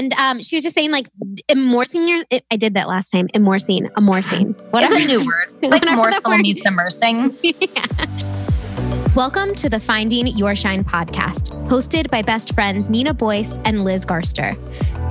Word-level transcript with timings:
and 0.00 0.14
um, 0.14 0.40
she 0.40 0.56
was 0.56 0.62
just 0.62 0.74
saying 0.74 0.90
like 0.90 1.08
immersing 1.48 2.08
your. 2.08 2.24
I 2.50 2.56
did 2.56 2.72
that 2.72 2.88
last 2.88 3.10
time. 3.10 3.28
Immersing, 3.34 3.90
immersing. 3.98 4.54
What 4.70 4.82
is 4.82 4.92
a 4.92 4.98
new 4.98 5.26
word? 5.26 5.52
It's 5.62 5.72
like 5.74 5.84
morsel 5.94 6.38
meets 6.38 6.62
immersing. 6.64 7.36
yeah. 7.42 7.86
Welcome 9.14 9.54
to 9.56 9.68
the 9.68 9.78
Finding 9.78 10.26
Your 10.28 10.56
Shine 10.56 10.84
podcast, 10.84 11.50
hosted 11.68 12.10
by 12.10 12.22
best 12.22 12.54
friends 12.54 12.88
Nina 12.88 13.12
Boyce 13.12 13.58
and 13.66 13.84
Liz 13.84 14.06
Garster. 14.06 14.56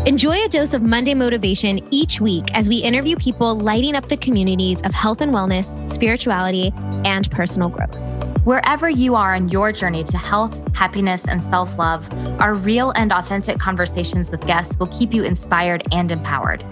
Enjoy 0.08 0.44
a 0.44 0.48
dose 0.48 0.74
of 0.74 0.82
Monday 0.82 1.14
motivation 1.14 1.88
each 1.92 2.20
week 2.20 2.46
as 2.56 2.68
we 2.68 2.78
interview 2.78 3.16
people 3.18 3.56
lighting 3.56 3.94
up 3.94 4.10
the 4.10 4.18
communities 4.18 4.82
of 4.82 4.96
health 4.96 5.22
and 5.22 5.32
wellness, 5.32 5.68
spirituality, 5.88 6.72
and 7.06 7.30
personal 7.30 7.70
growth. 7.70 8.09
Wherever 8.46 8.90
you 8.90 9.16
are 9.16 9.36
in 9.36 9.50
your 9.50 9.74
journey 9.74 10.02
to 10.06 10.18
health, 10.18 10.62
happiness, 10.74 11.26
and 11.28 11.44
self 11.44 11.78
love, 11.78 12.10
our 12.40 12.54
real 12.54 12.92
and 12.92 13.12
authentic 13.12 13.60
conversations 13.60 14.32
with 14.32 14.48
guests 14.48 14.80
will 14.80 14.88
keep 14.88 15.14
you 15.14 15.24
inspired 15.24 15.84
and 15.92 16.10
empowered. 16.10 16.64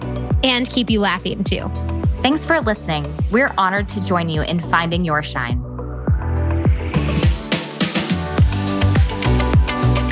And 0.42 0.68
keep 0.70 0.88
you 0.88 1.00
laughing 1.00 1.44
too. 1.44 1.70
Thanks 2.22 2.42
for 2.42 2.58
listening. 2.62 3.14
We're 3.30 3.52
honored 3.58 3.86
to 3.90 4.00
join 4.00 4.30
you 4.30 4.40
in 4.40 4.60
finding 4.60 5.04
your 5.04 5.22
shine. 5.22 5.62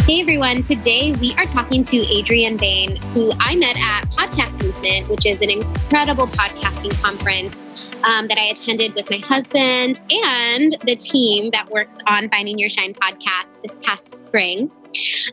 Hey 0.07 0.21
everyone, 0.21 0.61
today 0.61 1.13
we 1.23 1.33
are 1.37 1.47
talking 1.47 1.83
to 1.85 2.19
Adrienne 2.19 2.59
Bain, 2.59 2.97
who 3.15 3.33
I 3.41 3.57
met 3.57 3.79
at 3.79 4.03
Podcast 4.11 4.63
Movement, 4.63 5.09
which 5.09 5.25
is 5.25 5.41
an 5.41 5.51
incredible 5.51 6.27
podcasting 6.27 7.03
conference 7.03 7.67
um, 8.05 8.29
that 8.29 8.39
I 8.39 8.45
attended 8.47 8.95
with 8.95 9.11
my 9.11 9.19
husband 9.19 10.01
and 10.11 10.77
the 10.85 10.97
team 10.97 11.51
that 11.53 11.71
works 11.71 11.97
on 12.07 12.29
Finding 12.31 12.59
Your 12.59 12.71
Shine 12.71 12.95
podcast 12.95 13.55
this 13.63 13.77
past 13.83 14.25
spring. 14.25 14.71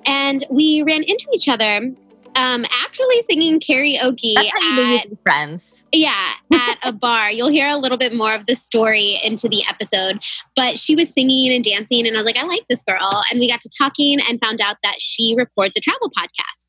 And 0.06 0.44
we 0.50 0.84
ran 0.84 1.04
into 1.04 1.28
each 1.34 1.48
other 1.48 1.92
um, 2.36 2.66
actually 2.72 3.22
singing 3.30 3.60
karaoke. 3.60 4.34
That's 4.36 4.52
how 4.54 4.80
you 4.80 4.98
at, 4.98 5.08
friends. 5.24 5.86
Yeah, 5.92 6.34
at 6.52 6.78
a 6.84 6.92
bar. 6.92 7.32
You'll 7.32 7.50
hear 7.50 7.68
a 7.68 7.78
little 7.78 7.98
bit 7.98 8.14
more 8.14 8.34
of 8.34 8.46
the 8.46 8.56
story 8.56 9.20
into 9.24 9.48
the 9.48 9.64
episode. 9.70 10.22
But 10.56 10.78
she 10.78 10.96
was 10.96 11.10
singing 11.10 11.54
and 11.54 11.64
dancing, 11.64 12.08
and 12.08 12.16
I 12.16 12.20
was 12.20 12.26
like, 12.26 12.38
I 12.38 12.44
like 12.44 12.66
this 12.70 12.84
girl. 12.84 13.24
And 13.32 13.40
we 13.40 13.48
got 13.48 13.62
to 13.62 13.70
talking 13.78 14.20
and 14.28 14.40
found 14.42 14.62
out 14.62 14.78
that 14.84 14.96
she 15.00 15.36
records 15.38 15.78
a 15.78 15.80
travel 15.80 16.10
podcast. 16.10 16.68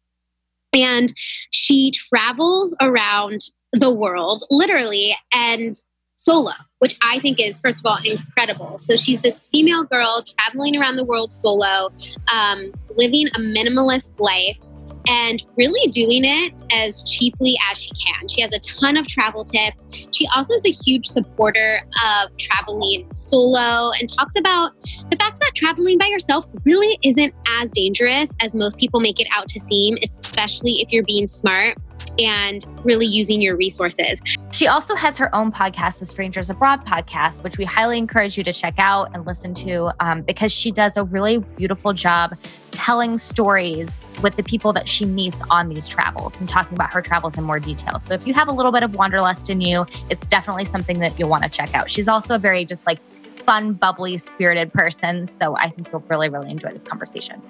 And 0.74 1.14
she 1.50 1.92
travels 1.92 2.76
around 2.80 3.42
the 3.74 3.90
world, 3.90 4.44
literally, 4.50 5.16
and 5.32 5.74
solo, 6.16 6.52
which 6.78 6.96
I 7.02 7.18
think 7.20 7.40
is, 7.40 7.58
first 7.60 7.80
of 7.80 7.86
all, 7.86 7.98
incredible. 8.04 8.78
So 8.78 8.96
she's 8.96 9.20
this 9.20 9.42
female 9.42 9.84
girl 9.84 10.22
traveling 10.38 10.76
around 10.76 10.96
the 10.96 11.04
world 11.04 11.34
solo, 11.34 11.90
um, 12.32 12.72
living 12.96 13.28
a 13.28 13.40
minimalist 13.40 14.20
life 14.20 14.58
and 15.06 15.44
really 15.58 15.90
doing 15.90 16.24
it 16.24 16.62
as 16.72 17.02
cheaply 17.02 17.58
as 17.70 17.78
she 17.78 17.90
can. 17.90 18.26
She 18.28 18.40
has 18.40 18.52
a 18.52 18.58
ton 18.60 18.96
of 18.96 19.06
travel 19.06 19.44
tips. 19.44 19.84
She 20.12 20.26
also 20.34 20.54
is 20.54 20.64
a 20.64 20.70
huge 20.70 21.06
supporter 21.06 21.80
of 22.06 22.34
traveling 22.38 23.06
solo 23.14 23.90
and 23.98 24.08
talks 24.16 24.34
about 24.36 24.72
the 25.10 25.16
fact 25.16 25.40
that 25.40 25.52
traveling 25.54 25.98
by 25.98 26.06
yourself 26.06 26.46
really 26.64 26.98
isn't 27.02 27.34
as 27.60 27.70
dangerous 27.72 28.30
as 28.40 28.54
most 28.54 28.78
people 28.78 29.00
make 29.00 29.20
it 29.20 29.26
out 29.30 29.48
to 29.48 29.60
seem, 29.60 29.98
especially 30.02 30.80
if 30.80 30.90
you're 30.90 31.04
being 31.04 31.26
smart 31.26 31.76
and 32.18 32.64
really 32.84 33.06
using 33.06 33.40
your 33.40 33.56
resources. 33.56 34.20
She 34.52 34.66
also 34.66 34.94
has 34.94 35.18
her 35.18 35.34
own 35.34 35.50
podcast, 35.50 35.98
the 35.98 36.06
Strangers 36.06 36.50
Abroad 36.50 36.84
podcast, 36.86 37.42
which 37.42 37.58
we 37.58 37.64
highly 37.64 37.98
encourage 37.98 38.38
you 38.38 38.44
to 38.44 38.52
check 38.52 38.74
out 38.78 39.10
and 39.14 39.26
listen 39.26 39.54
to 39.54 39.90
um, 40.00 40.22
because 40.22 40.52
she 40.52 40.70
does 40.70 40.96
a 40.96 41.04
really 41.04 41.38
beautiful 41.38 41.92
job 41.92 42.36
telling 42.70 43.18
stories 43.18 44.10
with 44.22 44.36
the 44.36 44.42
people 44.42 44.72
that 44.72 44.88
she 44.88 45.04
meets 45.04 45.42
on 45.50 45.68
these 45.68 45.88
travels 45.88 46.38
and 46.40 46.48
talking 46.48 46.74
about 46.74 46.92
her 46.92 47.00
travels 47.00 47.38
in 47.38 47.44
more 47.44 47.60
detail. 47.60 47.98
So 47.98 48.14
if 48.14 48.26
you 48.26 48.34
have 48.34 48.48
a 48.48 48.52
little 48.52 48.72
bit 48.72 48.82
of 48.82 48.94
wanderlust 48.94 49.48
in 49.48 49.60
you, 49.60 49.86
it's 50.10 50.26
definitely 50.26 50.64
something 50.64 50.98
that 50.98 51.18
you'll 51.18 51.28
want 51.28 51.44
to 51.44 51.50
check 51.50 51.74
out. 51.74 51.88
She's 51.88 52.08
also 52.08 52.34
a 52.34 52.38
very 52.38 52.64
just 52.64 52.86
like 52.86 52.98
fun, 53.44 53.74
bubbly, 53.74 54.18
spirited 54.18 54.72
person. 54.72 55.26
So 55.26 55.56
I 55.56 55.68
think 55.68 55.88
you'll 55.92 56.04
really, 56.08 56.28
really 56.28 56.50
enjoy 56.50 56.72
this 56.72 56.84
conversation. 56.84 57.42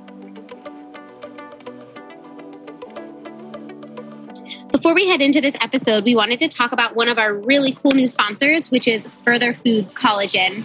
Before 4.75 4.93
we 4.93 5.07
head 5.07 5.23
into 5.23 5.41
this 5.41 5.55
episode, 5.61 6.03
we 6.03 6.17
wanted 6.17 6.41
to 6.41 6.49
talk 6.49 6.73
about 6.73 6.97
one 6.97 7.07
of 7.07 7.17
our 7.17 7.33
really 7.33 7.71
cool 7.81 7.93
new 7.93 8.09
sponsors, 8.09 8.73
which 8.73 8.89
is 8.89 9.07
Further 9.25 9.53
Foods 9.53 9.95
Collagen. 9.95 10.65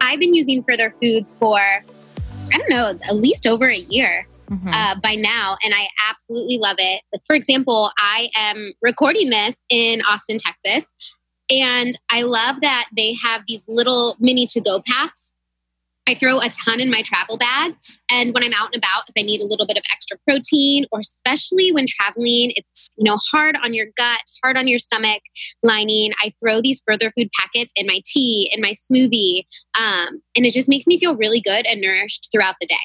I've 0.00 0.20
been 0.20 0.32
using 0.32 0.62
Further 0.62 0.94
Foods 1.02 1.34
for, 1.34 1.58
I 1.58 2.56
don't 2.56 2.70
know, 2.70 2.96
at 3.02 3.16
least 3.16 3.48
over 3.48 3.66
a 3.68 3.76
year. 3.76 4.28
Mm-hmm. 4.48 4.68
Uh, 4.68 4.94
by 5.02 5.16
now, 5.16 5.56
and 5.64 5.74
I 5.74 5.88
absolutely 6.08 6.58
love 6.58 6.76
it. 6.78 7.02
Like, 7.12 7.22
for 7.26 7.34
example, 7.34 7.90
I 7.98 8.28
am 8.36 8.74
recording 8.80 9.30
this 9.30 9.56
in 9.70 10.02
Austin, 10.02 10.38
Texas, 10.38 10.88
and 11.50 11.98
I 12.10 12.22
love 12.22 12.60
that 12.60 12.88
they 12.94 13.14
have 13.14 13.42
these 13.48 13.64
little 13.66 14.14
mini 14.20 14.46
to 14.48 14.60
go 14.60 14.82
packs 14.86 15.31
I 16.08 16.14
throw 16.14 16.40
a 16.40 16.48
ton 16.48 16.80
in 16.80 16.90
my 16.90 17.02
travel 17.02 17.36
bag. 17.36 17.74
And 18.10 18.34
when 18.34 18.42
I'm 18.42 18.52
out 18.54 18.70
and 18.74 18.76
about, 18.76 19.08
if 19.08 19.14
I 19.16 19.22
need 19.22 19.40
a 19.40 19.46
little 19.46 19.66
bit 19.66 19.76
of 19.76 19.84
extra 19.90 20.18
protein, 20.26 20.84
or 20.90 21.00
especially 21.00 21.70
when 21.70 21.86
traveling, 21.86 22.52
it's 22.56 22.90
you 22.96 23.04
know 23.04 23.18
hard 23.30 23.56
on 23.62 23.72
your 23.72 23.86
gut, 23.96 24.22
hard 24.42 24.56
on 24.56 24.66
your 24.66 24.78
stomach 24.78 25.22
lining. 25.62 26.12
I 26.20 26.34
throw 26.40 26.60
these 26.60 26.82
further 26.86 27.12
food 27.16 27.28
packets 27.40 27.72
in 27.76 27.86
my 27.86 28.00
tea, 28.04 28.50
in 28.52 28.60
my 28.60 28.72
smoothie, 28.72 29.46
um, 29.78 30.20
and 30.36 30.44
it 30.44 30.52
just 30.52 30.68
makes 30.68 30.86
me 30.86 30.98
feel 30.98 31.16
really 31.16 31.40
good 31.40 31.66
and 31.66 31.80
nourished 31.80 32.28
throughout 32.32 32.56
the 32.60 32.66
day. 32.66 32.76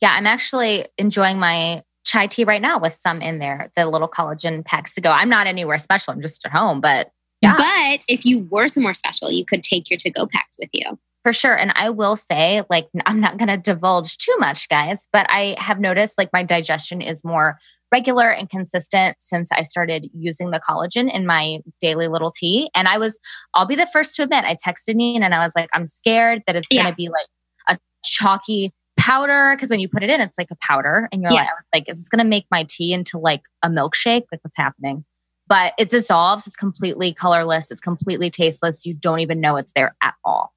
Yeah, 0.00 0.12
I'm 0.12 0.26
actually 0.26 0.86
enjoying 0.96 1.38
my 1.38 1.82
chai 2.04 2.26
tea 2.26 2.44
right 2.44 2.60
now 2.60 2.78
with 2.78 2.94
some 2.94 3.20
in 3.20 3.38
there, 3.38 3.70
the 3.76 3.86
little 3.86 4.08
collagen 4.08 4.64
packs 4.64 4.94
to 4.94 5.00
go. 5.00 5.10
I'm 5.10 5.28
not 5.28 5.46
anywhere 5.46 5.78
special. 5.78 6.12
I'm 6.12 6.22
just 6.22 6.44
at 6.44 6.52
home, 6.52 6.80
but 6.80 7.10
yeah. 7.42 7.56
But 7.58 8.04
if 8.08 8.24
you 8.24 8.40
were 8.50 8.68
somewhere 8.68 8.94
special, 8.94 9.30
you 9.30 9.44
could 9.44 9.62
take 9.62 9.90
your 9.90 9.98
to 9.98 10.10
go 10.10 10.26
packs 10.26 10.56
with 10.58 10.70
you. 10.72 10.98
For 11.24 11.32
sure. 11.32 11.56
And 11.56 11.72
I 11.74 11.88
will 11.90 12.16
say, 12.16 12.62
like, 12.68 12.86
I'm 13.06 13.18
not 13.18 13.38
going 13.38 13.48
to 13.48 13.56
divulge 13.56 14.18
too 14.18 14.36
much, 14.38 14.68
guys, 14.68 15.08
but 15.12 15.26
I 15.30 15.56
have 15.58 15.80
noticed 15.80 16.18
like 16.18 16.28
my 16.32 16.42
digestion 16.42 17.00
is 17.00 17.24
more 17.24 17.58
regular 17.90 18.28
and 18.30 18.50
consistent 18.50 19.16
since 19.20 19.50
I 19.50 19.62
started 19.62 20.08
using 20.12 20.50
the 20.50 20.60
collagen 20.60 21.10
in 21.12 21.26
my 21.26 21.60
daily 21.80 22.08
little 22.08 22.30
tea. 22.30 22.70
And 22.74 22.88
I 22.88 22.98
was, 22.98 23.18
I'll 23.54 23.66
be 23.66 23.76
the 23.76 23.86
first 23.86 24.16
to 24.16 24.22
admit, 24.24 24.44
I 24.44 24.54
texted 24.54 24.96
Nina 24.96 25.24
and 25.24 25.34
I 25.34 25.44
was 25.44 25.52
like, 25.56 25.68
I'm 25.72 25.86
scared 25.86 26.42
that 26.46 26.56
it's 26.56 26.66
yeah. 26.70 26.82
going 26.82 26.92
to 26.92 26.96
be 26.96 27.08
like 27.08 27.26
a 27.68 27.78
chalky 28.04 28.72
powder 28.98 29.54
because 29.54 29.70
when 29.70 29.80
you 29.80 29.88
put 29.88 30.02
it 30.02 30.10
in, 30.10 30.20
it's 30.20 30.38
like 30.38 30.50
a 30.50 30.56
powder, 30.60 31.08
and 31.12 31.22
you're 31.22 31.32
yeah. 31.32 31.40
like, 31.40 31.48
like, 31.72 31.84
is 31.88 31.98
this 31.98 32.08
going 32.08 32.24
to 32.24 32.28
make 32.28 32.46
my 32.50 32.64
tea 32.68 32.92
into 32.92 33.18
like 33.18 33.42
a 33.62 33.68
milkshake? 33.68 34.22
Like, 34.30 34.40
what's 34.42 34.56
happening? 34.56 35.04
But 35.46 35.74
it 35.78 35.90
dissolves. 35.90 36.46
It's 36.46 36.56
completely 36.56 37.12
colorless. 37.12 37.70
It's 37.70 37.80
completely 37.80 38.30
tasteless. 38.30 38.86
You 38.86 38.94
don't 38.94 39.20
even 39.20 39.40
know 39.40 39.56
it's 39.56 39.72
there 39.74 39.94
at 40.02 40.14
all. 40.24 40.53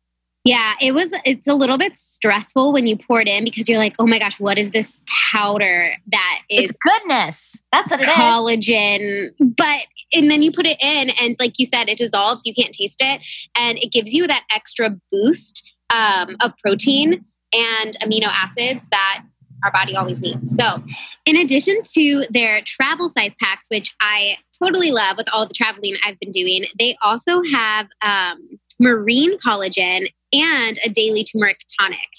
Yeah, 0.47 0.75
it 0.79 0.93
was 0.93 1.09
it's 1.25 1.47
a 1.47 1.53
little 1.53 1.77
bit 1.77 1.97
stressful 1.97 2.71
when 2.71 2.87
you 2.87 2.97
pour 2.97 3.19
it 3.19 3.27
in 3.27 3.43
because 3.43 3.67
you're 3.67 3.79
like, 3.79 3.95
"Oh 3.99 4.07
my 4.07 4.17
gosh, 4.17 4.39
what 4.39 4.57
is 4.57 4.69
this 4.71 4.97
powder 5.07 5.93
that 6.07 6.39
is 6.49 6.69
It's 6.69 6.79
goodness. 6.79 7.61
That's 7.73 7.91
what 7.91 7.99
collagen. 8.01 9.29
But 9.39 9.81
and 10.13 10.31
then 10.31 10.43
you 10.43 10.51
put 10.51 10.65
it 10.65 10.77
in 10.81 11.09
and 11.21 11.35
like 11.39 11.59
you 11.59 11.65
said 11.65 11.89
it 11.89 11.97
dissolves, 11.97 12.43
you 12.45 12.53
can't 12.53 12.73
taste 12.73 13.01
it 13.01 13.21
and 13.57 13.77
it 13.79 13.91
gives 13.91 14.13
you 14.13 14.25
that 14.27 14.45
extra 14.53 14.95
boost 15.11 15.69
um, 15.89 16.37
of 16.41 16.53
protein 16.63 17.25
and 17.53 17.97
amino 18.01 18.27
acids 18.27 18.85
that 18.91 19.23
our 19.63 19.71
body 19.71 19.95
always 19.95 20.21
needs. 20.21 20.55
So, 20.55 20.83
in 21.25 21.35
addition 21.35 21.81
to 21.95 22.25
their 22.29 22.61
travel 22.61 23.09
size 23.09 23.33
packs, 23.41 23.65
which 23.69 23.95
I 23.99 24.37
totally 24.61 24.91
love 24.91 25.17
with 25.17 25.27
all 25.33 25.47
the 25.47 25.53
traveling 25.53 25.97
I've 26.05 26.19
been 26.19 26.31
doing, 26.31 26.65
they 26.77 26.95
also 27.01 27.41
have 27.43 27.87
um, 28.01 28.59
marine 28.79 29.37
collagen 29.39 30.07
and 30.33 30.79
a 30.83 30.89
daily 30.89 31.23
turmeric 31.23 31.59
tonic. 31.79 32.09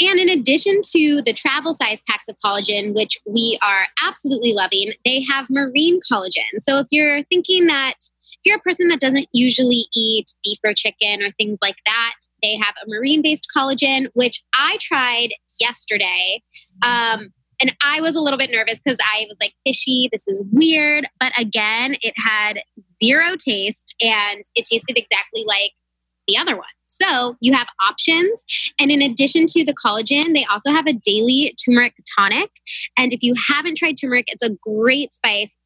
And 0.00 0.18
in 0.18 0.28
addition 0.28 0.80
to 0.96 1.22
the 1.22 1.32
travel 1.32 1.74
size 1.74 2.02
packs 2.08 2.26
of 2.28 2.36
collagen, 2.44 2.94
which 2.94 3.18
we 3.26 3.58
are 3.62 3.86
absolutely 4.02 4.52
loving, 4.52 4.92
they 5.04 5.24
have 5.30 5.46
marine 5.48 6.00
collagen. 6.10 6.60
So 6.60 6.78
if 6.78 6.88
you're 6.90 7.22
thinking 7.24 7.66
that 7.66 7.94
if 7.98 8.50
you're 8.50 8.56
a 8.56 8.60
person 8.60 8.88
that 8.88 8.98
doesn't 8.98 9.28
usually 9.32 9.86
eat 9.94 10.34
beef 10.42 10.58
or 10.64 10.74
chicken 10.74 11.22
or 11.22 11.30
things 11.32 11.58
like 11.62 11.76
that, 11.86 12.14
they 12.42 12.56
have 12.56 12.74
a 12.84 12.88
marine 12.88 13.22
based 13.22 13.46
collagen, 13.56 14.06
which 14.14 14.42
I 14.52 14.78
tried 14.80 15.28
yesterday. 15.60 16.42
Um, 16.84 17.28
and 17.60 17.76
I 17.84 18.00
was 18.00 18.16
a 18.16 18.20
little 18.20 18.38
bit 18.38 18.50
nervous 18.50 18.80
because 18.84 18.98
I 19.00 19.26
was 19.28 19.36
like, 19.40 19.54
fishy, 19.64 20.08
this 20.10 20.26
is 20.26 20.42
weird. 20.50 21.06
But 21.20 21.32
again, 21.38 21.94
it 22.02 22.14
had 22.16 22.62
zero 23.00 23.36
taste 23.36 23.94
and 24.02 24.42
it 24.56 24.64
tasted 24.64 24.98
exactly 24.98 25.44
like 25.46 25.70
the 26.32 26.40
other 26.40 26.56
one. 26.56 26.64
So 26.86 27.36
you 27.40 27.52
have 27.54 27.68
options. 27.80 28.44
And 28.78 28.90
in 28.90 29.00
addition 29.00 29.46
to 29.46 29.64
the 29.64 29.74
collagen, 29.74 30.34
they 30.34 30.44
also 30.50 30.70
have 30.70 30.86
a 30.86 30.92
daily 30.92 31.54
turmeric 31.64 31.94
tonic. 32.18 32.50
And 32.98 33.12
if 33.12 33.22
you 33.22 33.34
haven't 33.48 33.78
tried 33.78 33.96
turmeric, 34.00 34.26
it's 34.28 34.42
a 34.42 34.50
great 34.50 35.12
spice, 35.12 35.56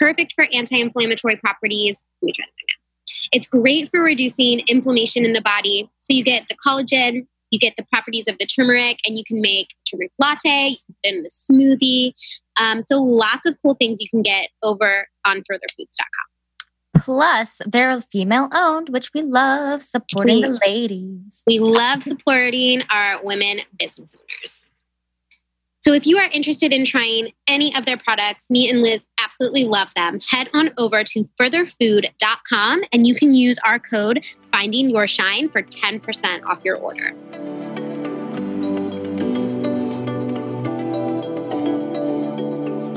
perfect 0.00 0.32
for 0.34 0.48
anti 0.52 0.80
inflammatory 0.80 1.36
properties. 1.36 2.04
Let 2.20 2.26
me 2.26 2.32
try 2.32 2.44
that 2.44 2.64
again. 2.64 2.76
It's 3.32 3.46
great 3.46 3.90
for 3.90 4.00
reducing 4.00 4.60
inflammation 4.66 5.24
in 5.24 5.32
the 5.32 5.40
body. 5.40 5.88
So 6.00 6.12
you 6.12 6.24
get 6.24 6.48
the 6.48 6.56
collagen, 6.66 7.26
You 7.52 7.60
get 7.60 7.74
the 7.76 7.84
properties 7.92 8.26
of 8.26 8.38
the 8.38 8.46
turmeric, 8.46 8.98
and 9.06 9.16
you 9.16 9.22
can 9.24 9.40
make 9.40 9.68
turmeric 9.88 10.10
latte. 10.18 10.76
It 11.04 11.14
in 11.14 11.22
the 11.22 11.30
smoothie. 11.30 12.12
Um, 12.60 12.82
so 12.84 13.00
lots 13.00 13.46
of 13.46 13.56
cool 13.62 13.74
things 13.74 14.00
you 14.00 14.08
can 14.08 14.22
get 14.22 14.48
over 14.62 15.06
on 15.24 15.42
furtherfoods.com. 15.46 16.35
Plus, 17.02 17.60
they're 17.66 18.00
female 18.00 18.48
owned, 18.52 18.88
which 18.90 19.12
we 19.14 19.22
love 19.22 19.82
supporting 19.82 20.42
we, 20.42 20.48
the 20.48 20.60
ladies. 20.66 21.42
We 21.46 21.58
love 21.58 22.02
supporting 22.02 22.82
our 22.90 23.22
women 23.24 23.60
business 23.78 24.14
owners. 24.14 24.66
So 25.80 25.92
if 25.92 26.04
you 26.04 26.18
are 26.18 26.28
interested 26.32 26.72
in 26.72 26.84
trying 26.84 27.32
any 27.46 27.72
of 27.76 27.86
their 27.86 27.96
products, 27.96 28.50
me 28.50 28.68
and 28.68 28.82
Liz 28.82 29.06
absolutely 29.22 29.62
love 29.62 29.86
them. 29.94 30.18
Head 30.28 30.50
on 30.52 30.70
over 30.78 31.04
to 31.04 31.28
furtherfood.com 31.40 32.82
and 32.92 33.06
you 33.06 33.14
can 33.14 33.34
use 33.34 33.56
our 33.64 33.78
code 33.78 34.24
finding 34.50 34.90
your 34.90 35.06
shine 35.06 35.48
for 35.48 35.62
10% 35.62 36.44
off 36.44 36.60
your 36.64 36.76
order. 36.76 37.14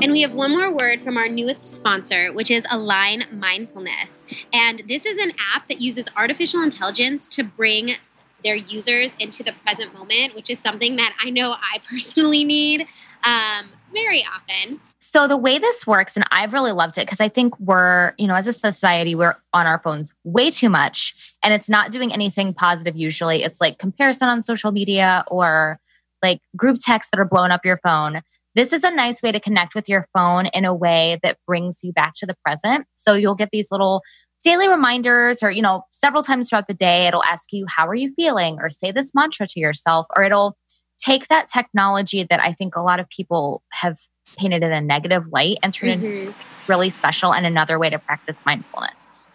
And 0.02 0.12
we 0.12 0.22
have 0.22 0.34
one 0.34 0.52
more 0.52 0.72
word 0.72 1.02
from 1.02 1.18
our 1.18 1.28
newest 1.28 1.66
sponsor, 1.66 2.32
which 2.32 2.50
is 2.50 2.66
Align 2.70 3.26
Mindfulness. 3.30 4.24
And 4.50 4.82
this 4.88 5.04
is 5.04 5.18
an 5.18 5.32
app 5.54 5.68
that 5.68 5.82
uses 5.82 6.06
artificial 6.16 6.62
intelligence 6.62 7.28
to 7.28 7.44
bring 7.44 7.96
their 8.42 8.54
users 8.54 9.14
into 9.18 9.42
the 9.42 9.52
present 9.52 9.92
moment, 9.92 10.34
which 10.34 10.48
is 10.48 10.58
something 10.58 10.96
that 10.96 11.14
I 11.22 11.28
know 11.28 11.52
I 11.52 11.80
personally 11.90 12.44
need 12.44 12.86
um, 13.24 13.72
very 13.92 14.24
often. 14.24 14.80
So 15.00 15.28
the 15.28 15.36
way 15.36 15.58
this 15.58 15.86
works, 15.86 16.16
and 16.16 16.24
I've 16.30 16.54
really 16.54 16.72
loved 16.72 16.96
it 16.96 17.02
because 17.02 17.20
I 17.20 17.28
think 17.28 17.58
we're, 17.60 18.14
you 18.16 18.26
know, 18.26 18.36
as 18.36 18.46
a 18.46 18.54
society, 18.54 19.14
we're 19.14 19.34
on 19.52 19.66
our 19.66 19.78
phones 19.80 20.14
way 20.24 20.50
too 20.50 20.70
much, 20.70 21.14
and 21.42 21.52
it's 21.52 21.68
not 21.68 21.90
doing 21.90 22.10
anything 22.10 22.54
positive. 22.54 22.96
Usually, 22.96 23.42
it's 23.42 23.60
like 23.60 23.78
comparison 23.78 24.28
on 24.28 24.42
social 24.42 24.72
media 24.72 25.24
or 25.26 25.78
like 26.22 26.40
group 26.56 26.78
texts 26.80 27.10
that 27.10 27.20
are 27.20 27.26
blowing 27.26 27.50
up 27.50 27.66
your 27.66 27.78
phone. 27.82 28.22
This 28.54 28.72
is 28.72 28.82
a 28.82 28.90
nice 28.90 29.22
way 29.22 29.32
to 29.32 29.40
connect 29.40 29.74
with 29.74 29.88
your 29.88 30.06
phone 30.12 30.46
in 30.46 30.64
a 30.64 30.74
way 30.74 31.18
that 31.22 31.38
brings 31.46 31.80
you 31.82 31.92
back 31.92 32.14
to 32.16 32.26
the 32.26 32.34
present. 32.44 32.86
So 32.94 33.14
you'll 33.14 33.36
get 33.36 33.50
these 33.52 33.68
little 33.70 34.02
daily 34.42 34.68
reminders 34.68 35.42
or 35.42 35.50
you 35.50 35.62
know 35.62 35.82
several 35.90 36.22
times 36.22 36.48
throughout 36.48 36.66
the 36.66 36.74
day 36.74 37.06
it'll 37.06 37.24
ask 37.24 37.52
you 37.52 37.66
how 37.68 37.86
are 37.86 37.94
you 37.94 38.12
feeling 38.14 38.58
or 38.60 38.70
say 38.70 38.90
this 38.90 39.14
mantra 39.14 39.46
to 39.46 39.60
yourself 39.60 40.06
or 40.16 40.24
it'll 40.24 40.56
take 40.98 41.28
that 41.28 41.46
technology 41.46 42.26
that 42.28 42.42
i 42.42 42.52
think 42.52 42.76
a 42.76 42.80
lot 42.80 43.00
of 43.00 43.08
people 43.08 43.62
have 43.72 43.98
painted 44.38 44.62
in 44.62 44.72
a 44.72 44.80
negative 44.80 45.24
light 45.30 45.58
and 45.62 45.74
turn 45.74 45.90
mm-hmm. 45.90 46.04
it 46.04 46.18
into 46.20 46.34
really 46.68 46.90
special 46.90 47.34
and 47.34 47.46
another 47.46 47.78
way 47.78 47.90
to 47.90 47.98
practice 47.98 48.44
mindfulness 48.46 49.28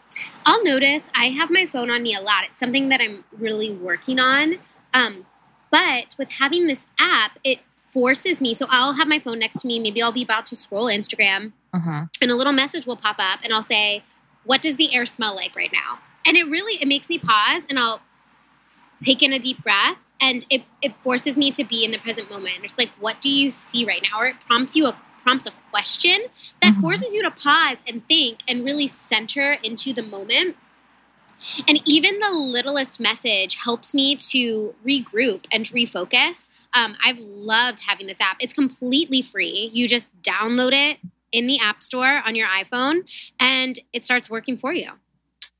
i'll 0.45 0.63
notice 0.63 1.09
i 1.13 1.25
have 1.25 1.51
my 1.51 1.65
phone 1.65 1.91
on 1.91 2.01
me 2.01 2.15
a 2.15 2.21
lot 2.21 2.43
it's 2.43 2.59
something 2.59 2.89
that 2.89 3.01
i'm 3.01 3.23
really 3.37 3.73
working 3.75 4.19
on 4.19 4.57
um, 4.93 5.25
but 5.71 6.15
with 6.17 6.31
having 6.31 6.67
this 6.67 6.85
app 6.99 7.37
it 7.43 7.59
forces 7.95 8.41
me 8.41 8.53
so 8.53 8.65
i'll 8.69 8.93
have 8.93 9.07
my 9.07 9.19
phone 9.19 9.39
next 9.39 9.61
to 9.61 9.67
me 9.67 9.79
maybe 9.79 10.01
i'll 10.01 10.11
be 10.11 10.23
about 10.23 10.45
to 10.45 10.55
scroll 10.55 10.87
instagram 10.87 11.53
uh-huh. 11.73 12.05
and 12.21 12.31
a 12.31 12.35
little 12.35 12.53
message 12.53 12.85
will 12.85 12.97
pop 12.97 13.15
up 13.17 13.39
and 13.43 13.53
i'll 13.53 13.63
say 13.63 14.03
what 14.45 14.61
does 14.61 14.77
the 14.77 14.95
air 14.95 15.05
smell 15.05 15.35
like 15.35 15.55
right 15.55 15.71
now? 15.73 15.99
And 16.25 16.37
it 16.37 16.45
really 16.47 16.81
it 16.81 16.87
makes 16.87 17.09
me 17.09 17.19
pause 17.19 17.63
and 17.69 17.77
I'll 17.77 18.01
take 19.01 19.21
in 19.21 19.33
a 19.33 19.39
deep 19.39 19.61
breath 19.63 19.97
and 20.21 20.45
it, 20.49 20.63
it 20.81 20.95
forces 21.03 21.35
me 21.35 21.51
to 21.51 21.63
be 21.63 21.83
in 21.83 21.91
the 21.91 21.99
present 21.99 22.29
moment. 22.29 22.59
It's 22.63 22.77
like, 22.77 22.89
what 22.99 23.19
do 23.19 23.29
you 23.29 23.49
see 23.49 23.85
right 23.85 24.01
now? 24.01 24.19
Or 24.19 24.27
it 24.27 24.39
prompts 24.39 24.75
you 24.75 24.85
a 24.85 24.99
prompts 25.23 25.47
a 25.47 25.51
question 25.71 26.25
that 26.61 26.73
mm-hmm. 26.73 26.81
forces 26.81 27.11
you 27.11 27.23
to 27.23 27.31
pause 27.31 27.77
and 27.87 28.07
think 28.07 28.39
and 28.47 28.63
really 28.63 28.85
center 28.85 29.53
into 29.63 29.91
the 29.91 30.03
moment. 30.03 30.55
And 31.67 31.79
even 31.85 32.19
the 32.19 32.29
littlest 32.29 32.99
message 32.99 33.55
helps 33.55 33.93
me 33.93 34.15
to 34.15 34.75
regroup 34.85 35.45
and 35.51 35.65
refocus. 35.65 36.49
Um, 36.75 36.95
I've 37.03 37.17
loved 37.19 37.81
having 37.87 38.05
this 38.05 38.19
app. 38.21 38.37
It's 38.39 38.53
completely 38.53 39.21
free. 39.21 39.69
You 39.73 39.87
just 39.87 40.11
download 40.21 40.73
it 40.73 40.99
in 41.31 41.47
the 41.47 41.57
App 41.59 41.81
Store 41.81 42.21
on 42.25 42.35
your 42.35 42.47
iPhone 42.47 43.07
and 43.39 43.79
it 43.93 44.03
starts 44.03 44.29
working 44.29 44.57
for 44.57 44.73
you. 44.73 44.91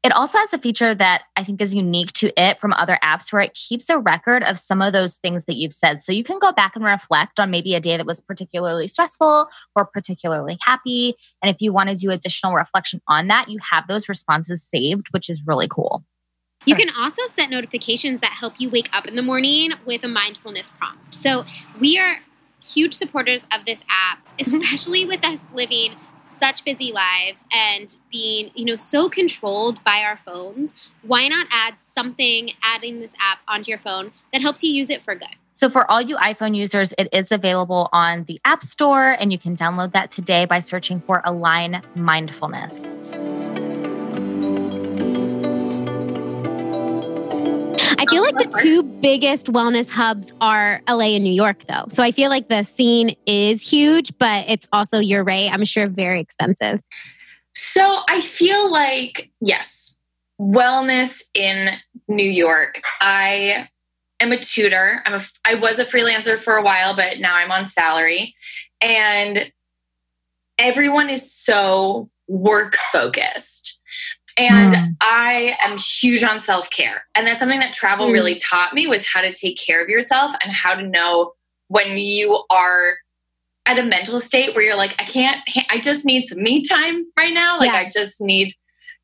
It 0.04 0.16
also 0.16 0.38
has 0.38 0.54
a 0.54 0.60
feature 0.60 0.94
that 0.94 1.24
I 1.36 1.44
think 1.44 1.60
is 1.62 1.74
unique 1.74 2.14
to 2.14 2.32
it 2.40 2.60
from 2.60 2.74
other 2.74 3.00
apps 3.04 3.34
where 3.34 3.42
it 3.42 3.56
keeps 3.56 3.90
a 3.90 3.98
record 3.98 4.44
of 4.44 4.56
some 4.56 4.80
of 4.80 4.94
those 4.94 5.16
things 5.16 5.46
that 5.46 5.56
you've 5.56 5.74
said. 5.74 6.00
So 6.00 6.12
you 6.12 6.24
can 6.24 6.38
go 6.38 6.52
back 6.52 6.76
and 6.76 6.86
reflect 6.86 7.40
on 7.40 7.50
maybe 7.50 7.74
a 7.74 7.80
day 7.80 7.98
that 7.98 8.06
was 8.06 8.22
particularly 8.22 8.88
stressful 8.88 9.48
or 9.76 9.86
particularly 9.86 10.60
happy. 10.62 11.16
And 11.42 11.50
if 11.50 11.60
you 11.60 11.74
want 11.74 11.90
to 11.90 11.96
do 11.96 12.12
additional 12.12 12.54
reflection 12.54 13.02
on 13.08 13.30
that, 13.30 13.50
you 13.50 13.58
have 13.72 13.88
those 13.88 14.08
responses 14.08 14.62
saved, 14.62 15.08
which 15.10 15.28
is 15.28 15.48
really 15.48 15.68
cool. 15.68 16.04
You 16.66 16.76
can 16.76 16.90
also 16.90 17.28
set 17.28 17.50
notifications 17.50 18.22
that 18.22 18.32
help 18.32 18.56
you 18.58 18.70
wake 18.70 18.90
up 18.92 19.08
in 19.08 19.16
the 19.16 19.22
morning 19.22 19.72
with 19.86 20.04
a 20.04 20.08
mindfulness 20.08 20.70
prompt. 20.70 21.14
So 21.14 21.46
we 21.80 21.98
are 22.00 22.20
huge 22.64 22.94
supporters 22.94 23.46
of 23.52 23.66
this 23.66 23.84
app, 23.90 24.20
mm-hmm. 24.20 24.62
especially 24.62 25.06
with 25.06 25.24
us 25.24 25.40
living 25.54 25.96
such 26.40 26.66
busy 26.66 26.92
lives 26.92 27.46
and 27.52 27.96
being, 28.12 28.52
you 28.56 28.66
know, 28.66 28.76
so 28.76 29.10
controlled 29.10 29.84
by 29.84 30.02
our 30.02 30.18
phones. 30.18 30.74
Why 31.02 31.28
not 31.28 31.48
add 31.52 31.76
something, 31.80 32.52
adding 32.62 33.00
this 33.00 33.16
app 33.20 33.40
onto 33.48 33.70
your 33.70 33.80
phone 33.80 34.12
that 34.34 34.42
helps 34.42 34.64
you 34.64 34.72
use 34.72 34.90
it 34.90 35.02
for 35.02 35.16
good? 35.16 35.36
So, 35.54 35.70
for 35.70 35.90
all 35.90 36.02
you 36.02 36.18
iPhone 36.18 36.54
users, 36.54 36.94
it 36.98 37.08
is 37.14 37.32
available 37.32 37.88
on 37.94 38.26
the 38.26 38.42
App 38.44 38.62
Store, 38.62 39.12
and 39.12 39.32
you 39.32 39.38
can 39.38 39.56
download 39.56 39.94
that 39.94 40.12
today 40.12 40.44
by 40.44 40.60
searching 40.60 41.00
for 41.00 41.22
Align 41.24 41.82
Mindfulness. 41.96 42.94
I 47.98 48.06
feel 48.10 48.24
like 48.24 48.38
the 48.38 48.60
two 48.62 48.84
biggest 48.84 49.48
wellness 49.48 49.90
hubs 49.90 50.32
are 50.42 50.82
LA 50.88 51.16
and 51.16 51.24
New 51.24 51.34
York, 51.34 51.66
though. 51.68 51.86
So 51.90 52.04
I 52.04 52.12
feel 52.12 52.30
like 52.30 52.50
the 52.50 52.64
scene 52.64 53.16
is 53.26 53.62
huge, 53.62 54.18
but 54.18 54.46
it's 54.48 54.68
also, 54.72 55.00
you're 55.00 55.24
right, 55.24 55.52
I'm 55.52 55.66
sure 55.66 55.88
very 55.88 56.20
expensive. 56.20 56.82
So 57.54 58.02
I 58.10 58.22
feel 58.22 58.72
like, 58.72 59.32
yes, 59.42 59.98
wellness 60.40 61.22
in 61.34 61.70
New 62.08 62.30
York. 62.30 62.82
I 63.02 63.70
am 64.20 64.32
a 64.32 64.40
tutor. 64.40 65.02
I'm 65.06 65.16
a, 65.16 65.26
I 65.46 65.56
was 65.56 65.80
a 65.80 65.86
freelancer 65.86 66.38
for 66.38 66.58
a 66.58 66.64
while, 66.64 66.96
but 66.96 67.20
now 67.20 67.36
I'm 67.36 67.52
on 67.52 67.68
salary. 67.68 68.36
And 68.82 69.52
everyone 70.58 71.10
is 71.10 71.34
so 71.34 72.10
work 72.28 72.76
focused. 72.92 73.65
And 74.38 74.74
mm. 74.74 74.96
I 75.02 75.58
am 75.62 75.78
huge 75.78 76.24
on 76.24 76.42
self 76.42 76.70
care. 76.70 77.06
And 77.16 77.26
that's 77.26 77.40
something 77.40 77.60
that 77.60 77.74
travel 77.74 78.08
mm. 78.08 78.14
really 78.14 78.36
taught 78.36 78.74
me 78.74 78.88
was 78.88 79.06
how 79.06 79.22
to 79.22 79.32
take 79.32 79.58
care 79.58 79.82
of 79.82 79.90
yourself 79.90 80.32
and 80.44 80.52
how 80.52 80.76
to 80.76 80.86
know 80.86 81.34
when 81.68 81.98
you 81.98 82.44
are 82.50 82.96
at 83.66 83.80
a 83.80 83.84
mental 83.84 84.20
state 84.20 84.54
where 84.54 84.64
you're 84.64 84.76
like, 84.76 84.94
I 85.00 85.06
can't, 85.06 85.40
I 85.72 85.80
just 85.80 86.06
need 86.06 86.28
some 86.28 86.44
me 86.44 86.62
time 86.64 87.06
right 87.18 87.34
now. 87.34 87.58
Like, 87.58 87.72
yeah. 87.72 87.80
I 87.80 87.90
just 87.92 88.22
need 88.22 88.54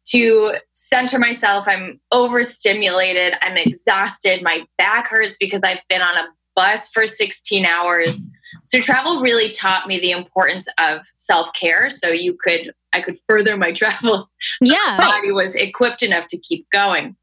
to 0.10 0.56
center 0.74 1.18
myself. 1.18 1.66
I'm 1.68 2.00
overstimulated. 2.12 3.36
I'm 3.42 3.58
exhausted. 3.58 4.42
My 4.44 4.66
back 4.78 5.10
hurts 5.10 5.38
because 5.40 5.64
I've 5.64 5.82
been 5.90 6.02
on 6.02 6.18
a 6.18 6.28
bus 6.56 6.90
for 6.90 7.08
16 7.08 7.66
hours. 7.66 8.22
So 8.66 8.82
travel 8.82 9.22
really 9.22 9.52
taught 9.52 9.88
me 9.88 10.00
the 10.00 10.12
importance 10.12 10.68
of 10.80 11.02
self-care 11.16 11.90
so 11.90 12.10
you 12.10 12.38
could 12.42 12.74
I 12.94 13.02
could 13.02 13.20
further 13.28 13.58
my 13.58 13.72
travels. 13.82 14.28
Yeah. 14.60 14.96
My 14.98 15.06
body 15.06 15.32
was 15.32 15.56
equipped 15.56 16.04
enough 16.04 16.28
to 16.28 16.38
keep 16.38 16.70
going. 16.72 17.16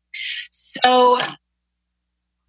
So 0.51 1.19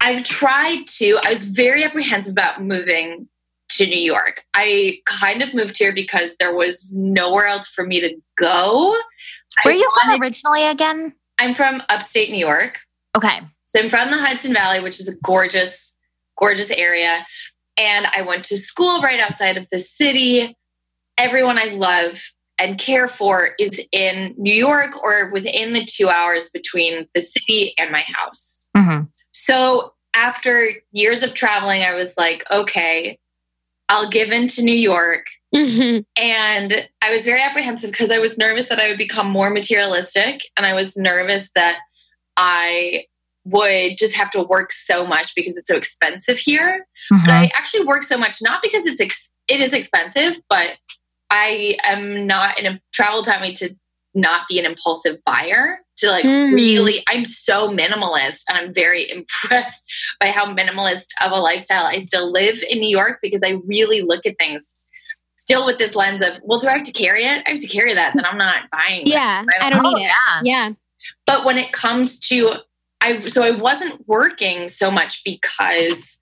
I've 0.00 0.24
tried 0.24 0.86
to 0.98 1.18
I 1.24 1.30
was 1.30 1.44
very 1.44 1.84
apprehensive 1.84 2.32
about 2.32 2.62
moving 2.62 3.28
to 3.70 3.86
New 3.86 4.00
York. 4.00 4.42
I 4.54 4.98
kind 5.06 5.42
of 5.42 5.54
moved 5.54 5.78
here 5.78 5.92
because 5.92 6.30
there 6.38 6.54
was 6.54 6.94
nowhere 6.96 7.46
else 7.46 7.68
for 7.68 7.86
me 7.86 8.00
to 8.00 8.14
go. 8.36 8.96
Where 9.62 9.74
are 9.74 9.76
you 9.76 9.90
wanted, 10.04 10.14
from 10.14 10.22
originally 10.22 10.64
again? 10.64 11.14
I'm 11.38 11.54
from 11.54 11.82
upstate 11.88 12.30
New 12.30 12.38
York. 12.38 12.78
Okay. 13.16 13.40
So 13.64 13.80
I'm 13.80 13.88
from 13.88 14.10
the 14.10 14.18
Hudson 14.18 14.52
Valley, 14.52 14.80
which 14.80 15.00
is 15.00 15.08
a 15.08 15.14
gorgeous, 15.22 15.96
gorgeous 16.36 16.70
area. 16.70 17.26
And 17.76 18.06
I 18.06 18.22
went 18.22 18.44
to 18.46 18.58
school 18.58 19.00
right 19.00 19.20
outside 19.20 19.56
of 19.56 19.66
the 19.70 19.78
city. 19.78 20.56
Everyone 21.16 21.58
I 21.58 21.66
love 21.66 22.20
and 22.60 22.78
care 22.78 23.08
for 23.08 23.50
is 23.58 23.80
in 23.90 24.34
New 24.36 24.54
York 24.54 25.02
or 25.02 25.30
within 25.30 25.72
the 25.72 25.84
two 25.84 26.08
hours 26.08 26.50
between 26.50 27.08
the 27.14 27.20
city 27.20 27.74
and 27.78 27.90
my 27.90 28.04
house. 28.14 28.62
Mm-hmm. 28.76 29.06
So 29.32 29.94
after 30.14 30.72
years 30.92 31.22
of 31.22 31.32
traveling, 31.32 31.82
I 31.82 31.94
was 31.94 32.12
like, 32.18 32.44
okay, 32.50 33.18
I'll 33.88 34.10
give 34.10 34.30
in 34.30 34.46
to 34.48 34.62
New 34.62 34.74
York. 34.74 35.26
Mm-hmm. 35.54 36.00
And 36.22 36.88
I 37.02 37.14
was 37.14 37.24
very 37.24 37.42
apprehensive 37.42 37.90
because 37.90 38.10
I 38.10 38.18
was 38.18 38.36
nervous 38.36 38.68
that 38.68 38.78
I 38.78 38.88
would 38.88 38.98
become 38.98 39.28
more 39.30 39.50
materialistic. 39.50 40.42
And 40.56 40.66
I 40.66 40.74
was 40.74 40.96
nervous 40.96 41.50
that 41.54 41.78
I 42.36 43.06
would 43.44 43.96
just 43.96 44.14
have 44.14 44.30
to 44.32 44.42
work 44.42 44.70
so 44.70 45.06
much 45.06 45.32
because 45.34 45.56
it's 45.56 45.66
so 45.66 45.76
expensive 45.76 46.38
here. 46.38 46.86
Mm-hmm. 47.10 47.24
But 47.24 47.32
I 47.32 47.50
actually 47.56 47.84
work 47.84 48.02
so 48.02 48.18
much 48.18 48.36
not 48.42 48.62
because 48.62 48.84
it's 48.84 49.00
ex- 49.00 49.32
it 49.48 49.60
is 49.60 49.72
expensive, 49.72 50.40
but 50.48 50.76
I 51.30 51.76
am 51.84 52.26
not 52.26 52.58
in 52.58 52.66
a 52.66 52.80
travel 52.92 53.22
taught 53.22 53.40
me 53.40 53.54
to 53.56 53.74
not 54.14 54.42
be 54.48 54.58
an 54.58 54.66
impulsive 54.66 55.18
buyer 55.24 55.78
to 55.98 56.10
like 56.10 56.24
mm. 56.24 56.52
really 56.52 57.04
I'm 57.08 57.24
so 57.24 57.68
minimalist 57.68 58.42
and 58.48 58.58
I'm 58.58 58.74
very 58.74 59.08
impressed 59.16 59.84
by 60.18 60.30
how 60.30 60.52
minimalist 60.52 61.06
of 61.24 61.32
a 61.32 61.36
lifestyle 61.36 61.86
I 61.86 61.98
still 61.98 62.30
live 62.30 62.62
in 62.68 62.80
New 62.80 62.88
York 62.88 63.18
because 63.22 63.42
I 63.44 63.60
really 63.66 64.02
look 64.02 64.26
at 64.26 64.38
things 64.38 64.88
still 65.36 65.64
with 65.64 65.78
this 65.78 65.94
lens 65.94 66.22
of, 66.22 66.34
well, 66.42 66.58
do 66.58 66.68
I 66.68 66.76
have 66.76 66.86
to 66.86 66.92
carry 66.92 67.24
it? 67.24 67.42
I 67.46 67.52
have 67.52 67.60
to 67.60 67.66
carry 67.66 67.94
that, 67.94 68.14
then 68.14 68.24
I'm 68.24 68.36
not 68.36 68.64
buying. 68.70 69.02
Yeah, 69.06 69.44
I 69.54 69.58
don't, 69.58 69.80
I 69.80 69.82
don't 69.82 69.94
need 69.94 70.04
it. 70.04 70.10
Yeah. 70.10 70.40
yeah. 70.42 70.72
But 71.26 71.44
when 71.44 71.56
it 71.56 71.72
comes 71.72 72.20
to 72.28 72.56
I 73.00 73.24
so 73.28 73.42
I 73.42 73.52
wasn't 73.52 74.06
working 74.06 74.68
so 74.68 74.90
much 74.90 75.22
because 75.24 76.18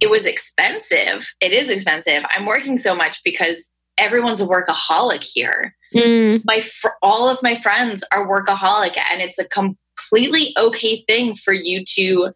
it 0.00 0.10
was 0.10 0.26
expensive. 0.26 1.32
It 1.40 1.52
is 1.52 1.68
expensive. 1.68 2.24
I'm 2.30 2.46
working 2.46 2.76
so 2.76 2.94
much 2.94 3.20
because 3.24 3.70
everyone's 3.98 4.40
a 4.40 4.46
workaholic 4.46 5.22
here. 5.22 5.74
Mm. 5.94 6.42
My 6.44 6.60
fr- 6.60 6.88
all 7.02 7.28
of 7.28 7.42
my 7.42 7.54
friends 7.54 8.04
are 8.12 8.28
workaholic, 8.28 8.96
and 9.10 9.20
it's 9.20 9.38
a 9.38 9.44
completely 9.44 10.54
okay 10.56 11.04
thing 11.08 11.34
for 11.34 11.52
you 11.52 11.84
to 11.96 12.32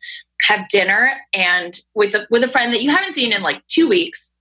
have 0.49 0.69
dinner 0.69 1.13
and 1.33 1.79
with 1.95 2.15
a, 2.15 2.27
with 2.31 2.43
a 2.43 2.49
friend 2.49 2.73
that 2.73 2.83
you 2.83 2.91
haven't 2.91 3.15
seen 3.15 3.33
in 3.33 3.43
like 3.43 3.63
two 3.69 3.89
weeks, 3.89 4.35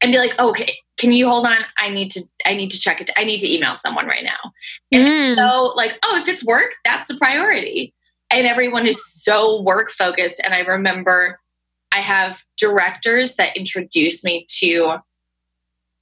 and 0.00 0.12
be 0.12 0.18
like, 0.18 0.38
okay, 0.38 0.74
can 0.98 1.12
you 1.12 1.28
hold 1.28 1.46
on? 1.46 1.58
I 1.78 1.88
need 1.88 2.10
to 2.12 2.22
I 2.44 2.54
need 2.54 2.70
to 2.70 2.78
check 2.78 3.00
it. 3.00 3.10
I 3.16 3.24
need 3.24 3.38
to 3.38 3.52
email 3.52 3.74
someone 3.74 4.06
right 4.06 4.24
now. 4.24 4.52
And 4.92 5.08
mm. 5.08 5.36
so 5.36 5.72
like, 5.76 5.98
oh, 6.04 6.18
if 6.20 6.28
it's 6.28 6.44
work, 6.44 6.72
that's 6.84 7.08
the 7.08 7.16
priority. 7.16 7.94
And 8.30 8.46
everyone 8.46 8.86
is 8.86 9.00
so 9.06 9.62
work 9.62 9.90
focused. 9.90 10.40
And 10.44 10.54
I 10.54 10.60
remember 10.60 11.40
I 11.92 12.00
have 12.00 12.42
directors 12.58 13.36
that 13.36 13.56
introduce 13.56 14.24
me 14.24 14.46
to 14.60 14.96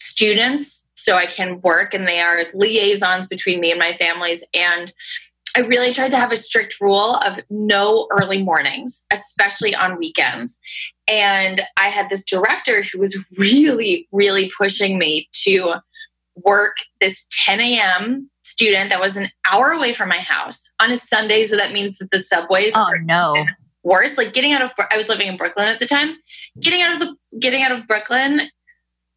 students 0.02 0.90
so 0.94 1.16
I 1.16 1.26
can 1.26 1.60
work, 1.62 1.94
and 1.94 2.06
they 2.06 2.20
are 2.20 2.44
liaisons 2.54 3.26
between 3.26 3.60
me 3.60 3.70
and 3.70 3.78
my 3.78 3.96
families. 3.96 4.44
And 4.54 4.92
I 5.56 5.60
really 5.60 5.92
tried 5.92 6.10
to 6.12 6.16
have 6.16 6.32
a 6.32 6.36
strict 6.36 6.80
rule 6.80 7.16
of 7.16 7.40
no 7.50 8.06
early 8.10 8.42
mornings, 8.42 9.04
especially 9.12 9.74
on 9.74 9.98
weekends. 9.98 10.58
And 11.08 11.62
I 11.78 11.88
had 11.88 12.08
this 12.08 12.24
director 12.24 12.82
who 12.82 13.00
was 13.00 13.18
really, 13.36 14.08
really 14.12 14.50
pushing 14.56 14.98
me 14.98 15.28
to 15.44 15.74
work 16.36 16.76
this 17.00 17.26
10 17.44 17.60
a.m. 17.60 18.30
student 18.42 18.90
that 18.90 19.00
was 19.00 19.16
an 19.16 19.28
hour 19.50 19.70
away 19.72 19.92
from 19.92 20.08
my 20.08 20.20
house 20.20 20.72
on 20.80 20.90
a 20.90 20.96
Sunday. 20.96 21.44
So 21.44 21.56
that 21.56 21.72
means 21.72 21.98
that 21.98 22.10
the 22.10 22.18
subways. 22.18 22.72
Oh, 22.74 22.92
no 23.04 23.34
worse. 23.82 24.16
Like 24.16 24.32
getting 24.32 24.52
out 24.52 24.62
of 24.62 24.70
I 24.90 24.96
was 24.96 25.08
living 25.08 25.26
in 25.26 25.36
Brooklyn 25.36 25.68
at 25.68 25.80
the 25.80 25.86
time. 25.86 26.16
Getting 26.60 26.82
out 26.82 26.94
of 26.94 26.98
the 27.00 27.38
getting 27.38 27.62
out 27.62 27.72
of 27.72 27.86
Brooklyn 27.86 28.48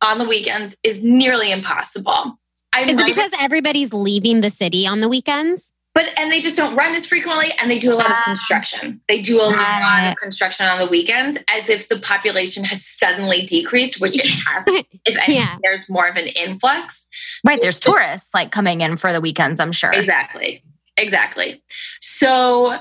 on 0.03 0.17
the 0.17 0.25
weekends 0.25 0.75
is 0.83 1.03
nearly 1.03 1.51
impossible. 1.51 2.37
I'm 2.73 2.89
is 2.89 2.99
it 2.99 3.05
because 3.05 3.31
everybody's 3.39 3.93
leaving 3.93 4.41
the 4.41 4.49
city 4.49 4.85
on 4.85 4.99
the 4.99 5.07
weekends? 5.07 5.71
But 5.93 6.09
and 6.19 6.29
they 6.29 6.41
just 6.41 6.57
don't 6.57 6.75
run 6.75 6.93
as 6.93 7.05
frequently 7.05 7.53
and 7.53 7.71
they 7.71 7.79
do 7.79 7.93
a 7.93 7.95
lot 7.95 8.07
of 8.07 8.17
ah. 8.17 8.23
construction. 8.25 8.99
They 9.07 9.21
do 9.21 9.41
a 9.41 9.47
lot 9.47 10.11
of 10.11 10.17
construction 10.17 10.65
on 10.65 10.77
the 10.77 10.87
weekends 10.87 11.37
as 11.49 11.69
if 11.69 11.87
the 11.87 11.97
population 11.97 12.65
has 12.65 12.85
suddenly 12.85 13.43
decreased, 13.43 14.01
which 14.01 14.19
it 14.19 14.25
hasn't. 14.45 14.85
if 15.05 15.15
anything, 15.15 15.35
yeah. 15.35 15.57
there's 15.63 15.89
more 15.89 16.09
of 16.09 16.17
an 16.17 16.27
influx. 16.27 17.07
Right. 17.45 17.59
So 17.59 17.61
there's 17.61 17.79
tourists 17.79 18.33
like 18.33 18.51
coming 18.51 18.81
in 18.81 18.97
for 18.97 19.13
the 19.13 19.21
weekends, 19.21 19.61
I'm 19.61 19.71
sure. 19.71 19.93
Exactly. 19.93 20.61
Exactly. 20.97 21.63
So 22.01 22.77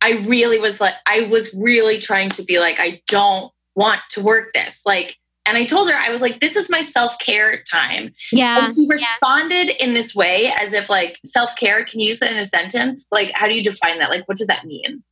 I 0.00 0.12
really 0.12 0.58
was 0.58 0.80
like, 0.80 0.94
I 1.06 1.22
was 1.22 1.52
really 1.54 1.98
trying 1.98 2.30
to 2.30 2.44
be 2.44 2.60
like, 2.60 2.80
I 2.80 3.02
don't 3.08 3.52
want 3.74 4.00
to 4.12 4.22
work 4.22 4.54
this. 4.54 4.80
Like, 4.86 5.18
and 5.46 5.58
I 5.58 5.64
told 5.64 5.90
her, 5.90 5.96
I 5.96 6.10
was 6.10 6.20
like, 6.20 6.40
this 6.40 6.56
is 6.56 6.70
my 6.70 6.80
self 6.80 7.18
care 7.18 7.62
time. 7.70 8.14
Yeah. 8.32 8.64
And 8.64 8.74
she 8.74 8.86
responded 8.88 9.66
yeah. 9.66 9.84
in 9.84 9.94
this 9.94 10.14
way 10.14 10.52
as 10.58 10.72
if, 10.72 10.88
like, 10.88 11.18
self 11.24 11.54
care, 11.56 11.84
can 11.84 12.00
you 12.00 12.08
use 12.08 12.22
it 12.22 12.30
in 12.30 12.38
a 12.38 12.44
sentence? 12.44 13.06
Like, 13.12 13.32
how 13.34 13.46
do 13.46 13.54
you 13.54 13.62
define 13.62 13.98
that? 13.98 14.10
Like, 14.10 14.26
what 14.26 14.38
does 14.38 14.46
that 14.46 14.64
mean? 14.64 15.02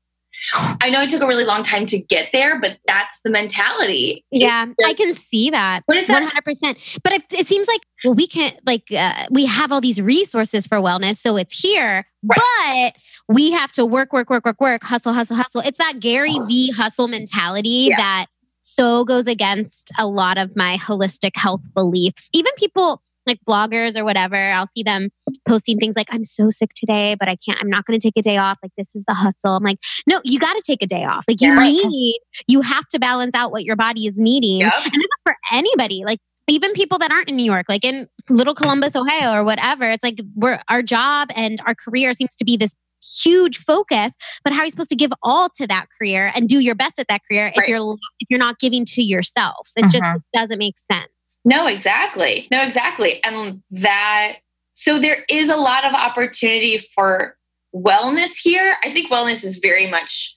I 0.54 0.90
know 0.90 1.02
it 1.02 1.10
took 1.10 1.22
a 1.22 1.26
really 1.26 1.44
long 1.44 1.62
time 1.62 1.86
to 1.86 1.98
get 1.98 2.30
there, 2.32 2.60
but 2.60 2.78
that's 2.86 3.16
the 3.24 3.30
mentality. 3.30 4.24
Yeah, 4.30 4.66
I 4.84 4.94
can 4.94 5.14
see 5.14 5.50
that. 5.50 5.82
What 5.86 5.98
is 5.98 6.06
that? 6.08 6.32
100%. 6.32 7.00
But 7.04 7.12
it, 7.12 7.22
it 7.30 7.46
seems 7.46 7.68
like, 7.68 7.80
well, 8.04 8.14
we 8.14 8.26
can't, 8.26 8.58
like, 8.66 8.90
uh, 8.90 9.26
we 9.30 9.46
have 9.46 9.70
all 9.70 9.80
these 9.80 10.00
resources 10.00 10.66
for 10.66 10.78
wellness. 10.78 11.16
So 11.16 11.36
it's 11.36 11.58
here, 11.60 12.04
right. 12.24 12.92
but 13.28 13.34
we 13.34 13.52
have 13.52 13.70
to 13.72 13.86
work, 13.86 14.12
work, 14.12 14.30
work, 14.30 14.44
work, 14.44 14.60
work, 14.60 14.82
hustle, 14.82 15.12
hustle, 15.12 15.36
hustle. 15.36 15.60
It's 15.64 15.78
that 15.78 16.00
Gary 16.00 16.34
V 16.48 16.72
hustle 16.72 17.08
mentality 17.08 17.88
yeah. 17.90 17.96
that 17.98 18.26
so 18.62 19.04
goes 19.04 19.26
against 19.26 19.90
a 19.98 20.06
lot 20.06 20.38
of 20.38 20.56
my 20.56 20.78
holistic 20.78 21.36
health 21.36 21.60
beliefs. 21.74 22.30
Even 22.32 22.52
people, 22.56 23.02
like 23.26 23.38
bloggers 23.48 23.96
or 23.96 24.04
whatever, 24.04 24.36
I'll 24.36 24.66
see 24.66 24.82
them 24.82 25.10
posting 25.46 25.78
things 25.78 25.94
like, 25.94 26.08
I'm 26.10 26.24
so 26.24 26.48
sick 26.50 26.70
today, 26.74 27.14
but 27.18 27.28
I 27.28 27.36
can't, 27.36 27.58
I'm 27.60 27.68
not 27.68 27.84
going 27.84 27.98
to 27.98 28.04
take 28.04 28.16
a 28.16 28.22
day 28.22 28.36
off. 28.36 28.58
Like, 28.62 28.72
this 28.76 28.96
is 28.96 29.04
the 29.06 29.14
hustle. 29.14 29.52
I'm 29.52 29.62
like, 29.62 29.78
no, 30.06 30.20
you 30.24 30.38
got 30.38 30.54
to 30.54 30.62
take 30.66 30.82
a 30.82 30.86
day 30.86 31.04
off. 31.04 31.26
Like, 31.28 31.40
you 31.40 31.52
yeah, 31.52 31.68
need, 31.68 32.20
you 32.48 32.62
have 32.62 32.88
to 32.88 32.98
balance 32.98 33.34
out 33.34 33.52
what 33.52 33.64
your 33.64 33.76
body 33.76 34.06
is 34.06 34.18
needing. 34.18 34.60
Yep. 34.60 34.72
And 34.74 34.94
that's 34.94 35.22
for 35.24 35.36
anybody. 35.52 36.04
Like, 36.04 36.18
even 36.48 36.72
people 36.72 36.98
that 36.98 37.12
aren't 37.12 37.28
in 37.28 37.36
New 37.36 37.44
York, 37.44 37.66
like 37.68 37.84
in 37.84 38.08
little 38.28 38.54
Columbus, 38.54 38.96
Ohio, 38.96 39.32
or 39.32 39.44
whatever, 39.44 39.88
it's 39.90 40.02
like 40.02 40.20
we're 40.34 40.60
our 40.68 40.82
job 40.82 41.30
and 41.36 41.60
our 41.66 41.74
career 41.74 42.12
seems 42.14 42.34
to 42.36 42.44
be 42.44 42.56
this 42.56 42.74
huge 43.02 43.58
focus 43.58 44.14
but 44.44 44.52
how 44.52 44.60
are 44.60 44.64
you 44.64 44.70
supposed 44.70 44.90
to 44.90 44.96
give 44.96 45.12
all 45.22 45.48
to 45.48 45.66
that 45.66 45.86
career 45.98 46.30
and 46.34 46.48
do 46.48 46.60
your 46.60 46.74
best 46.74 46.98
at 46.98 47.08
that 47.08 47.20
career 47.28 47.46
right. 47.46 47.54
if 47.56 47.68
you're 47.68 47.96
if 48.20 48.28
you're 48.30 48.38
not 48.38 48.58
giving 48.58 48.84
to 48.84 49.02
yourself 49.02 49.68
it 49.76 49.82
just 49.82 50.04
uh-huh. 50.04 50.18
doesn't 50.32 50.58
make 50.58 50.78
sense 50.78 51.08
no, 51.44 51.66
exactly. 51.66 52.46
No, 52.50 52.62
exactly. 52.62 53.22
And 53.24 53.62
that, 53.70 54.36
so 54.72 54.98
there 54.98 55.24
is 55.28 55.48
a 55.48 55.56
lot 55.56 55.84
of 55.84 55.92
opportunity 55.92 56.78
for 56.78 57.36
wellness 57.74 58.30
here. 58.40 58.76
I 58.84 58.92
think 58.92 59.10
wellness 59.10 59.44
is 59.44 59.58
very 59.58 59.90
much 59.90 60.34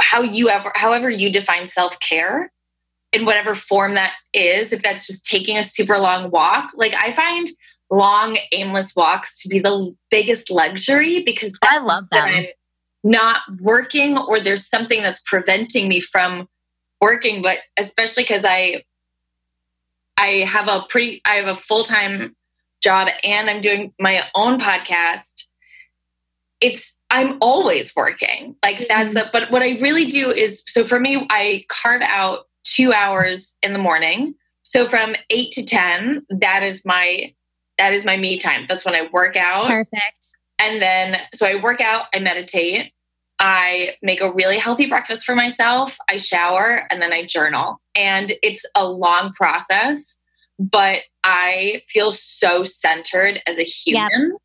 how 0.00 0.22
you 0.22 0.48
ever, 0.48 0.72
however 0.74 1.10
you 1.10 1.30
define 1.30 1.68
self 1.68 1.98
care 2.00 2.52
in 3.12 3.24
whatever 3.24 3.54
form 3.54 3.94
that 3.94 4.14
is. 4.32 4.72
If 4.72 4.82
that's 4.82 5.06
just 5.06 5.24
taking 5.24 5.56
a 5.56 5.62
super 5.62 5.98
long 5.98 6.30
walk, 6.30 6.70
like 6.74 6.94
I 6.94 7.12
find 7.12 7.48
long, 7.90 8.38
aimless 8.52 8.94
walks 8.94 9.42
to 9.42 9.48
be 9.48 9.58
the 9.58 9.94
biggest 10.10 10.50
luxury 10.50 11.22
because 11.24 11.52
I 11.62 11.78
love 11.78 12.04
that. 12.12 12.24
I'm 12.24 12.46
not 13.02 13.40
working 13.60 14.18
or 14.18 14.40
there's 14.40 14.68
something 14.68 15.02
that's 15.02 15.22
preventing 15.22 15.88
me 15.88 16.00
from 16.00 16.48
working. 17.00 17.42
But 17.42 17.58
especially 17.78 18.22
because 18.22 18.44
I 18.44 18.84
I 20.16 20.44
have 20.46 20.68
a 20.68 20.84
pretty 20.88 21.20
I 21.24 21.36
have 21.36 21.48
a 21.48 21.56
full-time 21.56 22.36
job 22.82 23.08
and 23.24 23.50
I'm 23.50 23.60
doing 23.60 23.92
my 23.98 24.24
own 24.34 24.58
podcast. 24.58 25.46
It's 26.60 27.00
I'm 27.10 27.38
always 27.40 27.94
working. 27.96 28.54
Like 28.62 28.76
mm-hmm. 28.76 28.84
that's 28.88 29.16
a 29.16 29.30
but 29.32 29.50
what 29.50 29.62
I 29.62 29.78
really 29.80 30.06
do 30.06 30.30
is 30.30 30.62
so 30.66 30.84
for 30.84 31.00
me 31.00 31.26
I 31.30 31.64
carve 31.68 32.02
out 32.02 32.46
2 32.64 32.92
hours 32.92 33.54
in 33.62 33.72
the 33.72 33.78
morning. 33.78 34.34
So 34.62 34.86
from 34.86 35.14
8 35.30 35.50
to 35.52 35.64
10 35.64 36.22
that 36.30 36.62
is 36.62 36.84
my 36.84 37.34
that 37.80 37.94
is 37.94 38.04
my 38.04 38.18
me 38.18 38.36
time. 38.36 38.66
That's 38.68 38.84
when 38.84 38.94
I 38.94 39.08
work 39.10 39.36
out. 39.36 39.68
Perfect. 39.68 40.32
And 40.58 40.82
then 40.82 41.16
so 41.32 41.46
I 41.46 41.54
work 41.62 41.80
out, 41.80 42.04
I 42.14 42.18
meditate, 42.18 42.92
I 43.38 43.94
make 44.02 44.20
a 44.20 44.30
really 44.30 44.58
healthy 44.58 44.84
breakfast 44.84 45.24
for 45.24 45.34
myself, 45.34 45.96
I 46.06 46.18
shower, 46.18 46.86
and 46.90 47.00
then 47.00 47.14
I 47.14 47.24
journal. 47.24 47.80
And 47.94 48.34
it's 48.42 48.62
a 48.76 48.86
long 48.86 49.32
process, 49.32 50.18
but 50.58 51.00
I 51.24 51.80
feel 51.88 52.12
so 52.12 52.64
centered 52.64 53.40
as 53.46 53.58
a 53.58 53.62
human. 53.62 54.10
Yep. 54.12 54.40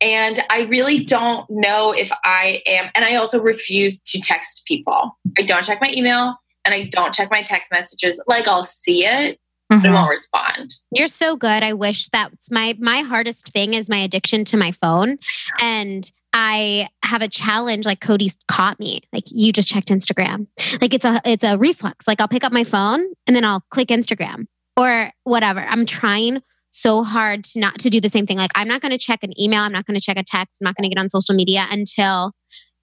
And 0.00 0.40
I 0.50 0.62
really 0.62 1.04
don't 1.04 1.48
know 1.48 1.92
if 1.92 2.10
I 2.24 2.62
am, 2.66 2.90
and 2.96 3.04
I 3.04 3.14
also 3.14 3.40
refuse 3.40 4.02
to 4.02 4.20
text 4.20 4.66
people. 4.66 5.16
I 5.38 5.42
don't 5.42 5.64
check 5.64 5.80
my 5.80 5.92
email 5.92 6.34
and 6.64 6.74
I 6.74 6.90
don't 6.90 7.14
check 7.14 7.30
my 7.30 7.42
text 7.44 7.70
messages. 7.70 8.20
Like 8.26 8.48
I'll 8.48 8.64
see 8.64 9.06
it, 9.06 9.38
Mm-hmm. 9.72 9.86
I 9.86 9.90
won't 9.90 10.10
respond. 10.10 10.74
You're 10.92 11.08
so 11.08 11.36
good. 11.36 11.62
I 11.62 11.72
wish 11.72 12.08
that's 12.08 12.50
my 12.50 12.76
my 12.78 13.00
hardest 13.00 13.48
thing 13.48 13.74
is 13.74 13.88
my 13.88 13.98
addiction 13.98 14.44
to 14.46 14.56
my 14.56 14.72
phone. 14.72 15.18
And 15.60 16.10
I 16.32 16.88
have 17.02 17.22
a 17.22 17.28
challenge 17.28 17.86
like 17.86 18.00
Cody's 18.00 18.36
caught 18.46 18.78
me. 18.78 19.00
Like 19.12 19.24
you 19.26 19.52
just 19.52 19.68
checked 19.68 19.88
Instagram. 19.88 20.46
Like 20.80 20.94
it's 20.94 21.04
a 21.04 21.20
it's 21.24 21.44
a 21.44 21.58
reflex. 21.58 22.06
Like 22.06 22.20
I'll 22.20 22.28
pick 22.28 22.44
up 22.44 22.52
my 22.52 22.64
phone 22.64 23.04
and 23.26 23.34
then 23.34 23.44
I'll 23.44 23.64
click 23.70 23.88
Instagram 23.88 24.46
or 24.76 25.10
whatever. 25.24 25.60
I'm 25.60 25.86
trying 25.86 26.42
so 26.70 27.02
hard 27.02 27.42
to 27.44 27.58
not 27.58 27.78
to 27.78 27.90
do 27.90 28.00
the 28.00 28.08
same 28.08 28.26
thing. 28.26 28.36
Like 28.36 28.52
I'm 28.54 28.68
not 28.68 28.82
going 28.82 28.92
to 28.92 28.98
check 28.98 29.20
an 29.22 29.38
email, 29.40 29.62
I'm 29.62 29.72
not 29.72 29.86
going 29.86 29.98
to 29.98 30.00
check 30.00 30.18
a 30.18 30.22
text, 30.22 30.60
I'm 30.60 30.66
not 30.66 30.76
going 30.76 30.88
to 30.88 30.94
get 30.94 31.00
on 31.00 31.08
social 31.08 31.34
media 31.34 31.66
until 31.70 32.32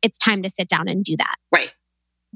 it's 0.01 0.17
time 0.17 0.41
to 0.43 0.49
sit 0.49 0.67
down 0.67 0.87
and 0.87 1.03
do 1.03 1.15
that. 1.17 1.35
Right. 1.53 1.71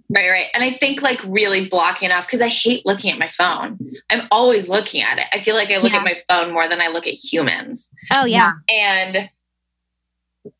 Right, 0.09 0.29
right. 0.29 0.47
And 0.53 0.63
I 0.63 0.71
think 0.71 1.01
like 1.01 1.19
really 1.25 1.67
blocking 1.67 2.11
off 2.11 2.27
because 2.27 2.41
I 2.41 2.47
hate 2.47 2.85
looking 2.85 3.11
at 3.11 3.19
my 3.19 3.27
phone. 3.27 3.77
I'm 4.09 4.27
always 4.31 4.69
looking 4.69 5.01
at 5.01 5.19
it. 5.19 5.25
I 5.33 5.41
feel 5.41 5.55
like 5.55 5.69
I 5.69 5.77
look 5.77 5.91
yeah. 5.91 5.99
at 5.99 6.05
my 6.05 6.21
phone 6.29 6.53
more 6.53 6.69
than 6.69 6.81
I 6.81 6.87
look 6.87 7.07
at 7.07 7.13
humans. 7.13 7.89
Oh, 8.15 8.23
yeah. 8.23 8.53
And 8.71 9.29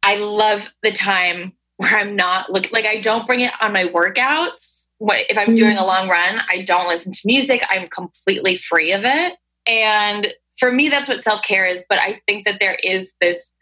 I 0.04 0.18
love 0.18 0.74
the 0.84 0.92
time 0.92 1.54
where 1.78 1.98
I'm 1.98 2.16
not 2.16 2.52
looking 2.52 2.72
like 2.74 2.86
I 2.86 3.00
don't 3.00 3.26
bring 3.26 3.40
it 3.40 3.54
on 3.62 3.72
my 3.72 3.86
workouts. 3.86 4.88
What 4.98 5.20
if 5.30 5.38
I'm 5.38 5.56
doing 5.56 5.78
a 5.78 5.82
mm. 5.82 5.88
long 5.88 6.10
run, 6.10 6.42
I 6.50 6.64
don't 6.64 6.88
listen 6.90 7.14
to 7.14 7.20
music. 7.24 7.64
I'm 7.70 7.88
completely 7.88 8.56
free 8.56 8.92
of 8.92 9.06
it. 9.06 9.36
And 9.66 10.28
for 10.60 10.72
me 10.72 10.90
that's 10.90 11.08
what 11.08 11.24
self-care 11.24 11.68
is, 11.68 11.84
but 11.88 12.00
I 12.00 12.20
think 12.28 12.46
that 12.46 12.60
there 12.60 12.78
is 12.84 13.14
this 13.22 13.54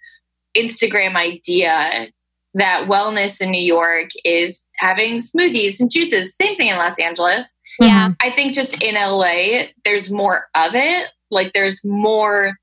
Instagram 0.56 1.16
idea 1.16 2.08
that 2.56 2.88
wellness 2.88 3.42
in 3.42 3.52
New 3.52 3.62
York 3.62 4.10
is 4.24 4.66
having 4.78 5.20
smoothies 5.20 5.80
and 5.80 5.92
juices. 5.92 6.36
Same 6.36 6.56
thing 6.56 6.70
in 6.70 6.78
Los 6.78 6.98
Angeles. 6.98 7.54
Yeah. 7.80 8.10
Mm-hmm. 8.10 8.28
I 8.28 8.32
think 8.32 8.54
just 8.54 8.82
in 8.82 8.96
LA, 8.96 9.68
there's 9.84 10.10
more 10.10 10.46
of 10.56 10.74
it. 10.74 11.10
Like 11.30 11.54
there's 11.54 11.84
more 11.84 12.56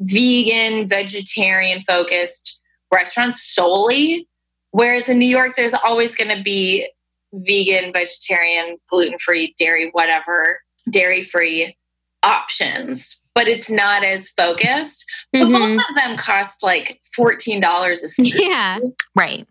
vegan, 0.00 0.88
vegetarian 0.88 1.82
focused 1.86 2.60
restaurants 2.92 3.42
solely. 3.54 4.28
Whereas 4.72 5.08
in 5.08 5.18
New 5.18 5.28
York, 5.28 5.52
there's 5.56 5.74
always 5.74 6.14
going 6.14 6.36
to 6.36 6.42
be 6.42 6.90
vegan, 7.32 7.92
vegetarian, 7.92 8.78
gluten 8.90 9.18
free, 9.18 9.54
dairy, 9.58 9.90
whatever, 9.92 10.60
dairy 10.90 11.22
free 11.22 11.76
options, 12.22 13.22
but 13.36 13.46
it's 13.48 13.68
not 13.68 14.02
as 14.02 14.30
focused. 14.30 15.04
But 15.30 15.42
Mhm. 15.42 15.76
both 15.76 15.84
of 15.90 15.94
them 15.94 16.16
cost 16.16 16.62
like 16.62 17.02
$14 17.14 18.02
a 18.02 18.08
seat. 18.08 18.34
Yeah. 18.34 18.78
Right. 19.14 19.46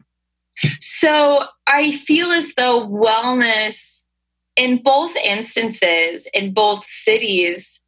So 0.80 1.46
I 1.68 1.92
feel 1.92 2.32
as 2.32 2.56
though 2.56 2.88
wellness 2.88 4.06
in 4.56 4.82
both 4.82 5.16
instances, 5.18 6.28
in 6.34 6.52
both 6.52 6.84
cities, 6.84 7.84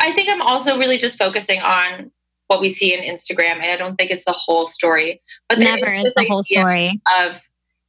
I 0.00 0.12
think 0.12 0.28
I'm 0.28 0.42
also 0.42 0.76
really 0.78 0.98
just 0.98 1.16
focusing 1.18 1.62
on 1.62 2.10
what 2.48 2.60
we 2.60 2.68
see 2.68 2.92
in 2.92 3.00
Instagram. 3.00 3.54
And 3.54 3.70
I 3.70 3.76
don't 3.76 3.96
think 3.96 4.10
it's 4.10 4.24
the 4.26 4.32
whole 4.32 4.66
story. 4.66 5.22
But 5.48 5.60
Never 5.60 5.92
is 5.94 6.04
this 6.04 6.14
the 6.14 6.26
whole 6.28 6.42
story. 6.42 7.00
Of 7.20 7.40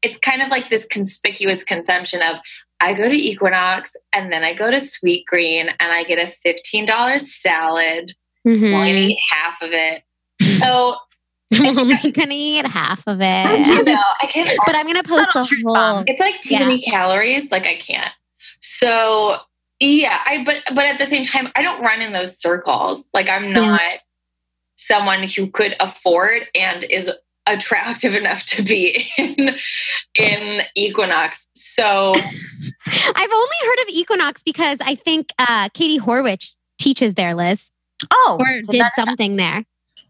it's 0.01 0.17
kind 0.17 0.41
of 0.41 0.47
like 0.47 0.69
this 0.69 0.85
conspicuous 0.85 1.65
consumption 1.65 2.21
of 2.21 2.39
I 2.81 2.93
go 2.93 3.09
to 3.09 3.15
Equinox 3.15 3.91
and 4.13 4.31
then 4.31 4.43
I 4.43 4.53
go 4.53 4.71
to 4.71 4.77
Sweetgreen 4.77 5.67
and 5.79 5.91
I 5.91 6.03
get 6.03 6.17
a 6.19 6.31
$15 6.47 7.19
salad. 7.21 8.13
Mhm. 8.47 8.71
Well, 8.73 8.81
I 8.81 8.89
eat 8.91 9.19
half 9.31 9.61
of 9.61 9.71
it. 9.73 10.03
So 10.59 10.95
I'm 11.53 12.11
gonna 12.13 12.33
eat 12.33 12.65
half 12.67 13.03
of 13.07 13.19
it. 13.21 13.85
know, 13.85 14.01
I 14.21 14.27
can't 14.27 14.49
But 14.65 14.75
I'm 14.75 14.85
gonna 14.87 15.03
post 15.03 15.29
the 15.33 15.43
whole. 15.65 16.03
it's 16.07 16.19
like 16.19 16.41
too 16.41 16.53
Yeah. 16.53 16.59
many 16.59 16.79
calories 16.81 17.49
like 17.51 17.65
i 17.65 17.75
can't 17.75 18.11
so 18.61 19.37
yeah 19.79 20.19
i 20.25 20.43
but 20.43 20.57
but 20.75 20.85
at 20.85 20.97
the 20.99 21.05
same 21.07 21.25
time 21.25 21.49
i 21.55 21.61
don't 21.63 21.81
run 21.81 22.01
in 22.01 22.13
those 22.13 22.39
circles 22.39 23.03
like 23.13 23.29
i'm 23.29 23.51
not 23.51 23.81
someone 24.75 25.23
who 25.23 25.47
could 25.47 25.75
afford 25.79 26.43
and 26.55 26.83
is 26.85 27.09
attractive 27.53 28.15
enough 28.15 28.45
to 28.45 28.61
be 28.61 29.09
in 29.17 29.55
in 30.15 30.61
equinox. 30.75 31.47
So 31.55 32.13
I've 32.15 33.31
only 33.31 33.57
heard 33.63 33.79
of 33.81 33.89
Equinox 33.89 34.41
because 34.43 34.77
I 34.81 34.95
think 34.95 35.29
uh, 35.39 35.69
Katie 35.73 35.99
Horwitch 35.99 36.55
teaches 36.79 37.13
there, 37.13 37.35
Liz, 37.35 37.69
Oh, 38.11 38.37
or 38.39 38.61
did 38.69 38.85
something 38.95 39.35
there, 39.35 39.65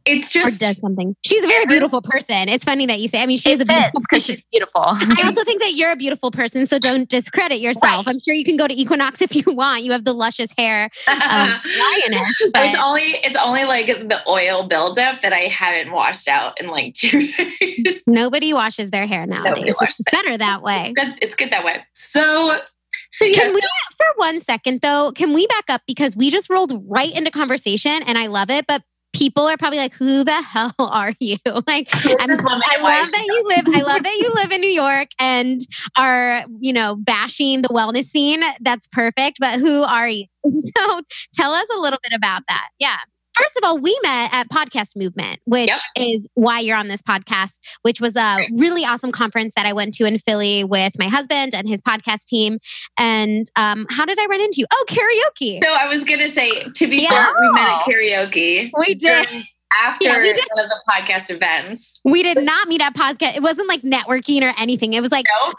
it's 0.10 0.36
or 0.36 0.51
does 0.51 0.80
something. 0.80 1.16
She's 1.25 1.44
a 1.44 1.48
very 1.48 1.66
beautiful 1.66 2.01
person. 2.01 2.50
It's 2.50 2.66
funny 2.66 2.86
that 2.88 3.00
you 3.00 3.08
say. 3.08 3.22
I 3.22 3.25
mean, 3.25 3.38
she 3.38 3.51
is 3.51 3.62
a 3.62 3.66
beautiful 3.66 4.01
because 4.01 4.25
she's 4.25 4.42
beautiful. 4.51 4.82
I 4.86 5.24
also 5.25 5.44
think 5.44 5.62
that 5.62 5.74
you're 5.74 5.92
a 5.92 5.96
beautiful 5.96 6.32
person, 6.32 6.68
so 6.68 6.80
don't 6.80 7.08
discredit 7.08 7.60
yourself. 7.60 8.08
I'm 8.08 8.20
sure 8.20 8.34
you 8.34 8.44
can 8.46 8.58
go 8.58 8.68
to 8.68 8.74
Equinox 8.74 9.22
if 9.22 9.36
you 9.36 9.44
want. 9.48 9.84
You 9.84 9.92
have 9.92 10.06
the 10.06 10.13
luscious 10.13 10.51
hair, 10.58 10.89
um, 11.08 11.18
lioness. 11.80 12.30
it's 12.39 12.80
only 12.80 13.04
it's 13.24 13.38
only 13.38 13.66
like 13.66 13.88
the 13.88 14.22
oil 14.28 14.68
buildup 14.68 15.22
that 15.22 15.34
I 15.34 15.48
haven't 15.48 15.92
washed 15.92 16.28
out 16.28 16.60
in 16.60 16.68
like 16.70 16.94
two 16.96 17.22
days. 17.60 18.01
nobody 18.08 18.54
washes 18.54 18.89
their 18.92 19.08
hair 19.08 19.25
nowadays. 19.25 19.75
It's 19.82 20.01
better 20.12 20.38
that 20.38 20.62
way. 20.62 20.94
Good- 20.96 21.18
it's 21.22 21.36
good 21.36 21.51
that 21.51 21.63
way. 21.63 21.84
So 21.94 22.60
so 23.12 23.32
Can 23.32 23.54
we, 23.54 23.62
for 23.98 24.06
one 24.18 24.39
second 24.42 24.82
though, 24.82 25.12
can 25.13 25.34
we 25.34 25.48
back 25.48 25.66
up 25.70 25.82
because 25.88 26.16
we 26.16 26.30
just 26.30 26.50
rolled 26.50 26.84
right 26.88 27.12
into 27.12 27.32
conversation 27.32 28.04
and 28.04 28.18
I 28.18 28.28
love 28.28 28.50
it, 28.50 28.66
but 28.68 28.84
people 29.20 29.48
are 29.48 29.58
probably 29.58 29.78
like, 29.78 29.94
"Who 29.94 30.24
the 30.24 30.42
hell 30.42 30.74
are 30.80 31.14
you?" 31.20 31.38
Like, 31.68 31.94
I'm- 31.94 32.28
this 32.28 32.42
woman 32.44 32.62
I 32.66 32.78
love 32.82 33.12
that 33.12 33.24
you 33.26 33.44
live. 33.48 33.66
I 33.76 33.82
love 33.82 34.04
that 34.04 34.16
you 34.16 34.32
live 34.36 34.52
in 34.52 34.62
New 34.62 34.70
York 34.70 35.10
and 35.20 35.62
are, 35.98 36.46
you 36.60 36.74
know, 36.74 36.96
bashing 36.96 37.62
the 37.62 37.70
wellness 37.70 38.06
scene. 38.06 38.42
That's 38.62 38.88
perfect. 38.88 39.38
But 39.40 39.60
who 39.60 39.84
are 39.84 40.08
you? 40.10 40.26
So 40.50 41.02
tell 41.34 41.52
us 41.52 41.68
a 41.76 41.80
little 41.80 42.00
bit 42.04 42.14
about 42.16 42.44
that. 42.48 42.70
Yeah. 42.80 42.98
First 43.39 43.58
of 43.58 43.63
all, 43.63 43.77
we 43.79 43.98
met 44.03 44.29
at 44.34 44.50
Podcast 44.50 44.96
Movement, 44.96 45.39
which 45.46 45.69
Yep. 45.69 45.77
is 45.98 46.27
why 46.34 46.60
you're 46.60 46.75
on 46.77 46.88
this 46.89 47.01
podcast, 47.01 47.51
which 47.84 48.01
was 48.01 48.15
a 48.15 48.36
Great. 48.38 48.49
really 48.56 48.86
awesome 48.86 49.12
conference 49.12 49.54
that 49.56 49.65
I 49.65 49.73
went 49.73 49.93
to 49.95 50.06
in 50.06 50.17
Philly 50.19 50.63
with 50.63 50.93
my 50.99 51.08
husband 51.08 51.54
and 51.56 51.67
his 51.67 51.82
podcast 51.82 52.25
team. 52.25 52.60
And 52.97 53.45
um, 53.56 53.86
how 53.89 54.06
did 54.06 54.19
I 54.19 54.25
run 54.25 54.41
into 54.41 54.60
you? 54.60 54.65
Oh, 54.73 54.86
karaoke. 54.89 55.63
So 55.63 55.71
I 55.73 55.86
was 55.88 56.04
gonna 56.04 56.32
say, 56.34 56.47
to 56.47 56.88
be 56.88 56.97
Yeah. 57.04 57.10
fair, 57.10 57.34
we 57.39 57.49
met 57.54 57.69
at 57.69 57.82
karaoke. 57.84 58.71
We 58.78 58.95
did. 58.95 59.28
after 59.82 60.06
Yeah, 60.06 60.17
we 60.17 60.34
did. 60.34 60.43
one 60.56 60.65
of 60.65 60.69
the 60.71 60.82
podcast 60.89 61.30
events. 61.30 62.02
We 62.04 62.23
did 62.23 62.43
not 62.43 62.67
meet 62.67 62.82
at 62.82 62.95
podcast. 62.95 63.36
It 63.36 63.41
wasn't 63.43 63.67
like 63.69 63.84
networking 63.84 64.41
or 64.41 64.54
anything. 64.58 64.93
It 64.93 65.02
was 65.02 65.12
like 65.12 65.28
No, 65.41 65.54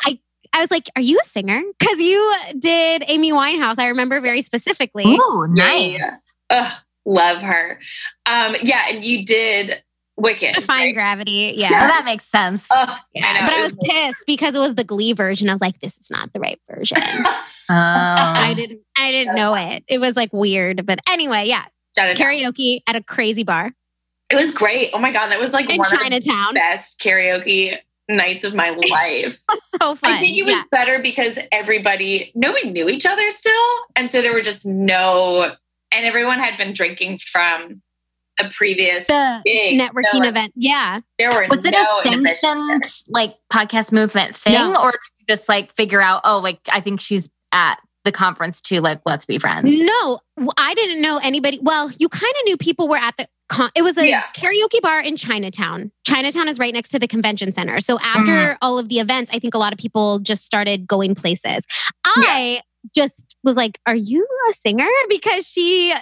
I 0.52 0.60
was 0.60 0.70
like, 0.70 0.90
"Are 0.96 1.02
you 1.02 1.18
a 1.22 1.24
singer?" 1.24 1.62
Because 1.78 1.98
you 2.00 2.34
did 2.58 3.04
Amy 3.06 3.30
Winehouse. 3.32 3.76
I 3.78 3.86
remember 3.88 4.20
very 4.20 4.42
specifically. 4.42 5.04
Oh, 5.06 5.46
nice. 5.48 5.98
yeah, 6.00 6.16
Ugh, 6.50 6.72
love 7.06 7.42
her. 7.42 7.78
Um, 8.26 8.56
yeah, 8.62 8.86
and 8.88 9.04
you 9.04 9.24
did 9.24 9.82
Wicked. 10.16 10.54
Defying 10.54 10.88
right? 10.88 10.94
gravity. 10.94 11.50
Oh, 11.56 11.60
Yeah. 11.60 11.70
that 11.70 12.04
makes 12.04 12.26
sense. 12.26 12.66
Ugh, 12.70 12.98
Yeah, 13.14 13.38
I 13.42 13.46
but 13.46 13.54
I 13.54 13.62
was 13.62 13.74
was- 13.74 13.88
pissed 13.88 14.24
because 14.26 14.54
it 14.54 14.58
was 14.58 14.74
the 14.74 14.84
Glee 14.84 15.14
version. 15.14 15.48
I 15.48 15.52
was 15.54 15.62
like, 15.62 15.80
"This 15.80 15.96
is 15.96 16.10
not 16.10 16.30
the 16.34 16.40
right 16.40 16.60
version." 16.70 16.98
Oh. 17.72 17.74
I 17.74 18.52
didn't. 18.54 18.80
I 18.98 19.12
didn't 19.12 19.36
know 19.36 19.54
it. 19.54 19.84
It 19.86 19.98
was 19.98 20.16
like 20.16 20.32
weird, 20.32 20.84
but 20.84 20.98
anyway, 21.08 21.44
yeah. 21.46 21.66
Shout 21.96 22.08
it 22.08 22.20
out. 22.20 22.26
Karaoke 22.26 22.80
at 22.88 22.96
a 22.96 23.02
crazy 23.02 23.44
bar 23.44 23.70
It 24.28 24.34
was 24.34 24.50
great. 24.52 24.90
Oh 24.92 24.98
my 24.98 25.12
god, 25.12 25.28
that 25.28 25.38
was 25.40 25.52
like 25.52 25.70
in 25.70 25.78
one 25.78 25.86
of 25.86 25.92
the 25.92 25.96
Chinatown. 25.98 26.54
best 26.54 26.98
karaoke 27.00 27.76
nights 28.08 28.42
of 28.42 28.54
my 28.56 28.70
life. 28.90 29.38
so 29.80 29.94
fun. 29.94 30.12
I 30.14 30.18
think 30.18 30.36
it 30.36 30.42
was 30.42 30.54
yeah. 30.54 30.64
better 30.72 30.98
because 30.98 31.38
everybody, 31.52 32.32
nobody 32.34 32.70
knew 32.70 32.88
each 32.88 33.06
other 33.06 33.30
still. 33.30 33.54
And 33.94 34.10
so 34.10 34.20
there 34.20 34.32
were 34.32 34.42
just 34.42 34.66
no, 34.66 35.54
and 35.92 36.04
everyone 36.06 36.38
had 36.38 36.56
been 36.56 36.72
drinking 36.72 37.18
from 37.32 37.82
a 38.38 38.48
previous 38.50 39.06
the 39.06 39.42
gig. 39.44 39.78
networking 39.80 40.22
So, 40.22 40.28
event. 40.28 40.52
Yeah. 40.56 41.00
There 41.18 41.30
were 41.32 41.46
Was 41.50 41.64
it 41.64 41.74
a 41.74 41.86
sanctioned 42.02 42.84
like 43.08 43.36
podcast 43.52 43.92
movement 43.92 44.34
thing, 44.34 44.54
No. 44.54 44.74
or 44.82 44.92
did 44.92 44.98
you 45.18 45.26
just 45.28 45.48
like 45.48 45.74
figure 45.74 46.00
out? 46.00 46.22
Oh, 46.24 46.38
like 46.38 46.60
I 46.72 46.80
think 46.80 47.00
she's 47.00 47.28
at 47.52 47.76
the 48.04 48.12
conference 48.12 48.62
too. 48.62 48.80
Like, 48.80 49.00
let's 49.04 49.26
be 49.26 49.38
friends. 49.38 49.74
No, 49.78 50.20
I 50.56 50.72
didn't 50.74 51.02
know 51.02 51.18
anybody. 51.18 51.58
Well, 51.60 51.90
you 51.98 52.08
kind 52.08 52.32
of 52.38 52.44
knew 52.44 52.56
people 52.56 52.88
were 52.88 52.96
at 52.96 53.14
the. 53.18 53.28
Con- 53.50 53.70
it 53.74 53.82
was 53.82 53.98
a 53.98 54.08
Yeah. 54.08 54.22
karaoke 54.34 54.80
bar 54.80 55.00
in 55.00 55.16
Chinatown. 55.16 55.90
Chinatown 56.06 56.46
is 56.48 56.58
right 56.58 56.72
next 56.72 56.90
to 56.90 56.98
the 57.00 57.08
convention 57.08 57.52
center. 57.52 57.80
So 57.80 57.98
after 57.98 58.30
Mm-hmm. 58.32 58.56
all 58.62 58.78
of 58.78 58.88
the 58.88 59.00
events, 59.00 59.30
I 59.34 59.38
think 59.40 59.54
a 59.54 59.58
lot 59.58 59.72
of 59.72 59.78
people 59.78 60.20
just 60.20 60.44
started 60.46 60.86
going 60.86 61.14
places. 61.16 61.66
I 62.06 62.62
just 62.94 63.29
was 63.44 63.56
like, 63.56 63.78
"Are 63.86 63.94
you 63.94 64.26
a 64.50 64.54
singer?" 64.54 64.86
Because 65.08 65.46
she 65.46 65.94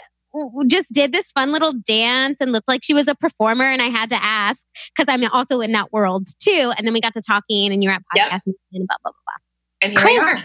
just 0.66 0.92
did 0.92 1.11
this 1.12 1.33
fun 1.33 1.53
little 1.53 1.72
dance 1.72 2.38
and 2.40 2.53
looked 2.53 2.68
like 2.68 2.85
she 2.85 2.92
was 2.94 3.09
a 3.09 3.14
performer, 3.14 3.64
and 3.64 3.81
I 3.81 3.87
had 3.87 4.11
to 4.11 4.22
ask 4.22 4.61
because 4.96 5.12
I'm 5.12 5.24
also 5.33 5.61
in 5.61 5.72
that 5.72 5.92
world 5.92 6.29
too. 6.40 6.72
And 6.77 6.87
then 6.87 6.92
we 6.92 7.01
got 7.01 7.14
to 7.14 7.22
talking, 7.27 7.72
and 7.72 7.83
you're 7.83 7.92
at 7.92 8.03
Yep. 8.14 8.31
podcast 8.31 8.40
and 8.46 8.87
blah 8.87 8.96
blah 9.03 9.12
blah. 9.12 9.12
blah. 9.12 9.88
And 9.88 9.98
here 9.98 10.07
we 10.07 10.18
are. 10.18 10.44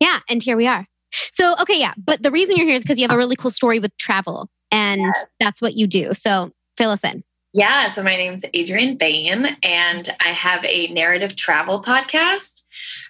Yeah, 0.00 0.20
and 0.28 0.42
here 0.42 0.56
we 0.56 0.66
are. 0.66 0.86
So, 1.32 1.54
okay, 1.60 1.78
yeah, 1.78 1.92
but 1.98 2.22
the 2.22 2.30
reason 2.30 2.56
you're 2.56 2.66
here 2.66 2.76
is 2.76 2.82
because 2.82 2.98
you 2.98 3.02
have 3.06 3.14
a 3.14 3.18
really 3.18 3.36
cool 3.36 3.50
story 3.50 3.78
with 3.80 3.94
travel, 3.98 4.48
and 4.70 5.12
that's 5.40 5.60
what 5.60 5.74
you 5.74 5.86
do. 5.86 6.14
So, 6.14 6.52
fill 6.78 6.90
us 6.90 7.02
in. 7.04 7.22
Yeah, 7.52 7.90
so 7.92 8.02
my 8.04 8.14
name's 8.16 8.44
Adrienne 8.56 8.96
Bain, 8.96 9.56
and 9.64 10.16
I 10.24 10.28
have 10.28 10.64
a 10.64 10.86
narrative 10.86 11.34
travel 11.34 11.82
podcast. 11.82 12.59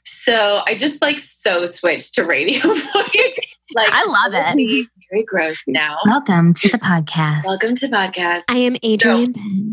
So 0.05 0.63
I 0.67 0.75
just 0.75 1.01
like 1.03 1.19
so 1.19 1.67
switched 1.67 2.15
to 2.15 2.25
radio 2.25 2.61
voice. 2.75 3.39
like 3.75 3.91
I 3.93 4.05
love 4.07 4.33
it. 4.57 4.89
Very 5.11 5.25
gross 5.25 5.59
now. 5.67 5.99
Welcome 6.07 6.55
to 6.55 6.69
the 6.69 6.79
podcast. 6.79 7.45
Welcome 7.45 7.77
to 7.77 7.89
podcast. 7.89 8.43
I 8.49 8.59
am 8.59 8.77
Adrian. 8.83 9.33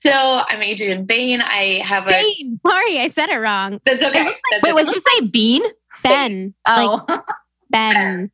so 0.00 0.42
I'm 0.48 0.62
Adrian 0.62 1.04
Bain. 1.06 1.40
I 1.40 1.82
have 1.84 2.06
a. 2.06 2.10
Bain. 2.10 2.60
Sorry, 2.66 2.98
I 3.00 3.08
said 3.08 3.28
it 3.30 3.36
wrong. 3.38 3.80
That's 3.84 4.02
okay. 4.02 4.24
looks 4.24 4.40
That's 4.50 4.62
Wait, 4.62 4.72
okay. 4.72 4.82
would 4.84 4.94
you 4.94 5.00
say 5.00 5.26
bean? 5.26 5.62
Ben. 6.02 6.54
Oh. 6.66 7.04
like 7.08 7.20
Oh, 7.20 7.22
Ben. 7.70 8.30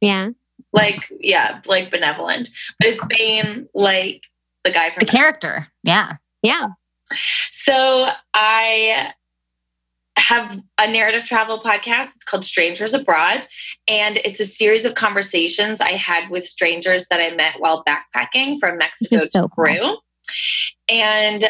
Yeah. 0.00 0.30
like 0.72 1.00
yeah, 1.20 1.60
like 1.66 1.90
benevolent, 1.90 2.48
but 2.78 2.88
it's 2.88 3.04
Bain, 3.06 3.68
like 3.74 4.22
the 4.64 4.70
guy 4.70 4.90
from 4.90 5.00
the 5.00 5.06
character. 5.06 5.68
Yeah. 5.82 6.14
Yeah. 6.42 6.68
So 7.52 8.08
I 8.32 9.12
have 10.16 10.60
a 10.78 10.90
narrative 10.90 11.24
travel 11.24 11.60
podcast. 11.60 12.08
It's 12.14 12.24
called 12.24 12.44
Strangers 12.44 12.94
Abroad. 12.94 13.46
And 13.88 14.18
it's 14.18 14.40
a 14.40 14.46
series 14.46 14.84
of 14.84 14.94
conversations 14.94 15.80
I 15.80 15.92
had 15.92 16.30
with 16.30 16.46
strangers 16.46 17.06
that 17.10 17.20
I 17.20 17.34
met 17.34 17.56
while 17.58 17.84
backpacking 17.84 18.58
from 18.58 18.78
Mexico 18.78 19.18
so 19.18 19.42
to 19.42 19.48
cool. 19.48 19.48
Peru. 19.48 19.96
And 20.88 21.46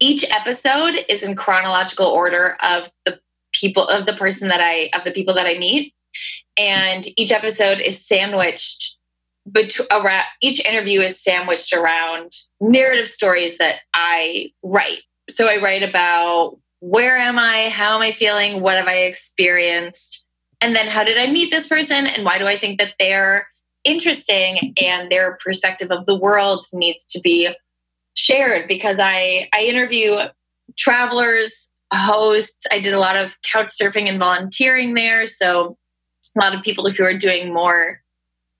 each 0.00 0.24
episode 0.30 0.96
is 1.08 1.22
in 1.22 1.36
chronological 1.36 2.06
order 2.06 2.56
of 2.62 2.90
the 3.04 3.18
people 3.52 3.86
of 3.88 4.04
the 4.04 4.12
person 4.12 4.48
that 4.48 4.60
I 4.60 4.90
of 4.94 5.04
the 5.04 5.12
people 5.12 5.34
that 5.34 5.46
I 5.46 5.56
meet. 5.56 5.94
And 6.58 7.04
each 7.16 7.32
episode 7.32 7.80
is 7.80 8.04
sandwiched 8.06 8.98
bet- 9.46 9.78
around 9.92 10.24
each 10.42 10.64
interview 10.64 11.00
is 11.00 11.22
sandwiched 11.22 11.72
around 11.72 12.32
narrative 12.60 13.08
stories 13.08 13.58
that 13.58 13.76
I 13.94 14.52
write. 14.62 15.00
So 15.30 15.46
I 15.46 15.56
write 15.56 15.82
about 15.82 16.58
where 16.80 17.16
am 17.16 17.38
I, 17.38 17.70
how 17.70 17.96
am 17.96 18.02
I 18.02 18.12
feeling, 18.12 18.60
what 18.60 18.76
have 18.76 18.86
I 18.86 18.98
experienced, 18.98 20.26
and 20.60 20.74
then 20.74 20.86
how 20.86 21.04
did 21.04 21.18
I 21.18 21.30
meet 21.30 21.50
this 21.50 21.66
person, 21.66 22.06
and 22.06 22.24
why 22.24 22.38
do 22.38 22.46
I 22.46 22.58
think 22.58 22.78
that 22.78 22.94
they're 22.98 23.46
interesting? 23.84 24.74
And 24.80 25.10
their 25.10 25.38
perspective 25.42 25.90
of 25.90 26.06
the 26.06 26.16
world 26.16 26.66
needs 26.72 27.04
to 27.06 27.20
be 27.20 27.48
shared 28.14 28.68
because 28.68 28.98
I 28.98 29.48
I 29.52 29.62
interview 29.62 30.18
travelers, 30.76 31.72
hosts. 31.92 32.66
I 32.70 32.80
did 32.80 32.94
a 32.94 32.98
lot 32.98 33.16
of 33.16 33.36
couch 33.42 33.72
surfing 33.80 34.08
and 34.08 34.18
volunteering 34.18 34.94
there, 34.94 35.26
so 35.26 35.76
a 36.36 36.40
lot 36.40 36.54
of 36.54 36.62
people 36.62 36.90
who 36.90 37.04
are 37.04 37.16
doing 37.16 37.52
more 37.52 38.02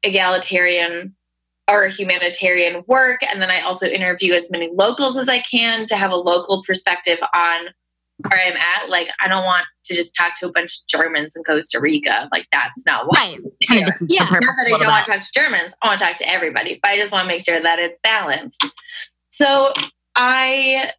egalitarian 0.06 1.14
or 1.68 1.88
humanitarian 1.88 2.84
work. 2.86 3.20
And 3.22 3.42
then 3.42 3.50
I 3.50 3.60
also 3.60 3.86
interview 3.86 4.32
as 4.32 4.50
many 4.50 4.70
locals 4.72 5.16
as 5.16 5.28
I 5.28 5.40
can 5.40 5.86
to 5.88 5.96
have 5.96 6.10
a 6.10 6.16
local 6.16 6.62
perspective 6.62 7.18
on 7.34 7.68
where 8.18 8.40
I'm 8.40 8.56
at. 8.56 8.88
Like, 8.88 9.08
I 9.20 9.28
don't 9.28 9.44
want 9.44 9.64
to 9.86 9.94
just 9.94 10.14
talk 10.16 10.38
to 10.40 10.46
a 10.46 10.52
bunch 10.52 10.78
of 10.78 10.86
Germans 10.86 11.34
in 11.34 11.42
Costa 11.42 11.80
Rica. 11.80 12.28
Like, 12.32 12.46
that's 12.52 12.86
not 12.86 13.06
what. 13.06 13.18
Right. 13.18 13.38
Kind 13.68 13.88
of 13.88 13.94
Yeah. 14.08 14.24
Not 14.24 14.40
that 14.40 14.66
I 14.66 14.78
don't 14.78 14.86
want 14.86 15.04
to 15.06 15.10
talk 15.12 15.20
to 15.20 15.32
Germans. 15.34 15.74
I 15.82 15.88
want 15.88 15.98
to 15.98 16.04
talk 16.04 16.16
to 16.18 16.28
everybody, 16.28 16.78
but 16.82 16.92
I 16.92 16.96
just 16.96 17.12
want 17.12 17.24
to 17.24 17.28
make 17.28 17.44
sure 17.44 17.60
that 17.60 17.78
it's 17.78 17.98
balanced. 18.02 18.64
So 19.30 19.72
I, 20.14 20.92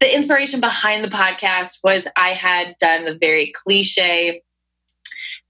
the 0.00 0.14
inspiration 0.14 0.60
behind 0.60 1.04
the 1.04 1.08
podcast 1.08 1.78
was 1.84 2.08
I 2.16 2.32
had 2.32 2.74
done 2.80 3.04
the 3.04 3.18
very 3.20 3.52
cliche 3.54 4.42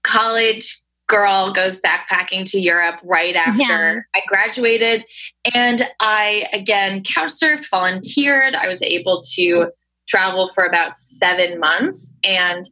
college 0.03 0.81
girl 1.11 1.51
goes 1.51 1.79
backpacking 1.81 2.49
to 2.49 2.59
Europe 2.59 2.99
right 3.03 3.35
after 3.35 3.61
Yeah. 3.61 3.99
I 4.15 4.21
graduated. 4.27 5.05
And 5.53 5.87
I, 5.99 6.47
again, 6.53 7.03
couch 7.03 7.33
surfed, 7.41 7.69
volunteered. 7.69 8.55
I 8.55 8.67
was 8.67 8.81
able 8.81 9.21
to 9.35 9.71
travel 10.07 10.47
for 10.47 10.65
about 10.65 10.95
seven 10.95 11.59
months. 11.59 12.15
And 12.23 12.65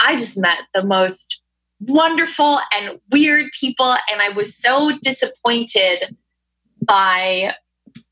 I 0.00 0.16
just 0.16 0.38
met 0.38 0.60
the 0.72 0.84
most 0.84 1.40
wonderful 1.80 2.60
and 2.74 3.00
weird 3.10 3.50
people. 3.58 3.96
And 4.10 4.22
I 4.22 4.30
was 4.30 4.56
so 4.56 4.92
disappointed 5.02 6.16
by 6.82 7.54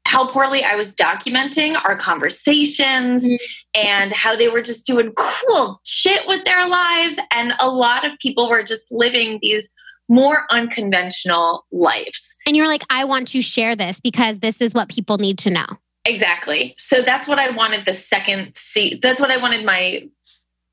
how 0.08 0.26
poorly 0.26 0.64
I 0.64 0.74
was 0.74 0.94
documenting 0.94 1.76
our 1.84 1.94
conversations 1.96 3.24
Mhm. 3.24 3.36
and 3.74 4.12
how 4.12 4.34
they 4.34 4.48
were 4.48 4.62
just 4.62 4.86
doing 4.86 5.12
cool 5.12 5.80
shit 5.84 6.26
with 6.26 6.44
their 6.44 6.66
lives. 6.66 7.16
And 7.32 7.52
a 7.60 7.68
lot 7.68 8.04
of 8.04 8.12
people 8.18 8.48
were 8.48 8.62
just 8.62 8.90
living 8.90 9.38
these 9.42 9.70
more 10.08 10.46
unconventional 10.50 11.66
lives. 11.70 12.38
And 12.46 12.56
you're 12.56 12.66
like, 12.66 12.82
I 12.88 13.04
want 13.04 13.28
to 13.28 13.42
share 13.42 13.76
this 13.76 14.00
because 14.00 14.38
this 14.38 14.60
is 14.62 14.72
what 14.72 14.88
people 14.88 15.18
need 15.18 15.38
to 15.40 15.50
know. 15.50 15.66
Exactly. 16.06 16.74
So 16.78 17.02
that's 17.02 17.28
what 17.28 17.38
I 17.38 17.50
wanted 17.50 17.84
the 17.84 17.92
second 17.92 18.54
season. 18.56 19.00
That's 19.02 19.20
what 19.20 19.30
I 19.30 19.36
wanted 19.36 19.64
my 19.64 20.02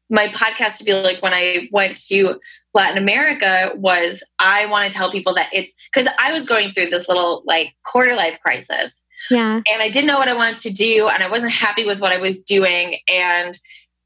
my 0.07 0.27
podcast 0.27 0.77
to 0.77 0.83
be 0.83 0.93
like 0.93 1.19
when 1.23 1.33
I 1.33 1.67
went 1.71 1.97
to 2.09 2.39
Latin 2.75 2.99
America 2.99 3.71
was 3.73 4.23
I 4.37 4.67
want 4.67 4.89
to 4.89 4.95
tell 4.95 5.11
people 5.11 5.33
that 5.33 5.49
it's 5.51 5.73
because 5.91 6.07
I 6.19 6.31
was 6.31 6.45
going 6.45 6.73
through 6.73 6.91
this 6.91 7.09
little 7.09 7.41
like 7.47 7.73
quarter 7.83 8.15
life 8.15 8.37
crisis 8.39 9.01
Yeah. 9.29 9.55
and 9.71 9.81
I 9.81 9.89
didn't 9.89 10.07
know 10.07 10.17
what 10.19 10.27
I 10.29 10.33
wanted 10.33 10.57
to 10.57 10.69
do 10.69 11.07
and 11.07 11.23
I 11.23 11.29
wasn't 11.29 11.51
happy 11.51 11.85
with 11.85 11.99
what 11.99 12.11
I 12.11 12.17
was 12.17 12.43
doing 12.43 12.97
and 13.11 13.53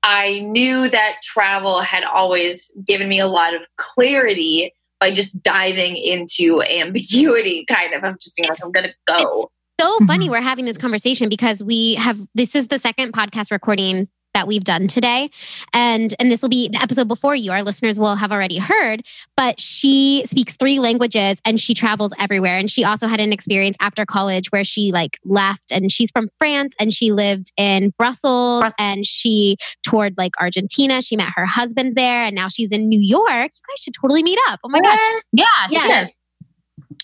I 0.04 0.40
knew 0.40 0.88
that 0.90 1.16
travel 1.24 1.82
had 1.82 2.04
always 2.06 2.72
given 2.86 3.10
me 3.10 3.20
a 3.20 3.28
lot 3.28 3.54
of 3.54 3.66
clarity 3.78 4.74
by 5.00 5.12
just 5.12 5.44
diving 5.44 5.98
into 5.98 6.62
ambiguity 6.64 7.66
kind 7.70 7.94
of 7.94 8.04
of 8.04 8.20
just 8.20 8.36
being 8.36 8.48
like 8.50 8.60
I'm 8.64 8.72
gonna 8.72 8.94
go. 9.08 9.50
So 9.80 9.98
Mhm. 10.00 10.08
funny 10.08 10.30
we're 10.30 10.42
having 10.42 10.66
this 10.66 10.78
conversation 10.78 11.30
because 11.30 11.64
we 11.64 11.96
have 11.96 12.20
this 12.36 12.56
is 12.56 12.68
the 12.68 12.80
second 12.80 13.14
podcast 13.14 13.52
recording 13.52 14.08
that 14.34 14.48
we've 14.48 14.64
done 14.64 14.88
today. 14.88 15.30
And 15.74 16.14
and 16.20 16.32
this 16.32 16.42
will 16.42 16.50
be 16.50 16.70
the 16.70 16.82
episode 16.82 17.08
before 17.08 17.36
you. 17.36 17.52
Our 17.52 17.64
listeners 17.64 18.00
will 18.00 18.16
have 18.16 18.32
already 18.32 18.58
heard 18.58 19.04
but 19.40 19.60
she 19.60 20.24
speaks 20.26 20.58
three 20.58 20.80
languages 20.80 21.40
and 21.46 21.62
she 21.62 21.74
travels 21.74 22.12
everywhere. 22.20 22.58
And 22.58 22.70
she 22.70 22.84
also 22.84 23.08
had 23.08 23.22
an 23.22 23.32
experience 23.32 23.78
after 23.80 24.06
college 24.06 24.52
where 24.52 24.66
she 24.66 24.92
like 24.92 25.18
left 25.24 25.72
and 25.72 25.90
she's 25.90 26.12
from 26.12 26.28
France 26.38 26.74
and 26.78 26.94
she 26.94 27.14
lived 27.14 27.54
in 27.56 27.94
Brussels, 27.98 28.62
Brussels. 28.64 28.76
and 28.80 29.06
she 29.08 29.56
toured 29.82 30.16
like 30.18 30.34
Argentina. 30.42 31.02
She 31.02 31.16
met 31.16 31.30
her 31.38 31.46
husband 31.46 31.96
there 31.96 32.24
and 32.24 32.36
now 32.36 32.50
she's 32.50 32.74
in 32.74 32.90
New 32.90 33.00
York. 33.00 33.24
You 33.30 33.38
guys 33.70 33.80
should 33.82 33.94
totally 34.02 34.24
meet 34.24 34.40
up. 34.50 34.60
Oh 34.64 34.70
my 34.70 34.82
gosh. 34.82 35.00
Yeah, 35.32 35.46
she 35.70 35.78
is. 35.78 36.12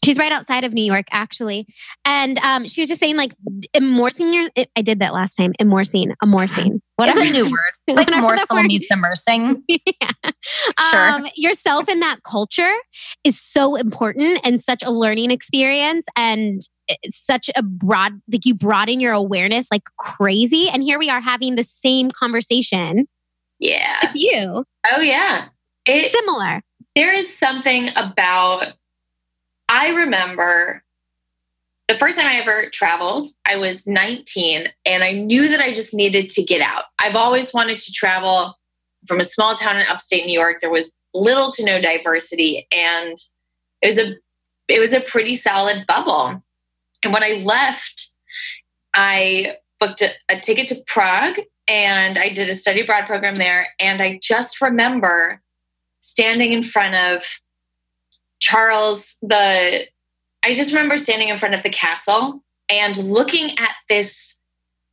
She's 0.03 0.17
right 0.17 0.31
outside 0.31 0.63
of 0.63 0.73
New 0.73 0.83
York, 0.83 1.05
actually. 1.11 1.65
And 2.05 2.37
um, 2.39 2.67
she 2.67 2.81
was 2.81 2.87
just 2.89 2.99
saying, 2.99 3.17
like, 3.17 3.33
immersing 3.73 4.33
your. 4.33 4.49
I 4.75 4.81
did 4.81 4.99
that 4.99 5.13
last 5.13 5.35
time. 5.35 5.53
Immersing, 5.59 6.11
immersing. 6.23 6.79
It's 6.99 7.17
a 7.17 7.23
new 7.31 7.45
word. 7.45 7.59
It's 7.87 7.97
like 7.97 8.07
Whatever 8.07 8.21
more 8.21 8.35
that 8.37 8.47
someone 8.47 8.67
needs 8.67 8.85
immersing. 8.91 9.63
yeah. 9.67 10.11
Sure. 10.91 11.09
Um, 11.09 11.27
yourself 11.35 11.89
in 11.89 11.99
that 12.01 12.19
culture 12.23 12.73
is 13.23 13.41
so 13.41 13.75
important 13.75 14.39
and 14.43 14.61
such 14.61 14.83
a 14.83 14.91
learning 14.91 15.31
experience 15.31 16.05
and 16.15 16.61
it's 16.87 17.17
such 17.17 17.49
a 17.55 17.63
broad, 17.63 18.13
like 18.31 18.45
you 18.45 18.53
broaden 18.53 18.99
your 18.99 19.13
awareness 19.13 19.65
like 19.71 19.83
crazy. 19.97 20.69
And 20.69 20.83
here 20.83 20.99
we 20.99 21.09
are 21.09 21.19
having 21.21 21.55
the 21.55 21.63
same 21.63 22.11
conversation 22.11 23.07
Yeah. 23.59 23.97
with 24.03 24.11
you, 24.15 24.65
Oh 24.93 25.01
yeah. 25.01 25.47
It 25.87 26.11
similar. 26.11 26.61
there 26.95 27.13
is 27.15 27.35
something 27.37 27.89
about 27.95 28.73
I 29.69 29.89
remember 29.89 30.83
the 31.87 31.95
first 31.95 32.17
time 32.17 32.27
I 32.27 32.39
ever 32.39 32.69
traveled, 32.71 33.27
I 33.47 33.57
was 33.57 33.85
19 33.85 34.67
and 34.85 35.03
I 35.03 35.11
knew 35.11 35.49
that 35.49 35.59
I 35.59 35.71
just 35.71 35.93
needed 35.93 36.29
to 36.29 36.43
get 36.43 36.61
out. 36.61 36.85
I've 36.99 37.15
always 37.15 37.53
wanted 37.53 37.77
to 37.77 37.91
travel 37.91 38.57
from 39.07 39.19
a 39.19 39.23
small 39.23 39.55
town 39.55 39.77
in 39.77 39.85
upstate 39.87 40.25
New 40.25 40.33
York. 40.33 40.61
There 40.61 40.71
was 40.71 40.91
little 41.13 41.51
to 41.51 41.63
no 41.63 41.79
diversity 41.79 42.67
and 42.71 43.17
it 43.81 43.87
was 43.87 43.97
a 43.97 44.15
it 44.67 44.79
was 44.79 44.93
a 44.93 44.99
pretty 44.99 45.35
solid 45.35 45.85
bubble. 45.85 46.41
And 47.03 47.13
when 47.13 47.23
I 47.23 47.43
left, 47.45 48.09
I 48.95 49.57
booked 49.79 50.01
a, 50.01 50.09
a 50.29 50.39
ticket 50.39 50.67
to 50.69 50.75
Prague 50.87 51.37
and 51.67 52.17
I 52.17 52.29
did 52.29 52.49
a 52.49 52.55
study 52.55 52.81
abroad 52.81 53.05
program 53.05 53.35
there. 53.35 53.67
And 53.79 54.01
I 54.01 54.19
just 54.23 54.59
remember 54.61 55.41
standing 55.99 56.51
in 56.51 56.63
front 56.63 56.95
of 56.95 57.23
Charles 58.39 59.15
the 59.21 59.85
I 60.45 60.53
just 60.53 60.71
remember 60.71 60.97
standing 60.97 61.29
in 61.29 61.37
front 61.37 61.55
of 61.55 61.63
the 61.63 61.69
castle 61.69 62.43
and 62.69 62.95
looking 62.97 63.57
at 63.57 63.71
this 63.89 64.37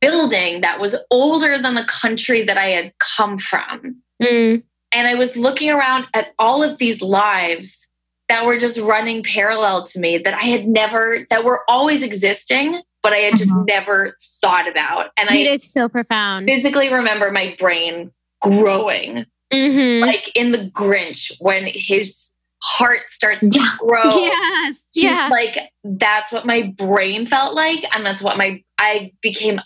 building 0.01 0.61
that 0.61 0.79
was 0.79 0.95
older 1.11 1.61
than 1.61 1.75
the 1.75 1.83
country 1.85 2.43
that 2.43 2.57
I 2.57 2.69
had 2.69 2.93
come 2.99 3.37
from. 3.37 4.01
Mm, 4.21 4.63
And 4.91 5.07
I 5.07 5.15
was 5.15 5.35
looking 5.37 5.69
around 5.69 6.07
at 6.13 6.33
all 6.39 6.61
of 6.63 6.77
these 6.77 7.01
lives 7.01 7.87
that 8.29 8.45
were 8.45 8.57
just 8.57 8.77
running 8.79 9.21
parallel 9.23 9.83
to 9.87 9.99
me 9.99 10.17
that 10.17 10.33
I 10.33 10.43
had 10.43 10.67
never 10.67 11.25
that 11.29 11.43
were 11.45 11.61
always 11.69 12.01
existing, 12.03 12.81
but 13.03 13.13
I 13.13 13.17
had 13.17 13.37
just 13.37 13.51
Mhm. 13.51 13.67
never 13.67 14.15
thought 14.41 14.67
about. 14.67 15.11
And 15.19 15.29
it 15.29 15.47
I 15.47 15.53
is 15.53 15.71
so 15.71 15.87
profound. 15.87 16.47
physically 16.47 16.91
remember 16.91 17.31
my 17.31 17.55
brain 17.59 18.11
growing 18.41 19.25
Mhm. 19.53 20.01
like 20.01 20.31
in 20.35 20.51
the 20.51 20.69
Grinch 20.73 21.31
when 21.39 21.67
his 21.67 22.22
heart 22.63 23.01
starts 23.09 23.41
to 23.41 23.63
grow. 23.79 24.03
Yes. 24.05 24.75
Yeah. 24.95 25.29
Like 25.31 25.57
that's 25.83 26.31
what 26.31 26.45
my 26.45 26.73
brain 26.77 27.27
felt 27.27 27.53
like. 27.53 27.83
And 27.93 28.05
that's 28.05 28.21
what 28.21 28.37
my 28.37 28.63
I 28.79 29.11
became 29.21 29.59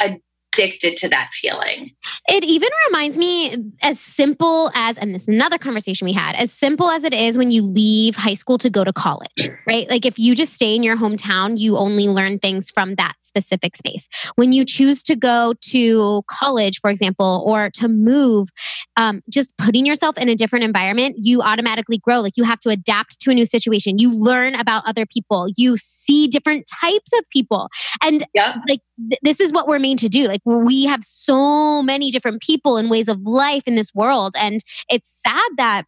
addicted 0.58 0.98
to 0.98 1.10
that 1.10 1.30
feeling. 1.34 1.92
It 2.28 2.44
even 2.44 2.70
reminds 2.88 3.18
me 3.18 3.56
as 3.82 4.00
simple 4.00 4.72
as, 4.74 4.98
and 4.98 5.14
this 5.14 5.24
is 5.24 5.28
another 5.28 5.58
conversation 5.58 6.06
we 6.06 6.14
had, 6.14 6.36
as 6.36 6.52
simple 6.52 6.90
as 6.90 7.04
it 7.04 7.14
is 7.14 7.38
when 7.38 7.52
you 7.52 7.62
leave 7.62 8.16
high 8.16 8.34
school 8.34 8.58
to 8.60 8.70
go 8.70 8.84
to 8.84 8.94
college, 8.94 9.50
right? 9.68 9.90
Like 9.90 10.06
if 10.06 10.18
you 10.18 10.36
just 10.36 10.54
stay 10.54 10.76
in 10.76 10.84
your 10.84 10.98
hometown, 10.98 11.58
you 11.60 11.78
only 11.78 12.08
learn 12.08 12.40
things 12.40 12.72
from 12.72 12.96
that 12.96 13.14
specific 13.22 13.76
space. 13.76 14.08
When 14.36 14.52
you 14.52 14.66
choose 14.66 15.04
to 15.04 15.16
go 15.16 15.54
to 15.70 16.24
college, 16.28 16.80
for 16.80 16.90
example, 16.90 17.44
or 17.46 17.70
to 17.76 17.88
move, 17.88 18.50
um, 18.96 19.22
just 19.30 19.56
putting 19.58 19.86
yourself 19.86 20.18
in 20.18 20.30
a 20.30 20.36
different 20.36 20.66
environment, 20.66 21.18
you 21.20 21.42
automatically 21.42 22.00
grow. 22.00 22.20
Like 22.22 22.38
you 22.38 22.44
have 22.44 22.60
to 22.62 22.70
adapt 22.70 23.20
to 23.22 23.32
a 23.32 23.34
new 23.34 23.46
situation. 23.46 24.00
You 24.00 24.14
learn 24.14 24.56
about 24.56 24.84
other 24.88 25.06
people. 25.06 25.48
You 25.56 25.78
see 25.78 26.28
different 26.28 26.66
types 26.82 27.12
of 27.14 27.30
people. 27.32 27.70
And 28.04 28.24
Yep. 28.34 28.56
like 28.68 28.82
th- 29.10 29.20
this 29.22 29.40
is 29.40 29.52
what 29.52 29.68
we're 29.68 29.80
made 29.80 30.00
to 30.00 30.10
do 30.10 30.28
like 30.28 30.42
we 30.48 30.86
have 30.86 31.04
so 31.04 31.84
many 31.84 32.10
different 32.12 32.42
people 32.42 32.78
and 32.78 32.90
ways 32.90 33.08
of 33.10 33.20
life 33.24 33.64
in 33.66 33.76
this 33.76 33.94
world 33.94 34.34
and 34.40 34.62
it's 34.90 35.10
sad 35.22 35.50
that 35.58 35.84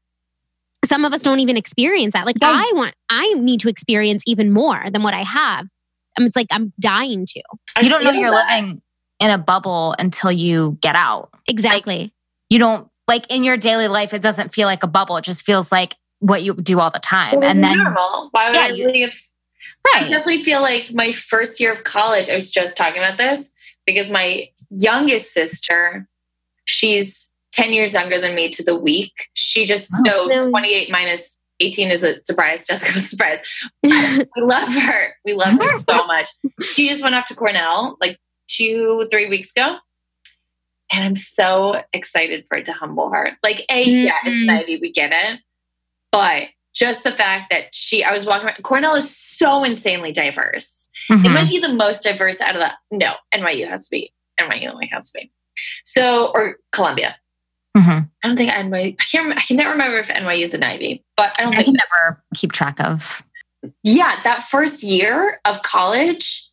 some 0.86 1.06
of 1.06 1.14
us 1.14 1.22
don't 1.22 1.40
even 1.40 1.56
experience 1.58 2.14
that 2.14 2.26
like 2.26 2.36
Yeah. 2.42 2.52
i 2.52 2.72
want 2.76 2.94
i 3.10 3.34
need 3.34 3.60
to 3.62 3.70
experience 3.70 4.24
even 4.28 4.52
more 4.52 4.84
than 4.92 5.02
what 5.04 5.14
i 5.14 5.24
have 5.24 5.66
I 6.18 6.22
mean, 6.22 6.28
it's 6.28 6.36
like 6.36 6.48
i'm 6.52 6.74
dying 6.80 7.26
to 7.28 7.42
I 7.78 7.82
You 7.82 7.90
don't 7.90 8.04
know 8.04 8.12
you're 8.12 8.32
that. 8.32 8.50
living 8.50 8.82
in 9.20 9.32
a 9.32 9.38
bubble 9.38 9.96
until 10.00 10.32
you 10.32 10.78
get 10.82 10.96
out. 10.96 11.30
exactly 11.48 12.14
You 12.50 12.60
don't 12.60 12.88
like 13.08 13.26
in 13.30 13.44
your 13.44 13.58
daily 13.58 13.88
life, 13.88 14.14
it 14.14 14.22
doesn't 14.22 14.54
feel 14.54 14.68
like 14.68 14.84
a 14.84 14.88
bubble. 14.88 15.18
It 15.18 15.24
just 15.24 15.42
feels 15.44 15.72
like 15.72 15.96
what 16.20 16.44
you 16.44 16.54
do 16.54 16.80
all 16.80 16.92
the 16.92 17.00
time. 17.00 17.36
Well, 17.40 17.44
and 17.50 17.58
is 17.60 17.64
then 17.66 17.78
normal. 17.80 18.30
Why 18.32 18.48
would 18.48 18.56
Yeah, 18.56 18.66
I 18.66 18.68
you- 18.70 18.88
leave? 18.92 19.20
I 19.96 20.02
definitely 20.08 20.44
feel 20.44 20.62
like 20.62 20.94
my 20.94 21.12
first 21.12 21.60
year 21.60 21.72
of 21.72 21.84
college, 21.84 22.30
I 22.30 22.36
was 22.36 22.52
just 22.52 22.78
talking 22.78 23.02
about 23.02 23.18
this 23.18 23.50
because 23.94 24.12
my 24.12 24.50
youngest 24.70 25.34
sister, 25.34 26.08
she's 26.66 27.32
10 27.54 27.74
years 27.74 27.94
younger 27.94 28.20
than 28.20 28.36
me 28.36 28.50
to 28.50 28.64
the 28.64 28.76
week. 28.76 29.30
She 29.34 29.66
just, 29.66 29.90
oh, 30.06 30.30
so 30.30 30.50
28 30.50 30.90
minus 30.92 31.40
18 31.60 31.92
is 31.92 32.04
a 32.04 32.24
surprise. 32.24 32.66
Jessica 32.68 32.94
was 32.94 33.10
surprised. 33.10 33.48
we 33.84 34.26
love 34.38 34.70
her. 34.70 35.16
We 35.26 35.34
love 35.34 35.60
her 35.62 35.84
so 35.90 36.06
much. 36.08 36.30
She 36.74 36.90
just 36.90 37.04
went 37.04 37.16
off 37.16 37.28
to 37.28 37.36
Cornell 37.36 37.98
like 38.00 38.20
two, 38.48 39.08
three 39.12 39.28
weeks 39.28 39.52
ago. 39.56 39.78
And 40.92 41.04
I'm 41.04 41.16
so 41.16 41.84
excited 41.94 42.46
for 42.50 42.58
it 42.58 42.66
to 42.66 42.74
humble 42.74 43.12
her. 43.12 43.38
Like, 43.44 43.64
A, 43.70 43.86
mm-hmm. 43.86 44.08
yeah, 44.08 44.14
it's 44.26 44.42
mm-hmm. 44.42 44.50
Ivy, 44.50 44.80
we 44.82 44.92
get 44.92 45.14
it. 45.14 45.40
But 46.12 46.48
just 46.80 47.04
the 47.04 47.12
fact 47.12 47.52
that 47.52 47.76
she, 47.76 48.04
I 48.06 48.14
was 48.14 48.26
walking 48.26 48.48
around, 48.48 48.64
Cornell 48.64 48.96
is 48.96 49.14
so 49.14 49.66
insanely 49.66 50.14
diverse. 50.14 50.88
Mm-hmm. 51.10 51.26
It 51.26 51.30
might 51.30 51.50
be 51.50 51.60
the 51.60 51.74
most 51.74 52.04
diverse 52.04 52.40
out 52.40 52.56
of 52.56 52.62
the, 52.62 52.72
no, 52.90 53.16
NYU 53.34 53.70
has 53.70 53.84
to 53.84 53.92
be, 53.92 54.14
NYU 54.40 54.72
only 54.72 54.88
has 54.88 55.12
to 55.12 55.20
be. 55.20 55.32
So, 55.84 56.32
or 56.34 56.56
Columbia. 56.72 57.18
Mm-hmm. 57.78 58.06
I 58.24 58.28
don't 58.28 58.38
think 58.38 58.52
NYU, 58.52 58.96
I 58.98 59.04
can't, 59.04 59.38
I 59.38 59.42
can 59.42 59.58
never 59.58 59.72
remember 59.72 59.98
if 59.98 60.08
NYU 60.08 60.44
is 60.44 60.54
an 60.54 60.64
Ivy, 60.64 61.04
but 61.18 61.36
I 61.38 61.44
don't 61.44 61.58
I 61.58 61.64
can 61.64 61.74
never 61.74 62.24
keep 62.34 62.54
track 62.54 62.80
of. 62.80 63.24
Yeah, 63.84 64.22
that 64.24 64.48
first 64.50 64.82
year 64.82 65.42
of 65.44 65.62
college, 65.64 66.50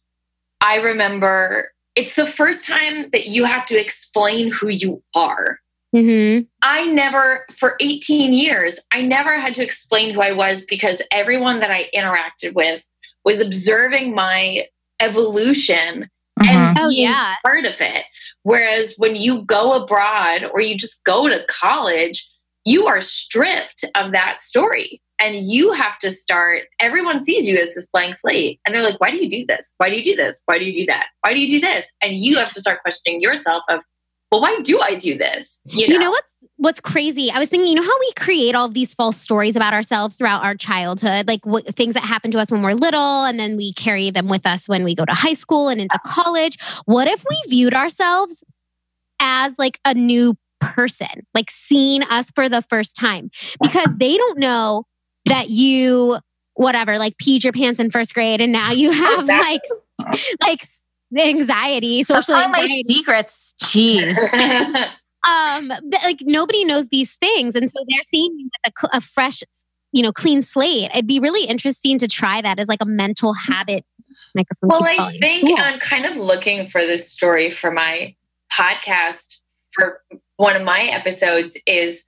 I 0.61 0.77
remember 0.77 1.71
it's 1.95 2.17
the 2.17 2.27
first 2.27 2.67
time 2.67 3.11
that 3.11 3.29
you 3.29 3.45
have 3.45 3.65
to 3.67 3.81
explain 3.81 4.51
who 4.51 4.69
you 4.69 5.05
are. 5.15 5.61
Mm-hmm. 5.97 6.45
I 6.63 6.87
never, 6.87 7.47
for 7.57 7.77
18 7.81 8.35
years, 8.35 8.79
I 8.93 9.01
never 9.01 9.39
had 9.39 9.55
to 9.55 9.63
explain 9.63 10.13
who 10.13 10.21
I 10.21 10.33
was 10.33 10.67
because 10.67 11.01
everyone 11.11 11.61
that 11.61 11.71
I 11.71 11.89
interacted 11.95 12.55
with 12.55 12.87
was 13.25 13.41
observing 13.41 14.15
my 14.15 14.67
evolution 15.01 16.11
mm-hmm. 16.39 16.49
and 16.49 16.79
oh, 16.79 16.91
yeah. 16.91 17.35
part 17.43 17.65
of 17.65 17.81
it. 17.81 18.05
Whereas 18.43 18.95
when 18.99 19.17
you 19.17 19.45
go 19.45 19.73
abroad 19.73 20.45
or 20.53 20.61
you 20.61 20.77
just 20.77 21.03
go 21.05 21.29
to 21.29 21.45
college, 21.49 22.31
you 22.67 22.87
are 22.87 23.01
stripped 23.01 23.85
of 23.95 24.13
that 24.13 24.39
story 24.39 25.01
and 25.19 25.51
you 25.51 25.73
have 25.73 25.99
to 26.01 26.11
start 26.11 26.65
everyone 26.81 27.25
sees 27.25 27.47
you 27.47 27.57
as 27.57 27.75
this 27.75 27.89
blank 27.91 28.15
slate 28.15 28.61
and 28.67 28.75
they're 28.75 28.83
like 28.83 29.01
why 29.01 29.11
do 29.11 29.17
you 29.17 29.31
do 29.31 29.47
this 29.47 29.75
why 29.79 29.89
do 29.89 29.97
you 29.97 30.03
do 30.03 30.15
this 30.15 30.43
why 30.45 30.59
do 30.59 30.65
you 30.65 30.75
do 30.75 30.85
that 30.85 31.07
why 31.23 31.33
do 31.33 31.41
you 31.41 31.49
do 31.49 31.61
this 31.61 31.87
and 32.03 32.17
you 32.17 32.37
have 32.37 32.53
to 32.53 32.61
start 32.61 32.83
questioning 32.83 33.21
yourself 33.21 33.63
of 33.71 33.81
well 34.31 34.41
why 34.41 34.59
do 34.61 34.81
i 34.81 34.95
do 34.95 35.17
this? 35.17 35.61
You 35.67 35.89
know, 35.89 35.95
you 35.95 35.99
know 36.01 36.11
what's 36.11 36.33
what's 36.57 36.81
crazy? 36.81 37.31
I 37.31 37.39
was 37.39 37.49
thinking 37.49 37.69
you 37.69 37.75
know 37.75 37.83
how 37.83 37.99
we 38.01 38.13
create 38.13 38.55
all 38.55 38.69
these 38.69 38.95
false 38.95 39.17
stories 39.17 39.57
about 39.57 39.75
ourselves 39.75 40.17
throughout 40.17 40.45
our 40.45 40.55
childhood? 40.55 41.29
Like 41.29 41.45
what, 41.45 41.67
things 41.75 41.95
that 41.95 42.03
happen 42.03 42.31
to 42.33 42.39
us 42.39 42.51
when 42.51 42.63
we're 42.63 42.75
little 42.75 43.25
and 43.25 43.39
then 43.39 43.57
we 43.57 43.73
carry 43.75 44.11
them 44.11 44.29
with 44.29 44.47
us 44.47 44.69
when 44.69 44.85
we 44.85 44.95
go 44.95 45.05
to 45.05 45.13
high 45.13 45.35
school 45.35 45.69
and 45.69 45.81
into 45.81 45.99
college. 46.07 46.59
What 46.87 47.09
if 47.09 47.25
we 47.29 47.41
viewed 47.49 47.75
ourselves 47.75 48.43
as 49.21 49.53
like 49.59 49.79
a 49.85 49.95
new 49.95 50.35
person 50.61 51.27
like 51.35 51.51
seeing 51.51 52.03
us 52.05 52.31
for 52.31 52.49
the 52.49 52.63
first 52.63 52.97
time? 52.97 53.31
Because 53.61 53.95
they 53.97 54.17
don't 54.17 54.39
know 54.39 54.85
that 55.27 55.51
you 55.51 56.19
whatever 56.55 56.99
like 56.99 57.17
peed 57.19 57.45
your 57.45 57.53
pants 57.53 57.79
in 57.79 57.91
first 57.91 58.15
grade 58.15 58.41
and 58.41 58.51
now 58.51 58.73
you 58.73 58.91
have 58.91 59.27
like 59.27 59.61
like 60.43 60.63
anxiety 61.17 62.03
social 62.03 62.35
anxiety. 62.35 62.83
my 62.89 62.95
secrets 62.95 63.55
jeez 63.63 64.17
um 65.29 65.73
like 66.03 66.19
nobody 66.23 66.65
knows 66.65 66.89
these 66.89 67.15
things 67.15 67.55
and 67.55 67.71
so 67.71 67.85
they're 67.89 68.03
seeing 68.05 68.37
you 68.39 68.49
with 68.65 68.73
a, 68.93 68.97
a 68.97 69.01
fresh 69.01 69.43
you 69.93 70.03
know 70.03 70.13
clean 70.13 70.43
slate 70.43 70.91
it'd 70.93 71.07
be 71.07 71.21
really 71.21 71.45
interesting 71.45 71.99
to 71.99 72.09
try 72.09 72.41
that 72.41 72.59
as 72.59 72.69
like 72.69 72.83
a 72.83 72.87
mental 72.87 73.33
habit 73.33 73.85
microphone 74.35 74.69
well 74.71 74.85
i 74.85 74.97
falling. 74.97 75.19
think 75.19 75.47
cool. 75.47 75.57
i'm 75.59 75.79
kind 75.79 76.05
of 76.05 76.17
looking 76.17 76.67
for 76.67 76.81
this 76.81 77.11
story 77.11 77.51
for 77.51 77.71
my 77.71 78.15
podcast 78.53 79.41
for 79.73 80.03
one 80.37 80.57
of 80.57 80.63
my 80.63 80.83
episodes 80.83 81.57
is 81.67 82.05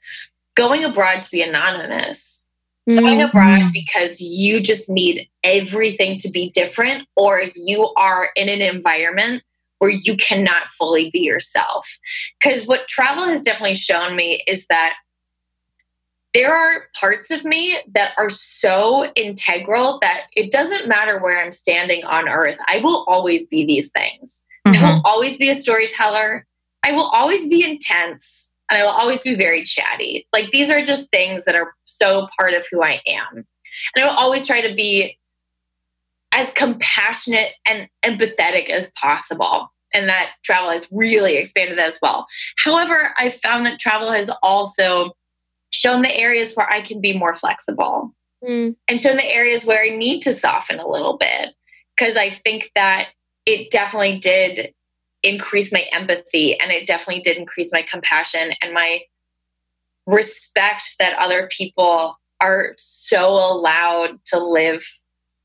going 0.57 0.85
abroad 0.85 1.23
to 1.23 1.31
be 1.31 1.43
anonymous 1.43 2.47
mm-hmm. 2.89 3.05
going 3.05 3.23
abroad 3.23 3.71
because 3.73 4.21
you 4.21 4.61
just 4.61 4.89
need 4.89 5.29
everything 5.49 6.19
to 6.19 6.31
be 6.31 6.51
different 6.51 7.07
or 7.17 7.43
you 7.55 7.93
are 7.97 8.31
in 8.37 8.49
an 8.49 8.63
environment 8.63 9.43
where 9.79 9.91
you 9.91 10.17
cannot 10.17 10.69
fully 10.69 11.11
be 11.11 11.21
yourself. 11.21 11.89
Because 12.43 12.67
what 12.67 12.89
travel 12.89 13.25
has 13.25 13.43
definitely 13.43 13.75
shown 13.75 14.17
me 14.17 14.43
is 14.47 14.67
that 14.69 14.95
there 16.35 16.55
are 16.55 16.85
parts 16.99 17.31
of 17.31 17.45
me 17.45 17.79
that 17.95 18.13
are 18.19 18.31
so 18.31 19.11
integral 19.17 19.99
that 20.03 20.25
it 20.37 20.53
doesn't 20.53 20.87
matter 20.87 21.21
where 21.21 21.43
I'm 21.43 21.53
standing 21.53 22.05
on 22.05 22.29
earth. 22.29 22.59
I 22.69 22.79
will 22.79 23.05
always 23.09 23.47
be 23.47 23.65
these 23.65 23.91
things. 23.91 24.45
Mm-hmm. 24.67 24.85
I 24.85 24.91
will 24.91 25.03
always 25.05 25.39
be 25.39 25.49
a 25.49 25.55
storyteller. 25.55 26.47
I 26.85 26.93
will 26.93 27.07
always 27.07 27.49
be 27.49 27.65
intense 27.65 28.51
and 28.71 28.81
I 28.81 28.85
will 28.85 28.91
always 28.91 29.21
be 29.21 29.35
very 29.35 29.63
chatty. 29.63 30.27
Like 30.33 30.51
these 30.51 30.71
are 30.71 30.85
just 30.85 31.11
things 31.11 31.45
that 31.45 31.55
are 31.55 31.75
so 31.85 32.29
part 32.39 32.55
of 32.55 32.67
who 32.71 32.83
I 32.83 33.01
am. 33.07 33.47
And 33.95 34.05
I 34.05 34.05
will 34.05 34.17
always 34.17 34.47
try 34.47 34.61
to 34.61 34.75
be 34.75 35.18
as 36.39 36.53
compassionate 36.55 37.51
and 37.67 37.89
empathetic 38.05 38.71
as 38.71 38.93
possible. 38.93 39.73
And 39.93 40.09
that 40.09 40.31
travel 40.45 40.71
has 40.71 40.87
really 40.93 41.37
expanded 41.37 41.81
as 41.81 41.99
well. 42.01 42.27
However, 42.59 43.13
I 43.17 43.31
found 43.31 43.67
that 43.67 43.81
travel 43.81 44.13
has 44.13 44.31
also 44.43 45.17
shown 45.71 46.03
the 46.03 46.15
areas 46.15 46.55
where 46.55 46.71
I 46.73 46.81
can 46.81 47.01
be 47.01 47.19
more 47.19 47.35
flexible 47.35 48.15
mm. 48.47 48.77
and 48.87 49.01
shown 49.01 49.17
the 49.17 49.25
areas 49.25 49.65
where 49.65 49.83
I 49.83 49.97
need 49.97 50.21
to 50.23 50.33
soften 50.33 50.79
a 50.79 50.87
little 50.87 51.17
bit. 51.17 51.55
Because 51.97 52.17
I 52.17 52.31
think 52.31 52.71
that 52.77 53.09
it 53.45 53.71
definitely 53.73 54.19
did 54.21 54.73
increase 55.25 55.73
my 55.73 55.87
empathy 55.91 56.59
and 56.61 56.71
it 56.71 56.87
definitely 56.87 57.23
did 57.23 57.37
increase 57.37 57.71
my 57.73 57.83
compassion 57.83 58.53
and 58.63 58.73
my 58.73 59.01
respect 60.07 60.85
that 61.01 61.19
other 61.19 61.49
people 61.51 62.17
are 62.41 62.75
so 62.77 63.31
allowed 63.31 64.21
to 64.27 64.39
live 64.39 64.87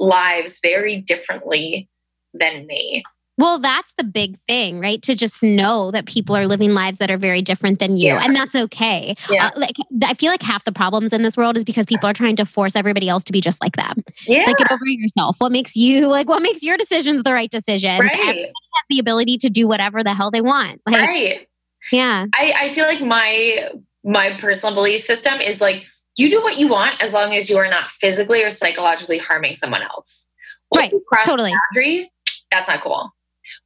lives 0.03 0.59
very 0.61 0.97
differently 0.97 1.89
than 2.33 2.67
me. 2.67 3.03
Well, 3.37 3.57
that's 3.57 3.91
the 3.97 4.03
big 4.03 4.37
thing, 4.47 4.79
right? 4.79 5.01
To 5.01 5.15
just 5.15 5.41
know 5.41 5.89
that 5.89 6.05
people 6.05 6.35
are 6.35 6.45
living 6.45 6.75
lives 6.75 6.99
that 6.99 7.09
are 7.09 7.17
very 7.17 7.41
different 7.41 7.79
than 7.79 7.97
you, 7.97 8.09
yeah. 8.09 8.21
and 8.23 8.35
that's 8.35 8.53
okay. 8.53 9.15
Yeah. 9.27 9.47
Uh, 9.47 9.59
like 9.59 9.75
I 10.03 10.13
feel 10.13 10.29
like 10.29 10.43
half 10.43 10.65
the 10.65 10.71
problems 10.71 11.13
in 11.13 11.23
this 11.23 11.35
world 11.35 11.57
is 11.57 11.63
because 11.63 11.87
people 11.87 12.07
are 12.07 12.13
trying 12.13 12.35
to 12.35 12.45
force 12.45 12.75
everybody 12.75 13.09
else 13.09 13.23
to 13.23 13.31
be 13.31 13.41
just 13.41 13.59
like 13.59 13.75
them. 13.75 14.03
Yeah. 14.27 14.39
It's 14.39 14.47
like 14.47 14.57
get 14.57 14.71
over 14.71 14.85
yourself. 14.85 15.37
What 15.39 15.51
makes 15.51 15.75
you 15.75 16.07
like? 16.07 16.29
What 16.29 16.43
makes 16.43 16.61
your 16.61 16.77
decisions 16.77 17.23
the 17.23 17.33
right 17.33 17.49
decisions? 17.49 17.99
Right. 17.99 18.11
Everybody 18.11 18.41
has 18.43 18.85
the 18.89 18.99
ability 18.99 19.37
to 19.39 19.49
do 19.49 19.67
whatever 19.67 20.03
the 20.03 20.13
hell 20.13 20.29
they 20.29 20.41
want. 20.41 20.81
Like, 20.85 21.01
right. 21.01 21.47
Yeah. 21.91 22.27
I, 22.35 22.53
I 22.55 22.73
feel 22.73 22.85
like 22.85 23.01
my 23.01 23.71
my 24.03 24.37
personal 24.37 24.75
belief 24.75 25.03
system 25.03 25.41
is 25.41 25.59
like 25.59 25.87
you 26.17 26.29
do 26.29 26.41
what 26.41 26.57
you 26.57 26.67
want 26.67 27.01
as 27.01 27.13
long 27.13 27.33
as 27.33 27.49
you 27.49 27.57
are 27.57 27.69
not 27.69 27.89
physically 27.89 28.43
or 28.43 28.49
psychologically 28.49 29.17
harming 29.17 29.55
someone 29.55 29.81
else. 29.81 30.29
right. 30.73 30.93
totally. 31.25 31.51
Boundary, 31.51 32.11
that's 32.51 32.67
not 32.67 32.81
cool 32.81 33.11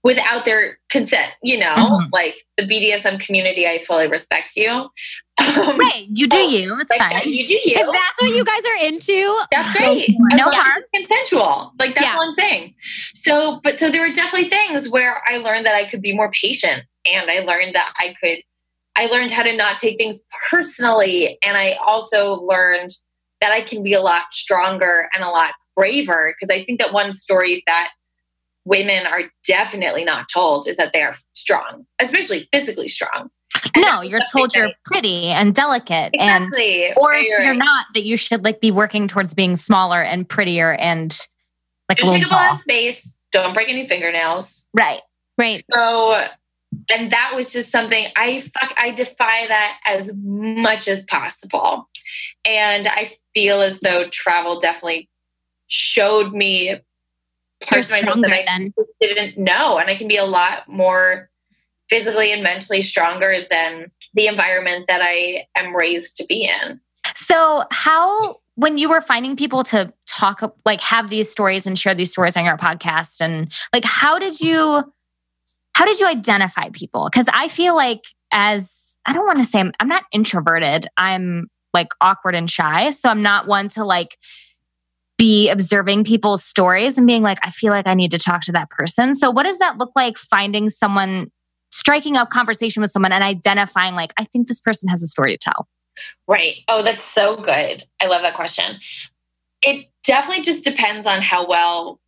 without 0.04 0.46
their 0.46 0.80
consent, 0.90 1.32
you 1.44 1.58
know, 1.58 1.76
mm-hmm. 1.76 2.10
like 2.12 2.38
the 2.58 2.64
BDSM 2.64 3.20
community, 3.20 3.68
I 3.68 3.84
fully 3.84 4.08
respect 4.08 4.56
you. 4.56 4.90
Um, 5.40 5.78
right. 5.78 6.08
You 6.10 6.28
do 6.28 6.40
you. 6.40 6.80
It's 6.80 6.90
like, 6.90 7.00
fine. 7.00 7.32
You 7.32 7.48
do 7.48 7.54
you. 7.54 7.76
If 7.76 7.94
that's 7.94 8.22
what 8.22 8.32
you 8.32 8.44
guys 8.44 8.66
are 8.66 8.88
into, 8.88 9.40
that's 9.52 9.72
great. 9.78 10.10
no 10.34 10.50
harm. 10.50 10.82
Consensual. 10.96 11.74
Like 11.78 11.94
that's 11.94 12.08
yeah. 12.08 12.18
what 12.18 12.26
I'm 12.26 12.32
saying. 12.32 12.74
So, 13.14 13.62
but 13.64 13.78
so 13.78 13.92
there 13.92 14.02
were 14.02 14.14
definitely 14.14 14.50
things 14.50 14.90
where 14.90 15.22
I 15.28 15.38
learned 15.38 15.68
that 15.68 15.76
I 15.76 15.86
could 15.86 16.02
be 16.02 16.12
more 16.12 16.32
patient 16.32 16.86
and 17.06 17.30
I 17.30 17.42
learned 17.42 17.76
that 17.76 17.94
I 18.00 18.16
could, 18.22 18.40
I 18.98 19.06
learned 19.08 19.32
how 19.32 19.44
to 19.44 19.56
not 19.56 19.78
take 19.78 19.98
things 19.98 20.22
personally. 20.50 21.38
And 21.46 21.56
I 21.56 21.74
also 21.74 22.34
learned 22.34 22.92
that 23.42 23.52
I 23.52 23.62
can 23.62 23.84
be 23.84 23.94
a 23.94 24.02
lot 24.02 24.24
stronger 24.32 25.08
and 25.14 25.24
a 25.24 25.30
lot 25.30 25.54
braver 25.76 26.36
because 26.38 26.54
I 26.54 26.66
think 26.66 26.80
that 26.80 26.92
one 26.92 27.14
story 27.14 27.64
that 27.68 27.90
women 28.66 29.06
are 29.06 29.24
definitely 29.48 30.04
not 30.04 30.26
told 30.34 30.68
is 30.68 30.76
that 30.78 30.92
they 30.94 31.04
are 31.04 31.16
strong, 31.34 31.86
especially 32.00 32.50
physically 32.52 32.88
strong. 32.88 33.30
And 33.76 33.84
no, 33.84 34.02
you're 34.02 34.22
told 34.32 34.56
you're 34.56 34.72
pretty 34.86 35.28
and 35.28 35.54
delicate 35.54 36.12
exactly. 36.14 36.88
and 36.88 36.98
or 36.98 37.14
if 37.14 37.44
you're 37.44 37.54
not 37.54 37.86
that 37.94 38.04
you 38.04 38.18
should 38.18 38.44
like 38.44 38.60
be 38.60 38.72
working 38.72 39.08
towards 39.08 39.34
being 39.34 39.56
smaller 39.56 40.02
and 40.02 40.28
prettier 40.28 40.74
and 40.74 41.18
like 41.90 41.98
don't 41.98 42.14
take 42.14 42.26
up 42.26 42.32
a 42.32 42.36
lot 42.36 42.56
of 42.56 42.62
space, 42.62 43.18
don't 43.32 43.54
break 43.54 43.70
any 43.70 43.88
fingernails. 43.88 44.68
Right. 44.74 45.02
Right. 45.38 45.64
So 45.72 46.28
and 46.90 47.12
that 47.12 47.34
was 47.36 47.52
just 47.52 47.72
something 47.72 48.08
I 48.16 48.42
fuck 48.42 48.74
I 48.78 48.92
defy 48.92 49.48
that 49.48 49.80
as 49.86 50.12
much 50.14 50.88
as 50.88 51.04
possible. 51.06 51.90
And 52.46 52.88
I 52.88 53.12
feel 53.34 53.62
as 53.62 53.80
though 53.82 54.08
travel 54.10 54.60
definitely 54.60 55.10
showed 55.68 56.34
me 56.34 56.80
parts 57.62 57.88
of 57.88 57.92
myself 57.94 58.22
that 58.22 58.32
I 58.32 58.46
then. 58.46 58.74
didn't 59.00 59.38
know. 59.38 59.78
And 59.78 59.90
I 59.90 59.96
can 59.96 60.08
be 60.08 60.18
a 60.18 60.26
lot 60.26 60.68
more 60.68 61.30
physically 61.90 62.32
and 62.32 62.44
mentally 62.44 62.82
stronger 62.82 63.46
than 63.50 63.92
the 64.14 64.28
environment 64.28 64.86
that 64.88 65.02
I 65.02 65.46
am 65.56 65.76
raised 65.76 66.18
to 66.18 66.26
be 66.26 66.44
in. 66.44 66.80
So, 67.16 67.64
how 67.72 68.40
when 68.56 68.78
you 68.78 68.90
were 68.90 69.02
finding 69.02 69.36
people 69.36 69.64
to 69.66 69.94
talk, 70.08 70.56
like 70.66 70.82
have 70.82 71.10
these 71.10 71.30
stories 71.30 71.68
and 71.68 71.78
share 71.78 71.94
these 71.94 72.12
stories 72.12 72.36
on 72.36 72.46
your 72.46 72.58
podcast, 72.58 73.22
and 73.22 73.52
like 73.74 73.86
how 73.86 74.20
did 74.20 74.40
you, 74.40 74.84
how 75.78 75.86
did 75.86 76.00
you 76.00 76.08
identify 76.08 76.70
people? 76.74 77.08
Because 77.12 77.28
I 77.32 77.48
feel 77.50 77.76
like 77.76 78.02
as 78.32 78.98
I 79.06 79.14
don't 79.14 79.28
want 79.28 79.38
to 79.38 79.44
say 79.44 79.60
I'm, 79.60 79.72
I'm 79.80 79.88
not 79.88 80.06
introverted. 80.12 80.88
I'm 80.98 81.50
like 81.72 81.90
awkward 82.02 82.34
and 82.34 82.50
shy, 82.50 82.90
so 82.90 83.10
I'm 83.10 83.22
not 83.22 83.46
one 83.46 83.70
to 83.70 83.86
like 83.86 84.18
be 85.20 85.50
observing 85.50 86.04
people's 86.04 86.44
stories 86.44 86.98
and 86.98 87.06
being 87.06 87.22
like, 87.22 87.38
I 87.44 87.52
feel 87.52 87.72
like 87.72 87.86
I 87.86 87.94
need 87.94 88.10
to 88.10 88.18
talk 88.18 88.42
to 88.46 88.52
that 88.54 88.72
person. 88.72 89.14
So, 89.14 89.30
what 89.30 89.44
does 89.44 89.60
that 89.60 89.78
look 89.78 89.92
like 89.96 90.18
finding 90.18 90.72
someone, 90.72 91.28
striking 91.72 92.18
up 92.18 92.32
conversation 92.32 92.82
with 92.82 92.90
someone 92.90 93.12
and 93.12 93.24
identifying, 93.24 93.94
like, 93.94 94.14
I 94.20 94.24
think 94.24 94.48
this 94.48 94.60
person 94.60 94.90
has 94.90 95.04
a 95.04 95.08
story 95.08 95.38
to 95.38 95.38
tell? 95.38 95.68
Right. 96.28 96.56
Oh, 96.68 96.82
that's 96.82 97.04
so 97.04 97.36
good. 97.36 97.84
I 98.02 98.08
love 98.08 98.24
that 98.24 98.34
question. 98.34 98.80
It 99.62 99.92
definitely 100.04 100.44
just 100.44 100.64
depends 100.64 101.06
on 101.06 101.22
how 101.22 101.46
well 101.46 102.00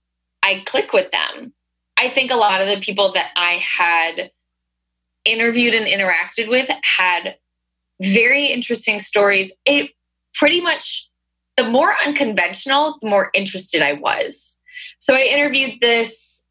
I 0.42 0.64
click 0.66 0.92
with 0.92 1.12
them. 1.12 1.54
I 2.00 2.10
think 2.10 2.32
a 2.32 2.36
lot 2.36 2.62
of 2.62 2.68
the 2.68 2.80
people 2.80 3.12
that 3.12 3.32
I 3.36 3.62
had 3.78 4.32
interviewed 5.26 5.76
and 5.76 5.86
interacted 5.86 6.50
with 6.50 6.70
had 6.84 7.36
very 8.02 8.46
interesting 8.48 9.00
stories. 9.00 9.52
It 9.66 9.92
pretty 10.34 10.62
much 10.62 11.10
the 11.58 11.70
more 11.70 11.94
unconventional, 12.06 12.98
the 13.02 13.10
more 13.10 13.30
interested 13.34 13.82
I 13.82 13.94
was. 13.94 14.62
So 15.00 15.14
I 15.14 15.24
interviewed 15.24 15.82
this 15.82 16.48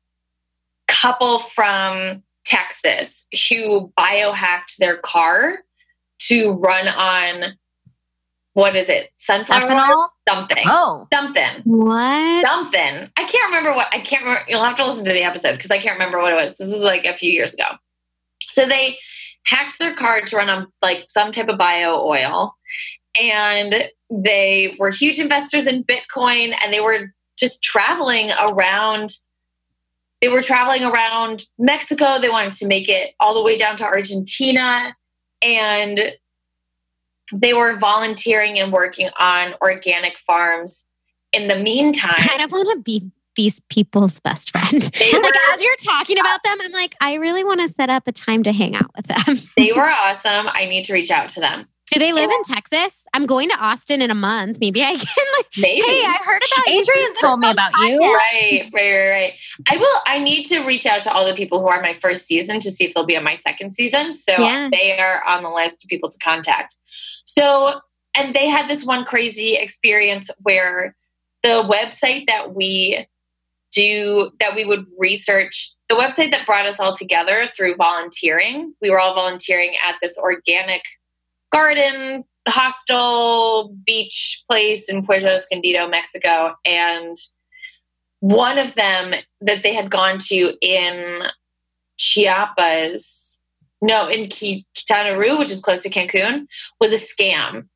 couple 0.86 1.38
from 1.38 2.22
Texas 2.44 3.26
who 3.48 3.90
biohacked 3.98 4.76
their 4.78 4.98
car 4.98 5.60
to 6.20 6.52
run 6.52 6.88
on 6.88 7.56
what 8.58 8.74
is 8.74 8.88
it? 8.88 9.12
Sunflower 9.18 9.68
Ethanol? 9.68 10.08
something. 10.28 10.64
Oh. 10.66 11.06
Something. 11.12 11.62
What? 11.62 12.44
Something. 12.44 13.08
I 13.16 13.24
can't 13.24 13.44
remember 13.44 13.72
what 13.72 13.86
I 13.94 14.00
can't 14.00 14.24
remember. 14.24 14.42
You'll 14.48 14.64
have 14.64 14.74
to 14.78 14.84
listen 14.84 15.04
to 15.04 15.12
the 15.12 15.22
episode 15.22 15.52
because 15.52 15.70
I 15.70 15.78
can't 15.78 15.94
remember 15.94 16.18
what 16.18 16.32
it 16.32 16.34
was. 16.34 16.56
This 16.56 16.72
was 16.72 16.80
like 16.80 17.04
a 17.04 17.16
few 17.16 17.30
years 17.30 17.54
ago. 17.54 17.66
So 18.40 18.66
they 18.66 18.98
hacked 19.46 19.78
their 19.78 19.94
car 19.94 20.22
to 20.22 20.36
run 20.36 20.50
on 20.50 20.66
like 20.82 21.04
some 21.08 21.30
type 21.30 21.48
of 21.48 21.56
bio 21.56 22.04
oil 22.04 22.56
and 23.20 23.88
they 24.10 24.74
were 24.80 24.90
huge 24.90 25.20
investors 25.20 25.68
in 25.68 25.84
Bitcoin 25.84 26.52
and 26.60 26.72
they 26.72 26.80
were 26.80 27.12
just 27.38 27.62
traveling 27.62 28.32
around. 28.40 29.14
They 30.20 30.28
were 30.30 30.42
traveling 30.42 30.82
around 30.82 31.44
Mexico. 31.60 32.18
They 32.18 32.28
wanted 32.28 32.54
to 32.54 32.66
make 32.66 32.88
it 32.88 33.14
all 33.20 33.34
the 33.34 33.42
way 33.42 33.56
down 33.56 33.76
to 33.76 33.84
Argentina. 33.84 34.96
And 35.42 36.16
they 37.32 37.54
were 37.54 37.76
volunteering 37.76 38.58
and 38.58 38.72
working 38.72 39.08
on 39.20 39.54
organic 39.62 40.18
farms 40.18 40.86
in 41.32 41.48
the 41.48 41.56
meantime. 41.56 42.14
I 42.16 42.26
kind 42.26 42.42
of 42.42 42.52
want 42.52 42.68
to 42.70 42.78
be 42.82 43.10
these 43.36 43.60
people's 43.70 44.18
best 44.20 44.50
friend. 44.50 44.82
They 44.82 45.12
like 45.12 45.22
were- 45.22 45.54
as 45.54 45.62
you're 45.62 45.76
talking 45.76 46.18
about 46.18 46.42
them, 46.42 46.58
I'm 46.60 46.72
like, 46.72 46.96
I 47.00 47.14
really 47.14 47.44
want 47.44 47.60
to 47.60 47.68
set 47.68 47.88
up 47.90 48.08
a 48.08 48.12
time 48.12 48.42
to 48.44 48.52
hang 48.52 48.74
out 48.74 48.90
with 48.96 49.06
them. 49.06 49.38
they 49.56 49.72
were 49.72 49.88
awesome. 49.90 50.48
I 50.52 50.66
need 50.66 50.84
to 50.86 50.92
reach 50.92 51.10
out 51.10 51.28
to 51.30 51.40
them. 51.40 51.66
Do 51.92 51.98
they 51.98 52.12
live 52.12 52.30
in 52.30 52.42
Texas? 52.44 53.04
I'm 53.14 53.26
going 53.26 53.48
to 53.48 53.56
Austin 53.56 54.02
in 54.02 54.10
a 54.10 54.14
month. 54.14 54.58
Maybe 54.60 54.82
I 54.82 54.92
can 54.96 55.26
like 55.36 55.46
Maybe. 55.56 55.80
Hey, 55.80 56.04
I 56.04 56.18
heard 56.24 56.42
about 56.52 56.66
you. 56.72 56.80
Adrian 56.80 57.14
told 57.20 57.40
me 57.40 57.50
about 57.50 57.72
you. 57.80 58.00
right, 58.02 58.70
right, 58.72 58.92
right, 58.92 59.10
right. 59.10 59.32
I 59.70 59.76
will. 59.76 60.00
I 60.06 60.18
need 60.18 60.44
to 60.46 60.60
reach 60.60 60.86
out 60.86 61.02
to 61.02 61.12
all 61.12 61.26
the 61.26 61.34
people 61.34 61.60
who 61.60 61.68
are 61.68 61.80
my 61.80 61.96
first 62.00 62.26
season 62.26 62.60
to 62.60 62.70
see 62.70 62.84
if 62.84 62.94
they'll 62.94 63.04
be 63.06 63.16
on 63.16 63.24
my 63.24 63.36
second 63.36 63.74
season. 63.74 64.14
So 64.14 64.32
Yeah. 64.38 64.68
they 64.72 64.98
are 64.98 65.22
on 65.26 65.42
the 65.42 65.50
list 65.50 65.76
of 65.84 65.88
people 65.88 66.10
to 66.10 66.18
contact. 66.18 66.76
So, 67.24 67.80
and 68.16 68.34
they 68.34 68.48
had 68.48 68.68
this 68.68 68.84
one 68.84 69.04
crazy 69.04 69.54
experience 69.54 70.30
where 70.40 70.94
the 71.42 71.62
website 71.62 72.26
that 72.26 72.54
we 72.54 73.06
do 73.72 74.30
that 74.40 74.54
we 74.56 74.64
would 74.64 74.86
research 74.98 75.74
the 75.88 75.94
website 75.94 76.30
that 76.32 76.46
brought 76.46 76.66
us 76.66 76.80
all 76.80 76.96
together 76.96 77.46
through 77.46 77.76
volunteering. 77.76 78.74
We 78.80 78.90
were 78.90 78.98
all 79.00 79.14
volunteering 79.14 79.74
at 79.86 79.96
this 80.02 80.16
organic 80.18 80.82
garden 81.50 82.24
hostel 82.48 83.74
beach 83.86 84.42
place 84.50 84.88
in 84.88 85.04
Puerto 85.04 85.26
Escondido, 85.26 85.86
Mexico. 85.88 86.54
And 86.64 87.16
one 88.20 88.58
of 88.58 88.74
them 88.74 89.14
that 89.40 89.62
they 89.62 89.74
had 89.74 89.90
gone 89.90 90.18
to 90.28 90.54
in 90.60 91.22
Chiapas, 91.98 93.40
no, 93.82 94.08
in 94.08 94.28
Qui- 94.28 94.64
Quintana 94.74 95.18
Roo, 95.18 95.38
which 95.38 95.50
is 95.50 95.60
close 95.60 95.82
to 95.82 95.90
Cancun, 95.90 96.46
was 96.80 96.92
a 96.92 96.96
scam. 96.96 97.68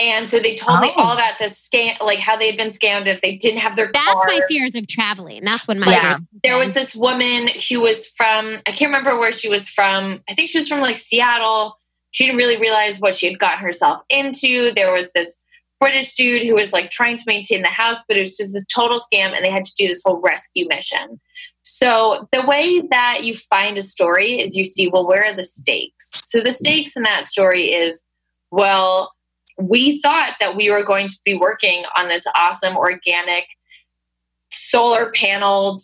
And 0.00 0.28
so 0.28 0.40
they 0.40 0.56
told 0.56 0.80
me 0.80 0.92
Oh. 0.96 1.02
all 1.02 1.12
about 1.12 1.38
this 1.38 1.68
scam, 1.68 2.00
like 2.00 2.18
how 2.18 2.36
they 2.36 2.46
had 2.46 2.56
been 2.56 2.70
scammed 2.70 3.06
if 3.06 3.20
they 3.20 3.36
didn't 3.36 3.60
have 3.60 3.76
their 3.76 3.90
That's 3.92 4.12
car. 4.12 4.24
my 4.26 4.40
fears 4.48 4.74
of 4.74 4.88
traveling. 4.88 5.44
That's 5.44 5.68
when 5.68 5.78
my 5.78 5.92
Yeah. 5.92 6.02
fears. 6.02 6.20
There 6.42 6.58
was 6.58 6.72
this 6.72 6.94
woman 6.96 7.48
who 7.68 7.80
was 7.80 8.08
from, 8.16 8.60
I 8.66 8.72
can't 8.72 8.88
remember 8.88 9.16
where 9.18 9.30
she 9.32 9.48
was 9.48 9.68
from. 9.68 10.22
I 10.28 10.34
think 10.34 10.50
she 10.50 10.58
was 10.58 10.66
from 10.66 10.80
like 10.80 10.96
Seattle. 10.96 11.78
She 12.14 12.26
didn't 12.26 12.38
really 12.38 12.56
realize 12.56 13.00
what 13.00 13.16
she 13.16 13.26
had 13.26 13.40
gotten 13.40 13.58
herself 13.58 14.00
into. 14.08 14.70
There 14.70 14.92
was 14.92 15.10
this 15.16 15.40
British 15.80 16.14
dude 16.14 16.44
who 16.44 16.54
was 16.54 16.72
like 16.72 16.90
trying 16.90 17.16
to 17.16 17.24
maintain 17.26 17.62
the 17.62 17.68
house, 17.68 17.96
but 18.06 18.16
it 18.16 18.20
was 18.20 18.36
just 18.36 18.52
this 18.52 18.64
total 18.72 19.00
scam, 19.00 19.34
and 19.34 19.44
they 19.44 19.50
had 19.50 19.64
to 19.64 19.72
do 19.76 19.88
this 19.88 20.00
whole 20.04 20.20
rescue 20.20 20.68
mission. 20.68 21.20
So, 21.64 22.28
the 22.30 22.42
way 22.42 22.82
that 22.90 23.24
you 23.24 23.34
find 23.36 23.76
a 23.76 23.82
story 23.82 24.40
is 24.40 24.54
you 24.54 24.62
see, 24.62 24.86
well, 24.86 25.04
where 25.04 25.24
are 25.24 25.34
the 25.34 25.42
stakes? 25.42 26.12
So, 26.14 26.38
the 26.38 26.52
stakes 26.52 26.94
in 26.94 27.02
that 27.02 27.26
story 27.26 27.72
is, 27.72 28.04
well, 28.52 29.12
we 29.58 30.00
thought 30.00 30.34
that 30.38 30.54
we 30.54 30.70
were 30.70 30.84
going 30.84 31.08
to 31.08 31.18
be 31.24 31.34
working 31.34 31.82
on 31.96 32.08
this 32.08 32.22
awesome 32.36 32.76
organic 32.76 33.46
solar 34.74 35.10
paneled 35.12 35.80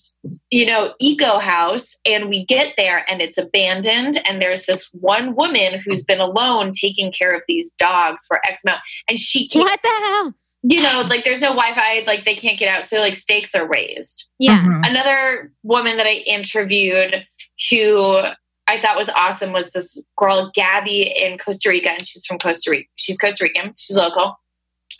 you 0.50 0.66
know 0.66 0.92
eco 1.00 1.38
house 1.38 1.96
and 2.05 2.29
we 2.29 2.44
get 2.44 2.74
there 2.76 3.05
and 3.11 3.20
it's 3.22 3.38
abandoned 3.38 4.18
and 4.29 4.42
there's 4.42 4.66
this 4.66 4.88
one 4.92 5.35
woman 5.35 5.81
who's 5.85 6.03
been 6.05 6.20
alone 6.20 6.72
taking 6.72 7.12
care 7.12 7.35
of 7.35 7.42
these 7.48 7.72
dogs 7.79 8.24
for 8.26 8.40
x 8.48 8.61
amount 8.64 8.81
and 9.09 9.18
she 9.18 9.48
can't 9.48 9.64
What 9.64 9.81
the 9.83 9.88
hell? 9.88 10.35
you 10.62 10.83
know 10.83 11.07
like 11.09 11.24
there's 11.24 11.40
no 11.40 11.55
wi-fi 11.55 12.03
like 12.07 12.24
they 12.24 12.35
can't 12.35 12.59
get 12.59 12.68
out 12.68 12.88
so 12.88 12.96
like 12.98 13.14
stakes 13.14 13.55
are 13.55 13.66
raised 13.66 14.29
Yeah. 14.38 14.59
Mhm. 14.62 14.87
another 14.88 15.53
woman 15.62 15.96
that 15.96 16.07
I 16.07 16.22
interviewed 16.26 17.26
who 17.70 18.20
I 18.68 18.79
thought 18.81 18.96
was 18.96 19.09
awesome 19.09 19.53
was 19.53 19.70
this 19.72 19.98
girl 20.16 20.50
Gabby 20.55 21.03
in 21.03 21.38
Costa 21.38 21.70
Rica, 21.70 21.90
and 21.90 22.07
she's 22.07 22.24
from 22.24 22.38
Costa 22.38 22.70
Rica. 22.70 22.88
She's 22.94 23.18
Costa 23.18 23.42
Rican. 23.42 23.74
She's 23.76 23.96
local, 23.96 24.38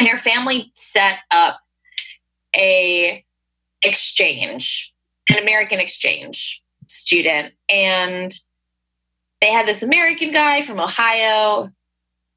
and 0.00 0.09
her 0.09 0.18
family 0.18 0.72
set 0.74 1.18
up 1.31 1.61
a 2.57 3.24
exchange, 3.82 4.92
an 5.28 5.38
American 5.38 5.80
exchange 5.80 6.62
student, 6.88 7.54
and 7.68 8.32
they 9.40 9.50
had 9.50 9.66
this 9.66 9.82
American 9.82 10.32
guy 10.32 10.62
from 10.62 10.80
Ohio, 10.80 11.70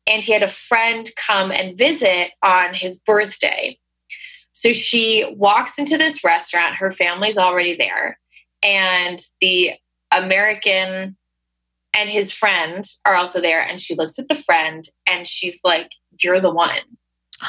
and 0.08 0.24
he 0.24 0.32
had 0.32 0.44
a 0.44 0.48
friend 0.48 1.10
come 1.16 1.52
and 1.52 1.78
visit 1.78 2.32
on 2.42 2.74
his 2.74 3.00
birthday. 3.00 3.78
So 4.52 4.72
she 4.72 5.34
walks 5.36 5.78
into 5.80 5.98
this 5.98 6.24
restaurant, 6.24 6.76
her 6.76 6.92
family's 6.92 7.38
already 7.38 7.76
there, 7.76 8.20
and 8.62 9.20
the 9.42 9.72
American 10.12 11.18
and 11.96 12.10
his 12.10 12.32
friend 12.32 12.86
are 13.06 13.16
also 13.16 13.40
there. 13.42 13.62
And 13.62 13.80
she 13.80 13.96
looks 13.96 14.18
at 14.18 14.28
the 14.28 14.36
friend 14.36 14.88
and 15.10 15.28
she's 15.28 15.60
like, 15.64 15.90
You're 16.22 16.40
the 16.40 16.52
one. 16.52 16.70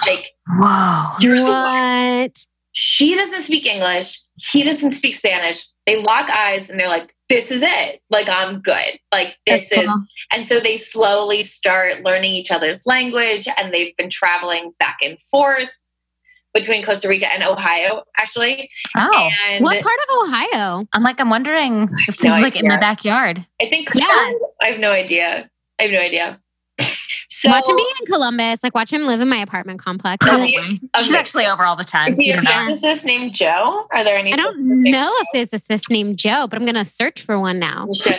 Like, 0.07 0.31
Whoa. 0.49 1.13
you're 1.21 1.37
the 1.37 1.43
one. 1.45 2.31
What? 2.75 2.79
She 2.79 3.15
doesn't 3.15 3.43
speak 3.43 3.67
English. 3.67 4.21
He 4.53 4.63
doesn't 4.63 4.93
speak 4.93 5.15
Spanish. 5.15 5.67
They 5.87 6.03
lock 6.03 6.29
eyes 6.31 6.69
and 6.69 6.79
they're 6.81 6.89
like, 6.89 7.15
This 7.29 7.51
is 7.51 7.63
it. 7.63 8.01
Like, 8.11 8.29
I'm 8.29 8.61
good. 8.61 8.99
Like, 9.13 9.37
this 9.47 9.69
That's 9.71 9.83
is. 9.85 9.89
cool. 9.89 10.03
And 10.33 10.47
so 10.47 10.61
they 10.61 10.77
slowly 10.77 11.43
start 11.43 12.03
learning 12.05 12.33
each 12.35 12.51
other's 12.51 12.81
language 12.85 13.47
and 13.59 13.73
they've 13.73 13.97
been 13.97 14.11
traveling 14.11 14.73
back 14.79 14.99
and 15.05 15.19
forth 15.31 15.71
between 16.53 16.85
Costa 16.85 17.09
Rica 17.09 17.33
and 17.33 17.43
Ohio, 17.43 18.03
actually. 18.17 18.71
Oh. 18.97 19.29
And 19.49 19.63
What 19.65 19.81
part 19.83 19.99
of 20.09 20.29
Ohio? 20.29 20.87
I'm 20.93 21.03
like, 21.03 21.21
I'm 21.21 21.31
wondering 21.31 21.89
if 22.09 22.17
this 22.17 22.25
no 22.25 22.37
is 22.37 22.43
like 22.43 22.55
in 22.57 22.67
idea. 22.67 22.77
the 22.77 22.81
backyard. 22.81 23.47
I 23.61 23.69
think, 23.69 23.91
Yeah. 23.95 24.05
I 24.63 24.67
have 24.67 24.79
no 24.81 24.91
idea. 24.93 25.51
I 25.81 25.83
have 25.85 25.93
no 25.93 26.01
idea. 26.01 26.41
So, 27.45 27.51
watch 27.51 27.69
him 27.69 27.77
be 27.77 27.87
in 28.01 28.07
Columbus. 28.07 28.61
Like 28.63 28.75
watch 28.75 28.93
him 28.93 29.07
live 29.07 29.21
in 29.21 29.29
my 29.29 29.37
apartment 29.39 29.81
complex. 29.81 30.27
So- 30.27 30.37
Like, 30.37 30.55
Okay. 30.55 30.81
She's 31.03 31.15
actually 31.15 31.47
over 31.47 31.65
all 31.65 31.77
the 31.77 31.85
time. 31.85 32.13
is 32.13 32.19
he 32.19 32.29
You 32.33 32.39
a 32.39 32.43
physicist 32.43 33.05
named 33.05 33.35
Joe? 33.35 33.87
Are 33.93 34.03
there 34.05 34.17
any? 34.17 34.33
I 34.33 34.37
don't 34.37 34.57
know 34.59 35.13
if 35.21 35.29
there's 35.33 35.63
a 35.63 35.65
sis 35.65 35.89
named 35.91 36.17
Joe, 36.19 36.47
but 36.49 36.59
I'm 36.59 36.65
gonna 36.67 36.85
search 36.85 37.21
for 37.23 37.39
one 37.39 37.59
now. 37.59 37.87
You. 37.91 38.15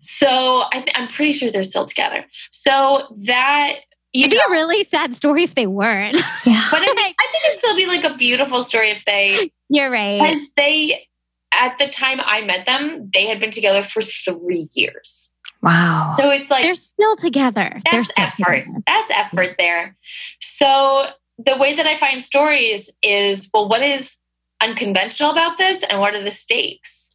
So 0.00 0.64
I 0.72 0.80
th- 0.80 0.92
I'm 0.94 1.08
pretty 1.08 1.32
sure 1.32 1.50
they're 1.50 1.62
still 1.64 1.86
together. 1.86 2.24
So 2.50 3.06
that 3.26 3.74
you 4.12 4.24
It'd 4.24 4.30
be 4.30 4.38
a 4.46 4.50
really 4.50 4.84
sad 4.84 5.14
story 5.14 5.42
if 5.44 5.54
they 5.54 5.66
weren't. 5.66 6.14
Yeah. 6.46 6.68
but 6.70 6.80
I 6.80 6.86
think, 6.86 7.16
I 7.20 7.28
think 7.32 7.44
it'd 7.48 7.58
still 7.60 7.76
be 7.76 7.86
like 7.86 8.04
a 8.04 8.14
beautiful 8.16 8.62
story 8.62 8.90
if 8.90 9.04
they 9.04 9.50
You're 9.68 9.90
right. 9.90 10.18
because 10.20 10.40
they 10.56 11.06
at 11.52 11.78
the 11.78 11.88
time 11.88 12.20
I 12.24 12.42
met 12.42 12.64
them 12.66 13.10
they 13.12 13.26
had 13.26 13.40
been 13.40 13.50
together 13.50 13.82
for 13.82 14.02
three 14.02 14.68
years. 14.74 15.27
Wow. 15.62 16.14
So 16.18 16.30
it's 16.30 16.50
like 16.50 16.62
They're 16.62 16.74
still 16.74 17.16
together. 17.16 17.80
They're 17.90 18.02
that's 18.02 18.10
still 18.10 18.24
effort. 18.26 18.64
together. 18.64 18.82
That's 18.86 19.10
effort 19.10 19.56
there. 19.58 19.96
So 20.40 21.06
the 21.38 21.56
way 21.56 21.74
that 21.74 21.86
I 21.86 21.96
find 21.98 22.24
stories 22.24 22.90
is 23.02 23.50
well, 23.52 23.68
what 23.68 23.82
is 23.82 24.16
unconventional 24.60 25.30
about 25.30 25.58
this 25.58 25.82
and 25.82 26.00
what 26.00 26.14
are 26.14 26.22
the 26.22 26.30
stakes? 26.30 27.14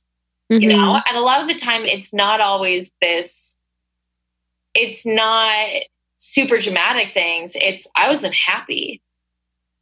Mhm. 0.51 0.61
You 0.61 0.69
know, 0.69 1.01
and 1.07 1.17
a 1.17 1.21
lot 1.21 1.41
of 1.41 1.47
the 1.47 1.55
time 1.55 1.85
it's 1.85 2.13
not 2.13 2.41
always 2.41 2.91
this, 3.01 3.59
it's 4.73 5.05
not 5.05 5.67
super 6.17 6.57
dramatic 6.57 7.13
things. 7.13 7.53
It's 7.55 7.87
I 7.95 8.07
wasn't 8.09 8.33
happy. 8.33 9.01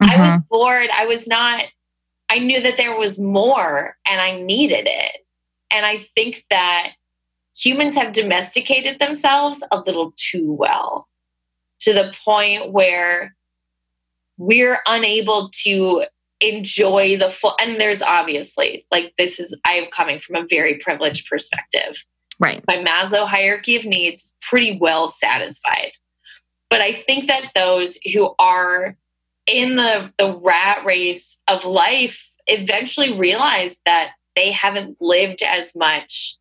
I 0.00 0.16
was 0.20 0.30
Mhm. 0.32 0.48
bored. 0.48 0.90
I 0.92 1.06
was 1.06 1.26
not, 1.28 1.64
I 2.28 2.38
knew 2.40 2.60
that 2.60 2.76
there 2.76 2.96
was 2.96 3.18
more 3.18 3.96
and 4.08 4.20
I 4.20 4.32
needed 4.40 4.86
it. 4.88 5.26
And 5.70 5.86
I 5.86 5.98
think 6.16 6.44
that 6.50 6.92
humans 7.56 7.94
have 7.94 8.12
domesticated 8.12 8.98
themselves 8.98 9.62
a 9.70 9.80
little 9.80 10.12
too 10.16 10.52
well 10.52 11.08
to 11.80 11.92
the 11.92 12.14
point 12.24 12.72
where 12.72 13.34
we're 14.38 14.78
unable 14.86 15.50
to 15.64 16.04
enjoy 16.40 17.16
the 17.16 17.30
full. 17.30 17.54
And 17.60 17.80
there's 17.80 18.02
obviously, 18.02 18.86
like, 18.90 19.14
this 19.18 19.38
is, 19.38 19.56
I'm 19.64 19.86
coming 19.86 20.18
from 20.18 20.36
a 20.36 20.46
very 20.46 20.78
privileged 20.78 21.28
perspective 21.28 22.04
Right. 22.42 22.64
my 22.66 22.78
Maslow 22.78 23.26
hierarchy 23.26 23.76
of 23.76 23.84
needs 23.84 24.34
pretty 24.40 24.76
well 24.76 25.06
satisfied. 25.06 25.92
But 26.70 26.80
I 26.80 26.92
think 26.92 27.28
that 27.28 27.52
those 27.54 27.98
who 28.12 28.34
are 28.38 28.96
in 29.46 29.76
the, 29.76 30.12
the 30.18 30.36
rat 30.42 30.84
race 30.84 31.38
of 31.46 31.64
life 31.64 32.28
eventually 32.48 33.16
realize 33.16 33.76
that 33.86 34.12
they 34.34 34.50
haven't 34.50 34.96
lived 35.00 35.42
as 35.42 35.72
much. 35.76 36.36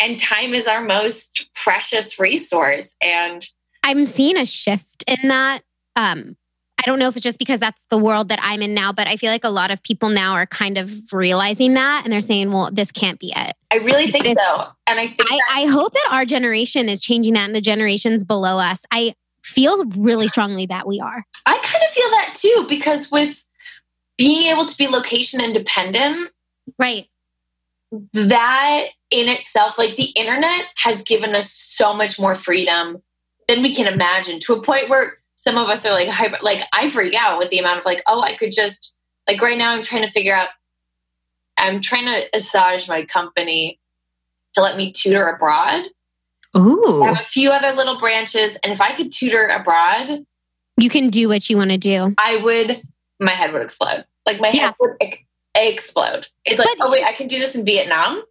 And 0.00 0.18
time 0.18 0.54
is 0.54 0.66
our 0.66 0.82
most 0.82 1.48
precious 1.54 2.18
resource. 2.18 2.94
And 3.02 3.46
I'm 3.82 4.06
seeing 4.06 4.36
a 4.36 4.46
shift 4.46 5.04
in 5.06 5.28
that. 5.28 5.62
Um, 5.96 6.36
I 6.78 6.82
don't 6.86 7.00
know 7.00 7.08
if 7.08 7.16
it's 7.16 7.24
just 7.24 7.40
because 7.40 7.58
that's 7.58 7.84
the 7.90 7.98
world 7.98 8.28
that 8.28 8.38
I'm 8.40 8.62
in 8.62 8.72
now, 8.72 8.92
but 8.92 9.08
I 9.08 9.16
feel 9.16 9.32
like 9.32 9.42
a 9.42 9.50
lot 9.50 9.72
of 9.72 9.82
people 9.82 10.10
now 10.10 10.34
are 10.34 10.46
kind 10.46 10.78
of 10.78 11.12
realizing 11.12 11.74
that 11.74 12.02
and 12.04 12.12
they're 12.12 12.20
saying, 12.20 12.52
well, 12.52 12.70
this 12.72 12.92
can't 12.92 13.18
be 13.18 13.32
it. 13.34 13.56
I 13.72 13.76
really 13.76 14.12
think 14.12 14.26
so. 14.26 14.66
And 14.86 15.00
I 15.00 15.08
think 15.08 15.22
I, 15.22 15.34
that, 15.34 15.42
I 15.50 15.66
hope 15.66 15.92
that 15.92 16.08
our 16.12 16.24
generation 16.24 16.88
is 16.88 17.00
changing 17.00 17.34
that 17.34 17.46
and 17.46 17.54
the 17.54 17.60
generations 17.60 18.24
below 18.24 18.58
us. 18.58 18.84
I 18.92 19.16
feel 19.42 19.84
really 19.86 20.28
strongly 20.28 20.66
that 20.66 20.86
we 20.86 21.00
are. 21.00 21.24
I 21.46 21.58
kind 21.58 21.82
of 21.84 21.92
feel 21.92 22.10
that 22.10 22.34
too, 22.36 22.66
because 22.68 23.10
with 23.10 23.44
being 24.16 24.46
able 24.46 24.66
to 24.66 24.76
be 24.76 24.86
location 24.86 25.40
independent, 25.40 26.30
Right. 26.78 27.06
That 28.12 28.86
in 29.10 29.28
itself, 29.28 29.78
like 29.78 29.96
the 29.96 30.10
internet 30.16 30.66
has 30.76 31.02
given 31.02 31.34
us 31.34 31.50
so 31.52 31.94
much 31.94 32.18
more 32.18 32.34
freedom 32.34 33.02
than 33.48 33.62
we 33.62 33.74
can 33.74 33.92
imagine 33.92 34.38
to 34.40 34.52
a 34.52 34.62
point 34.62 34.88
where 34.88 35.14
some 35.36 35.56
of 35.56 35.68
us 35.68 35.86
are 35.86 35.92
like, 35.92 36.08
hyper, 36.08 36.38
like 36.42 36.62
I 36.72 36.90
freak 36.90 37.14
out 37.14 37.38
with 37.38 37.50
the 37.50 37.58
amount 37.58 37.78
of 37.78 37.84
like, 37.84 38.02
oh, 38.06 38.20
I 38.20 38.34
could 38.34 38.52
just, 38.52 38.96
like 39.28 39.40
right 39.40 39.56
now 39.56 39.72
I'm 39.72 39.82
trying 39.82 40.02
to 40.02 40.10
figure 40.10 40.34
out, 40.34 40.48
I'm 41.56 41.80
trying 41.80 42.06
to 42.06 42.26
assage 42.34 42.88
my 42.88 43.04
company 43.04 43.80
to 44.54 44.62
let 44.62 44.76
me 44.76 44.92
tutor 44.92 45.26
abroad. 45.28 45.84
I 46.54 46.58
Ooh. 46.58 47.02
have 47.04 47.20
a 47.20 47.24
few 47.24 47.50
other 47.50 47.72
little 47.72 47.98
branches. 47.98 48.56
And 48.62 48.72
if 48.72 48.80
I 48.80 48.94
could 48.94 49.12
tutor 49.12 49.46
abroad, 49.46 50.24
You 50.76 50.90
can 50.90 51.10
do 51.10 51.28
what 51.28 51.48
you 51.48 51.56
want 51.56 51.70
to 51.70 51.78
do. 51.78 52.14
I 52.18 52.36
would, 52.36 52.78
my 53.20 53.32
head 53.32 53.52
would 53.52 53.62
explode. 53.62 54.04
Like 54.26 54.40
my 54.40 54.50
Yeah. 54.50 54.66
head 54.66 54.74
would 54.80 54.96
explode. 55.66 56.28
It's 56.44 56.58
like, 56.58 56.68
But- 56.78 56.86
oh 56.86 56.90
wait, 56.90 57.04
I 57.04 57.12
can 57.12 57.26
do 57.26 57.38
this 57.38 57.54
in 57.54 57.64
Vietnam. 57.64 58.22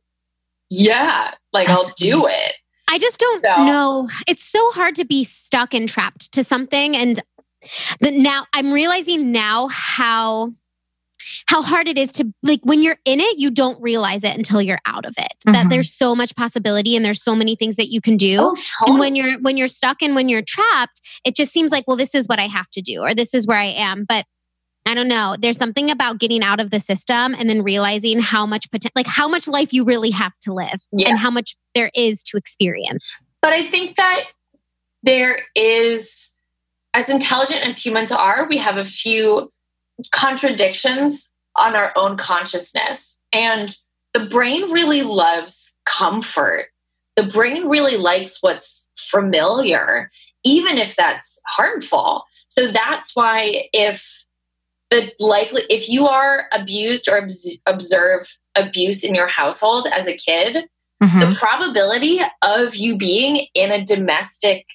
Yeah, 0.69 1.34
like 1.53 1.69
I'll 1.69 1.89
do 1.97 2.23
amazing. 2.25 2.39
it. 2.47 2.53
I 2.89 2.97
just 2.99 3.17
don't 3.19 3.43
So- 3.43 3.63
know. 3.65 4.09
It's 4.28 4.43
so 4.43 4.71
hard 4.71 4.95
to 4.95 5.05
be 5.05 5.23
stuck 5.23 5.73
and 5.73 5.88
trapped 5.88 6.32
to 6.34 6.43
something. 6.43 6.95
And 6.95 7.21
the, 8.01 8.11
now 8.11 8.45
I'm 8.53 8.71
realizing 8.71 9.32
now 9.32 9.67
how 9.67 10.53
how 11.47 11.61
hard 11.61 11.89
it 11.89 11.97
is 11.97 12.13
to 12.13 12.32
like 12.43 12.61
when 12.63 12.82
you're 12.82 12.99
in 13.03 13.19
it, 13.19 13.38
you 13.38 13.51
don't 13.51 13.82
realize 13.82 14.23
it 14.23 14.34
until 14.38 14.61
you're 14.61 14.80
out 14.86 15.05
of 15.05 15.13
it. 15.17 15.34
That 15.45 15.65
Mhm. 15.65 15.69
there's 15.71 15.93
so 15.93 16.15
much 16.15 16.34
possibility 16.38 16.95
and 16.95 17.03
there's 17.03 17.21
so 17.21 17.36
many 17.36 17.55
things 17.57 17.75
that 17.75 17.88
you 17.91 17.99
can 17.99 18.15
do. 18.15 18.38
Oh, 18.39 18.55
And 18.86 18.99
when 18.99 19.15
you're 19.15 19.38
when 19.39 19.57
you're 19.57 19.67
stuck 19.67 20.01
and 20.01 20.15
when 20.15 20.30
you're 20.30 20.41
trapped, 20.43 21.01
it 21.25 21.36
just 21.36 21.51
seems 21.51 21.71
like, 21.71 21.86
well, 21.88 21.97
this 21.97 22.15
is 22.15 22.28
what 22.28 22.39
I 22.39 22.47
have 22.47 22.69
to 22.71 22.82
do, 22.82 23.01
or 23.01 23.13
this 23.13 23.34
is 23.34 23.45
where 23.45 23.57
I 23.57 23.65
am. 23.65 24.05
But 24.07 24.25
I 24.88 24.93
don't 24.93 25.07
know. 25.09 25.35
There's 25.38 25.57
something 25.57 25.91
about 25.91 26.17
getting 26.19 26.41
out 26.43 26.59
of 26.61 26.71
the 26.71 26.79
system 26.79 27.35
and 27.38 27.49
then 27.49 27.61
realizing 27.61 28.19
how 28.21 28.45
much 28.45 28.71
potential, 28.71 28.93
like 28.95 29.05
how 29.07 29.27
much 29.27 29.47
life 29.47 29.73
you 29.73 29.83
really 29.83 30.11
have 30.11 30.31
to 30.41 30.53
live, 30.53 30.79
Yeah. 30.93 31.09
and 31.09 31.19
how 31.19 31.29
much 31.29 31.55
there 31.75 31.91
is 31.93 32.23
to 32.23 32.38
experience. 32.38 33.05
but 33.41 33.53
I 33.53 33.69
think 33.69 33.95
that 33.97 34.23
there 35.03 35.41
is, 35.55 36.31
as 36.93 37.07
intelligent 37.09 37.65
as 37.65 37.77
humans 37.85 38.11
are, 38.11 38.47
we 38.49 38.57
have 38.57 38.77
a 38.77 38.83
few 38.83 39.51
contradictions 40.11 41.29
on 41.55 41.75
our 41.75 41.91
own 41.95 42.17
consciousness. 42.17 43.19
And 43.33 43.75
the 44.13 44.25
brain 44.25 44.71
really 44.71 45.03
loves 45.03 45.71
comfort. 45.85 46.67
The 47.15 47.23
brain 47.23 47.67
really 47.67 47.97
likes 47.97 48.38
what's 48.41 48.89
familiar, 48.97 50.11
even 50.43 50.77
if 50.77 50.95
that's 50.95 51.39
harmful. 51.47 52.23
So 52.47 52.67
that's 52.67 53.15
why 53.15 53.69
if 53.73 54.16
the 54.89 55.11
likely 55.19 55.63
if 55.69 55.89
you 55.89 56.07
are 56.07 56.45
abused 56.51 57.07
or 57.09 57.17
obs- 57.23 57.59
observe 57.65 58.27
abuse 58.55 59.03
in 59.03 59.13
your 59.15 59.27
household 59.27 59.88
as 59.95 60.07
a 60.07 60.15
kid, 60.15 60.67
Mhm. 61.03 61.19
the 61.29 61.35
probability 61.35 62.21
of 62.41 62.75
you 62.75 62.97
being 62.97 63.47
in 63.53 63.71
a 63.71 63.83
domestic 63.85 64.65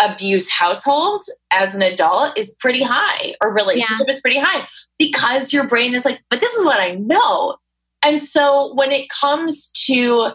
abuse 0.00 0.50
household 0.50 1.22
as 1.52 1.74
an 1.74 1.82
adult 1.82 2.36
is 2.36 2.56
pretty 2.58 2.82
high 2.82 3.34
or 3.40 3.52
relationship 3.54 4.08
is 4.08 4.20
pretty 4.20 4.38
high 4.40 4.66
because 4.98 5.52
your 5.52 5.68
brain 5.68 5.94
is 5.94 6.04
like 6.04 6.20
but 6.30 6.40
this 6.40 6.52
is 6.54 6.66
what 6.66 6.80
i 6.80 6.94
know 6.96 7.56
and 8.02 8.20
so 8.20 8.74
when 8.74 8.90
it 8.90 9.08
comes 9.08 9.70
to 9.86 10.32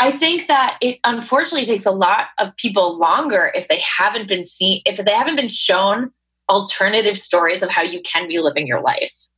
i 0.00 0.10
think 0.10 0.48
that 0.48 0.76
it 0.80 0.98
unfortunately 1.04 1.64
takes 1.64 1.86
a 1.86 1.92
lot 1.92 2.26
of 2.38 2.54
people 2.56 2.98
longer 2.98 3.52
if 3.54 3.68
they 3.68 3.80
haven't 3.96 4.26
been 4.26 4.44
seen 4.44 4.82
if 4.86 4.96
they 5.04 5.12
haven't 5.12 5.36
been 5.36 5.48
shown 5.48 6.10
alternative 6.48 7.18
stories 7.18 7.62
of 7.62 7.70
how 7.70 7.82
you 7.82 8.00
can 8.02 8.28
be 8.28 8.38
living 8.38 8.66
your 8.66 8.80
life 8.80 9.28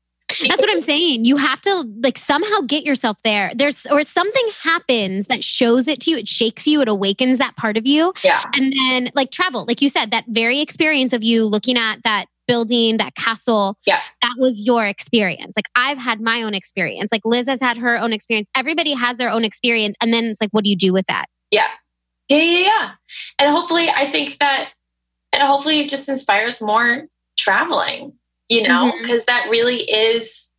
That's 0.49 0.61
what 0.61 0.71
I'm 0.71 0.83
saying. 0.83 1.25
You 1.25 1.37
have 1.37 1.61
to 1.63 1.85
like 2.03 2.19
somehow 2.19 2.61
get 2.67 2.85
yourself 2.85 3.17
there. 3.25 3.53
There's 3.55 3.87
or 3.87 4.03
something 4.03 4.49
happens 4.63 5.29
that 5.29 5.43
shows 5.43 5.89
it 5.89 6.01
to 6.01 6.11
you. 6.11 6.19
It 6.19 6.29
shakes 6.29 6.67
you. 6.67 6.81
It 6.81 6.89
awakens 6.89 7.39
that 7.39 7.57
part 7.57 7.77
of 7.77 7.87
you. 7.87 8.13
yeah 8.23 8.43
And 8.55 8.73
then 8.77 9.11
like 9.15 9.31
travel, 9.31 9.65
like 9.67 9.81
you 9.81 9.89
said, 9.89 10.11
that 10.11 10.25
very 10.29 10.61
experience 10.61 11.13
of 11.13 11.23
you 11.23 11.45
looking 11.45 11.79
at 11.79 12.03
that 12.05 12.27
building, 12.47 12.97
that 12.99 13.15
castle. 13.15 13.77
Yeah. 13.87 14.01
That 14.23 14.35
was 14.39 14.67
your 14.67 14.87
experience. 14.87 15.55
Like 15.57 15.69
I've 15.75 15.99
had 15.99 16.21
my 16.21 16.43
own 16.43 16.55
experience. 16.55 17.13
Like 17.13 17.23
Liz 17.25 17.49
has 17.49 17.61
had 17.61 17.79
her 17.79 17.99
own 17.99 18.13
experience. 18.13 18.49
Everybody 18.55 18.93
has 18.93 19.17
their 19.17 19.31
own 19.31 19.45
experience. 19.45 19.97
And 20.03 20.13
then 20.13 20.27
it's 20.27 20.41
like, 20.41 20.51
what 20.51 20.65
do 20.65 20.71
you 20.71 20.77
do 20.77 20.93
with 20.93 21.07
that? 21.07 21.27
Yeah, 21.51 21.69
yeah, 22.29 22.39
yeah. 22.39 22.59
yeah. 22.59 22.91
And 23.39 23.51
hopefully, 23.51 23.89
I 23.89 24.11
think 24.11 24.39
that, 24.39 24.71
and 25.37 25.47
hopefully, 25.47 25.80
it 25.80 25.91
just 25.91 26.09
inspires 26.09 26.62
more 26.62 27.09
traveling, 27.37 28.14
you 28.49 28.62
know, 28.62 28.91
mm-hmm. 28.91 29.03
because 29.03 29.26
that 29.26 29.49
really 29.51 29.82
is 29.82 30.51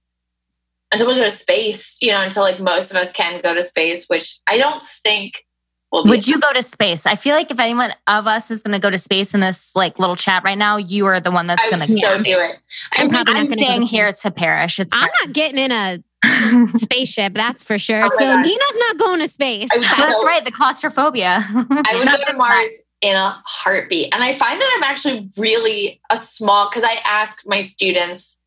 until 0.91 1.07
we 1.07 1.15
go 1.15 1.23
to 1.23 1.31
space, 1.31 1.97
you 1.99 2.11
know, 2.11 2.21
until 2.21 2.43
like 2.43 2.59
most 2.59 2.91
of 2.91 2.97
us 2.97 3.11
can 3.11 3.41
go 3.41 3.55
to 3.55 3.63
space, 3.63 4.05
which 4.05 4.37
I 4.45 4.59
don't 4.59 4.83
think 4.83 5.45
will 5.91 6.03
be. 6.03 6.11
Would 6.11 6.27
you 6.27 6.39
go 6.39 6.53
to 6.53 6.61
space? 6.61 7.07
I 7.07 7.15
feel 7.15 7.35
like 7.35 7.49
if 7.49 7.59
anyone 7.59 7.91
of 8.05 8.27
us 8.27 8.51
is 8.51 8.61
going 8.61 8.73
to 8.73 8.79
go 8.79 8.91
to 8.91 8.99
space 8.99 9.33
in 9.33 9.39
this 9.39 9.71
like 9.75 9.97
little 9.97 10.15
chat 10.15 10.43
right 10.43 10.57
now, 10.57 10.77
you 10.77 11.07
are 11.07 11.19
the 11.19 11.31
one 11.31 11.47
that's 11.47 11.67
going 11.69 11.81
to 11.81 11.87
so 11.87 12.21
do 12.21 12.39
it. 12.39 12.59
I'm 12.93 13.07
I'm, 13.07 13.11
not 13.11 13.27
I'm 13.27 13.33
gonna 13.33 13.47
go 13.47 13.55
staying 13.55 13.81
to 13.81 13.87
here 13.87 14.11
to 14.11 14.31
perish. 14.31 14.79
It's 14.79 14.95
I'm 14.95 15.09
not 15.23 15.33
getting 15.33 15.57
in 15.57 15.71
a 15.71 16.03
spaceship, 16.77 17.33
that's 17.33 17.63
for 17.63 17.79
sure. 17.79 18.03
Oh 18.03 18.09
so 18.09 18.19
God. 18.19 18.43
Nina's 18.43 18.77
not 18.77 18.99
going 18.99 19.21
to 19.21 19.27
space. 19.27 19.69
I 19.73 19.79
That's 19.79 20.21
so- 20.21 20.25
right. 20.25 20.45
The 20.45 20.51
claustrophobia. 20.51 21.43
I 21.49 21.95
would 21.97 22.07
go 22.07 22.25
to 22.25 22.37
Mars 22.37 22.69
in 23.01 23.15
a 23.15 23.41
heartbeat. 23.45 24.13
And 24.13 24.23
I 24.23 24.33
find 24.33 24.59
that 24.59 24.73
I'm 24.77 24.83
actually 24.83 25.29
really 25.37 26.01
a 26.09 26.17
small, 26.17 26.69
because 26.69 26.83
I 26.83 26.99
ask 27.05 27.39
my 27.45 27.61
students, 27.61 28.39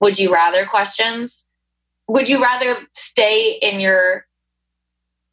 would 0.00 0.18
you 0.18 0.32
rather 0.32 0.64
questions? 0.64 1.50
Would 2.08 2.28
you 2.28 2.42
rather 2.42 2.76
stay 2.94 3.58
in 3.60 3.80
your 3.80 4.26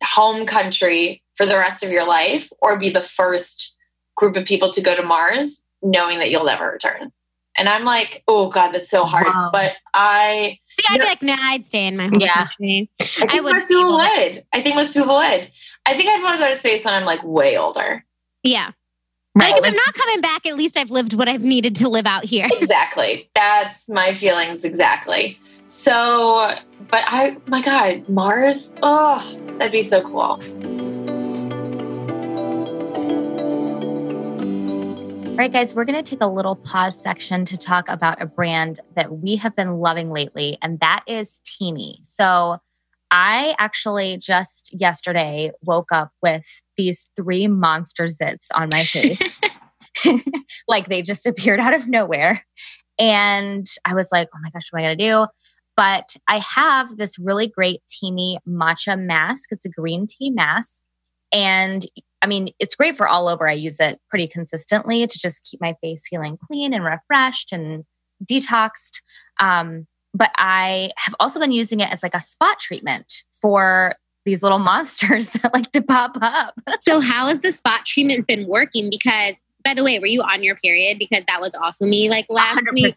home 0.03 0.45
country 0.45 1.23
for 1.35 1.45
the 1.45 1.55
rest 1.55 1.83
of 1.83 1.91
your 1.91 2.05
life 2.05 2.49
or 2.61 2.77
be 2.77 2.89
the 2.89 3.01
first 3.01 3.75
group 4.17 4.35
of 4.35 4.45
people 4.45 4.71
to 4.73 4.81
go 4.81 4.95
to 4.95 5.03
Mars 5.03 5.67
knowing 5.81 6.19
that 6.19 6.29
you'll 6.29 6.45
never 6.45 6.69
return? 6.71 7.11
And 7.57 7.69
I'm 7.69 7.85
like, 7.85 8.21
oh 8.27 8.49
God, 8.49 8.71
that's 8.71 8.89
so 8.89 9.05
hard. 9.05 9.27
Wow. 9.27 9.49
But 9.53 9.75
I, 9.93 10.59
See, 10.67 10.83
I'd 10.89 10.99
be 10.99 11.05
like, 11.05 11.23
nah, 11.23 11.37
I'd 11.39 11.65
stay 11.65 11.87
in 11.87 11.95
my 11.95 12.07
home 12.07 12.19
Yeah. 12.19 12.33
country. 12.33 12.89
I 12.99 13.05
think 13.05 13.33
I 13.33 13.39
would 13.39 13.53
most 13.53 13.69
people 13.69 13.97
would. 13.97 14.43
I 14.51 14.61
think 14.61 14.75
most 14.75 14.93
people 14.93 15.15
would. 15.15 15.51
I 15.85 15.95
think 15.95 16.09
I'd 16.09 16.21
want 16.21 16.37
to 16.37 16.45
go 16.45 16.51
to 16.51 16.59
space 16.59 16.83
when 16.83 16.93
I'm 16.93 17.05
like 17.05 17.23
way 17.23 17.57
older. 17.57 18.03
Yeah. 18.45 18.71
Right. 19.33 19.51
Like 19.51 19.57
if 19.57 19.65
I'm 19.65 19.75
not 19.75 19.93
coming 19.95 20.21
back, 20.21 20.45
at 20.45 20.55
least 20.55 20.77
I've 20.77 20.91
lived 20.91 21.13
what 21.13 21.27
I've 21.27 21.41
needed 21.41 21.75
to 21.77 21.89
live 21.89 22.05
out 22.05 22.23
here. 22.23 22.47
exactly. 22.51 23.29
That's 23.35 23.89
my 23.89 24.13
feelings 24.13 24.63
exactly. 24.63 25.39
So, 25.67 26.55
but 26.91 27.03
I, 27.07 27.37
my 27.47 27.61
God, 27.61 28.07
Mars. 28.07 28.71
Oh, 28.83 29.19
that'd 29.57 29.71
be 29.71 29.81
so 29.81 30.01
cool. 30.01 30.39
All 35.27 35.39
right, 35.39 35.51
guys, 35.51 35.75
we're 35.75 35.83
going 35.83 36.01
to 36.01 36.09
take 36.09 36.21
a 36.21 36.27
little 36.27 36.55
pause 36.55 37.01
section 37.01 37.43
to 37.45 37.57
talk 37.57 37.89
about 37.89 38.21
a 38.21 38.25
brand 38.25 38.79
that 38.95 39.17
we 39.17 39.35
have 39.37 39.53
been 39.55 39.79
loving 39.79 40.11
lately, 40.11 40.57
and 40.61 40.79
that 40.79 41.03
is 41.07 41.41
Teami. 41.43 41.97
So, 42.03 42.59
I 43.11 43.55
actually 43.59 44.17
just 44.17 44.73
yesterday 44.79 45.51
woke 45.61 45.91
up 45.91 46.11
with 46.21 46.45
these 46.77 47.09
three 47.15 47.47
monster 47.47 48.05
zits 48.05 48.45
on 48.53 48.69
my 48.71 48.83
face. 48.83 49.21
like 50.67 50.87
they 50.87 51.01
just 51.01 51.25
appeared 51.25 51.59
out 51.59 51.73
of 51.73 51.87
nowhere. 51.87 52.45
And 52.99 53.67
I 53.85 53.93
was 53.93 54.09
like, 54.11 54.27
oh 54.33 54.39
my 54.41 54.49
gosh, 54.51 54.67
what 54.71 54.79
am 54.79 54.85
I 54.85 54.87
going 54.89 54.97
to 54.97 55.09
do? 55.09 55.27
But 55.77 56.15
I 56.27 56.39
have 56.55 56.95
this 56.95 57.19
really 57.19 57.47
great 57.47 57.81
Teami 57.87 58.37
matcha 58.47 58.97
mask. 58.97 59.49
It's 59.51 59.65
a 59.65 59.69
green 59.69 60.07
tea 60.07 60.31
mask. 60.31 60.81
And 61.33 61.85
I 62.21 62.27
mean, 62.27 62.49
it's 62.59 62.75
great 62.75 62.95
for 62.95 63.07
all 63.07 63.27
over. 63.27 63.47
I 63.47 63.53
use 63.53 63.79
it 63.79 63.99
pretty 64.09 64.27
consistently 64.27 65.05
to 65.05 65.19
just 65.19 65.47
keep 65.49 65.59
my 65.61 65.75
face 65.81 66.07
feeling 66.09 66.37
clean 66.47 66.73
and 66.73 66.83
refreshed 66.83 67.51
and 67.51 67.83
detoxed. 68.23 69.01
Um, 69.39 69.85
but 70.13 70.31
I 70.37 70.91
have 70.97 71.13
also 71.19 71.41
been 71.41 71.51
using 71.51 71.81
it 71.81 71.91
as 71.91 72.01
like 72.01 72.15
a 72.15 72.21
spot 72.21 72.57
treatment 72.59 73.13
for 73.41 73.93
these 74.25 74.43
little 74.43 74.59
monsters 74.59 75.29
that 75.41 75.53
like 75.53 75.71
to 75.71 75.81
pop 75.81 76.17
up. 76.21 76.55
so, 76.79 76.99
how 76.99 77.27
has 77.27 77.39
the 77.41 77.51
spot 77.51 77.85
treatment 77.85 78.27
been 78.27 78.47
working? 78.47 78.89
Because, 78.89 79.35
by 79.63 79.73
the 79.73 79.83
way, 79.83 79.99
were 79.99 80.07
you 80.07 80.21
on 80.21 80.43
your 80.43 80.55
period? 80.55 80.99
Because 80.99 81.23
that 81.27 81.41
was 81.41 81.55
also 81.55 81.85
me 81.85 82.09
like 82.09 82.25
last 82.29 82.65
100%. 82.65 82.73
week. 82.73 82.93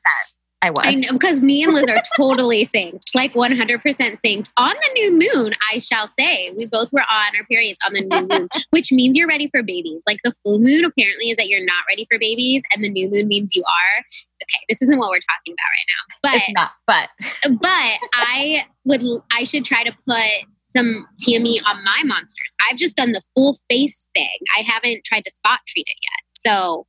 I 0.61 0.71
was. 0.71 0.81
I 0.83 0.95
know, 0.95 1.13
because 1.13 1.39
me 1.39 1.63
and 1.63 1.73
Liz 1.73 1.89
are 1.89 2.03
totally 2.17 2.67
synced, 2.75 3.15
like 3.15 3.33
100% 3.35 3.81
synced. 3.81 4.51
On 4.57 4.75
the 4.75 4.91
new 4.95 5.13
moon, 5.13 5.53
I 5.73 5.79
shall 5.79 6.09
say, 6.09 6.53
we 6.57 6.67
both 6.67 6.93
were 6.93 7.05
on 7.09 7.37
our 7.39 7.45
periods 7.49 7.79
on 7.87 7.93
the 7.93 8.01
new 8.01 8.27
moon, 8.27 8.49
which 8.71 8.91
means 8.91 9.17
you're 9.17 9.29
ready 9.29 9.49
for 9.49 9.63
babies. 9.63 10.03
Like 10.07 10.19
the 10.25 10.33
full 10.43 10.59
moon 10.59 10.85
apparently 10.85 11.31
is 11.31 11.37
that 11.37 11.49
you're 11.49 11.65
not 11.65 11.85
ready 11.89 12.07
for 12.11 12.19
babies, 12.19 12.63
and 12.75 12.83
the 12.83 12.89
new 12.89 13.09
moon 13.09 13.29
means 13.29 13.55
you 13.55 13.63
are. 13.69 14.05
Okay, 14.43 14.65
this 14.69 14.83
isn't 14.83 14.99
what 14.99 15.11
we're 15.11 15.21
talking 15.21 15.55
about 15.55 15.71
right 15.71 15.87
now, 15.89 16.17
but 16.23 16.35
it's 16.35 16.53
not. 16.53 16.71
But 16.87 17.61
but 17.61 17.99
I 18.15 18.65
would 18.85 19.03
I 19.33 19.45
should 19.45 19.65
try 19.65 19.85
to 19.85 19.93
put 20.07 20.49
some 20.69 21.07
Teami 21.23 21.59
on 21.67 21.83
my 21.83 22.03
monsters. 22.05 22.55
I've 22.71 22.77
just 22.77 22.97
done 22.97 23.13
the 23.13 23.23
full 23.35 23.59
face 23.71 24.09
thing. 24.15 24.39
I 24.57 24.63
haven't 24.63 25.05
tried 25.05 25.25
to 25.25 25.31
spot 25.31 25.61
treat 25.67 25.87
it 25.87 25.97
yet. 26.03 26.51
So 26.53 26.87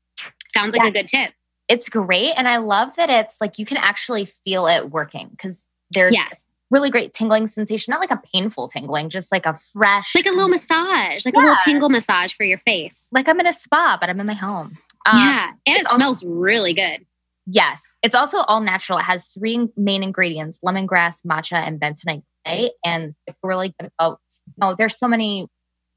sounds 0.53 0.75
like 0.75 0.83
yeah. 0.83 0.89
a 0.89 0.93
good 0.93 1.07
tip 1.07 1.33
it's 1.69 1.87
great. 1.87 2.33
And 2.35 2.47
I 2.47 2.57
love 2.57 2.95
that 2.97 3.09
it's 3.09 3.39
like 3.39 3.59
you 3.59 3.65
can 3.65 3.77
actually 3.77 4.25
feel 4.25 4.67
it 4.67 4.89
working 4.89 5.29
because 5.29 5.67
there's 5.91 6.15
yes. 6.15 6.35
really 6.71 6.89
great 6.89 7.13
tingling 7.13 7.45
sensation, 7.45 7.91
not 7.91 8.01
like 8.01 8.11
a 8.11 8.21
painful 8.33 8.67
tingling, 8.67 9.09
just 9.09 9.31
like 9.31 9.45
a 9.45 9.53
fresh, 9.53 10.13
like 10.15 10.25
a 10.25 10.31
little 10.31 10.49
massage, 10.49 11.25
like 11.25 11.35
yeah. 11.35 11.41
a 11.41 11.43
little 11.43 11.57
tingle 11.63 11.89
massage 11.89 12.33
for 12.33 12.43
your 12.43 12.57
face. 12.57 13.07
Like 13.11 13.29
I'm 13.29 13.39
in 13.39 13.45
a 13.45 13.53
spa, 13.53 13.97
but 14.01 14.09
I'm 14.09 14.19
in 14.19 14.25
my 14.25 14.33
home. 14.33 14.77
Um, 15.05 15.19
yeah. 15.19 15.51
And 15.67 15.77
it 15.77 15.85
also, 15.85 15.97
smells 15.97 16.23
really 16.25 16.73
good. 16.73 17.05
Yes. 17.45 17.83
It's 18.01 18.15
also 18.15 18.39
all 18.39 18.61
natural. 18.61 18.97
It 18.97 19.03
has 19.03 19.27
three 19.27 19.67
main 19.77 20.01
ingredients 20.01 20.59
lemongrass, 20.65 21.23
matcha, 21.23 21.55
and 21.55 21.79
bentonite 21.79 22.23
clay. 22.45 22.71
And 22.85 23.15
really 23.43 23.73
good 23.79 23.91
about, 23.99 24.19
you 24.47 24.53
know, 24.57 24.75
there's 24.77 24.97
so 24.97 25.07
many 25.07 25.47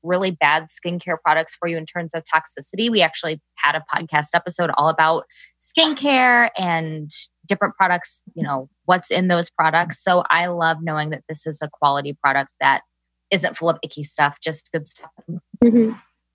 really 0.03 0.33
bad 0.33 0.67
skincare 0.67 1.17
products 1.23 1.55
for 1.55 1.69
you 1.69 1.77
in 1.77 1.87
terms 1.87 2.13
of 2.15 2.25
toxicity. 2.25 2.91
We 2.91 3.03
actually 3.03 3.41
had 3.57 3.75
a 3.77 3.85
podcast 3.95 4.29
episode 4.35 4.71
all 4.77 4.89
about 4.89 5.27
skincare 5.61 6.51
and 6.59 7.11
different 7.47 7.75
products, 7.77 8.23
you 8.35 8.43
know, 8.43 8.69
what's 8.85 9.11
in 9.11 9.29
those 9.29 9.51
products. 9.51 10.03
So 10.03 10.25
I 10.29 10.47
love 10.47 10.79
knowing 10.83 11.11
that 11.11 11.23
this 11.29 11.47
is 11.47 11.61
a 11.63 11.69
quality 11.69 12.17
product 12.23 12.57
that 12.61 12.83
isn't 13.31 13.57
full 13.57 13.71
of 13.71 13.79
icky 13.83 14.05
stuff, 14.05 14.39
just 14.43 14.71
good 14.73 14.89
stuff. 14.89 15.11
Mm-hmm. 15.63 15.93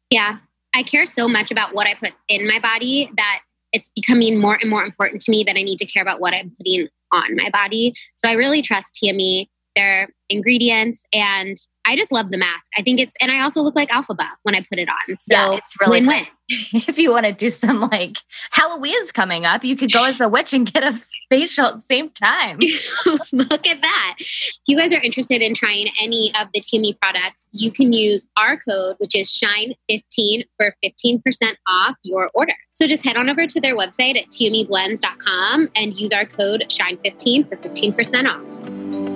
Yeah. 0.10 0.38
I 0.74 0.84
care 0.84 1.06
so 1.06 1.28
much 1.28 1.52
about 1.52 1.74
what 1.74 1.88
I 1.88 1.94
put 1.96 2.14
in 2.28 2.48
my 2.48 2.60
body 2.60 3.12
that 3.18 3.42
it's 3.74 3.92
becoming 3.96 4.40
more 4.40 4.58
and 4.62 4.70
more 4.70 4.84
important 4.84 5.22
to 5.24 5.32
me 5.32 5.44
that 5.44 5.58
I 5.58 5.62
need 5.62 5.78
to 5.80 5.86
care 5.86 6.02
about 6.02 6.22
what 6.22 6.34
I'm 6.34 6.52
putting 6.58 6.88
on 7.12 7.36
my 7.36 7.50
body. 7.50 7.94
So 8.16 8.30
I 8.30 8.34
really 8.34 8.62
trust 8.62 8.98
Teami, 9.02 9.48
their 9.78 10.10
ingredients, 10.30 11.06
and 11.14 11.56
I 11.86 11.96
just 11.96 12.12
love 12.12 12.32
the 12.32 12.38
mask. 12.38 12.70
I 12.78 12.82
think 12.82 13.00
it's, 13.00 13.16
and 13.22 13.32
I 13.32 13.42
also 13.42 13.62
look 13.62 13.76
like 13.76 13.90
Elphaba 13.90 14.28
when 14.44 14.56
I 14.56 14.66
put 14.70 14.80
it 14.80 14.90
on. 14.90 15.18
So 15.20 15.34
yeah, 15.34 15.54
it's 15.54 15.76
really 15.80 16.02
win 16.02 16.08
win. 16.08 16.28
if 16.50 16.98
you 16.98 17.12
want 17.12 17.26
to 17.26 17.34
do 17.34 17.50
some 17.50 17.82
like 17.82 18.18
Halloween's 18.52 19.12
coming 19.12 19.46
up, 19.46 19.64
you 19.64 19.76
could 19.76 19.92
go 19.92 20.06
as 20.06 20.22
a 20.22 20.30
witch 20.30 20.54
and 20.54 20.72
get 20.72 20.84
a 20.84 20.98
facial 21.30 21.66
at 21.66 21.76
the 21.76 21.82
same 21.82 22.10
time. 22.10 22.58
look 23.32 23.68
at 23.68 23.82
that. 23.82 24.16
If 24.20 24.58
you 24.66 24.78
guys 24.78 24.94
are 24.94 25.02
interested 25.02 25.42
in 25.42 25.54
trying 25.54 25.88
any 26.02 26.34
of 26.40 26.48
the 26.54 26.62
Teami 26.62 27.00
products, 27.00 27.48
you 27.52 27.72
can 27.72 27.94
use 27.94 28.28
our 28.38 28.58
code, 28.58 28.96
which 29.00 29.16
is 29.16 29.30
SHINE15 29.30 30.44
for 30.58 30.76
15% 30.84 31.22
off 31.68 31.96
your 32.04 32.30
order. 32.34 32.54
So 32.74 32.88
just 32.88 33.04
head 33.04 33.18
on 33.18 33.30
over 33.30 33.46
to 33.46 33.62
their 33.62 33.78
website 33.78 34.18
at 34.18 34.30
teamiblends.com 34.30 35.70
and 35.76 35.94
use 35.94 36.12
our 36.12 36.26
code 36.26 36.66
SHINE15 36.70 37.50
for 37.50 37.58
15% 37.58 38.28
off. 38.28 39.07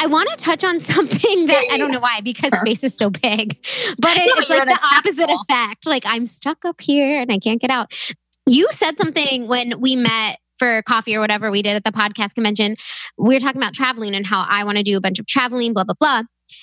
I 0.00 0.06
want 0.06 0.30
to 0.30 0.36
touch 0.36 0.64
on 0.64 0.80
something 0.80 1.46
that 1.46 1.64
I 1.70 1.76
don't 1.76 1.92
know 1.92 2.00
why 2.00 2.22
because 2.22 2.58
space 2.58 2.82
is 2.82 2.96
so 2.96 3.10
big, 3.10 3.58
but 3.98 4.16
it, 4.16 4.22
it's 4.24 4.50
like 4.50 4.64
the 4.66 4.80
opposite 4.94 5.28
effect. 5.28 5.86
Like 5.86 6.04
I'm 6.06 6.26
stuck 6.26 6.64
up 6.64 6.80
here 6.80 7.20
and 7.20 7.30
I 7.30 7.38
can't 7.38 7.60
get 7.60 7.70
out. 7.70 7.92
You 8.46 8.66
said 8.70 8.96
something 8.98 9.46
when 9.46 9.78
we 9.80 9.96
met 9.96 10.38
for 10.58 10.82
coffee 10.82 11.16
or 11.16 11.20
whatever 11.20 11.50
we 11.50 11.60
did 11.60 11.76
at 11.76 11.84
the 11.84 11.92
podcast 11.92 12.34
convention. 12.34 12.76
We 13.18 13.34
were 13.34 13.40
talking 13.40 13.60
about 13.60 13.74
traveling 13.74 14.14
and 14.14 14.26
how 14.26 14.46
I 14.48 14.64
want 14.64 14.78
to 14.78 14.82
do 14.82 14.96
a 14.96 15.00
bunch 15.00 15.18
of 15.18 15.26
traveling, 15.26 15.74
blah, 15.74 15.84
blah, 15.84 15.94
blah. 16.00 16.22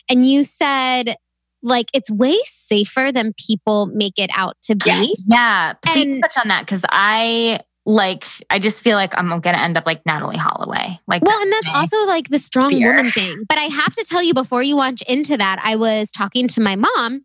And 0.10 0.26
you 0.26 0.44
said, 0.44 1.16
like, 1.62 1.88
it's 1.94 2.10
way 2.10 2.38
safer 2.46 3.12
than 3.12 3.34
people 3.34 3.88
make 3.88 4.18
it 4.18 4.30
out 4.36 4.56
to 4.64 4.76
be. 4.76 5.16
Yeah. 5.28 5.74
yeah. 5.74 5.74
Please 5.84 6.06
and, 6.06 6.24
touch 6.24 6.38
on 6.38 6.48
that 6.48 6.66
because 6.66 6.86
I 6.90 7.60
like 7.88 8.26
I 8.50 8.60
just 8.60 8.82
feel 8.82 8.98
like 8.98 9.18
I'm 9.18 9.40
gonna 9.40 9.58
end 9.58 9.78
up 9.78 9.86
like 9.86 10.04
Natalee 10.04 10.36
Holloway. 10.36 11.00
Like 11.08 11.24
Well, 11.24 11.42
and 11.42 11.52
that's 11.54 11.70
also 11.74 12.06
like 12.06 12.28
the 12.30 12.38
strong 12.38 12.70
fear. 12.70 12.98
woman 12.98 13.12
thing. 13.14 13.46
But 13.48 13.58
I 13.58 13.64
have 13.64 13.94
to 13.94 14.04
tell 14.04 14.22
you 14.22 14.34
before 14.34 14.62
you 14.62 14.76
launch 14.76 15.02
into 15.04 15.38
that, 15.38 15.60
I 15.64 15.78
was 15.78 16.12
talking 16.12 16.50
to 16.50 16.62
my 16.62 16.76
mom 16.76 17.24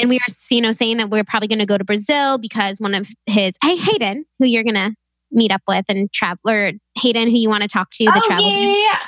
and 0.00 0.08
we 0.08 0.16
were, 0.16 0.34
you 0.50 0.62
know, 0.62 0.72
saying 0.72 0.96
that 0.96 1.10
we 1.10 1.20
are 1.20 1.24
probably 1.24 1.46
gonna 1.46 1.66
go 1.66 1.76
to 1.76 1.84
Brazil 1.84 2.38
because 2.38 2.80
one 2.80 2.94
of 2.94 3.06
his 3.26 3.52
hey 3.62 3.76
Hayden, 3.76 4.24
who 4.38 4.46
you're 4.46 4.64
gonna 4.64 4.94
meet 5.30 5.52
up 5.52 5.60
with 5.68 5.84
and 5.90 6.10
travel 6.10 6.40
or 6.48 6.72
Hayden, 6.96 7.28
who 7.28 7.36
you 7.36 7.50
want 7.50 7.62
to 7.62 7.68
talk 7.68 7.90
to, 7.92 8.04
the 8.06 8.12
oh, 8.24 8.26
travel 8.26 8.50
yeah, 8.50 8.76
yeah, 8.76 8.98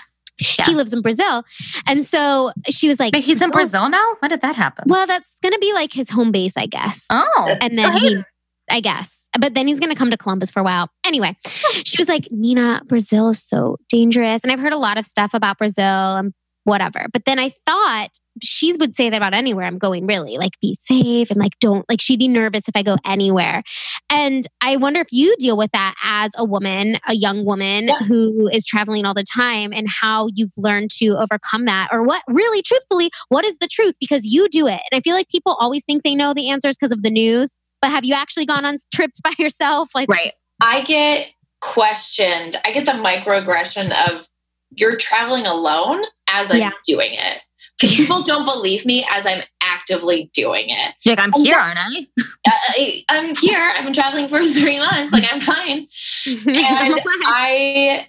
yeah. 0.58 0.64
He 0.66 0.74
lives 0.74 0.92
in 0.92 1.00
Brazil. 1.00 1.44
And 1.86 2.06
so 2.06 2.52
she 2.68 2.88
was 2.88 3.00
like, 3.00 3.16
He's 3.16 3.40
in 3.40 3.50
Brazil 3.50 3.88
now? 3.88 4.16
When 4.18 4.28
did 4.28 4.42
that 4.42 4.54
happen? 4.54 4.84
Well, 4.86 5.06
that's 5.06 5.28
going 5.42 5.54
to 5.54 5.58
be 5.58 5.72
like 5.72 5.92
his 5.92 6.10
home 6.10 6.30
base, 6.30 6.54
I 6.56 6.66
guess. 6.66 7.06
Oh. 7.10 7.56
And 7.60 7.78
then 7.78 7.92
he's, 7.96 8.24
I 8.70 8.80
guess 8.80 9.19
but 9.38 9.54
then 9.54 9.66
he's 9.66 9.78
going 9.78 9.90
to 9.90 9.96
come 9.96 10.10
to 10.10 10.16
Columbus 10.16 10.50
for 10.50 10.60
a 10.60 10.64
while. 10.64 10.88
Anyway, 11.04 11.36
she 11.84 11.96
was 11.98 12.08
like, 12.08 12.28
Nina, 12.30 12.82
Brazil 12.86 13.30
is 13.30 13.42
so 13.42 13.76
dangerous. 13.88 14.42
And 14.42 14.52
I've 14.52 14.60
heard 14.60 14.72
a 14.72 14.78
lot 14.78 14.98
of 14.98 15.06
stuff 15.06 15.34
about 15.34 15.58
Brazil 15.58 16.16
and 16.16 16.32
whatever. 16.64 17.06
But 17.12 17.24
then 17.24 17.38
I 17.38 17.52
thought 17.66 18.10
she 18.42 18.72
would 18.72 18.96
say 18.96 19.10
that 19.10 19.16
about 19.16 19.34
anywhere 19.34 19.66
I'm 19.66 19.78
going, 19.78 20.06
really, 20.06 20.36
like 20.36 20.52
be 20.60 20.74
safe 20.74 21.30
and 21.30 21.38
like 21.38 21.52
don't, 21.60 21.84
like 21.88 22.00
she'd 22.00 22.18
be 22.18 22.28
nervous 22.28 22.68
if 22.68 22.76
I 22.76 22.82
go 22.82 22.96
anywhere. 23.04 23.62
And 24.08 24.46
I 24.60 24.76
wonder 24.76 25.00
if 25.00 25.08
you 25.10 25.34
deal 25.38 25.56
with 25.56 25.70
that 25.72 25.94
as 26.02 26.30
a 26.36 26.44
woman, 26.44 26.98
a 27.06 27.14
young 27.14 27.44
woman 27.44 27.88
yeah. 27.88 27.98
who 28.06 28.48
is 28.52 28.64
traveling 28.64 29.04
all 29.04 29.14
the 29.14 29.24
time 29.24 29.72
and 29.72 29.88
how 29.88 30.28
you've 30.34 30.52
learned 30.56 30.90
to 30.98 31.16
overcome 31.18 31.64
that 31.66 31.88
or 31.92 32.02
what 32.02 32.22
really, 32.28 32.62
truthfully, 32.62 33.10
what 33.28 33.44
is 33.44 33.58
the 33.58 33.68
truth? 33.68 33.94
Because 34.00 34.24
you 34.24 34.48
do 34.48 34.66
it. 34.66 34.80
And 34.90 34.98
I 34.98 35.00
feel 35.00 35.14
like 35.14 35.28
people 35.28 35.56
always 35.60 35.84
think 35.84 36.02
they 36.02 36.14
know 36.14 36.34
the 36.34 36.50
answers 36.50 36.76
because 36.76 36.92
of 36.92 37.02
the 37.02 37.10
news. 37.10 37.56
But 37.80 37.90
have 37.90 38.04
you 38.04 38.14
actually 38.14 38.46
gone 38.46 38.64
on 38.64 38.76
trips 38.92 39.20
by 39.20 39.32
yourself? 39.38 39.90
Like, 39.94 40.08
right. 40.08 40.32
I 40.60 40.82
get 40.82 41.30
questioned. 41.60 42.56
I 42.64 42.72
get 42.72 42.84
the 42.84 42.92
microaggression 42.92 43.92
of 44.08 44.26
you're 44.70 44.96
traveling 44.96 45.46
alone 45.46 46.04
as 46.28 46.50
I'm 46.50 46.58
yeah. 46.58 46.70
doing 46.86 47.14
it. 47.14 47.38
People 47.80 48.22
don't 48.22 48.44
believe 48.44 48.84
me 48.84 49.06
as 49.10 49.24
I'm 49.24 49.42
actively 49.62 50.30
doing 50.34 50.66
it. 50.68 50.94
Like 51.06 51.18
I'm 51.18 51.32
here, 51.32 51.56
aren't 51.56 51.78
I? 51.78 52.06
Uh, 52.18 52.24
I? 52.46 53.04
I'm 53.08 53.34
here. 53.36 53.72
I've 53.74 53.84
been 53.84 53.94
traveling 53.94 54.28
for 54.28 54.44
three 54.52 54.78
months. 54.78 55.12
Like 55.12 55.24
I'm 55.30 55.40
fine. 55.40 55.88
and 56.26 56.38
I 57.24 58.08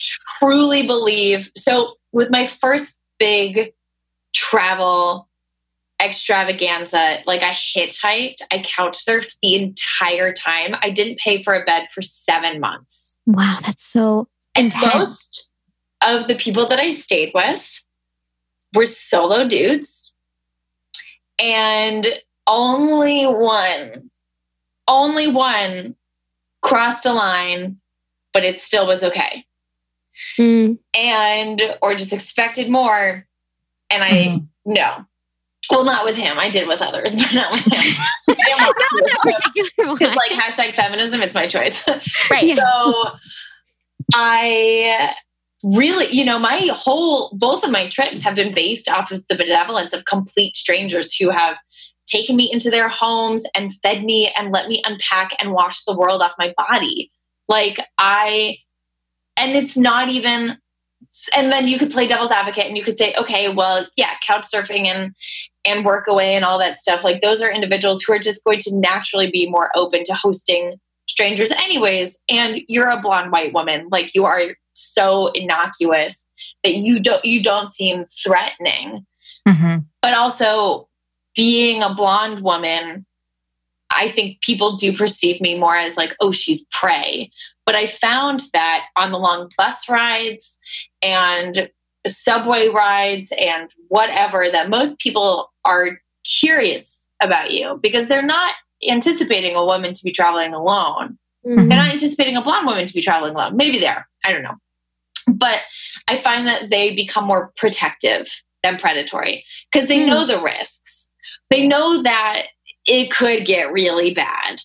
truly 0.00 0.86
believe 0.86 1.50
so. 1.56 1.94
With 2.10 2.30
my 2.30 2.46
first 2.46 2.98
big 3.18 3.72
travel 4.34 5.27
extravaganza. 6.02 7.18
Like 7.26 7.42
I 7.42 7.50
hitchhiked, 7.50 8.42
I 8.52 8.62
couch 8.64 8.98
surfed 9.04 9.36
the 9.42 9.54
entire 9.54 10.32
time. 10.32 10.76
I 10.82 10.90
didn't 10.90 11.18
pay 11.18 11.42
for 11.42 11.54
a 11.54 11.64
bed 11.64 11.88
for 11.92 12.02
seven 12.02 12.60
months. 12.60 13.18
Wow, 13.26 13.58
that's 13.62 13.84
so 13.84 14.28
and 14.54 14.72
most 14.80 15.52
of 16.02 16.26
the 16.26 16.34
people 16.34 16.66
that 16.66 16.80
I 16.80 16.90
stayed 16.90 17.32
with 17.34 17.82
were 18.74 18.86
solo 18.86 19.46
dudes. 19.46 20.16
And 21.38 22.06
only 22.46 23.26
one, 23.26 24.10
only 24.88 25.28
one 25.28 25.94
crossed 26.62 27.06
a 27.06 27.12
line, 27.12 27.78
but 28.32 28.44
it 28.44 28.58
still 28.58 28.86
was 28.86 29.02
okay. 29.04 29.44
Mm. 30.36 30.78
And 30.94 31.76
or 31.80 31.94
just 31.94 32.12
expected 32.12 32.68
more. 32.68 33.26
And 33.90 34.02
I 34.02 34.10
mm-hmm. 34.10 34.72
no, 34.72 35.06
Well, 35.70 35.84
not 35.84 36.04
with 36.04 36.16
him. 36.16 36.38
I 36.38 36.50
did 36.50 36.66
with 36.66 36.80
others, 36.80 37.14
but 37.16 37.32
not 37.32 37.52
with 37.52 37.64
him. 37.66 38.04
not 38.28 38.36
that 38.36 39.18
particular 39.22 39.88
one. 39.92 39.98
It's 40.00 40.16
like 40.16 40.30
hashtag 40.32 40.74
feminism. 40.74 41.20
It's 41.22 41.34
my 41.34 41.46
choice. 41.46 41.84
Right. 42.30 42.56
So 42.56 43.10
I 44.14 45.14
really, 45.62 46.08
you 46.08 46.24
know, 46.24 46.38
my 46.38 46.68
whole, 46.72 47.30
both 47.36 47.64
of 47.64 47.70
my 47.70 47.88
trips 47.88 48.22
have 48.22 48.34
been 48.34 48.54
based 48.54 48.88
off 48.88 49.10
of 49.10 49.24
the 49.28 49.34
benevolence 49.34 49.92
of 49.92 50.04
complete 50.04 50.56
strangers 50.56 51.14
who 51.14 51.30
have 51.30 51.56
taken 52.06 52.36
me 52.36 52.50
into 52.50 52.70
their 52.70 52.88
homes 52.88 53.42
and 53.54 53.74
fed 53.82 54.04
me 54.04 54.32
and 54.36 54.52
let 54.52 54.68
me 54.68 54.82
unpack 54.86 55.36
and 55.40 55.52
wash 55.52 55.84
the 55.84 55.96
world 55.96 56.22
off 56.22 56.32
my 56.38 56.54
body. 56.56 57.10
Like, 57.48 57.78
I, 57.98 58.58
and 59.36 59.52
it's 59.52 59.76
not 59.76 60.08
even, 60.08 60.58
and 61.36 61.50
then 61.50 61.68
you 61.68 61.78
could 61.78 61.90
play 61.90 62.06
devil's 62.06 62.30
advocate 62.30 62.66
and 62.66 62.76
you 62.76 62.84
could 62.84 62.98
say, 62.98 63.14
okay, 63.18 63.52
well, 63.52 63.86
yeah, 63.96 64.10
couch 64.26 64.46
surfing 64.52 64.86
and, 64.86 65.14
and 65.64 65.84
work 65.84 66.06
away 66.06 66.34
and 66.34 66.44
all 66.44 66.58
that 66.58 66.78
stuff. 66.78 67.04
Like, 67.04 67.20
those 67.20 67.42
are 67.42 67.50
individuals 67.50 68.02
who 68.02 68.12
are 68.12 68.18
just 68.18 68.44
going 68.44 68.60
to 68.60 68.76
naturally 68.76 69.30
be 69.30 69.48
more 69.50 69.70
open 69.74 70.04
to 70.04 70.14
hosting 70.14 70.78
strangers 71.08 71.50
anyways 71.50 72.18
and 72.28 72.60
you're 72.68 72.90
a 72.90 73.00
blonde 73.00 73.32
white 73.32 73.52
woman 73.52 73.88
like 73.90 74.14
you 74.14 74.24
are 74.24 74.54
so 74.72 75.28
innocuous 75.32 76.26
that 76.62 76.74
you 76.74 77.00
don't 77.00 77.24
you 77.24 77.42
don't 77.42 77.72
seem 77.72 78.04
threatening 78.22 79.04
mm-hmm. 79.46 79.78
but 80.00 80.14
also 80.14 80.88
being 81.34 81.82
a 81.82 81.92
blonde 81.92 82.40
woman 82.42 83.04
i 83.90 84.08
think 84.10 84.40
people 84.42 84.76
do 84.76 84.96
perceive 84.96 85.40
me 85.40 85.58
more 85.58 85.76
as 85.76 85.96
like 85.96 86.14
oh 86.20 86.30
she's 86.30 86.64
prey 86.70 87.30
but 87.68 87.76
i 87.76 87.86
found 87.86 88.40
that 88.54 88.86
on 88.96 89.12
the 89.12 89.18
long 89.18 89.50
bus 89.58 89.88
rides 89.88 90.58
and 91.02 91.68
subway 92.06 92.68
rides 92.68 93.32
and 93.38 93.70
whatever 93.88 94.46
that 94.50 94.70
most 94.70 94.98
people 94.98 95.52
are 95.64 96.00
curious 96.24 97.08
about 97.22 97.52
you 97.52 97.78
because 97.82 98.08
they're 98.08 98.22
not 98.22 98.54
anticipating 98.86 99.56
a 99.56 99.64
woman 99.64 99.92
to 99.92 100.04
be 100.04 100.12
traveling 100.12 100.54
alone. 100.54 101.18
Mm-hmm. 101.46 101.68
They're 101.68 101.78
not 101.78 101.92
anticipating 101.92 102.36
a 102.36 102.42
blonde 102.42 102.66
woman 102.66 102.86
to 102.86 102.94
be 102.94 103.02
traveling 103.02 103.34
alone. 103.34 103.56
Maybe 103.56 103.78
they're, 103.78 104.08
I 104.24 104.32
don't 104.32 104.42
know. 104.42 104.56
But 105.34 105.60
I 106.08 106.16
find 106.16 106.46
that 106.46 106.70
they 106.70 106.94
become 106.94 107.24
more 107.24 107.52
protective 107.56 108.28
than 108.62 108.78
predatory 108.78 109.44
because 109.70 109.88
they 109.88 109.98
mm. 109.98 110.06
know 110.06 110.26
the 110.26 110.40
risks. 110.40 111.10
They 111.50 111.66
know 111.66 112.02
that 112.02 112.46
it 112.86 113.10
could 113.10 113.44
get 113.44 113.72
really 113.72 114.14
bad. 114.14 114.60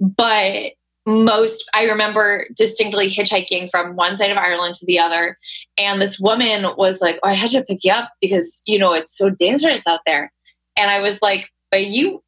But 0.00 0.72
most, 1.10 1.68
I 1.74 1.84
remember 1.84 2.46
distinctly 2.56 3.10
hitchhiking 3.10 3.70
from 3.70 3.96
one 3.96 4.16
side 4.16 4.30
of 4.30 4.38
Ireland 4.38 4.74
to 4.76 4.86
the 4.86 4.98
other. 4.98 5.38
And 5.78 6.00
this 6.00 6.18
woman 6.18 6.66
was 6.76 7.00
like, 7.00 7.18
Oh, 7.22 7.28
I 7.28 7.34
had 7.34 7.50
to 7.50 7.62
pick 7.62 7.84
you 7.84 7.92
up 7.92 8.10
because, 8.20 8.62
you 8.66 8.78
know, 8.78 8.92
it's 8.92 9.16
so 9.16 9.30
dangerous 9.30 9.86
out 9.86 10.00
there. 10.06 10.32
And 10.76 10.90
I 10.90 11.00
was 11.00 11.18
like, 11.22 11.48
But 11.70 11.86
you 11.86 12.22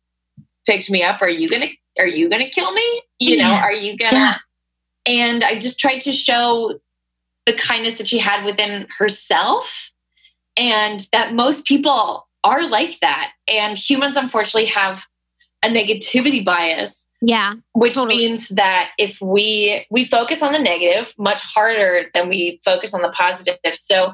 picked 0.66 0.90
me 0.90 1.02
up 1.02 1.20
are 1.22 1.30
you 1.30 1.48
gonna 1.48 1.68
are 1.98 2.06
you 2.06 2.28
gonna 2.28 2.48
kill 2.48 2.72
me 2.72 3.02
you 3.18 3.36
know 3.36 3.52
are 3.52 3.72
you 3.72 3.96
gonna 3.96 4.16
yeah. 4.16 4.34
and 5.06 5.44
i 5.44 5.58
just 5.58 5.78
tried 5.78 6.00
to 6.00 6.12
show 6.12 6.78
the 7.46 7.52
kindness 7.52 7.98
that 7.98 8.06
she 8.06 8.18
had 8.18 8.44
within 8.44 8.86
herself 8.98 9.90
and 10.56 11.06
that 11.12 11.34
most 11.34 11.66
people 11.66 12.28
are 12.44 12.68
like 12.68 12.98
that 13.00 13.32
and 13.48 13.76
humans 13.76 14.16
unfortunately 14.16 14.66
have 14.66 15.04
a 15.62 15.68
negativity 15.68 16.44
bias 16.44 17.08
yeah 17.20 17.54
which 17.72 17.94
totally. 17.94 18.16
means 18.16 18.48
that 18.48 18.90
if 18.98 19.20
we 19.20 19.86
we 19.90 20.04
focus 20.04 20.42
on 20.42 20.52
the 20.52 20.58
negative 20.58 21.14
much 21.18 21.40
harder 21.42 22.06
than 22.14 22.28
we 22.28 22.60
focus 22.64 22.92
on 22.94 23.02
the 23.02 23.10
positive 23.10 23.56
so 23.74 24.12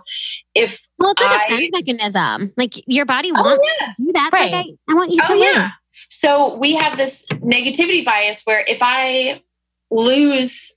if 0.55 0.86
well 0.99 1.12
it's 1.12 1.22
a 1.22 1.24
I, 1.24 1.49
defense 1.49 1.70
mechanism 1.72 2.53
like 2.57 2.74
your 2.86 3.07
body 3.07 3.30
oh, 3.34 3.42
wants 3.42 3.64
oh, 3.66 3.76
yeah. 3.80 3.86
to 3.86 4.05
do 4.05 4.12
that 4.12 4.30
right. 4.32 4.53
like 4.53 4.66
I, 4.88 4.92
I 4.92 4.94
want 4.94 5.11
you 5.11 5.20
oh, 5.24 5.28
to 5.28 5.34
oh, 5.34 5.40
win 5.40 5.55
yeah. 5.55 5.70
So 6.09 6.57
we 6.57 6.74
have 6.74 6.96
this 6.96 7.26
negativity 7.32 8.05
bias 8.05 8.42
where 8.44 8.64
if 8.66 8.78
I 8.80 9.42
lose 9.90 10.72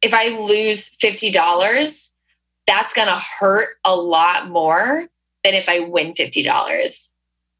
if 0.00 0.14
I 0.14 0.28
lose 0.28 0.96
$50, 1.02 2.10
that's 2.66 2.92
going 2.92 3.08
to 3.08 3.20
hurt 3.40 3.68
a 3.84 3.96
lot 3.96 4.48
more 4.48 5.08
than 5.42 5.54
if 5.54 5.68
I 5.68 5.80
win 5.80 6.14
$50. 6.14 7.08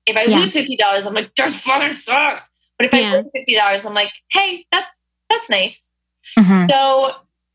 If 0.08 0.16
I 0.16 0.24
yeah. 0.24 0.38
lose 0.40 0.54
$50, 0.54 1.06
I'm 1.06 1.14
like, 1.14 1.34
this 1.36 1.60
fucking 1.60 1.92
sucks. 1.92 2.48
But 2.78 2.86
if 2.86 2.94
yeah. 2.94 3.12
I 3.12 3.16
win 3.16 3.30
$50, 3.48 3.86
I'm 3.86 3.94
like, 3.94 4.12
hey, 4.30 4.66
that's 4.72 4.90
that's 5.28 5.50
nice. 5.50 5.80
Mm-hmm. 6.38 6.70
So 6.70 7.12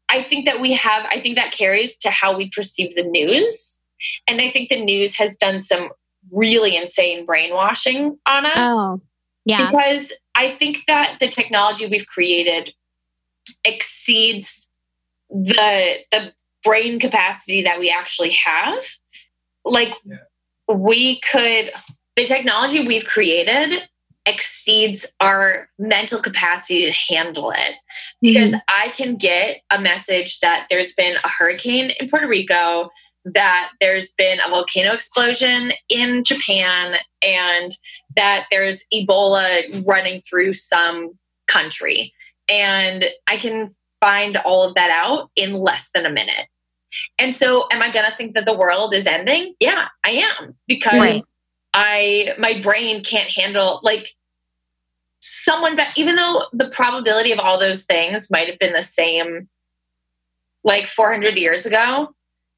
I 0.09 0.23
think 0.23 0.45
that 0.45 0.61
we 0.61 0.73
have, 0.73 1.05
I 1.09 1.19
think 1.21 1.37
that 1.37 1.51
carries 1.51 1.97
to 1.97 2.09
how 2.11 2.37
we 2.37 2.49
perceive 2.49 2.95
the 2.95 3.03
news. 3.03 3.81
And 4.27 4.41
I 4.41 4.51
think 4.51 4.69
the 4.69 4.83
news 4.83 5.15
has 5.15 5.37
done 5.37 5.61
some 5.61 5.89
really 6.31 6.75
insane 6.75 7.25
brainwashing 7.25 8.19
on 8.25 8.45
us. 8.45 8.53
Oh. 8.55 9.01
Yeah. 9.45 9.65
Because 9.65 10.13
I 10.35 10.51
think 10.51 10.79
that 10.87 11.17
the 11.19 11.29
technology 11.29 11.87
we've 11.87 12.07
created 12.07 12.73
exceeds 13.65 14.69
the 15.29 15.97
the 16.11 16.33
brain 16.63 16.99
capacity 16.99 17.63
that 17.63 17.79
we 17.79 17.89
actually 17.89 18.31
have. 18.31 18.83
Like 19.65 19.93
yeah. 20.05 20.17
we 20.73 21.19
could 21.19 21.71
the 22.15 22.25
technology 22.25 22.85
we've 22.85 23.05
created 23.05 23.83
exceeds 24.25 25.05
our 25.19 25.67
mental 25.77 26.21
capacity 26.21 26.85
to 26.85 27.13
handle 27.13 27.51
it 27.51 27.75
because 28.21 28.51
mm-hmm. 28.51 28.59
I 28.69 28.89
can 28.89 29.17
get 29.17 29.61
a 29.69 29.79
message 29.81 30.39
that 30.39 30.67
there's 30.69 30.93
been 30.93 31.17
a 31.23 31.29
hurricane 31.29 31.91
in 31.99 32.09
Puerto 32.09 32.27
Rico 32.27 32.89
that 33.25 33.71
there's 33.79 34.11
been 34.17 34.39
a 34.45 34.49
volcano 34.49 34.93
explosion 34.93 35.71
in 35.89 36.23
Japan 36.23 36.95
and 37.21 37.71
that 38.15 38.45
there's 38.51 38.83
Ebola 38.93 39.85
running 39.87 40.19
through 40.19 40.53
some 40.53 41.11
country. 41.47 42.13
And 42.49 43.05
I 43.27 43.37
can 43.37 43.71
find 44.01 44.37
all 44.37 44.63
of 44.63 44.75
that 44.75 44.89
out 44.89 45.31
in 45.35 45.53
less 45.53 45.89
than 45.93 46.05
a 46.05 46.09
minute. 46.09 46.47
And 47.17 47.33
so, 47.33 47.65
am 47.71 47.81
I 47.81 47.91
going 47.91 48.09
to 48.09 48.15
think 48.15 48.35
that 48.35 48.45
the 48.45 48.55
world 48.55 48.93
is 48.93 49.07
ending? 49.07 49.55
Yeah, 49.59 49.87
I 50.05 50.25
am 50.41 50.55
because 50.67 50.99
right. 50.99 51.23
I 51.73 52.35
my 52.37 52.59
brain 52.61 53.03
can't 53.03 53.29
handle 53.29 53.79
like 53.83 54.15
someone. 55.19 55.75
But 55.75 55.87
even 55.97 56.15
though 56.15 56.45
the 56.53 56.69
probability 56.69 57.31
of 57.31 57.39
all 57.39 57.57
those 57.57 57.83
things 57.83 58.29
might 58.29 58.47
have 58.47 58.59
been 58.59 58.73
the 58.73 58.83
same, 58.83 59.47
like 60.63 60.87
400 60.87 61.37
years 61.37 61.65
ago, 61.65 62.13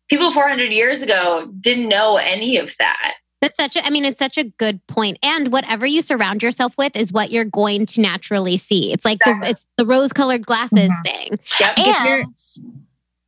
people 0.10 0.32
400 0.32 0.72
years 0.72 1.02
ago 1.02 1.52
didn't 1.60 1.88
know 1.88 2.18
any 2.18 2.58
of 2.58 2.76
that. 2.78 3.16
That's 3.42 3.58
such 3.58 3.76
a, 3.76 3.86
I 3.86 3.90
mean, 3.90 4.06
it's 4.06 4.18
such 4.18 4.38
a 4.38 4.44
good 4.44 4.86
point. 4.88 5.20
And 5.22 5.52
whatever 5.52 5.86
you 5.86 6.02
surround 6.02 6.42
yourself 6.42 6.76
with 6.78 6.96
is 6.96 7.12
what 7.12 7.32
you're 7.32 7.46
going 7.46 7.86
to 7.88 8.02
naturally 8.02 8.58
see. 8.58 8.92
It's 8.92 9.06
like 9.06 9.18
exactly. 9.22 9.48
the, 9.48 9.52
it's 9.52 9.66
the 9.78 9.86
rose 9.86 10.12
colored 10.14 10.46
glasses 10.46 10.90
mm-hmm. 10.90 11.02
thing. 11.04 11.40
Yep. 11.60 11.80
And, 11.80 12.36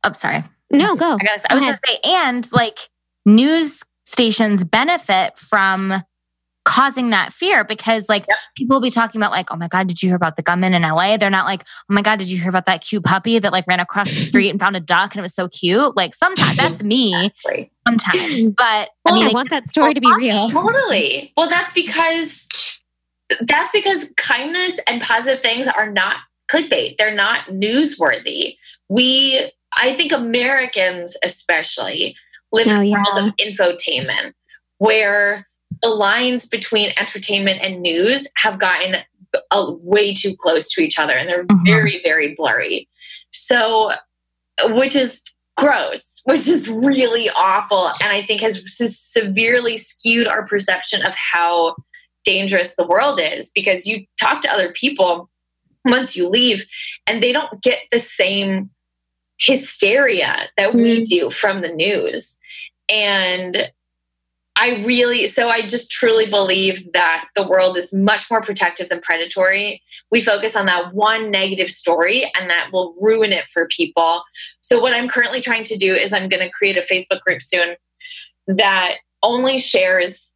I'm 0.02 0.10
oh, 0.10 0.12
sorry. 0.14 0.42
No, 0.70 0.96
go. 0.96 1.12
I, 1.20 1.24
gotta, 1.24 1.52
I 1.52 1.54
was 1.54 1.62
going 1.62 1.74
to 1.74 1.80
say, 1.86 1.98
and 2.04 2.52
like 2.52 2.78
news 3.24 3.84
stations 4.08 4.64
benefit 4.64 5.38
from 5.38 6.02
causing 6.64 7.10
that 7.10 7.32
fear 7.32 7.64
because 7.64 8.08
like 8.10 8.26
yep. 8.28 8.36
people 8.54 8.76
will 8.76 8.82
be 8.82 8.90
talking 8.90 9.18
about 9.18 9.30
like 9.30 9.46
oh 9.50 9.56
my 9.56 9.68
god 9.68 9.88
did 9.88 10.02
you 10.02 10.10
hear 10.10 10.16
about 10.16 10.36
the 10.36 10.42
gunman 10.42 10.74
in 10.74 10.82
LA 10.82 11.16
they're 11.16 11.30
not 11.30 11.46
like 11.46 11.64
oh 11.90 11.94
my 11.94 12.02
god 12.02 12.18
did 12.18 12.28
you 12.28 12.38
hear 12.38 12.50
about 12.50 12.66
that 12.66 12.82
cute 12.82 13.02
puppy 13.02 13.38
that 13.38 13.52
like 13.52 13.66
ran 13.66 13.80
across 13.80 14.08
the 14.10 14.16
street 14.16 14.50
and 14.50 14.60
found 14.60 14.76
a 14.76 14.80
duck 14.80 15.14
and 15.14 15.20
it 15.20 15.22
was 15.22 15.34
so 15.34 15.48
cute? 15.48 15.96
Like 15.96 16.14
sometimes 16.14 16.56
that's 16.58 16.82
me. 16.82 17.32
Sometimes. 17.86 18.50
But 18.58 18.90
well, 19.04 19.14
I 19.14 19.18
mean 19.18 19.26
I 19.28 19.30
want 19.32 19.50
that 19.50 19.68
story 19.68 19.94
to 19.94 20.00
be 20.00 20.12
real. 20.16 20.50
Totally. 20.50 21.32
Well 21.36 21.48
that's 21.48 21.72
because 21.72 22.46
that's 23.40 23.70
because 23.72 24.04
kindness 24.16 24.78
and 24.86 25.00
positive 25.00 25.40
things 25.40 25.66
are 25.66 25.90
not 25.90 26.16
clickbait. 26.52 26.96
They're 26.98 27.14
not 27.14 27.46
newsworthy. 27.48 28.56
We 28.88 29.50
I 29.76 29.94
think 29.94 30.12
Americans 30.12 31.16
especially 31.22 32.16
live 32.52 32.66
oh, 32.68 32.80
in 32.80 32.86
a 32.86 32.90
world 32.90 33.18
of 33.18 33.36
infotainment 33.36 34.32
where 34.78 35.46
the 35.82 35.88
lines 35.88 36.46
between 36.46 36.92
entertainment 36.98 37.60
and 37.62 37.82
news 37.82 38.26
have 38.36 38.58
gotten 38.58 38.96
a, 39.50 39.72
way 39.72 40.14
too 40.14 40.34
close 40.36 40.70
to 40.72 40.80
each 40.80 40.98
other 40.98 41.12
and 41.12 41.28
they're 41.28 41.44
mm-hmm. 41.44 41.66
very, 41.66 42.00
very 42.02 42.34
blurry. 42.34 42.88
So, 43.32 43.92
which 44.64 44.96
is 44.96 45.22
gross, 45.56 46.20
which 46.24 46.46
is 46.46 46.68
really 46.68 47.28
awful. 47.30 47.88
And 48.02 48.12
I 48.12 48.22
think 48.22 48.40
has 48.40 48.64
severely 48.76 49.76
skewed 49.76 50.26
our 50.26 50.46
perception 50.46 51.04
of 51.04 51.14
how 51.14 51.76
dangerous 52.24 52.74
the 52.76 52.86
world 52.86 53.20
is 53.22 53.50
because 53.54 53.86
you 53.86 54.04
talk 54.20 54.42
to 54.42 54.52
other 54.52 54.72
people 54.72 55.28
once 55.84 56.16
you 56.16 56.28
leave 56.28 56.64
and 57.06 57.22
they 57.22 57.32
don't 57.32 57.62
get 57.62 57.80
the 57.90 57.98
same 57.98 58.70
hysteria 59.38 60.48
that 60.56 60.70
mm-hmm. 60.70 60.82
we 60.82 61.04
do 61.04 61.30
from 61.30 61.62
the 61.62 61.68
news. 61.68 62.38
And 62.88 63.70
I 64.60 64.82
really, 64.84 65.28
so 65.28 65.48
I 65.48 65.66
just 65.66 65.88
truly 65.88 66.26
believe 66.26 66.92
that 66.92 67.26
the 67.36 67.46
world 67.46 67.76
is 67.76 67.92
much 67.92 68.28
more 68.28 68.42
protective 68.42 68.88
than 68.88 69.00
predatory. 69.00 69.80
We 70.10 70.20
focus 70.20 70.56
on 70.56 70.66
that 70.66 70.94
one 70.94 71.30
negative 71.30 71.70
story 71.70 72.30
and 72.36 72.50
that 72.50 72.70
will 72.72 72.92
ruin 73.00 73.32
it 73.32 73.44
for 73.52 73.68
people. 73.68 74.22
So, 74.60 74.80
what 74.80 74.92
I'm 74.92 75.08
currently 75.08 75.40
trying 75.40 75.62
to 75.64 75.76
do 75.76 75.94
is 75.94 76.12
I'm 76.12 76.28
going 76.28 76.42
to 76.42 76.50
create 76.50 76.76
a 76.76 76.80
Facebook 76.80 77.20
group 77.20 77.40
soon 77.40 77.76
that 78.48 78.96
only 79.22 79.58
shares 79.58 80.32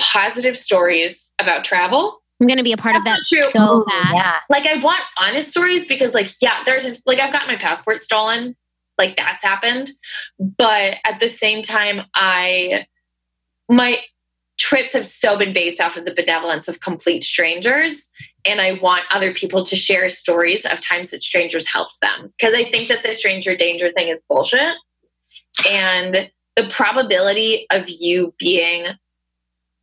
positive 0.00 0.58
stories 0.58 1.32
about 1.38 1.62
travel. 1.62 2.19
I'm 2.40 2.46
going 2.46 2.58
to 2.58 2.64
be 2.64 2.72
a 2.72 2.76
part 2.76 2.96
of 2.96 3.04
that 3.04 3.16
That's 3.16 3.28
true. 3.28 3.42
so 3.50 3.80
Ooh, 3.80 3.84
fast. 3.84 4.14
Yeah. 4.14 4.36
Like 4.48 4.66
I 4.66 4.76
want 4.80 5.02
honest 5.18 5.50
stories 5.50 5.86
because 5.86 6.14
like 6.14 6.30
yeah, 6.40 6.62
there's 6.64 7.00
like 7.06 7.20
I've 7.20 7.32
got 7.32 7.46
my 7.46 7.56
passport 7.56 8.00
stolen. 8.00 8.56
Like 8.98 9.16
that's 9.16 9.42
happened. 9.42 9.90
But 10.38 10.96
at 11.06 11.20
the 11.20 11.28
same 11.28 11.62
time 11.62 12.02
I 12.14 12.86
my 13.68 14.00
trips 14.58 14.92
have 14.92 15.06
so 15.06 15.38
been 15.38 15.52
based 15.52 15.80
off 15.80 15.96
of 15.96 16.04
the 16.04 16.14
benevolence 16.14 16.68
of 16.68 16.80
complete 16.80 17.22
strangers 17.22 18.10
and 18.44 18.60
I 18.60 18.72
want 18.72 19.04
other 19.10 19.32
people 19.32 19.64
to 19.64 19.76
share 19.76 20.08
stories 20.10 20.64
of 20.64 20.80
times 20.80 21.10
that 21.10 21.22
strangers 21.22 21.66
helped 21.66 21.98
them 22.00 22.32
because 22.38 22.54
I 22.54 22.70
think 22.70 22.88
that 22.88 23.02
the 23.02 23.12
stranger 23.12 23.56
danger 23.56 23.90
thing 23.92 24.08
is 24.08 24.20
bullshit. 24.28 24.74
And 25.68 26.30
the 26.56 26.68
probability 26.70 27.66
of 27.70 27.88
you 27.88 28.34
being 28.38 28.86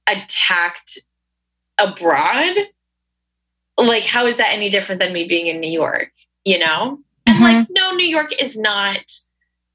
attacked 0.07 0.99
abroad, 1.77 2.55
like, 3.77 4.03
how 4.03 4.25
is 4.25 4.37
that 4.37 4.53
any 4.53 4.69
different 4.69 4.99
than 5.01 5.13
me 5.13 5.25
being 5.25 5.47
in 5.47 5.59
New 5.59 5.71
York? 5.71 6.11
You 6.43 6.59
know? 6.59 6.99
And 7.25 7.39
like, 7.41 7.67
no, 7.69 7.91
New 7.91 8.07
York 8.07 8.31
is 8.41 8.57
not 8.57 9.03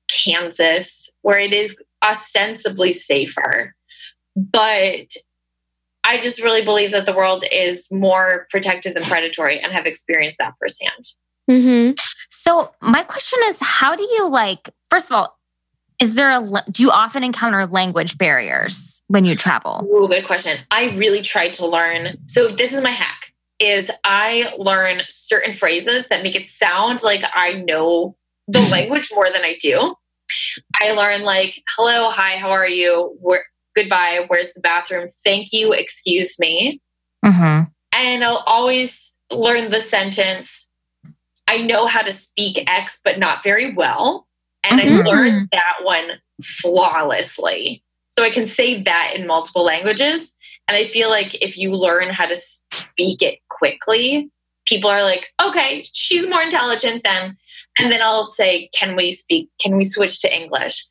Kansas, 0.09 1.11
where 1.21 1.39
it 1.39 1.53
is 1.53 1.77
ostensibly 2.03 2.93
safer. 2.93 3.75
But 4.35 5.15
I 6.05 6.19
just 6.21 6.43
really 6.43 6.65
believe 6.65 6.91
that 6.93 7.07
the 7.07 7.13
world 7.13 7.45
is 7.53 7.87
more 7.93 8.47
protective 8.51 8.95
than 8.95 9.05
predatory 9.05 9.61
and 9.61 9.73
have 9.73 9.87
experienced 9.87 10.39
that 10.39 10.55
firsthand. 10.59 11.05
Mm-hmm. 11.51 11.93
So 12.31 12.73
my 12.81 13.03
question 13.03 13.39
is, 13.45 13.59
how 13.61 13.95
do 13.95 14.03
you 14.03 14.29
like? 14.29 14.71
First 14.91 15.11
of 15.11 15.17
all, 15.17 15.39
is 16.03 16.17
there 16.17 16.33
a? 16.33 16.65
Do 16.69 16.83
you 16.83 16.91
often 16.91 17.23
encounter 17.23 17.65
language 17.65 18.19
barriers 18.19 19.03
when 19.07 19.25
you 19.25 19.37
travel? 19.37 19.89
Ooh, 19.89 20.09
good 20.09 20.27
question. 20.27 20.59
I 20.73 20.91
really 20.97 21.23
try 21.23 21.49
to 21.51 21.67
learn. 21.67 22.19
So 22.27 22.49
this 22.49 22.73
is 22.73 22.83
my 22.83 22.91
hack 22.91 23.33
is 23.61 23.89
I 24.03 24.53
learn 24.59 25.03
certain 25.09 25.53
phrases 25.53 26.09
that 26.09 26.25
make 26.25 26.35
it 26.35 26.49
sound 26.49 27.05
like 27.05 27.23
I 27.33 27.53
know 27.53 28.17
the 28.49 28.61
language 28.71 29.11
more 29.15 29.31
than 29.33 29.45
I 29.45 29.57
do. 29.61 29.95
I 30.81 30.91
learn 30.91 31.23
like 31.23 31.63
hello, 31.77 32.11
hi, 32.11 32.37
how 32.37 32.51
are 32.51 32.69
you? 32.69 33.17
Where 33.21 33.45
goodbye, 33.77 34.25
where's 34.27 34.53
the 34.55 34.61
bathroom? 34.61 35.11
Thank 35.25 35.53
you, 35.53 35.73
excuse 35.73 36.37
me. 36.41 36.81
Mm-hmm. 37.25 37.71
And 37.95 38.25
I'll 38.25 38.43
always 38.49 39.13
learn 39.31 39.71
the 39.71 39.81
sentence 39.81 40.69
I 41.47 41.59
know 41.59 41.87
how 41.87 42.03
to 42.03 42.13
speak 42.13 42.69
X 42.69 43.01
but 43.05 43.21
not 43.21 43.45
very 43.45 43.73
well. 43.73 44.27
And 44.65 44.81
Mhm. 44.81 45.01
I 45.01 45.03
learned 45.05 45.49
that 45.53 45.77
one 45.83 46.21
flawlessly. 46.43 47.83
So 48.11 48.23
I 48.23 48.31
can 48.31 48.47
say 48.47 48.83
that 48.83 49.13
in 49.15 49.27
multiple 49.27 49.65
languages. 49.65 50.33
And 50.69 50.77
I 50.77 50.87
feel 50.87 51.11
like 51.11 51.35
if 51.43 51.57
you 51.57 51.75
learn 51.75 52.11
how 52.11 52.27
to 52.27 52.37
speak 52.37 53.23
it 53.23 53.39
quickly, 53.49 54.31
people 54.67 54.89
are 54.91 55.03
like, 55.03 55.33
okay, 55.43 55.85
she's 55.93 56.29
more 56.29 56.43
intelligent 56.43 57.03
than. 57.05 57.37
And 57.79 57.91
then 57.91 58.01
I'll 58.03 58.27
say, 58.27 58.71
can 58.79 58.97
we 58.97 59.13
speak? 59.13 59.49
Can 59.61 59.77
we 59.77 59.85
switch 59.85 60.21
to 60.21 60.35
English? 60.35 60.87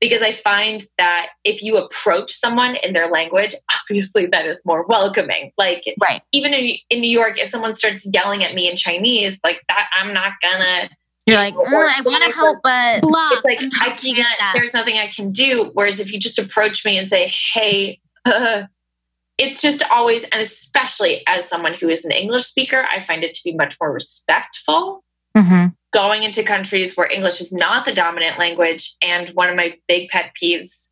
Because 0.00 0.22
I 0.22 0.32
find 0.32 0.82
that 0.98 1.28
if 1.44 1.62
you 1.62 1.76
approach 1.76 2.32
someone 2.32 2.76
in 2.76 2.92
their 2.92 3.08
language, 3.08 3.54
obviously 3.82 4.26
that 4.26 4.46
is 4.46 4.60
more 4.64 4.84
welcoming. 4.86 5.52
Like, 5.56 5.84
Right. 6.00 6.22
even 6.32 6.52
in, 6.52 6.76
in 6.90 7.00
New 7.00 7.10
York, 7.10 7.38
if 7.38 7.48
someone 7.50 7.76
starts 7.76 8.08
yelling 8.12 8.42
at 8.42 8.54
me 8.54 8.68
in 8.68 8.76
Chinese, 8.76 9.38
like 9.44 9.60
that, 9.68 9.88
I'm 9.94 10.12
not 10.12 10.32
gonna 10.42 10.90
You're 11.26 11.36
like, 11.36 11.54
Or 11.56 11.86
"Mm, 11.86 11.98
I 11.98 12.00
want 12.02 12.24
to 12.24 12.32
help, 12.32 12.58
but 12.62 13.00
Block. 13.02 13.32
it's 13.34 13.44
like 13.44 13.58
I'm 13.60 13.70
I 13.80 13.88
not 13.88 14.02
gonna 14.02 14.14
get 14.14 14.38
can't. 14.38 14.56
There's 14.56 14.74
nothing 14.74 14.98
I 14.98 15.06
can 15.08 15.30
do. 15.30 15.70
Whereas 15.74 16.00
if 16.00 16.12
you 16.12 16.18
just 16.18 16.38
approach 16.38 16.84
me 16.84 16.98
and 16.98 17.08
say, 17.08 17.32
"Hey," 17.54 18.00
uh, 18.24 18.64
it's 19.38 19.60
just 19.62 19.82
always, 19.90 20.24
and 20.24 20.40
especially 20.42 21.22
as 21.26 21.48
someone 21.48 21.74
who 21.74 21.88
is 21.88 22.04
an 22.04 22.10
English 22.10 22.44
speaker, 22.46 22.86
I 22.90 23.00
find 23.00 23.22
it 23.24 23.34
to 23.34 23.40
be 23.44 23.52
much 23.54 23.76
more 23.80 23.92
respectful. 23.92 25.04
Mhm. 25.36 25.74
Going 25.92 26.22
into 26.24 26.42
countries 26.42 26.96
where 26.96 27.10
English 27.10 27.40
is 27.40 27.52
not 27.52 27.84
the 27.84 27.94
dominant 27.94 28.38
language, 28.38 28.94
and 29.02 29.28
one 29.30 29.48
of 29.48 29.56
my 29.56 29.76
big 29.88 30.08
pet 30.08 30.32
peeves 30.40 30.88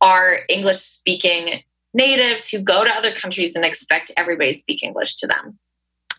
are 0.00 0.40
English 0.48 0.78
speaking 0.80 1.62
natives 1.94 2.48
who 2.48 2.58
go 2.58 2.84
to 2.84 2.90
other 2.90 3.12
countries 3.12 3.54
and 3.54 3.64
expect 3.64 4.10
everybody 4.16 4.52
to 4.52 4.58
speak 4.58 4.82
English 4.82 5.16
to 5.16 5.26
them. 5.26 5.58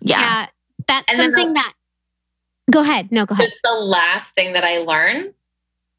yeah. 0.02 0.20
Yeah. 0.22 0.46
That's 0.88 1.06
And 1.12 1.20
then 1.20 1.32
something 1.34 1.54
that. 1.54 1.74
Go 2.72 2.82
ahead. 2.82 3.12
No, 3.12 3.26
go 3.26 3.34
ahead. 3.34 3.48
Just 3.48 3.60
the 3.64 3.72
last 3.74 4.32
thing 4.36 4.54
that 4.54 4.64
I 4.64 4.80
learn 4.80 5.34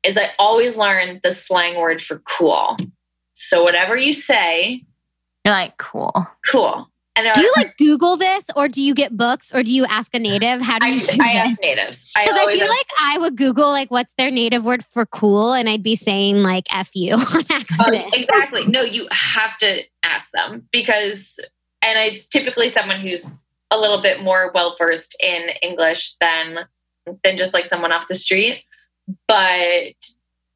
is 0.03 0.17
I 0.17 0.31
always 0.39 0.77
learn 0.77 1.21
the 1.23 1.33
slang 1.33 1.79
word 1.81 2.03
for 2.03 2.19
cool. 2.39 2.77
So 3.33 3.63
whatever 3.63 3.97
you 3.97 4.13
say, 4.15 4.83
You're 5.45 5.55
like, 5.55 5.77
cool. 5.79 6.27
cool. 6.51 6.89
And 7.15 7.25
they're 7.25 7.33
Do 7.33 7.41
you 7.41 7.53
like, 7.57 7.67
like 7.69 7.77
Google 7.79 8.17
this 8.19 8.45
or 8.57 8.69
do 8.69 8.83
you 8.83 8.95
get 8.95 9.17
books 9.17 9.51
or 9.55 9.63
do 9.63 9.73
you 9.73 9.87
ask 9.87 10.13
a 10.15 10.19
native? 10.19 10.61
How 10.61 10.79
do 10.79 10.85
I, 10.87 10.91
you 10.91 11.01
do 11.01 11.13
I 11.23 11.33
this? 11.33 11.53
ask 11.53 11.61
natives. 11.63 12.13
Because 12.15 12.35
I, 12.37 12.41
always 12.41 12.59
feel 12.61 12.69
ask- 12.69 12.77
like 12.79 12.87
I 13.01 13.19
would 13.19 13.37
Google 13.37 13.69
like 13.71 13.91
what's 13.91 14.13
their 14.19 14.31
native 14.31 14.65
word 14.67 14.85
for 14.85 15.07
cool, 15.07 15.55
and 15.55 15.67
I'd 15.69 15.83
be 15.83 15.97
saying 15.97 16.43
like 16.43 16.67
"f 16.71 16.91
you" 16.95 17.15
on 17.15 17.23
Um, 17.23 17.45
accident. 17.49 18.15
exactly. 18.15 18.67
No, 18.67 18.83
you 18.83 19.09
have 19.13 19.57
to 19.59 19.83
ask 20.03 20.31
them 20.33 20.69
because, 20.73 21.35
and 21.83 21.99
it's 21.99 22.27
typically 22.27 22.69
someone 22.69 23.01
who's 23.01 23.25
a 23.71 23.79
little 23.79 24.01
bit 24.01 24.23
more 24.23 24.51
well 24.55 24.77
versed 24.79 25.17
in 25.23 25.51
English 25.63 26.15
than 26.21 26.61
than 27.23 27.37
just 27.37 27.55
like 27.55 27.67
someone 27.67 27.93
off 27.93 28.09
the 28.09 28.15
street. 28.15 28.63
But 29.29 29.95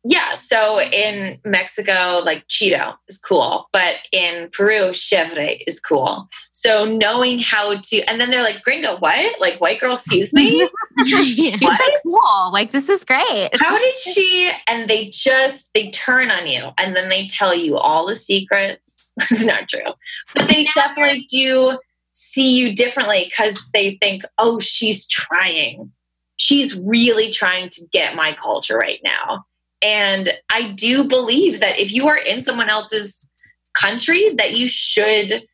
yeah, 0.03 0.33
so 0.35 0.81
in 0.81 1.39
Mexico, 1.45 2.23
like 2.25 2.47
chido 2.49 2.97
is 3.09 3.19
cool, 3.19 3.69
but 3.73 3.97
in 4.13 4.49
Peru, 4.51 4.91
chévere 4.91 5.59
is 5.67 5.79
cool. 5.79 6.27
So 6.53 6.87
knowing 6.87 7.39
how 7.39 7.79
to, 7.79 8.01
and 8.05 8.19
then 8.21 8.31
they're 8.31 8.43
like, 8.43 8.63
"Gringo, 8.63 8.97
what? 8.99 9.39
Like 9.41 9.61
white 9.61 9.81
girl 9.81 9.97
sees 9.97 10.33
me? 10.33 10.69
Yeah. 11.07 11.21
You 11.21 11.53
What? 11.61 11.79
said 11.79 12.01
cool. 12.03 12.51
Like, 12.53 12.73
this 12.73 12.89
is 12.91 13.05
great. 13.05 13.51
How 13.59 13.79
did 13.79 13.97
she?" 13.99 14.51
And 14.67 14.89
they 14.89 15.09
just 15.11 15.71
they 15.75 15.91
turn 15.91 16.31
on 16.31 16.47
you, 16.47 16.71
and 16.79 16.97
then 16.97 17.09
they 17.09 17.27
tell 17.27 17.55
you 17.55 17.77
all 17.79 18.07
the 18.07 18.17
secrets. 18.17 19.13
it's 19.31 19.45
not 19.45 19.69
true, 19.69 19.93
but 20.35 20.49
they 20.49 20.65
Now 20.65 20.71
definitely 20.75 21.27
do 21.31 21.79
see 22.13 22.57
you 22.57 22.75
differently 22.75 23.25
because 23.31 23.61
they 23.73 23.97
think, 24.01 24.25
"Oh, 24.39 24.61
she's 24.61 25.07
trying. 25.09 25.93
She's 26.37 26.75
really 26.75 27.31
trying 27.31 27.69
to 27.71 27.87
get 27.93 28.15
my 28.15 28.33
culture 28.33 28.77
right 28.77 29.01
now." 29.05 29.45
And 29.83 30.33
I 30.51 30.73
do 30.73 31.05
believe 31.05 31.61
that 31.61 31.79
if 31.79 31.93
you 31.93 32.09
are 32.09 32.19
in 32.19 32.43
someone 32.43 32.69
else's 32.69 33.29
country, 33.75 34.31
that 34.37 34.55
you 34.55 34.69
should 34.69 35.47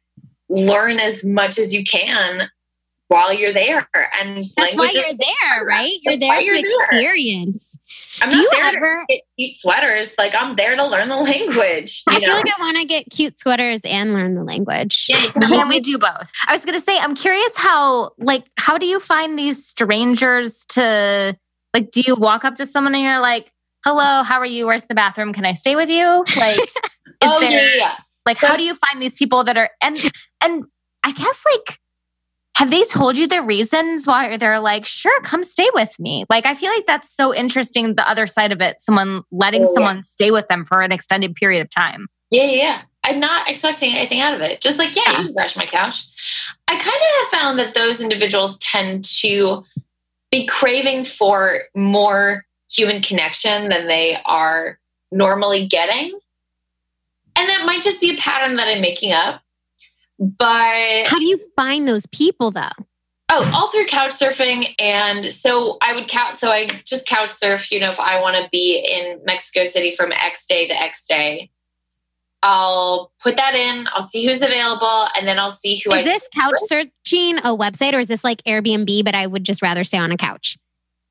learn 0.49 0.99
as 0.99 1.25
much 1.25 1.59
as 1.59 1.73
you 1.73 1.85
can 1.85 2.49
while 3.09 3.33
you're 3.33 3.53
there. 3.53 3.89
And 4.21 4.45
That's 4.57 4.77
why 4.77 4.91
you're 4.91 5.05
there, 5.15 5.65
right? 5.65 5.93
You're 6.03 6.19
there 6.19 6.39
to 6.39 6.45
you're 6.45 6.55
there. 6.57 6.65
experience. 6.91 7.79
I'm 8.21 8.29
Do 8.31 8.37
not 8.39 8.43
you 8.43 8.51
there 8.53 8.71
to 8.73 8.77
ever? 8.77 9.05
get 9.09 9.21
cute 9.39 9.55
sweaters. 9.55 10.11
Like 10.19 10.35
I'm 10.35 10.57
there 10.57 10.75
to 10.77 10.87
learn 10.87 11.09
the 11.09 11.17
language. 11.17 12.03
You 12.11 12.17
I 12.17 12.19
know? 12.19 12.27
feel 12.27 12.35
like 12.37 12.47
I 12.59 12.61
want 12.61 12.77
to 12.79 12.85
get 12.85 13.05
cute 13.11 13.39
sweaters 13.39 13.81
and 13.85 14.13
learn 14.13 14.35
the 14.35 14.43
language. 14.45 15.07
yeah, 15.09 15.31
can 15.33 15.43
Can 15.43 15.69
we 15.69 15.81
do 15.81 15.99
both? 15.99 16.31
I 16.49 16.53
was 16.53 16.65
gonna 16.65 16.81
say, 16.81 16.99
I'm 16.99 17.15
curious 17.15 17.53
how, 17.57 18.11
like, 18.19 18.45
how 18.59 18.79
do 18.79 18.87
you 18.87 18.99
find 18.99 19.39
these 19.39 19.65
strangers 19.67 20.65
to, 20.71 21.37
like, 21.75 21.91
do 21.91 22.03
you 22.07 22.15
walk 22.17 22.45
up 22.45 22.57
to 22.57 22.67
someone 22.67 22.95
and 22.95 23.05
you're 23.05 23.21
like, 23.21 23.53
"Hello, 23.85 24.23
how 24.23 24.39
are 24.41 24.47
you? 24.47 24.67
Where's 24.67 24.85
the 24.85 24.95
bathroom? 24.95 25.33
Can 25.33 25.45
I 25.45 25.53
stay 25.53 25.77
with 25.77 25.89
you?" 25.91 26.25
Like, 26.37 26.59
is 26.59 26.73
oh, 27.23 27.39
there, 27.41 27.69
yeah, 27.71 27.77
yeah. 27.77 27.95
like, 28.27 28.39
how 28.39 28.57
do 28.57 28.65
you 28.65 28.75
find 28.75 29.01
these 29.01 29.17
people 29.17 29.45
that 29.45 29.57
are 29.57 29.71
and 29.83 29.97
and 30.43 30.65
I 31.05 31.13
guess 31.13 31.45
like, 31.53 31.79
have 32.57 32.71
they 32.71 32.85
told 32.85 33.19
you 33.19 33.27
the 33.29 33.43
reasons 33.43 34.07
why 34.07 34.37
they're 34.39 34.61
like, 34.61 34.87
"Sure, 34.87 35.21
come 35.21 35.43
stay 35.45 35.69
with 35.75 35.95
me"? 36.01 36.25
Like, 36.31 36.47
I 36.47 36.55
feel 36.55 36.71
like 36.71 36.87
that's 36.87 37.11
so 37.15 37.35
interesting. 37.35 37.95
The 37.97 38.09
other 38.09 38.27
side 38.27 38.51
of 38.51 38.63
it, 38.63 38.81
someone 38.81 39.23
letting 39.31 39.63
Oh, 39.65 39.69
yeah. 39.69 39.75
someone 39.75 40.05
stay 40.07 40.31
with 40.31 40.49
them 40.49 40.65
for 40.65 40.81
an 40.81 40.91
extended 40.91 41.35
period 41.35 41.61
of 41.61 41.69
time. 41.71 42.09
Yeah, 42.31 42.45
yeah, 42.45 42.63
yeah. 42.63 42.83
I'm 43.05 43.21
not 43.21 43.49
expecting 43.51 43.95
anything 43.95 44.21
out 44.21 44.35
of 44.35 44.41
it. 44.41 44.61
Just 44.63 44.79
like, 44.79 44.97
yeah, 44.97 45.03
Yeah. 45.07 45.19
you 45.21 45.25
can 45.27 45.35
crash 45.35 45.55
my 45.57 45.67
couch. 45.67 46.07
I 46.67 46.73
kind 46.73 46.87
of 46.87 47.31
have 47.31 47.41
found 47.41 47.59
that 47.59 47.75
those 47.75 48.01
individuals 48.01 48.57
tend 48.59 49.05
to 49.21 49.63
be 50.33 50.47
craving 50.47 51.05
for 51.05 51.61
more 51.77 52.45
human 52.73 53.03
connection 53.03 53.69
than 53.69 53.87
they 53.87 54.19
are 54.25 54.79
normally 55.13 55.67
getting. 55.67 56.19
And 57.37 57.49
that 57.51 57.65
might 57.67 57.83
just 57.85 58.01
be 58.01 58.11
a 58.15 58.17
pattern 58.17 58.57
that 58.57 58.67
I'm 58.67 58.81
making 58.81 59.13
up. 59.13 59.43
But 60.19 61.07
How 61.07 61.19
do 61.19 61.27
you 61.27 61.39
find 61.55 61.87
those 61.87 62.07
people 62.07 62.51
though? 62.51 62.71
Oh, 63.29 63.51
all 63.53 63.71
through 63.71 63.87
couch 63.87 64.12
surfing. 64.12 64.75
And 64.79 65.33
so 65.33 65.79
I 65.83 65.93
would 65.95 66.09
couch, 66.09 66.37
so 66.39 66.49
I 66.49 66.69
just 66.85 67.07
couch 67.07 67.33
surf, 67.33 67.73
you 67.73 67.81
know, 67.81 67.91
if 67.91 67.99
I 67.99 68.21
want 68.21 68.37
to 68.37 68.49
be 68.53 68.79
in 68.79 69.21
Mexico 69.25 69.64
City 69.64 69.95
from 69.97 70.12
X 70.12 70.47
day 70.47 70.69
to 70.69 70.75
X 70.75 71.07
day, 71.09 71.51
I'll 72.43 73.11
put 73.21 73.37
that 73.37 73.57
in, 73.57 73.89
I'll 73.93 74.07
see 74.07 74.25
who's 74.25 74.43
available, 74.43 75.09
and 75.17 75.27
then 75.27 75.39
I'll 75.41 75.51
see 75.51 75.77
who. 75.85 75.91
Is 75.91 75.97
I 75.97 76.03
this 76.05 76.29
couch 76.33 76.55
searching 76.67 77.39
a 77.39 77.57
website 77.57 77.95
or 77.95 77.99
is 77.99 78.07
this 78.07 78.23
like 78.23 78.43
Airbnb? 78.45 79.05
But 79.05 79.17
I 79.17 79.27
would 79.27 79.43
just 79.43 79.61
rather 79.61 79.83
stay 79.83 79.99
on 79.99 80.12
a 80.12 80.17
couch. 80.17 80.57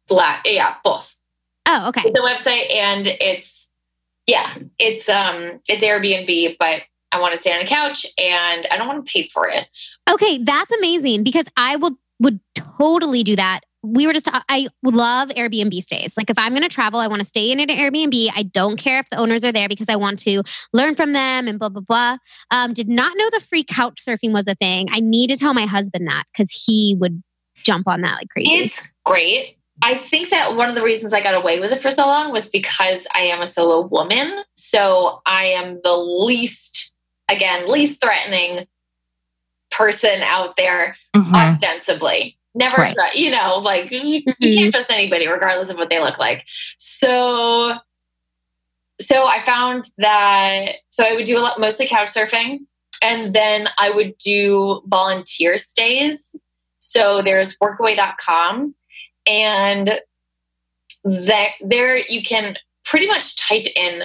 black. 0.07 0.43
Yeah, 0.45 0.75
both. 0.83 1.15
Oh, 1.65 1.89
okay. 1.89 2.03
It's 2.05 2.17
a 2.17 2.21
website 2.21 2.73
and 2.73 3.07
it's, 3.07 3.67
yeah, 4.27 4.55
it's, 4.79 5.09
um, 5.09 5.59
it's 5.67 5.83
Airbnb, 5.83 6.55
but 6.59 6.83
I 7.11 7.19
want 7.19 7.33
to 7.33 7.39
stay 7.39 7.53
on 7.53 7.61
a 7.61 7.67
couch 7.67 8.05
and 8.17 8.67
I 8.71 8.77
don't 8.77 8.87
want 8.87 9.05
to 9.05 9.11
pay 9.11 9.27
for 9.27 9.47
it. 9.47 9.67
Okay, 10.09 10.39
that's 10.39 10.71
amazing 10.71 11.23
because 11.23 11.45
I 11.57 11.75
would 11.75 11.93
would 12.19 12.39
totally 12.55 13.23
do 13.23 13.35
that. 13.35 13.61
We 13.83 14.07
were 14.07 14.13
just 14.13 14.27
I 14.31 14.67
love 14.83 15.29
Airbnb 15.29 15.81
stays. 15.83 16.17
Like 16.17 16.29
if 16.29 16.39
I'm 16.39 16.53
going 16.53 16.63
to 16.63 16.69
travel, 16.69 16.99
I 16.99 17.07
want 17.07 17.19
to 17.19 17.25
stay 17.25 17.51
in 17.51 17.59
an 17.59 17.67
Airbnb. 17.69 18.31
I 18.35 18.43
don't 18.43 18.77
care 18.77 18.99
if 18.99 19.09
the 19.09 19.17
owners 19.17 19.43
are 19.43 19.51
there 19.51 19.69
because 19.69 19.89
I 19.89 19.95
want 19.95 20.19
to 20.19 20.43
learn 20.73 20.95
from 20.95 21.13
them 21.13 21.47
and 21.47 21.59
blah 21.59 21.69
blah 21.69 21.81
blah. 21.81 22.17
Um, 22.51 22.73
did 22.73 22.89
not 22.89 23.13
know 23.15 23.29
the 23.31 23.41
free 23.41 23.63
couch 23.63 24.01
surfing 24.05 24.33
was 24.33 24.47
a 24.47 24.55
thing. 24.55 24.87
I 24.91 24.99
need 24.99 25.27
to 25.27 25.37
tell 25.37 25.53
my 25.53 25.65
husband 25.65 26.07
that 26.07 26.23
because 26.33 26.51
he 26.51 26.95
would 26.99 27.21
jump 27.55 27.87
on 27.87 28.01
that 28.01 28.15
like 28.15 28.29
crazy. 28.29 28.51
It's 28.51 28.91
great. 29.03 29.57
I 29.81 29.95
think 29.95 30.29
that 30.29 30.55
one 30.55 30.69
of 30.69 30.75
the 30.75 30.81
reasons 30.81 31.13
I 31.13 31.21
got 31.21 31.35
away 31.35 31.59
with 31.59 31.71
it 31.71 31.81
for 31.81 31.91
so 31.91 32.05
long 32.05 32.31
was 32.31 32.49
because 32.49 33.05
I 33.13 33.21
am 33.21 33.41
a 33.41 33.45
solo 33.45 33.81
woman. 33.81 34.43
So 34.55 35.21
I 35.25 35.45
am 35.45 35.81
the 35.83 35.95
least, 35.95 36.94
again, 37.29 37.67
least 37.69 38.01
threatening 38.01 38.67
person 39.71 40.21
out 40.21 40.55
there, 40.55 40.97
Mhm. 41.15 41.33
ostensibly. 41.35 42.37
Never, 42.53 42.77
Right. 42.83 42.93
try, 42.93 43.11
you 43.13 43.29
know, 43.29 43.57
like 43.57 43.91
you, 43.91 43.99
you 44.01 44.23
Mhm. 44.23 44.57
can't 44.57 44.73
trust 44.73 44.89
anybody, 44.89 45.27
regardless 45.27 45.69
of 45.69 45.77
what 45.77 45.89
they 45.89 45.99
look 45.99 46.17
like. 46.17 46.45
So, 46.77 47.77
so 49.01 49.25
I 49.25 49.41
found 49.41 49.85
that, 49.97 50.75
so 50.89 51.03
I 51.03 51.13
would 51.13 51.25
do 51.25 51.37
a 51.37 51.41
lot, 51.41 51.59
mostly 51.59 51.87
couch 51.87 52.09
surfing. 52.13 52.59
And 53.01 53.33
then 53.33 53.69
I 53.77 53.89
would 53.89 54.17
do 54.19 54.81
volunteer 54.85 55.57
stays. 55.57 56.35
So 56.79 57.21
there's 57.21 57.57
workaway.com 57.57 58.73
and 59.27 59.99
that 61.03 61.49
there 61.61 61.97
you 61.97 62.23
can 62.23 62.57
pretty 62.85 63.07
much 63.07 63.35
type 63.35 63.65
in 63.75 64.03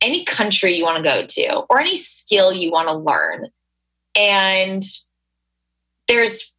any 0.00 0.24
country 0.24 0.74
you 0.74 0.84
want 0.84 0.96
to 0.96 1.02
go 1.02 1.26
to 1.26 1.60
or 1.68 1.80
any 1.80 1.96
skill 1.96 2.52
you 2.52 2.70
want 2.70 2.88
to 2.88 2.94
learn. 2.94 3.48
And 4.16 4.82
there's 6.08 6.54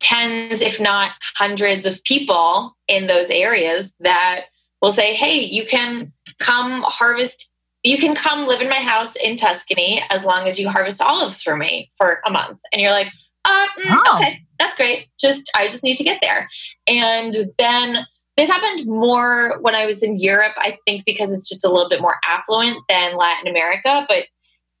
tens 0.00 0.60
if 0.60 0.78
not 0.80 1.12
hundreds 1.36 1.86
of 1.86 2.02
people 2.04 2.76
in 2.86 3.06
those 3.06 3.30
areas 3.30 3.94
that 4.00 4.42
will 4.82 4.92
say 4.92 5.14
hey 5.14 5.40
you 5.40 5.64
can 5.64 6.12
come 6.38 6.82
harvest 6.86 7.52
you 7.82 7.96
can 7.96 8.14
come 8.14 8.46
live 8.46 8.60
in 8.60 8.68
my 8.68 8.80
house 8.80 9.16
in 9.16 9.36
tuscany 9.36 10.02
as 10.10 10.22
long 10.22 10.46
as 10.46 10.58
you 10.58 10.68
harvest 10.68 11.00
olives 11.00 11.42
for 11.42 11.56
me 11.56 11.90
for 11.96 12.20
a 12.26 12.30
month. 12.30 12.60
And 12.72 12.82
you're 12.82 12.90
like 12.90 13.08
uh, 13.46 13.66
mm, 13.78 13.98
Oh. 14.06 14.18
okay 14.18 14.46
that's 14.58 14.76
great. 14.76 15.08
Just 15.18 15.50
i 15.56 15.68
just 15.68 15.82
need 15.82 15.96
to 15.96 16.04
get 16.04 16.20
there. 16.20 16.48
And 16.86 17.34
then 17.58 18.06
this 18.36 18.50
happened 18.50 18.86
more 18.86 19.58
when 19.60 19.74
I 19.74 19.86
was 19.86 20.02
in 20.02 20.18
Europe, 20.18 20.52
I 20.58 20.78
think 20.86 21.04
because 21.06 21.32
it's 21.32 21.48
just 21.48 21.64
a 21.64 21.70
little 21.70 21.88
bit 21.88 22.00
more 22.00 22.18
affluent 22.28 22.78
than 22.88 23.16
Latin 23.16 23.48
America. 23.48 24.04
But 24.08 24.26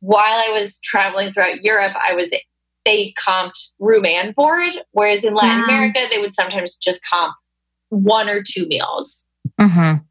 while 0.00 0.38
I 0.38 0.50
was 0.50 0.78
traveling 0.80 1.30
throughout 1.30 1.64
Europe, 1.64 1.94
I 1.96 2.14
was 2.14 2.32
they 2.84 3.12
comped 3.14 3.72
room 3.80 4.04
and 4.06 4.34
board, 4.34 4.70
whereas 4.92 5.24
in 5.24 5.34
Latin 5.34 5.62
Wow. 5.62 5.64
America, 5.64 6.06
they 6.10 6.20
would 6.20 6.34
sometimes 6.34 6.76
just 6.76 7.00
comp 7.04 7.34
one 7.88 8.28
or 8.28 8.42
two 8.42 8.66
meals. 8.66 9.26
Mhm. 9.60 10.04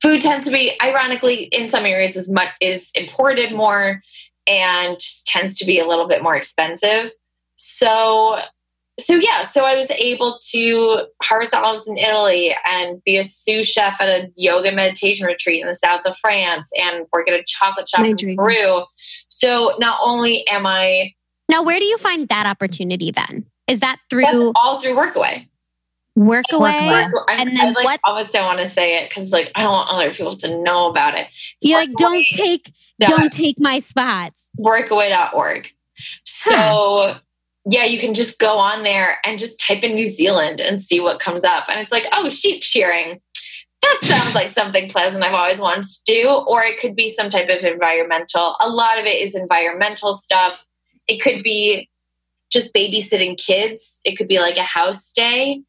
Food 0.00 0.22
tends 0.22 0.44
to 0.46 0.50
be, 0.50 0.76
ironically, 0.82 1.44
in 1.44 1.68
some 1.68 1.84
areas 1.84 2.16
is 2.16 2.30
much 2.30 2.48
is 2.60 2.90
imported 2.94 3.52
more 3.52 4.00
and 4.46 4.98
tends 5.26 5.58
to 5.58 5.64
be 5.64 5.78
a 5.78 5.86
little 5.86 6.06
bit 6.06 6.22
more 6.22 6.36
expensive. 6.36 7.12
So 7.56 8.40
so 8.98 9.14
yeah, 9.14 9.42
so 9.42 9.64
I 9.64 9.74
was 9.76 9.90
able 9.90 10.38
to 10.52 11.06
harvest 11.22 11.52
olives 11.54 11.86
in 11.86 11.98
Italy 11.98 12.54
and 12.64 13.02
be 13.04 13.16
a 13.18 13.24
sous 13.24 13.66
chef 13.68 14.00
at 14.00 14.08
a 14.08 14.30
yoga 14.36 14.72
meditation 14.72 15.26
retreat 15.26 15.60
in 15.60 15.66
the 15.66 15.74
south 15.74 16.06
of 16.06 16.16
France 16.16 16.70
and 16.80 17.04
work 17.12 17.28
at 17.30 17.38
a 17.38 17.44
chocolate 17.46 17.88
shop 17.88 18.00
My 18.00 18.08
in 18.08 18.16
dream. 18.16 18.36
Peru. 18.36 18.84
So 19.28 19.74
not 19.78 19.98
only 20.02 20.46
am 20.48 20.66
I 20.66 21.12
Now, 21.50 21.62
where 21.62 21.78
do 21.78 21.84
you 21.84 21.98
find 21.98 22.28
that 22.28 22.46
opportunity 22.46 23.10
then? 23.10 23.44
Is 23.68 23.80
that 23.80 23.98
through 24.08 24.52
all 24.56 24.80
through 24.80 24.94
Workaway. 24.94 25.46
Workaway? 26.18 27.12
Work- 27.12 27.28
And 27.30 27.50
then 27.56 27.60
I 27.60 27.70
like 27.72 27.84
what- 27.84 28.00
almost 28.04 28.32
don't 28.32 28.46
want 28.46 28.60
to 28.60 28.70
say 28.70 28.96
it 29.02 29.10
because 29.10 29.30
like 29.30 29.52
I 29.54 29.62
don't 29.62 29.72
want 29.72 29.90
other 29.90 30.10
people 30.14 30.36
to 30.38 30.62
know 30.62 30.88
about 30.88 31.14
it. 31.14 31.26
It's 31.60 31.70
You're 31.70 31.80
like, 31.80 31.92
don't 31.98 32.24
take, 32.32 32.72
don't 32.98 33.30
take 33.30 33.60
my 33.60 33.80
spots. 33.80 34.42
workaway.org. 34.58 35.70
So 36.24 37.16
yeah, 37.68 37.84
you 37.84 37.98
can 37.98 38.14
just 38.14 38.38
go 38.38 38.58
on 38.58 38.84
there 38.84 39.18
and 39.24 39.38
just 39.38 39.60
type 39.60 39.82
in 39.82 39.94
New 39.94 40.06
Zealand 40.06 40.60
and 40.60 40.80
see 40.80 41.00
what 41.00 41.18
comes 41.18 41.42
up. 41.42 41.64
And 41.68 41.80
it's 41.80 41.90
like, 41.90 42.06
oh, 42.12 42.28
sheep 42.30 42.62
shearing. 42.62 43.20
That 43.82 43.98
sounds 44.02 44.34
like 44.34 44.50
something 44.50 44.88
pleasant 44.88 45.24
I've 45.24 45.34
always 45.34 45.58
wanted 45.58 45.82
to 45.82 46.02
do. 46.06 46.28
Or 46.46 46.62
it 46.62 46.80
could 46.80 46.94
be 46.94 47.10
some 47.10 47.28
type 47.28 47.48
of 47.48 47.64
environmental. 47.64 48.56
A 48.60 48.68
lot 48.68 48.98
of 48.98 49.04
it 49.04 49.20
is 49.20 49.34
environmental 49.34 50.14
stuff. 50.14 50.64
It 51.08 51.20
could 51.20 51.42
be 51.42 51.88
just 52.52 52.72
babysitting 52.72 53.36
kids. 53.36 54.00
It 54.04 54.16
could 54.16 54.28
be 54.28 54.38
like 54.38 54.56
a 54.56 54.62
house 54.62 55.04
stay. 55.04 55.60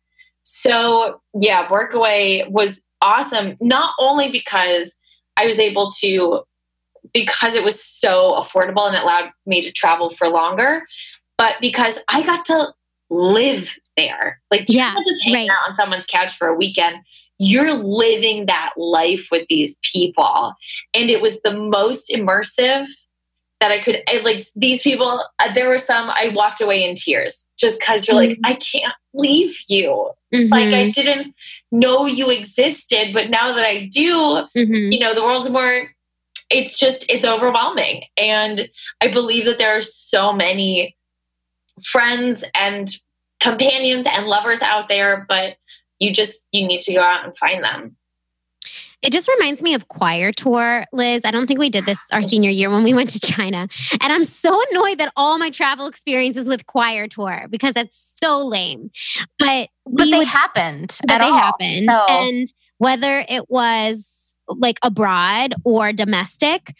So 0.43 1.19
yeah, 1.39 1.67
Workaway 1.67 2.47
was 2.49 2.79
awesome. 3.01 3.57
Not 3.59 3.93
only 3.99 4.31
because 4.31 4.97
I 5.35 5.47
was 5.47 5.57
able 5.57 5.91
to 6.01 6.43
because 7.13 7.53
it 7.53 7.63
was 7.63 7.83
so 7.83 8.35
affordable 8.35 8.85
and 8.85 8.95
it 8.95 9.03
allowed 9.03 9.31
me 9.45 9.61
to 9.61 9.71
travel 9.71 10.09
for 10.09 10.27
longer, 10.27 10.83
but 11.37 11.55
because 11.61 11.97
I 12.09 12.23
got 12.23 12.45
to 12.45 12.73
live 13.09 13.75
there. 13.95 14.41
Like, 14.51 14.69
you 14.69 14.77
Yeah, 14.77 14.93
just 15.05 15.23
hang 15.23 15.33
right. 15.33 15.49
out 15.49 15.69
on 15.69 15.75
someone's 15.75 16.05
couch 16.05 16.33
for 16.37 16.47
a 16.47 16.53
weekend. 16.55 16.97
You're 17.39 17.73
living 17.73 18.47
that 18.47 18.71
life 18.77 19.29
with 19.31 19.47
these 19.47 19.77
people. 19.93 20.53
And 20.93 21.09
it 21.09 21.21
was 21.21 21.39
the 21.41 21.53
most 21.53 22.09
immersive 22.09 22.87
that 23.59 23.71
I 23.71 23.79
could. 23.79 24.01
I, 24.09 24.17
like, 24.17 24.45
these 24.55 24.81
people, 24.83 25.23
uh, 25.39 25.53
there 25.53 25.69
were 25.69 25.79
some 25.79 26.09
I 26.09 26.29
walked 26.35 26.61
away 26.61 26.83
in 26.83 26.95
tears 26.95 27.47
just 27.57 27.79
because 27.79 28.07
you're 28.07 28.15
like, 28.17 28.31
Mhm. 28.31 28.39
I 28.43 28.53
can't 28.55 28.93
leave 29.13 29.55
you. 29.67 30.11
Like, 30.31 30.73
I 30.73 30.89
Mhm, 30.89 30.93
didn't 30.93 31.35
know 31.71 32.05
you 32.05 32.29
existed, 32.29 33.13
but 33.13 33.29
now 33.29 33.53
that 33.55 33.65
I 33.65 33.85
do, 33.85 34.47
mhm. 34.55 34.91
you 34.91 34.99
know 34.99 35.13
the 35.13 35.23
world's 35.23 35.49
more 35.49 35.89
it's 36.49 36.79
just 36.79 37.05
it's 37.09 37.25
overwhelming 37.25 38.03
and 38.17 38.69
i 39.01 39.07
believe 39.09 39.43
that 39.43 39.57
there 39.57 39.77
are 39.77 39.81
so 39.81 40.31
many 40.31 40.95
friends 41.83 42.43
and 42.55 42.89
companions 43.39 44.05
and 44.11 44.27
lovers 44.27 44.61
out 44.61 44.89
there 44.89 45.25
but 45.29 45.57
you 45.99 46.11
just 46.13 46.47
you 46.51 46.65
need 46.67 46.79
to 46.79 46.93
go 46.93 47.01
out 47.01 47.23
and 47.25 47.37
find 47.37 47.63
them 47.63 47.95
It 49.03 49.13
just 49.13 49.27
reminds 49.27 49.61
me 49.61 49.75
of 49.75 49.87
choir 49.89 50.31
tour, 50.31 50.83
Liz. 50.91 51.21
I 51.23 51.29
don't 51.29 51.45
think 51.45 51.59
we 51.59 51.69
did 51.69 51.85
this 51.85 51.99
our 52.11 52.23
senior 52.23 52.49
year 52.49 52.71
when 52.71 52.83
we 52.83 52.95
went 52.95 53.11
to 53.11 53.19
China. 53.19 53.67
And 54.01 54.11
I'm 54.11 54.25
so 54.25 54.59
annoyed 54.71 54.97
that 54.97 55.13
all 55.15 55.37
my 55.37 55.51
travel 55.51 55.85
experiences 55.85 56.47
with 56.47 56.65
choir 56.65 57.07
tour 57.07 57.45
because 57.49 57.75
that's 57.75 57.95
so 57.95 58.43
lame. 58.43 58.89
But 59.37 59.69
But 59.85 60.05
they 60.05 60.17
would 60.17 60.27
happened 60.27 60.97
but 61.07 61.11
at 61.11 61.19
they 61.19 61.25
all. 61.25 61.37
happened. 61.37 61.89
So- 61.93 62.05
And 62.09 62.47
whether 62.79 63.23
it 63.29 63.49
was 63.51 64.07
like 64.47 64.79
abroad 64.81 65.53
or 65.63 65.93
domestic, 65.93 66.73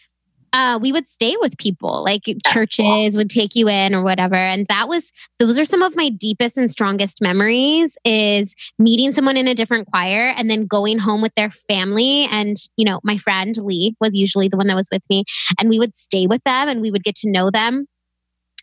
uh, 0.52 0.78
we 0.80 0.92
would 0.92 1.08
stay 1.08 1.36
with 1.40 1.56
people. 1.58 2.02
Like 2.04 2.22
churches 2.46 3.16
would 3.16 3.30
take 3.30 3.54
you 3.54 3.68
in 3.68 3.94
or 3.94 4.02
whatever. 4.02 4.36
And 4.36 4.66
that 4.68 4.88
was 4.88 5.10
those 5.38 5.58
are 5.58 5.64
some 5.64 5.82
of 5.82 5.96
my 5.96 6.08
deepest 6.08 6.56
and 6.58 6.70
strongest 6.70 7.20
memories 7.20 7.96
is 8.04 8.54
meeting 8.78 9.12
someone 9.14 9.36
in 9.36 9.48
a 9.48 9.54
different 9.54 9.88
choir 9.88 10.32
and 10.36 10.50
then 10.50 10.66
going 10.66 10.98
home 10.98 11.20
with 11.20 11.34
their 11.34 11.50
family. 11.50 12.28
And, 12.30 12.56
you 12.76 12.84
know, 12.84 13.00
my 13.02 13.16
friend 13.16 13.56
Lee 13.58 13.94
was 14.00 14.14
usually 14.14 14.48
the 14.48 14.56
one 14.56 14.66
that 14.68 14.76
was 14.76 14.88
with 14.92 15.02
me. 15.10 15.24
And 15.60 15.68
we 15.68 15.78
would 15.78 15.94
stay 15.94 16.26
with 16.26 16.42
them 16.44 16.68
and 16.68 16.80
we 16.80 16.90
would 16.90 17.04
get 17.04 17.14
to 17.16 17.30
know 17.30 17.50
them 17.50 17.86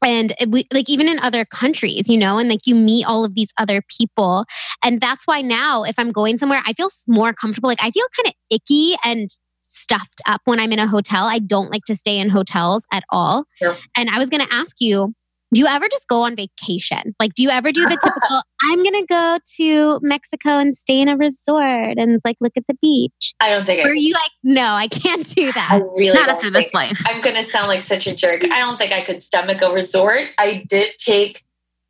and 0.04 0.34
we 0.50 0.68
like 0.74 0.90
even 0.90 1.08
in 1.08 1.20
other 1.20 1.46
countries 1.46 2.10
you 2.10 2.18
know 2.18 2.38
and 2.38 2.50
like 2.50 2.66
you 2.66 2.76
meet 2.76 3.06
all 3.06 3.24
of 3.24 3.34
these 3.34 3.50
other 3.58 3.82
people 3.98 4.46
and 4.84 5.00
that's 5.00 5.26
why 5.26 5.42
now 5.42 5.84
if 5.84 5.98
i'm 5.98 6.12
going 6.12 6.38
somewhere 6.38 6.62
i 6.66 6.74
feel 6.74 6.90
more 7.08 7.34
comfortable 7.34 7.70
like 7.70 7.82
i 7.82 7.92
feel 7.92 8.06
kind 8.16 8.28
of 8.28 8.34
icky 8.50 8.96
and 9.04 9.30
stuffed 9.66 10.22
up 10.26 10.42
when 10.46 10.60
i'm 10.60 10.72
in 10.72 10.80
a 10.80 10.88
hotel. 10.88 11.26
I 11.26 11.40
don't 11.40 11.72
like 11.72 11.84
to 11.88 11.96
stay 11.96 12.18
in 12.20 12.30
hotels 12.30 12.86
at 12.92 13.04
all. 13.10 13.46
Sure. 13.62 13.76
and 13.98 14.10
i 14.10 14.18
was 14.20 14.30
going 14.30 14.46
to 14.46 14.54
ask 14.54 14.78
you 14.80 15.14
do 15.54 15.62
you 15.62 15.68
ever 15.68 15.88
just 15.90 16.08
go 16.10 16.24
on 16.24 16.36
vacation? 16.36 17.16
Like 17.20 17.34
do 17.34 17.44
you 17.44 17.50
ever 17.50 17.72
do 17.72 17.84
the 17.84 17.98
typical 18.04 18.42
i'm 18.64 18.84
going 18.84 19.00
to 19.00 19.06
go 19.08 19.38
to 19.58 20.00
mexico 20.02 20.58
and 20.58 20.76
stay 20.76 21.00
in 21.00 21.08
a 21.08 21.16
resort 21.16 21.98
and 21.98 22.20
like 22.26 22.36
look 22.42 22.54
at 22.58 22.64
the 22.68 22.74
beach 22.82 23.34
i 23.40 23.48
don't 23.50 23.66
think 23.66 23.80
or 23.86 23.88
i, 23.90 23.92
are 23.92 23.96
you 23.96 24.14
like 24.14 24.32
no 24.44 24.64
i 24.74 24.88
can't 24.88 25.26
do 25.36 25.48
I 25.50 25.52
that. 25.52 25.82
really 25.96 26.14
Not 26.18 26.30
after 26.30 26.50
this 26.52 26.74
life. 26.74 27.02
i'm 27.08 27.22
gonna 27.22 27.44
sound 27.44 27.68
like 27.68 27.82
such 27.82 28.08
a 28.08 28.16
jerk. 28.16 28.44
I 28.44 28.60
don't 28.60 28.78
think 28.78 28.92
i 28.92 29.02
could 29.02 29.22
stomach 29.24 29.62
a 29.62 29.72
resort. 29.72 30.30
I 30.38 30.66
did 30.68 30.90
take 30.98 31.44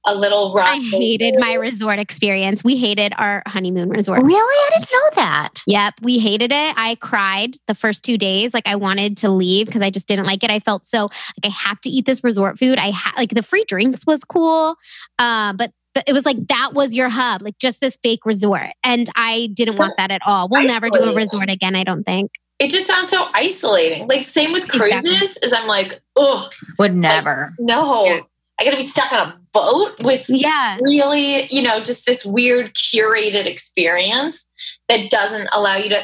a 0.07 0.15
little 0.15 0.53
rock 0.53 0.67
i 0.67 0.77
hated 0.77 1.35
my 1.39 1.53
resort 1.53 1.99
experience 1.99 2.63
we 2.63 2.77
hated 2.77 3.13
our 3.17 3.41
honeymoon 3.47 3.89
resorts 3.89 4.23
Really? 4.23 4.73
I 4.73 4.79
didn't 4.79 4.91
know 4.91 5.09
that. 5.15 5.61
Yep, 5.67 5.93
we 6.01 6.19
hated 6.19 6.51
it. 6.51 6.73
I 6.77 6.95
cried 6.95 7.55
the 7.67 7.75
first 7.75 8.03
two 8.03 8.17
days. 8.17 8.53
Like 8.53 8.67
I 8.67 8.75
wanted 8.75 9.17
to 9.17 9.29
leave 9.29 9.67
because 9.67 9.81
I 9.81 9.89
just 9.89 10.07
didn't 10.07 10.25
like 10.25 10.43
it. 10.43 10.49
I 10.49 10.59
felt 10.59 10.85
so 10.85 11.03
like 11.03 11.45
I 11.45 11.49
have 11.49 11.79
to 11.81 11.89
eat 11.89 12.05
this 12.05 12.23
resort 12.23 12.57
food. 12.57 12.77
I 12.79 12.91
had 12.91 13.13
like 13.17 13.29
the 13.29 13.43
free 13.43 13.65
drinks 13.67 14.05
was 14.05 14.23
cool, 14.23 14.75
uh, 15.19 15.53
but 15.53 15.71
it 16.05 16.13
was 16.13 16.25
like 16.25 16.47
that 16.47 16.71
was 16.73 16.93
your 16.93 17.09
hub, 17.09 17.41
like 17.41 17.57
just 17.57 17.81
this 17.81 17.97
fake 18.01 18.25
resort. 18.25 18.71
And 18.83 19.09
I 19.15 19.49
didn't 19.53 19.77
want 19.77 19.93
that 19.97 20.11
at 20.11 20.21
all. 20.25 20.49
We'll 20.49 20.63
never 20.63 20.89
do 20.89 20.99
a 20.99 21.15
resort 21.15 21.49
again, 21.49 21.75
I 21.75 21.83
don't 21.83 22.03
think. 22.03 22.31
It 22.59 22.69
just 22.69 22.87
sounds 22.87 23.09
so 23.09 23.27
isolating. 23.33 24.07
Like 24.07 24.23
same 24.23 24.51
with 24.51 24.67
cruises, 24.67 25.05
exactly. 25.05 25.47
is 25.47 25.53
I'm 25.53 25.67
like, 25.67 26.01
ugh. 26.15 26.51
would 26.79 26.95
never. 26.95 27.53
Like, 27.57 27.67
no, 27.67 28.05
yeah. 28.05 28.19
I 28.59 28.63
got 28.63 28.71
to 28.71 28.77
be 28.77 28.87
stuck 28.87 29.11
on 29.11 29.19
a 29.19 29.39
boat 29.55 29.97
with 30.01 30.25
yeah, 30.27 30.77
really, 30.81 31.47
you 31.51 31.61
know, 31.61 31.79
just 31.79 32.05
this 32.05 32.25
weird 32.25 32.75
curated 32.75 33.45
experience 33.45 34.47
that 34.89 35.09
doesn't 35.09 35.47
allow 35.53 35.77
you 35.77 35.89
to. 35.89 36.03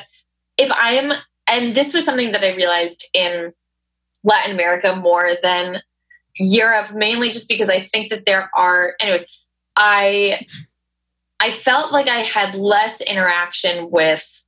If 0.58 0.72
I 0.72 0.94
am, 0.94 1.14
and 1.48 1.76
this 1.76 1.94
was 1.94 2.06
something 2.06 2.32
that 2.32 2.44
I 2.44 2.56
realized 2.56 3.10
in 3.14 3.52
Latin 4.24 4.54
America 4.54 4.96
more 4.96 5.34
than 5.44 5.82
Europe, 6.38 6.94
mainly 6.94 7.30
just 7.30 7.50
because 7.50 7.68
I 7.68 7.82
think 7.82 8.10
that 8.10 8.26
there 8.26 8.50
are, 8.56 8.96
anyways, 9.02 9.26
I 9.76 10.48
I 11.42 11.52
felt 11.52 11.92
like 11.92 12.08
I 12.08 12.20
had 12.20 12.56
less 12.56 13.02
interaction 13.02 13.92
with 13.92 14.44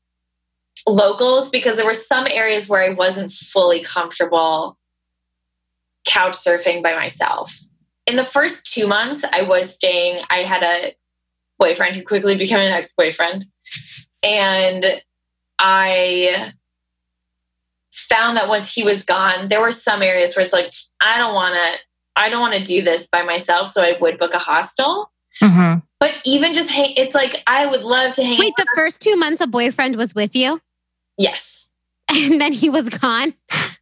locals 0.87 1.49
because 1.49 1.75
there 1.75 1.85
were 1.85 1.93
some 1.93 2.27
areas 2.29 2.69
where 2.69 2.83
I 2.83 2.93
wasn't 2.93 3.31
fully 3.31 3.81
comfortable 3.81 4.77
couch 6.05 6.33
surfing 6.33 6.83
by 6.83 6.95
myself. 6.95 7.51
In 8.05 8.15
the 8.15 8.25
first 8.25 8.65
two 8.65 8.87
months, 8.87 9.23
I 9.31 9.43
was 9.43 9.73
staying, 9.73 10.23
I 10.29 10.39
had 10.39 10.63
a 10.63 10.95
boyfriend 11.57 11.95
who 11.95 12.03
quickly 12.03 12.35
became 12.35 12.59
an 12.59 12.71
ex 12.71 12.93
boyfriend. 12.97 13.45
And 14.21 15.01
I 15.59 16.53
found 17.91 18.37
that 18.37 18.49
once 18.49 18.73
he 18.73 18.83
was 18.83 19.03
gone, 19.03 19.49
there 19.49 19.61
were 19.61 19.71
some 19.71 20.01
areas 20.01 20.35
where 20.35 20.43
it's 20.43 20.53
like, 20.53 20.73
I 21.01 21.17
don't 21.17 21.33
want 21.33 21.55
to, 21.55 21.79
I 22.15 22.29
don't 22.29 22.41
want 22.41 22.53
to 22.53 22.63
do 22.63 22.81
this 22.81 23.07
by 23.07 23.23
myself. 23.23 23.71
So 23.71 23.81
I 23.81 23.97
would 23.99 24.17
book 24.17 24.33
a 24.33 24.39
hostel. 24.39 25.11
Mm-hmm. 25.41 25.79
But 25.99 26.15
even 26.25 26.53
just 26.53 26.69
hang, 26.69 26.93
it's 26.95 27.15
like 27.15 27.41
I 27.47 27.65
would 27.65 27.83
love 27.83 28.13
to 28.15 28.23
hang. 28.23 28.37
Wait, 28.37 28.53
the 28.57 28.67
first 28.75 29.01
two 29.01 29.15
months 29.15 29.41
a 29.41 29.47
boyfriend 29.47 29.95
was 29.95 30.13
with 30.13 30.35
you? 30.35 30.61
Yes. 31.17 31.71
And 32.09 32.39
then 32.39 32.53
he 32.53 32.69
was 32.69 32.89
gone. 32.89 33.33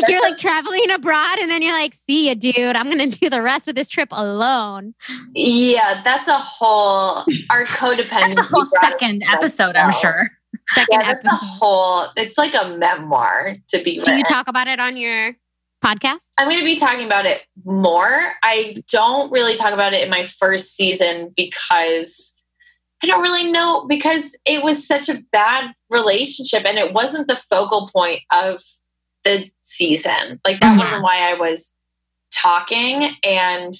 like 0.00 0.10
you're 0.10 0.22
like 0.22 0.38
traveling 0.38 0.90
abroad, 0.90 1.38
and 1.40 1.50
then 1.50 1.62
you're 1.62 1.72
like, 1.72 1.94
"See 1.94 2.28
ya, 2.28 2.34
dude. 2.34 2.76
I'm 2.76 2.88
gonna 2.88 3.06
do 3.06 3.30
the 3.30 3.42
rest 3.42 3.68
of 3.68 3.74
this 3.74 3.88
trip 3.88 4.08
alone." 4.12 4.94
Yeah, 5.34 6.02
that's 6.02 6.28
a 6.28 6.38
whole 6.38 7.24
our 7.50 7.64
codependence. 7.64 8.36
that's 8.36 8.38
a 8.38 8.42
whole 8.42 8.66
second 8.80 9.22
episode, 9.28 9.76
I'm 9.76 9.92
sure. 9.92 10.30
Second 10.70 11.00
yeah, 11.00 11.14
that's 11.14 11.26
episode. 11.26 11.34
a 11.34 11.46
whole. 11.46 12.06
It's 12.16 12.38
like 12.38 12.54
a 12.54 12.76
memoir 12.76 13.56
to 13.68 13.82
be. 13.82 14.00
Do 14.00 14.14
you 14.14 14.24
talk 14.24 14.48
about 14.48 14.66
it 14.66 14.80
on 14.80 14.96
your 14.96 15.36
podcast? 15.84 16.18
I'm 16.38 16.48
going 16.48 16.58
to 16.58 16.64
be 16.64 16.76
talking 16.76 17.06
about 17.06 17.26
it 17.26 17.42
more. 17.64 18.32
I 18.42 18.76
don't 18.90 19.30
really 19.30 19.54
talk 19.54 19.72
about 19.72 19.92
it 19.94 20.02
in 20.02 20.10
my 20.10 20.24
first 20.24 20.74
season 20.74 21.32
because 21.36 22.34
I 23.02 23.06
don't 23.06 23.22
really 23.22 23.50
know 23.50 23.84
because 23.86 24.34
it 24.44 24.62
was 24.62 24.86
such 24.86 25.08
a 25.08 25.22
bad 25.30 25.72
relationship 25.90 26.64
and 26.64 26.78
it 26.78 26.92
wasn't 26.92 27.28
the 27.28 27.36
focal 27.36 27.90
point 27.94 28.22
of 28.32 28.62
the 29.24 29.50
season. 29.66 30.40
Like 30.44 30.60
that 30.60 30.70
mm-hmm. 30.70 30.78
wasn't 30.78 31.02
why 31.02 31.30
I 31.30 31.34
was 31.34 31.72
talking 32.32 33.14
and 33.22 33.74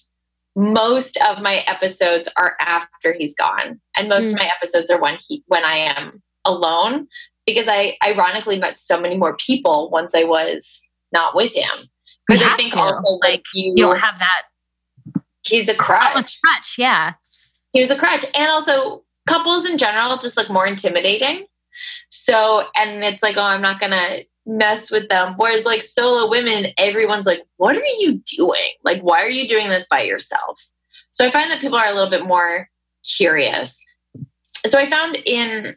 most 0.54 1.18
of 1.28 1.42
my 1.42 1.58
episodes 1.66 2.28
are 2.36 2.56
after 2.60 3.12
he's 3.12 3.34
gone 3.34 3.80
and 3.96 4.08
most 4.08 4.24
mm. 4.24 4.30
of 4.30 4.36
my 4.36 4.46
episodes 4.46 4.90
are 4.90 4.98
when 4.98 5.18
he 5.28 5.42
when 5.46 5.64
I 5.64 5.76
am 5.76 6.22
alone 6.46 7.08
because 7.46 7.66
I 7.68 7.96
ironically 8.04 8.58
met 8.58 8.78
so 8.78 9.00
many 9.00 9.16
more 9.16 9.36
people 9.36 9.90
once 9.90 10.14
I 10.14 10.24
was 10.24 10.80
not 11.12 11.34
with 11.34 11.54
him. 11.54 11.88
Because 12.26 12.42
I 12.42 12.56
think 12.56 12.72
to. 12.72 12.80
also 12.80 13.18
like 13.22 13.44
you, 13.54 13.74
you 13.76 13.84
don't 13.84 13.98
have 13.98 14.18
that. 14.18 14.42
He's 15.46 15.68
a 15.68 15.74
crutch. 15.74 16.40
crutch, 16.42 16.74
yeah. 16.76 17.14
He 17.72 17.80
was 17.80 17.90
a 17.90 17.96
crutch, 17.96 18.24
and 18.34 18.50
also 18.50 19.04
couples 19.28 19.64
in 19.64 19.78
general 19.78 20.16
just 20.16 20.36
look 20.36 20.50
more 20.50 20.66
intimidating. 20.66 21.46
So, 22.08 22.64
and 22.74 23.04
it's 23.04 23.22
like, 23.22 23.36
oh, 23.36 23.42
I'm 23.42 23.62
not 23.62 23.78
gonna 23.78 24.20
mess 24.46 24.90
with 24.90 25.08
them. 25.08 25.34
Whereas 25.36 25.64
like 25.64 25.82
solo 25.82 26.30
women, 26.30 26.68
everyone's 26.78 27.26
like, 27.26 27.42
what 27.56 27.76
are 27.76 27.84
you 27.98 28.22
doing? 28.36 28.72
Like, 28.84 29.00
why 29.02 29.22
are 29.22 29.30
you 29.30 29.48
doing 29.48 29.68
this 29.68 29.86
by 29.90 30.02
yourself? 30.02 30.64
So 31.10 31.26
I 31.26 31.30
find 31.30 31.50
that 31.50 31.60
people 31.60 31.78
are 31.78 31.86
a 31.86 31.94
little 31.94 32.10
bit 32.10 32.24
more 32.24 32.68
curious. 33.16 33.82
So 34.66 34.78
I 34.78 34.86
found 34.86 35.16
in 35.24 35.76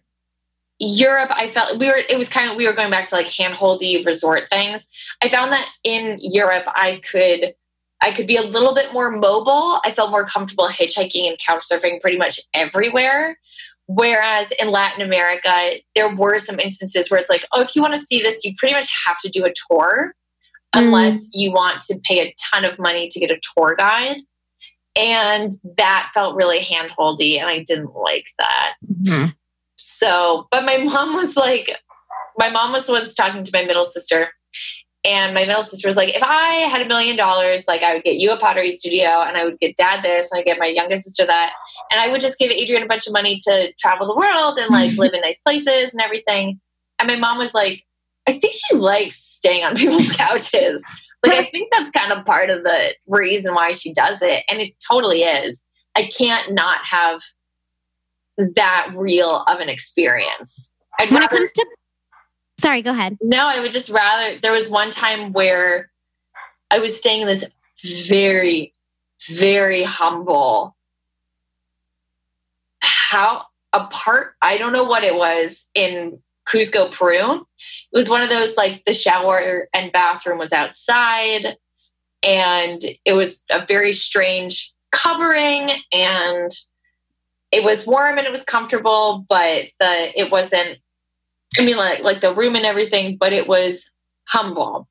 Europe, 0.79 1.31
I 1.33 1.47
felt 1.47 1.77
we 1.79 1.87
were, 1.87 2.01
it 2.09 2.17
was 2.17 2.29
kind 2.29 2.49
of, 2.49 2.55
we 2.55 2.65
were 2.65 2.73
going 2.73 2.91
back 2.91 3.09
to 3.09 3.15
like 3.15 3.27
handholdy 3.27 4.05
resort 4.05 4.49
things. 4.49 4.87
I 5.21 5.29
found 5.29 5.51
that 5.51 5.67
in 5.83 6.17
Europe, 6.21 6.65
I 6.67 7.01
could, 7.09 7.53
I 8.01 8.11
could 8.11 8.27
be 8.27 8.37
a 8.37 8.41
little 8.43 8.73
bit 8.73 8.93
more 8.93 9.11
mobile. 9.11 9.81
I 9.83 9.91
felt 9.91 10.11
more 10.11 10.25
comfortable 10.25 10.69
hitchhiking 10.69 11.27
and 11.27 11.37
couch 11.45 11.63
surfing 11.69 11.99
pretty 11.99 12.17
much 12.17 12.39
everywhere. 12.53 13.37
Whereas 13.91 14.51
in 14.59 14.69
Latin 14.69 15.01
America, 15.01 15.77
there 15.95 16.15
were 16.15 16.37
some 16.37 16.59
instances 16.59 17.09
where 17.09 17.19
it's 17.19 17.29
like, 17.29 17.43
oh, 17.53 17.61
if 17.61 17.75
you 17.75 17.81
want 17.81 17.95
to 17.95 17.99
see 17.99 18.21
this, 18.21 18.45
you 18.45 18.53
pretty 18.55 18.75
much 18.75 18.87
have 19.07 19.19
to 19.21 19.29
do 19.29 19.43
a 19.45 19.53
tour 19.67 20.13
unless 20.75 21.15
mm. 21.15 21.29
you 21.33 21.51
want 21.51 21.81
to 21.81 21.99
pay 22.03 22.19
a 22.19 22.35
ton 22.53 22.65
of 22.65 22.77
money 22.77 23.07
to 23.09 23.19
get 23.19 23.31
a 23.31 23.39
tour 23.55 23.75
guide. 23.75 24.17
And 24.95 25.51
that 25.75 26.11
felt 26.13 26.35
really 26.35 26.59
handholdy, 26.59 27.39
and 27.39 27.49
I 27.49 27.63
didn't 27.63 27.95
like 27.95 28.25
that. 28.37 28.73
Mm-hmm. 28.85 29.29
So, 29.75 30.47
but 30.51 30.65
my 30.65 30.77
mom 30.77 31.15
was 31.15 31.35
like, 31.35 31.75
my 32.37 32.51
mom 32.51 32.73
was 32.73 32.87
once 32.87 33.15
talking 33.15 33.43
to 33.43 33.51
my 33.51 33.63
middle 33.63 33.85
sister, 33.85 34.29
and 35.09 35.33
my 35.33 35.43
middle 35.43 35.63
sister 35.63 35.87
was 35.87 35.97
like, 35.97 36.15
if 36.15 36.21
I 36.21 36.67
had 36.69 36.83
a 36.83 36.87
million 36.87 37.15
dollars, 37.15 37.63
like 37.67 37.81
I 37.81 37.95
would 37.95 38.03
get 38.03 38.17
you 38.17 38.31
a 38.31 38.37
pottery 38.37 38.69
studio 38.69 39.23
and 39.23 39.37
I 39.37 39.43
would 39.43 39.59
get 39.59 39.75
dad 39.75 40.03
this 40.03 40.31
and 40.31 40.39
I 40.39 40.43
get 40.43 40.59
my 40.59 40.67
youngest 40.67 41.05
sister 41.05 41.25
that. 41.25 41.53
And 41.91 41.99
I 41.99 42.09
would 42.09 42.21
just 42.21 42.37
give 42.37 42.51
Adrienne 42.51 42.83
a 42.83 42.85
bunch 42.87 43.07
of 43.07 43.13
money 43.13 43.39
to 43.47 43.73
travel 43.79 44.05
the 44.05 44.15
world 44.15 44.59
and 44.59 44.69
like 44.69 44.91
live 44.99 45.13
in 45.13 45.21
nice 45.21 45.39
places 45.39 45.93
and 45.93 46.01
everything. 46.01 46.59
And 46.99 47.07
my 47.07 47.15
mom 47.15 47.39
was 47.39 47.55
like, 47.55 47.83
I 48.27 48.33
think 48.33 48.53
she 48.53 48.75
likes 48.75 49.15
staying 49.15 49.63
on 49.63 49.75
people's 49.75 50.11
couches. 50.11 50.83
like 51.25 51.33
I 51.33 51.49
think 51.49 51.69
that's 51.71 51.89
kind 51.89 52.11
of 52.11 52.23
part 52.23 52.51
of 52.51 52.63
the 52.63 52.93
reason 53.07 53.55
why 53.55 53.71
she 53.71 53.91
does 53.91 54.21
it. 54.21 54.43
And 54.47 54.61
it 54.61 54.73
totally 54.87 55.23
is. 55.23 55.63
I 55.97 56.05
can't 56.15 56.53
not 56.53 56.77
have 56.85 57.21
that 58.37 58.91
real 58.95 59.43
of 59.47 59.59
an 59.59 59.69
experience. 59.69 60.75
I'd 60.99 61.09
when 61.09 61.21
rather, 61.21 61.35
it 61.35 61.39
comes 61.39 61.53
to, 61.53 61.65
sorry, 62.59 62.81
go 62.81 62.91
ahead. 62.91 63.17
No, 63.21 63.47
I 63.47 63.59
would 63.59 63.71
just 63.71 63.89
rather. 63.89 64.39
There 64.39 64.51
was 64.51 64.69
one 64.69 64.91
time 64.91 65.31
where 65.33 65.91
I 66.71 66.79
was 66.79 66.97
staying 66.97 67.21
in 67.21 67.27
this 67.27 67.45
very, 67.83 68.73
very 69.29 69.83
humble 69.83 70.75
how 72.81 73.45
apart. 73.73 74.35
I 74.41 74.57
don't 74.57 74.73
know 74.73 74.83
what 74.83 75.03
it 75.03 75.15
was 75.15 75.65
in 75.73 76.19
Cusco, 76.47 76.91
Peru. 76.91 77.47
It 77.91 77.97
was 77.97 78.09
one 78.09 78.21
of 78.21 78.29
those 78.29 78.55
like 78.55 78.85
the 78.85 78.93
shower 78.93 79.67
and 79.73 79.91
bathroom 79.91 80.37
was 80.37 80.53
outside, 80.53 81.57
and 82.23 82.81
it 83.05 83.13
was 83.13 83.43
a 83.49 83.65
very 83.65 83.93
strange 83.93 84.73
covering 84.91 85.71
and 85.91 86.51
it 87.51 87.63
was 87.63 87.85
warm 87.85 88.17
and 88.17 88.27
it 88.27 88.31
was 88.31 88.43
comfortable, 88.43 89.25
but 89.27 89.65
the 89.79 90.19
it 90.19 90.31
wasn't. 90.31 90.79
I 91.57 91.61
mean, 91.63 91.77
like 91.77 92.01
like 92.01 92.21
the 92.21 92.33
room 92.33 92.55
and 92.55 92.65
everything, 92.65 93.17
but 93.17 93.33
it 93.33 93.47
was 93.47 93.89
humble. 94.27 94.87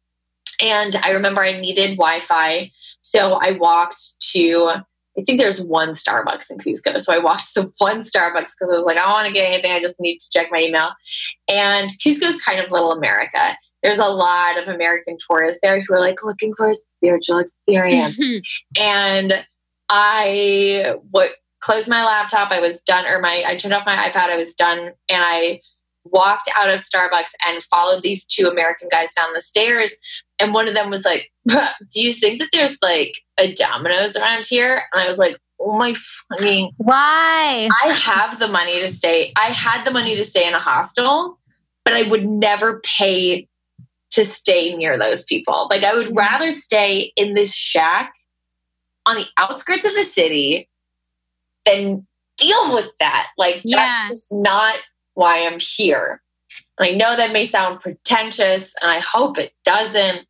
And 0.60 0.96
I 0.96 1.10
remember 1.10 1.42
I 1.42 1.58
needed 1.58 1.96
Wi-Fi, 1.96 2.72
so 3.00 3.34
I 3.34 3.52
walked 3.52 4.00
to. 4.32 4.72
I 5.18 5.22
think 5.22 5.40
there's 5.40 5.60
one 5.60 5.90
Starbucks 5.90 6.48
in 6.48 6.58
Cusco, 6.58 7.00
so 7.00 7.12
I 7.12 7.18
walked 7.18 7.54
to 7.54 7.72
one 7.78 8.02
Starbucks 8.02 8.50
because 8.58 8.72
I 8.72 8.76
was 8.76 8.84
like, 8.84 8.98
I 8.98 9.02
don't 9.02 9.10
want 9.10 9.26
to 9.26 9.32
get 9.32 9.46
anything. 9.46 9.72
I 9.72 9.80
just 9.80 10.00
need 10.00 10.18
to 10.18 10.30
check 10.32 10.48
my 10.50 10.60
email. 10.60 10.90
And 11.48 11.90
Cusco 12.04 12.24
is 12.24 12.42
kind 12.42 12.60
of 12.60 12.70
little 12.70 12.92
America. 12.92 13.56
There's 13.82 13.98
a 13.98 14.06
lot 14.06 14.58
of 14.58 14.68
American 14.68 15.16
tourists 15.28 15.60
there 15.62 15.80
who 15.80 15.94
are 15.94 16.00
like 16.00 16.24
looking 16.24 16.52
for 16.56 16.70
a 16.70 16.74
spiritual 16.74 17.38
experience, 17.38 18.20
and 18.78 19.44
I 19.88 20.96
what 21.10 21.30
closed 21.60 21.88
my 21.88 22.04
laptop. 22.04 22.50
I 22.50 22.60
was 22.60 22.80
done, 22.80 23.06
or 23.06 23.20
my 23.20 23.44
I 23.46 23.56
turned 23.56 23.74
off 23.74 23.86
my 23.86 23.96
iPad. 23.96 24.30
I 24.30 24.36
was 24.36 24.54
done, 24.54 24.78
and 25.08 25.22
I 25.22 25.60
walked 26.12 26.48
out 26.56 26.68
of 26.68 26.80
Starbucks 26.80 27.30
and 27.46 27.62
followed 27.64 28.02
these 28.02 28.24
two 28.24 28.46
American 28.48 28.88
guys 28.90 29.14
down 29.14 29.32
the 29.34 29.40
stairs. 29.40 29.92
And 30.38 30.54
one 30.54 30.68
of 30.68 30.74
them 30.74 30.90
was 30.90 31.04
like, 31.04 31.30
"Do 31.46 32.00
you 32.00 32.12
think 32.12 32.40
that 32.40 32.48
there's 32.52 32.76
like 32.82 33.14
a 33.38 33.52
Domino's 33.52 34.16
around 34.16 34.46
here?" 34.46 34.82
And 34.92 35.02
I 35.02 35.08
was 35.08 35.18
like, 35.18 35.38
"Oh 35.60 35.76
my 35.76 35.94
fucking 36.30 36.72
why? 36.76 37.68
I 37.84 37.92
have 37.92 38.38
the 38.38 38.48
money 38.48 38.80
to 38.80 38.88
stay. 38.88 39.32
I 39.36 39.46
had 39.46 39.84
the 39.84 39.90
money 39.90 40.14
to 40.16 40.24
stay 40.24 40.46
in 40.46 40.54
a 40.54 40.60
hostel, 40.60 41.38
but 41.84 41.94
I 41.94 42.02
would 42.02 42.26
never 42.26 42.80
pay." 42.80 43.48
To 44.12 44.24
stay 44.24 44.74
near 44.74 44.98
those 44.98 45.22
people. 45.24 45.68
Like, 45.70 45.84
I 45.84 45.94
would 45.94 46.16
rather 46.16 46.50
stay 46.50 47.12
in 47.14 47.34
this 47.34 47.54
shack 47.54 48.14
on 49.06 49.16
the 49.16 49.26
outskirts 49.36 49.84
of 49.84 49.94
the 49.94 50.02
city 50.02 50.68
than 51.64 52.06
deal 52.38 52.74
with 52.74 52.90
that. 53.00 53.28
Like 53.36 53.60
yeah. 53.64 53.76
that's 53.76 54.08
just 54.08 54.26
not 54.30 54.76
why 55.18 55.44
I'm 55.44 55.58
here. 55.58 56.22
And 56.78 56.88
I 56.88 56.92
know 56.92 57.16
that 57.16 57.32
may 57.32 57.44
sound 57.44 57.80
pretentious 57.80 58.72
and 58.80 58.88
I 58.88 59.00
hope 59.00 59.36
it 59.36 59.52
doesn't, 59.64 60.28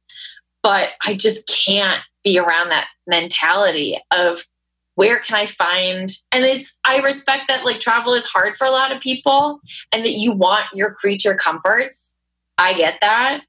but 0.62 0.88
I 1.06 1.14
just 1.14 1.46
can't 1.46 2.00
be 2.24 2.38
around 2.38 2.70
that 2.70 2.88
mentality 3.06 4.00
of 4.10 4.46
where 4.94 5.20
can 5.20 5.36
I 5.36 5.44
find? 5.44 6.10
And 6.32 6.46
it's, 6.46 6.74
I 6.86 7.00
respect 7.00 7.48
that 7.48 7.66
like 7.66 7.80
travel 7.80 8.14
is 8.14 8.24
hard 8.24 8.56
for 8.56 8.66
a 8.66 8.70
lot 8.70 8.90
of 8.90 9.02
people 9.02 9.60
and 9.92 10.06
that 10.06 10.14
you 10.14 10.32
want 10.32 10.64
your 10.72 10.94
creature 10.94 11.34
comforts. 11.34 12.18
I 12.56 12.72
get 12.72 12.98
that. 13.02 13.42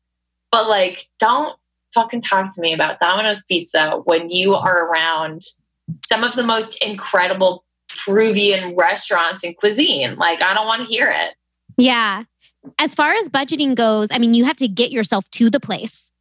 But 0.52 0.68
like, 0.68 1.08
don't 1.20 1.58
fucking 1.94 2.22
talk 2.22 2.54
to 2.54 2.62
me 2.62 2.74
about 2.74 3.00
Domino's 3.00 3.42
Pizza 3.48 4.02
when 4.04 4.30
you 4.30 4.56
are 4.56 4.90
around 4.90 5.44
some 6.06 6.26
of 6.26 6.36
the 6.36 6.44
most 6.44 6.84
incredible 6.84 7.64
Peruvian 8.06 8.76
restaurants 8.76 9.44
and 9.44 9.56
cuisine. 9.58 10.16
Like, 10.16 10.42
I 10.42 10.54
don't 10.54 10.68
want 10.68 10.82
to 10.82 10.88
hear 10.88 11.10
it. 11.10 11.34
Yeah. 11.78 12.24
As 12.78 12.94
far 12.94 13.14
as 13.14 13.30
budgeting 13.30 13.76
goes, 13.76 14.10
I 14.12 14.20
mean, 14.20 14.34
you 14.34 14.46
have 14.46 14.58
to 14.58 14.68
get 14.68 14.92
yourself 14.92 15.30
to 15.32 15.50
the 15.50 15.60
place. 15.60 16.12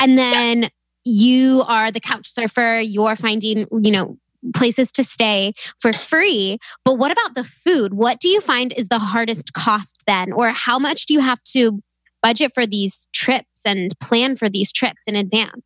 And 0.00 0.18
then 0.18 0.62
yeah. 0.62 0.68
you 1.04 1.62
are 1.62 1.90
the 1.90 2.00
couch 2.00 2.32
surfer, 2.32 2.80
you're 2.80 3.16
finding, 3.16 3.66
you 3.82 3.90
know, 3.90 4.18
places 4.54 4.92
to 4.92 5.04
stay 5.04 5.52
for 5.80 5.92
free. 5.92 6.58
But 6.84 6.98
what 6.98 7.10
about 7.10 7.34
the 7.34 7.44
food? 7.44 7.94
What 7.94 8.20
do 8.20 8.28
you 8.28 8.40
find 8.40 8.72
is 8.72 8.88
the 8.88 8.98
hardest 8.98 9.52
cost 9.52 10.02
then? 10.06 10.32
Or 10.32 10.48
how 10.48 10.78
much 10.78 11.06
do 11.06 11.14
you 11.14 11.20
have 11.20 11.42
to 11.52 11.80
budget 12.22 12.52
for 12.54 12.66
these 12.66 13.08
trips 13.12 13.60
and 13.64 13.92
plan 14.00 14.36
for 14.36 14.48
these 14.48 14.72
trips 14.72 15.02
in 15.06 15.16
advance? 15.16 15.62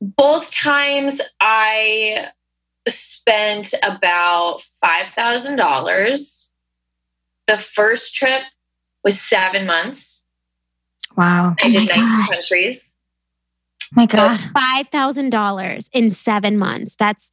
Both 0.00 0.52
times 0.54 1.20
I 1.40 2.28
spent 2.90 3.74
about 3.82 4.62
$5,000. 4.84 6.50
The 7.46 7.58
first 7.58 8.14
trip 8.14 8.42
was 9.04 9.20
seven 9.20 9.66
months. 9.66 10.26
Wow. 11.16 11.56
I 11.62 11.68
oh 11.68 11.70
did 11.72 11.88
19 11.88 12.06
gosh. 12.06 12.28
countries. 12.28 12.98
Oh 13.84 13.86
my 13.96 14.06
God. 14.06 14.38
So 14.38 14.46
$5,000 14.48 15.88
in 15.92 16.10
seven 16.12 16.58
months. 16.58 16.94
That's 16.98 17.30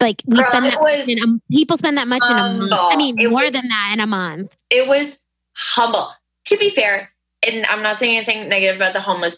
like 0.00 0.22
we 0.26 0.36
Girl, 0.36 0.46
spend 0.46 0.66
that 0.66 0.80
was, 0.80 1.08
in 1.08 1.18
a, 1.18 1.40
people 1.52 1.76
spend 1.76 1.98
that 1.98 2.06
much 2.06 2.22
in 2.24 2.36
a 2.36 2.52
month. 2.54 2.72
I 2.72 2.96
mean, 2.96 3.18
it 3.18 3.28
more 3.28 3.42
was, 3.42 3.52
than 3.52 3.68
that 3.68 3.90
in 3.92 4.00
a 4.00 4.06
month. 4.06 4.56
It 4.70 4.86
was 4.86 5.18
humble. 5.56 6.12
To 6.46 6.56
be 6.56 6.70
fair, 6.70 7.10
and 7.46 7.66
I'm 7.66 7.82
not 7.82 7.98
saying 7.98 8.16
anything 8.16 8.48
negative 8.48 8.76
about 8.76 8.92
the 8.92 9.00
homeless 9.00 9.36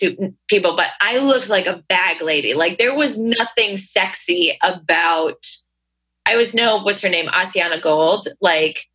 people, 0.49 0.77
but 0.77 0.89
I 1.01 1.19
looked 1.19 1.49
like 1.49 1.67
a 1.67 1.83
bag 1.89 2.23
lady. 2.23 2.55
Like 2.55 2.79
there 2.79 2.95
was 2.95 3.19
nothing 3.19 3.77
sexy 3.77 4.59
about. 4.63 5.47
I 6.27 6.37
was 6.37 6.55
no, 6.55 6.83
what's 6.83 7.03
her 7.03 7.09
name, 7.09 7.27
Asiana 7.29 7.81
Gold. 7.81 8.29
Like 8.41 8.87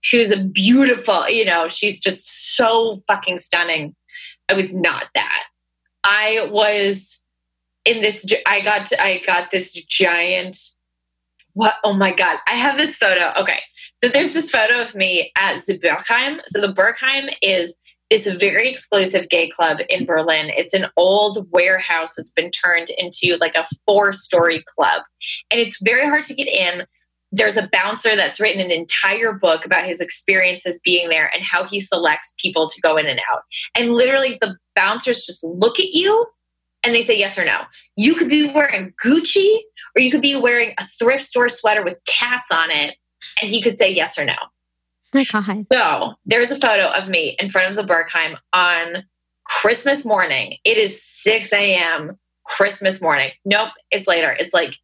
she 0.00 0.18
was 0.18 0.30
a 0.30 0.42
beautiful, 0.42 1.28
you 1.28 1.44
know, 1.44 1.68
she's 1.68 2.00
just 2.00 2.56
so 2.56 3.02
fucking 3.06 3.38
stunning. 3.38 3.94
I 4.48 4.54
was 4.54 4.74
not 4.74 5.06
that. 5.14 5.44
I 6.04 6.48
was 6.50 7.24
in 7.84 8.02
this. 8.02 8.26
I 8.46 8.60
got 8.60 8.86
to, 8.86 9.02
I 9.02 9.18
got 9.18 9.50
this 9.50 9.72
giant 9.72 10.56
what? 11.54 11.74
Oh 11.84 11.92
my 11.92 12.12
God. 12.12 12.38
I 12.48 12.54
have 12.54 12.76
this 12.76 12.96
photo. 12.96 13.32
Okay. 13.38 13.60
So 13.96 14.08
there's 14.08 14.32
this 14.32 14.50
photo 14.50 14.82
of 14.82 14.94
me 14.94 15.32
at 15.36 15.64
the. 15.64 16.40
So 16.46 16.60
the 16.60 16.72
Berghain 16.72 17.34
is 17.40 17.74
this 18.10 18.26
very 18.26 18.68
exclusive 18.68 19.28
gay 19.28 19.48
club 19.48 19.78
in 19.88 20.06
Berlin. 20.06 20.50
It's 20.50 20.74
an 20.74 20.86
old 20.96 21.50
warehouse 21.50 22.12
that's 22.16 22.32
been 22.32 22.50
turned 22.50 22.90
into 22.98 23.36
like 23.40 23.54
a 23.54 23.66
four 23.86 24.12
story 24.12 24.64
club. 24.76 25.02
And 25.50 25.60
it's 25.60 25.78
very 25.82 26.06
hard 26.06 26.24
to 26.24 26.34
get 26.34 26.48
in. 26.48 26.86
There's 27.32 27.56
a 27.56 27.68
bouncer 27.72 28.14
that's 28.14 28.38
written 28.38 28.60
an 28.60 28.70
entire 28.70 29.32
book 29.32 29.64
about 29.64 29.86
his 29.86 30.00
experiences 30.00 30.80
being 30.84 31.08
there 31.08 31.30
and 31.34 31.42
how 31.42 31.66
he 31.66 31.80
selects 31.80 32.32
people 32.38 32.70
to 32.70 32.80
go 32.80 32.96
in 32.96 33.06
and 33.06 33.20
out. 33.32 33.42
And 33.74 33.92
literally, 33.92 34.38
the 34.40 34.56
bouncers 34.76 35.24
just 35.24 35.42
look 35.42 35.80
at 35.80 35.88
you 35.88 36.26
and 36.84 36.94
they 36.94 37.02
say 37.02 37.18
yes 37.18 37.36
or 37.36 37.44
no. 37.44 37.62
You 37.96 38.14
could 38.14 38.28
be 38.28 38.52
wearing 38.52 38.92
Gucci 39.04 39.58
or 39.96 40.02
you 40.02 40.10
could 40.10 40.22
be 40.22 40.36
wearing 40.36 40.74
a 40.78 40.86
thrift 40.98 41.24
store 41.24 41.48
sweater 41.48 41.82
with 41.82 41.98
cats 42.06 42.50
on 42.52 42.70
it, 42.70 42.96
and 43.40 43.50
he 43.50 43.62
could 43.62 43.78
say 43.78 43.90
yes 43.90 44.18
or 44.18 44.24
no. 44.24 44.36
My 45.14 45.24
God. 45.24 45.66
So 45.72 46.14
there's 46.26 46.50
a 46.50 46.58
photo 46.58 46.88
of 46.88 47.08
me 47.08 47.36
in 47.38 47.50
front 47.50 47.68
of 47.68 47.76
the 47.76 47.92
Berghain 47.92 48.36
on 48.52 49.04
Christmas 49.44 50.04
morning. 50.04 50.58
It 50.64 50.76
is 50.76 51.02
6 51.02 51.52
a.m. 51.52 52.18
Christmas 52.44 53.00
morning. 53.00 53.30
Nope, 53.44 53.70
it's 53.90 54.06
later. 54.06 54.36
It's 54.38 54.52
like 54.52 54.76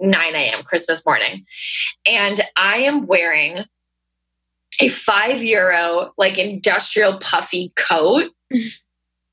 9 0.00 0.34
a.m. 0.34 0.62
Christmas 0.62 1.04
morning. 1.04 1.44
And 2.06 2.42
I 2.56 2.78
am 2.78 3.06
wearing 3.06 3.64
a 4.80 4.88
five 4.88 5.42
euro, 5.42 6.12
like 6.18 6.38
industrial 6.38 7.18
puffy 7.18 7.72
coat 7.76 8.30
mm. 8.52 8.70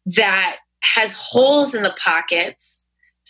that 0.06 0.58
has 0.82 1.14
holes 1.14 1.74
in 1.74 1.84
the 1.84 1.96
pockets 1.98 2.83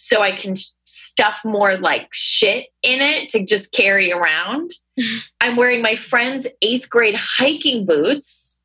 so 0.04 0.22
I 0.22 0.34
can 0.34 0.58
stuff 0.84 1.40
more 1.46 1.78
like 1.78 2.10
shit 2.12 2.68
in 2.82 3.00
it 3.00 3.30
to 3.30 3.46
just 3.46 3.72
carry 3.72 4.12
around. 4.12 4.70
I'm 5.42 5.56
wearing 5.56 5.82
my 5.82 5.96
friend's 5.96 6.46
eighth 6.62 6.90
grade 6.90 7.16
hiking 7.16 7.86
boots, 7.86 8.62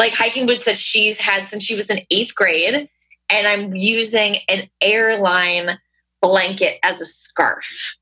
like 0.00 0.12
hiking 0.12 0.46
boots 0.46 0.64
that 0.64 0.76
she's 0.76 1.20
had 1.20 1.46
since 1.46 1.62
she 1.62 1.76
was 1.76 1.88
in 1.90 2.00
eighth 2.10 2.34
grade. 2.34 2.88
And 3.30 3.46
I'm 3.46 3.76
using 3.76 4.38
an 4.48 4.68
airline 4.80 5.78
blanket 6.20 6.80
as 6.82 7.00
a 7.00 7.06
scarf. 7.06 7.96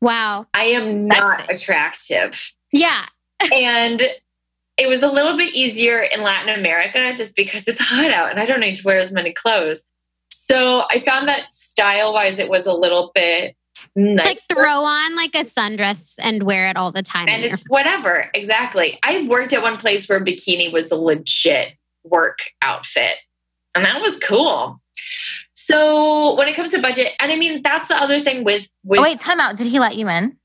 Wow. 0.00 0.46
I 0.54 0.64
am 0.64 1.02
Sexy. 1.02 1.20
not 1.20 1.52
attractive. 1.52 2.52
Yeah. 2.72 3.06
and 3.54 4.02
it 4.76 4.88
was 4.88 5.02
a 5.02 5.08
little 5.08 5.36
bit 5.36 5.54
easier 5.54 6.00
in 6.00 6.22
Latin 6.24 6.58
America 6.58 7.14
just 7.16 7.36
because 7.36 7.62
it's 7.68 7.80
hot 7.80 8.10
out 8.10 8.32
and 8.32 8.40
I 8.40 8.44
don't 8.44 8.60
need 8.60 8.74
to 8.74 8.84
wear 8.84 8.98
as 8.98 9.12
many 9.12 9.32
clothes. 9.32 9.82
So 10.30 10.84
I 10.90 10.98
found 10.98 11.28
that 11.28 11.52
style 11.52 12.12
wise, 12.12 12.38
it 12.38 12.48
was 12.48 12.66
a 12.66 12.72
little 12.72 13.10
bit 13.14 13.56
nicer. 13.96 14.24
like 14.24 14.40
throw 14.50 14.84
on 14.84 15.16
like 15.16 15.34
a 15.34 15.44
sundress 15.44 16.14
and 16.20 16.42
wear 16.42 16.66
it 16.68 16.76
all 16.76 16.92
the 16.92 17.02
time. 17.02 17.28
And 17.28 17.44
it's 17.44 17.62
whatever. 17.68 18.30
Exactly. 18.34 18.98
I 19.02 19.26
worked 19.28 19.52
at 19.52 19.62
one 19.62 19.76
place 19.76 20.08
where 20.08 20.20
bikini 20.20 20.72
was 20.72 20.90
a 20.90 20.96
legit 20.96 21.74
work 22.04 22.38
outfit, 22.62 23.16
and 23.74 23.84
that 23.84 24.00
was 24.00 24.18
cool. 24.22 24.80
So 25.54 26.34
when 26.34 26.48
it 26.48 26.54
comes 26.54 26.70
to 26.72 26.80
budget, 26.80 27.12
and 27.20 27.30
I 27.30 27.36
mean 27.36 27.62
that's 27.62 27.88
the 27.88 27.96
other 27.96 28.20
thing 28.20 28.44
with, 28.44 28.68
with 28.84 29.00
oh 29.00 29.02
wait, 29.02 29.18
time 29.18 29.40
out. 29.40 29.56
Did 29.56 29.66
he 29.66 29.78
let 29.78 29.96
you 29.96 30.08
in? 30.08 30.36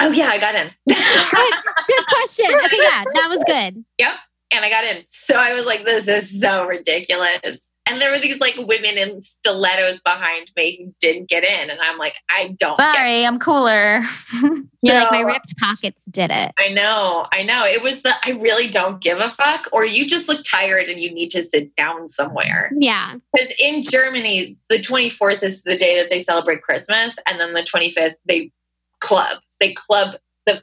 Oh 0.00 0.10
yeah, 0.10 0.28
I 0.28 0.38
got 0.38 0.54
in. 0.54 0.70
good, 0.88 0.96
good 0.96 2.06
question. 2.06 2.46
Okay, 2.46 2.78
yeah, 2.78 3.04
that 3.14 3.26
was 3.28 3.42
good. 3.46 3.84
Yep, 3.98 4.14
and 4.52 4.64
I 4.64 4.70
got 4.70 4.84
in. 4.84 5.04
So 5.10 5.34
I 5.34 5.54
was 5.54 5.64
like, 5.64 5.84
this 5.84 6.08
is 6.08 6.40
so 6.40 6.66
ridiculous. 6.66 7.60
And 7.86 8.00
there 8.00 8.12
were 8.12 8.20
these 8.20 8.38
like 8.38 8.54
women 8.56 8.96
in 8.96 9.22
stilettos 9.22 10.00
behind 10.00 10.50
me 10.56 10.78
who 10.78 10.94
didn't 11.00 11.28
get 11.28 11.44
in. 11.44 11.68
And 11.68 11.80
I'm 11.80 11.98
like, 11.98 12.14
I 12.30 12.54
don't. 12.58 12.76
Sorry, 12.76 13.26
I'm 13.26 13.38
cooler. 13.38 14.04
So, 14.84 14.92
like, 14.92 15.12
my 15.12 15.20
ripped 15.20 15.56
pockets 15.58 16.02
did 16.10 16.32
it. 16.32 16.50
I 16.58 16.70
know. 16.70 17.28
I 17.32 17.44
know. 17.44 17.64
It 17.64 17.84
was 17.84 18.02
the 18.02 18.14
I 18.24 18.30
really 18.32 18.66
don't 18.66 19.00
give 19.00 19.20
a 19.20 19.30
fuck, 19.30 19.68
or 19.70 19.84
you 19.84 20.08
just 20.08 20.28
look 20.28 20.44
tired 20.44 20.88
and 20.88 21.00
you 21.00 21.14
need 21.14 21.30
to 21.30 21.40
sit 21.40 21.76
down 21.76 22.08
somewhere. 22.08 22.72
Yeah. 22.76 23.14
Because 23.32 23.52
in 23.60 23.84
Germany, 23.84 24.56
the 24.68 24.80
24th 24.80 25.44
is 25.44 25.62
the 25.62 25.76
day 25.76 26.00
that 26.00 26.10
they 26.10 26.18
celebrate 26.18 26.62
Christmas. 26.62 27.14
And 27.28 27.38
then 27.38 27.54
the 27.54 27.62
25th, 27.62 28.14
they 28.26 28.50
club. 28.98 29.38
They 29.60 29.72
club 29.72 30.16
the 30.46 30.62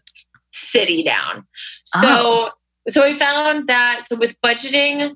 city 0.52 1.04
down. 1.04 1.46
So, 1.86 2.02
oh. 2.04 2.52
so 2.90 3.04
I 3.04 3.14
found 3.14 3.70
that, 3.70 4.06
so 4.10 4.18
with 4.18 4.40
budgeting, 4.42 5.16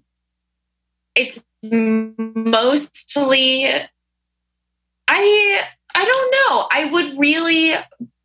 it's 1.16 1.44
mostly 1.64 3.68
I 5.08 5.64
I 5.96 6.06
don't 6.06 6.32
know. 6.32 6.68
I 6.72 6.86
would 6.92 7.18
really 7.18 7.76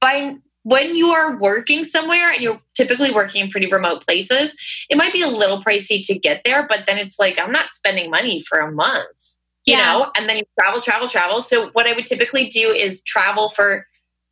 by 0.01 0.37
when 0.63 0.97
you 0.97 1.11
are 1.11 1.37
working 1.37 1.85
somewhere 1.85 2.31
and 2.31 2.43
you're 2.43 2.61
typically 2.75 3.11
working 3.11 3.45
in 3.45 3.51
pretty 3.51 3.71
remote 3.71 4.05
places, 4.05 4.55
it 4.91 4.99
might 4.99 5.13
be 5.13 5.23
a 5.23 5.29
little 5.29 5.63
pricey 5.63 6.05
to 6.07 6.19
get 6.19 6.43
there, 6.45 6.67
but 6.69 6.81
then 6.87 6.99
it's 6.99 7.19
like 7.19 7.41
I'm 7.41 7.53
not 7.53 7.73
spending 7.73 8.11
money 8.11 8.43
for 8.43 8.59
a 8.59 8.71
month, 8.71 9.39
you 9.65 9.75
yeah. 9.75 9.93
know, 9.93 10.11
and 10.15 10.29
then 10.29 10.39
you 10.39 10.45
travel, 10.59 10.81
travel, 10.81 11.09
travel. 11.09 11.41
So 11.41 11.71
what 11.71 11.87
I 11.87 11.95
would 11.95 12.07
typically 12.07 12.49
do 12.49 12.71
is 12.71 13.03
travel 13.05 13.49
for 13.49 13.87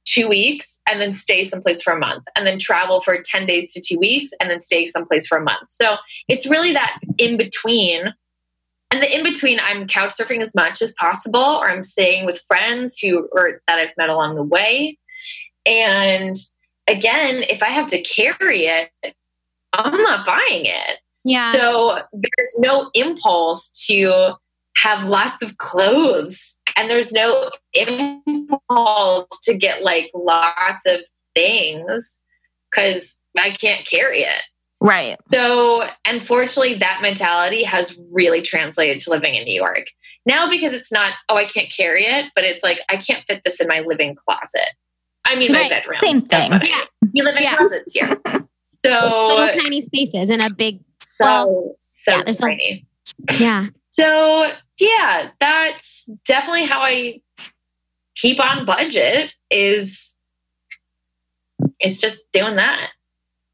two 0.04 0.28
weeks 0.28 0.80
and 0.88 1.00
then 1.00 1.12
stay 1.12 1.42
someplace 1.42 1.82
for 1.82 1.92
a 1.92 1.98
month 1.98 2.24
and 2.36 2.46
then 2.46 2.58
travel 2.58 3.00
for 3.00 3.20
10 3.20 3.46
days 3.46 3.72
to 3.72 3.80
two 3.80 3.98
weeks 3.98 4.30
and 4.40 4.50
then 4.50 4.60
stay 4.60 4.86
someplace 4.86 5.26
for 5.26 5.38
a 5.38 5.42
month. 5.42 5.70
So 5.70 5.96
it's 6.28 6.46
really 6.46 6.72
that 6.74 7.00
in 7.18 7.36
between 7.36 8.14
and 8.90 9.02
the 9.02 9.16
in 9.16 9.22
between 9.22 9.60
i'm 9.60 9.86
couch 9.86 10.12
surfing 10.18 10.40
as 10.40 10.54
much 10.54 10.80
as 10.82 10.92
possible 10.94 11.40
or 11.40 11.70
i'm 11.70 11.82
staying 11.82 12.24
with 12.24 12.40
friends 12.46 12.98
who 12.98 13.28
or 13.32 13.60
that 13.66 13.78
i've 13.78 13.96
met 13.96 14.08
along 14.08 14.34
the 14.34 14.42
way. 14.42 14.98
And 15.64 16.36
again 16.88 17.44
if 17.48 17.62
i 17.62 17.68
have 17.68 17.88
to 17.88 18.00
carry 18.02 18.66
it 18.66 18.90
i'm 19.72 20.00
not 20.02 20.24
buying 20.26 20.66
it. 20.66 20.98
Yeah. 21.24 21.52
So 21.52 22.02
there's 22.12 22.58
no 22.58 22.90
impulse 22.94 23.84
to 23.88 24.34
have 24.76 25.08
lots 25.08 25.42
of 25.42 25.58
clothes 25.58 26.54
and 26.76 26.90
there's 26.90 27.10
no 27.10 27.50
impulse 27.74 29.26
to 29.42 29.56
get 29.56 29.82
like 29.82 30.10
lots 30.14 30.82
of 30.86 31.00
things 31.34 32.20
because 32.70 33.22
i 33.38 33.50
can't 33.50 33.86
carry 33.86 34.20
it 34.20 34.42
Right. 34.86 35.18
So, 35.32 35.88
unfortunately, 36.06 36.74
that 36.74 37.00
mentality 37.02 37.64
has 37.64 37.98
really 38.12 38.40
translated 38.40 39.00
to 39.00 39.10
living 39.10 39.34
in 39.34 39.42
New 39.44 39.54
York. 39.54 39.86
Now, 40.26 40.48
because 40.48 40.72
it's 40.72 40.92
not, 40.92 41.14
oh, 41.28 41.36
I 41.36 41.44
can't 41.46 41.68
carry 41.76 42.04
it, 42.04 42.26
but 42.36 42.44
it's 42.44 42.62
like, 42.62 42.78
I 42.88 42.96
can't 42.96 43.24
fit 43.26 43.42
this 43.44 43.60
in 43.60 43.66
my 43.66 43.80
living 43.80 44.14
closet. 44.14 44.74
I 45.26 45.34
mean, 45.34 45.50
my 45.52 45.68
bedroom. 45.68 45.98
same 46.04 46.22
thing. 46.22 46.52
what 46.52 46.62
I 46.62 46.66
Yeah. 46.68 46.84
mean. 47.02 47.12
We 47.14 47.22
live 47.22 47.36
in 47.36 47.42
Yeah. 47.42 47.56
closets 47.56 47.92
here. 47.92 48.20
So, 48.78 49.26
Little 49.28 49.48
tiny 49.60 49.80
spaces 49.80 50.30
and 50.30 50.40
a 50.40 50.50
big, 50.50 50.78
so, 51.00 51.24
well, 51.24 51.76
so 51.80 52.12
yeah, 52.18 52.22
tiny. 52.34 52.86
yeah. 53.40 53.66
So, 53.90 54.52
yeah, 54.78 55.30
that's 55.40 56.08
definitely 56.24 56.66
how 56.66 56.82
I 56.82 57.20
keep 58.14 58.38
on 58.38 58.64
budget 58.64 59.32
is 59.50 60.14
is 61.80 62.00
just 62.00 62.20
doing 62.32 62.56
that. 62.56 62.90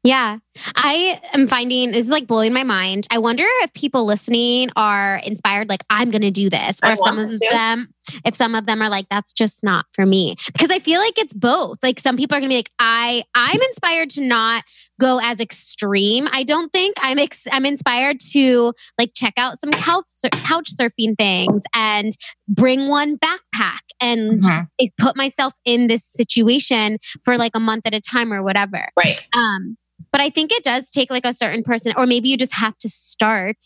Yeah. 0.03 0.39
I 0.75 1.21
am 1.33 1.47
finding 1.47 1.91
this 1.91 2.03
is 2.05 2.09
like 2.09 2.27
blowing 2.27 2.51
my 2.51 2.63
mind. 2.63 3.07
I 3.09 3.19
wonder 3.19 3.45
if 3.61 3.73
people 3.73 4.05
listening 4.05 4.69
are 4.75 5.15
inspired, 5.23 5.69
like, 5.69 5.83
I'm 5.89 6.11
gonna 6.11 6.29
do 6.29 6.49
this. 6.49 6.77
Or 6.83 6.89
I 6.89 6.93
if 6.93 6.99
some 6.99 7.17
of 7.19 7.31
to. 7.31 7.47
them, 7.49 7.87
if 8.25 8.35
some 8.35 8.53
of 8.53 8.65
them 8.65 8.81
are 8.81 8.89
like, 8.89 9.07
that's 9.09 9.31
just 9.31 9.63
not 9.63 9.85
for 9.93 10.05
me. 10.05 10.35
Because 10.47 10.69
I 10.71 10.79
feel 10.79 10.99
like 10.99 11.17
it's 11.17 11.31
both. 11.33 11.77
Like 11.81 12.01
some 12.01 12.17
people 12.17 12.35
are 12.37 12.41
gonna 12.41 12.49
be 12.49 12.57
like, 12.57 12.71
I 12.79 13.23
I'm 13.33 13.61
inspired 13.61 14.09
to 14.11 14.21
not 14.21 14.65
go 14.99 15.19
as 15.23 15.39
extreme. 15.39 16.27
I 16.33 16.43
don't 16.43 16.71
think 16.73 16.95
I'm 17.01 17.17
ex- 17.17 17.47
I'm 17.51 17.65
inspired 17.65 18.19
to 18.33 18.73
like 18.99 19.11
check 19.15 19.33
out 19.37 19.59
some 19.59 19.71
couch 19.71 20.05
sur- 20.09 20.29
couch 20.29 20.69
surfing 20.77 21.17
things 21.17 21.63
and 21.73 22.11
bring 22.49 22.89
one 22.89 23.17
backpack 23.17 23.79
and 24.01 24.43
Mhm. 24.43 24.67
put 24.97 25.15
myself 25.15 25.53
in 25.63 25.87
this 25.87 26.03
situation 26.05 26.97
for 27.23 27.37
like 27.37 27.53
a 27.55 27.59
month 27.59 27.87
at 27.87 27.93
a 27.95 28.01
time 28.01 28.33
or 28.33 28.43
whatever. 28.43 28.89
Right. 28.97 29.17
Um, 29.33 29.77
but 30.13 30.21
I 30.21 30.29
think 30.29 30.51
it 30.53 30.63
does 30.63 30.91
take 30.91 31.11
like 31.11 31.25
a 31.25 31.33
certain 31.33 31.63
person, 31.63 31.91
or 31.97 32.05
maybe 32.05 32.29
you 32.29 32.37
just 32.37 32.53
have 32.53 32.77
to 32.77 32.87
start 32.87 33.57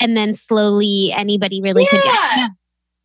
and 0.00 0.16
then 0.16 0.34
slowly 0.34 1.12
anybody 1.14 1.60
really 1.60 1.86
could. 1.86 2.04
Yeah. 2.04 2.48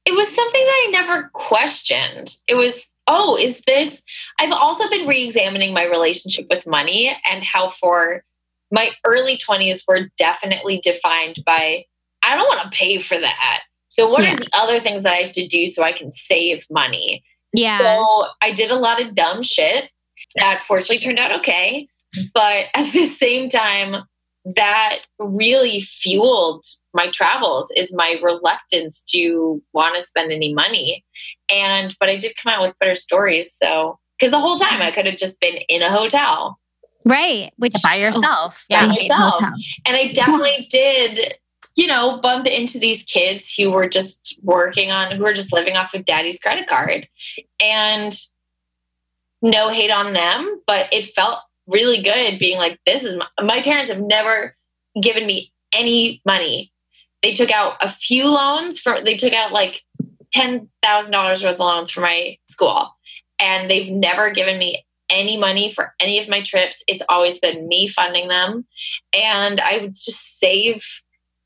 It 0.05 0.13
was 0.13 0.27
something 0.29 0.61
that 0.65 0.85
I 0.87 0.89
never 0.91 1.29
questioned. 1.33 2.33
It 2.47 2.55
was, 2.55 2.73
oh, 3.05 3.37
is 3.37 3.61
this? 3.67 4.01
I've 4.39 4.53
also 4.53 4.89
been 4.89 5.07
re 5.07 5.25
examining 5.25 5.73
my 5.73 5.83
relationship 5.85 6.47
with 6.49 6.65
money 6.65 7.15
and 7.29 7.43
how 7.43 7.69
for 7.69 8.23
my 8.71 8.91
early 9.05 9.37
20s 9.37 9.81
were 9.87 10.09
definitely 10.17 10.79
defined 10.81 11.43
by, 11.45 11.83
I 12.23 12.35
don't 12.37 12.47
want 12.47 12.63
to 12.63 12.77
pay 12.77 12.97
for 12.97 13.19
that. 13.19 13.61
So, 13.89 14.09
what 14.09 14.23
Yeah. 14.23 14.35
are 14.35 14.37
the 14.37 14.49
other 14.53 14.79
things 14.79 15.03
that 15.03 15.13
I 15.13 15.17
have 15.17 15.31
to 15.33 15.45
do 15.45 15.67
so 15.67 15.83
I 15.83 15.91
can 15.91 16.11
save 16.13 16.65
money? 16.71 17.23
Yeah. 17.51 17.79
So, 17.79 18.27
I 18.41 18.51
did 18.53 18.71
a 18.71 18.75
lot 18.77 19.01
of 19.01 19.15
dumb 19.15 19.43
shit 19.43 19.91
that 20.37 20.63
fortunately 20.63 20.99
turned 20.99 21.19
out 21.19 21.33
okay. 21.39 21.87
But 22.33 22.65
at 22.73 22.91
the 22.93 23.05
same 23.05 23.49
time, 23.49 24.03
that 24.55 24.99
really 25.19 25.81
fueled 25.81 26.63
my 26.93 27.07
travels 27.11 27.71
is 27.75 27.93
my 27.93 28.19
reluctance 28.23 29.03
to 29.11 29.61
want 29.73 29.95
to 29.95 30.01
spend 30.01 30.31
any 30.31 30.53
money. 30.53 31.03
And 31.53 31.95
but 31.99 32.09
I 32.09 32.17
did 32.17 32.35
come 32.41 32.53
out 32.53 32.61
with 32.61 32.77
better 32.79 32.95
stories. 32.95 33.53
So 33.53 33.99
because 34.17 34.31
the 34.31 34.39
whole 34.39 34.57
time 34.57 34.81
I 34.81 34.91
could 34.91 35.05
have 35.05 35.17
just 35.17 35.39
been 35.39 35.57
in 35.69 35.81
a 35.81 35.89
hotel. 35.91 36.59
right. 37.05 37.51
Which 37.57 37.75
by 37.83 37.95
yourself. 37.95 38.65
I 38.71 38.75
Yeah. 38.75 38.91
hate 38.91 39.09
myself. 39.09 39.35
hotel. 39.35 39.53
And 39.85 39.95
I 39.95 40.11
definitely 40.13 40.67
did, 40.71 41.35
you 41.75 41.87
know, 41.87 42.17
bump 42.19 42.47
into 42.47 42.79
these 42.79 43.03
kids 43.03 43.53
who 43.55 43.71
were 43.71 43.87
just 43.89 44.39
working 44.41 44.89
on 44.91 45.11
who 45.15 45.23
were 45.23 45.33
just 45.33 45.53
living 45.53 45.75
off 45.77 45.93
of 45.93 46.05
daddy's 46.05 46.39
credit 46.39 46.67
card. 46.67 47.07
And 47.61 48.17
no 49.41 49.69
hate 49.69 49.91
on 49.91 50.13
them, 50.13 50.61
but 50.67 50.91
it 50.93 51.13
felt 51.13 51.39
really 51.69 52.01
good 52.01 52.39
being 52.39 52.57
like, 52.57 52.79
this 52.85 53.03
is 53.03 53.17
my, 53.17 53.27
my 53.43 53.61
parents 53.61 53.89
have 53.89 54.01
never 54.01 54.55
given 55.01 55.25
me 55.25 55.51
any 55.73 56.21
money. 56.25 56.71
They 57.21 57.33
took 57.33 57.51
out 57.51 57.75
a 57.81 57.89
few 57.89 58.29
loans 58.29 58.79
for, 58.79 59.01
they 59.03 59.15
took 59.15 59.33
out 59.33 59.51
like 59.51 59.81
$10,000 60.35 60.63
worth 61.13 61.43
of 61.43 61.59
loans 61.59 61.91
for 61.91 62.01
my 62.01 62.37
school. 62.49 62.95
And 63.39 63.69
they've 63.69 63.91
never 63.91 64.31
given 64.31 64.57
me 64.57 64.85
any 65.09 65.37
money 65.37 65.71
for 65.71 65.93
any 65.99 66.19
of 66.19 66.27
my 66.27 66.41
trips. 66.41 66.83
It's 66.87 67.01
always 67.09 67.39
been 67.39 67.67
me 67.67 67.87
funding 67.87 68.27
them. 68.27 68.65
And 69.13 69.59
I 69.59 69.77
would 69.77 69.93
just 69.93 70.39
save 70.39 70.83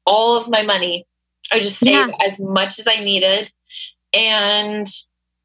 all 0.05 0.35
of 0.35 0.49
my 0.49 0.63
money. 0.63 1.05
I 1.51 1.55
would 1.55 1.63
just 1.63 1.79
save 1.79 1.93
Yeah. 1.93 2.11
as 2.25 2.39
much 2.39 2.79
as 2.79 2.87
I 2.87 3.03
needed. 3.03 3.51
And 4.13 4.87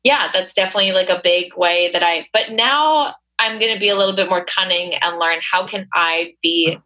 yeah, 0.05 0.31
that's 0.33 0.55
definitely 0.55 0.93
like 0.93 1.11
a 1.11 1.21
big 1.23 1.57
way 1.57 1.91
that 1.93 2.03
I, 2.03 2.29
but 2.33 2.53
now 2.53 3.15
I'm 3.39 3.59
going 3.59 3.73
to 3.73 3.81
be 3.81 3.89
a 3.89 3.97
little 3.97 4.15
bit 4.15 4.29
more 4.29 4.45
cunning 4.45 4.95
and 4.95 5.19
learn 5.19 5.37
how 5.51 5.67
can 5.67 5.89
I 5.95 6.35
be 6.43 6.79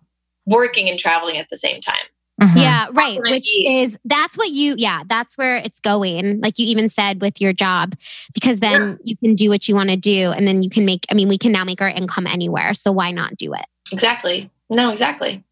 working 0.47 0.89
and 0.89 0.99
traveling 0.99 1.39
at 1.39 1.49
the 1.51 1.57
same 1.57 1.81
time. 1.81 1.95
Mhm. 2.41 2.57
Yeah, 2.61 2.87
right. 2.93 3.21
Which 3.21 3.45
be- 3.45 3.83
is 3.83 3.97
that's 4.05 4.37
what 4.37 4.51
you 4.51 4.75
yeah, 4.79 5.03
that's 5.07 5.37
where 5.37 5.59
it's 5.59 5.79
going. 5.81 6.41
Like 6.41 6.59
you 6.59 6.67
even 6.67 6.89
said 6.89 7.21
with 7.21 7.41
your 7.41 7.53
job 7.53 7.95
because 8.35 8.59
then 8.59 8.99
you 9.05 9.17
can 9.17 9.35
do 9.35 9.49
what 9.49 9.69
you 9.69 9.75
want 9.75 9.91
to 9.91 9.97
do 9.97 10.33
and 10.33 10.49
then 10.49 10.63
you 10.63 10.71
can 10.71 10.85
make 10.85 11.07
I 11.11 11.15
mean 11.15 11.29
we 11.29 11.39
can 11.39 11.53
now 11.53 11.63
make 11.63 11.81
our 11.81 11.89
income 11.89 12.27
anywhere. 12.27 12.75
So 12.75 12.91
why 12.91 13.11
not 13.13 13.37
do 13.37 13.55
it? 13.55 13.65
Exactly. 13.93 14.51
No, 14.71 14.91
exactly. 14.91 15.45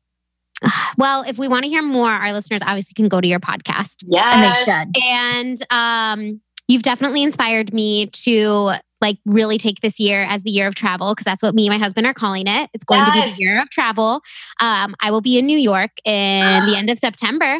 Well, 0.98 1.22
if 1.26 1.38
we 1.38 1.48
want 1.48 1.64
to 1.64 1.70
hear 1.70 1.82
more, 1.82 2.10
our 2.10 2.32
listeners 2.34 2.60
obviously 2.62 2.92
can 2.94 3.08
go 3.08 3.20
to 3.20 3.26
your 3.26 3.40
podcast. 3.40 4.04
Yeah. 4.06 4.30
And 4.34 4.42
they 4.42 4.58
should. 4.62 5.04
And 5.06 5.72
um, 5.72 6.40
you've 6.68 6.82
definitely 6.82 7.22
inspired 7.22 7.72
me 7.72 8.06
to 8.06 8.72
like 9.00 9.18
really 9.24 9.58
take 9.58 9.80
this 9.80 9.98
year 9.98 10.22
as 10.28 10.42
the 10.42 10.50
year 10.50 10.66
of 10.66 10.74
travel 10.74 11.12
because 11.12 11.24
that's 11.24 11.42
what 11.42 11.54
me 11.54 11.66
and 11.66 11.74
my 11.74 11.82
husband 11.82 12.06
are 12.06 12.14
calling 12.14 12.46
it. 12.46 12.70
It's 12.74 12.84
going 12.84 13.04
to 13.04 13.12
be 13.12 13.20
the 13.20 13.34
year 13.38 13.60
of 13.60 13.70
travel. 13.70 14.20
Um, 14.60 14.94
I 15.00 15.10
will 15.10 15.20
be 15.20 15.38
in 15.38 15.46
New 15.46 15.58
York 15.58 15.90
in 16.04 16.66
the 16.66 16.74
end 16.76 16.90
of 16.90 16.98
September. 16.98 17.58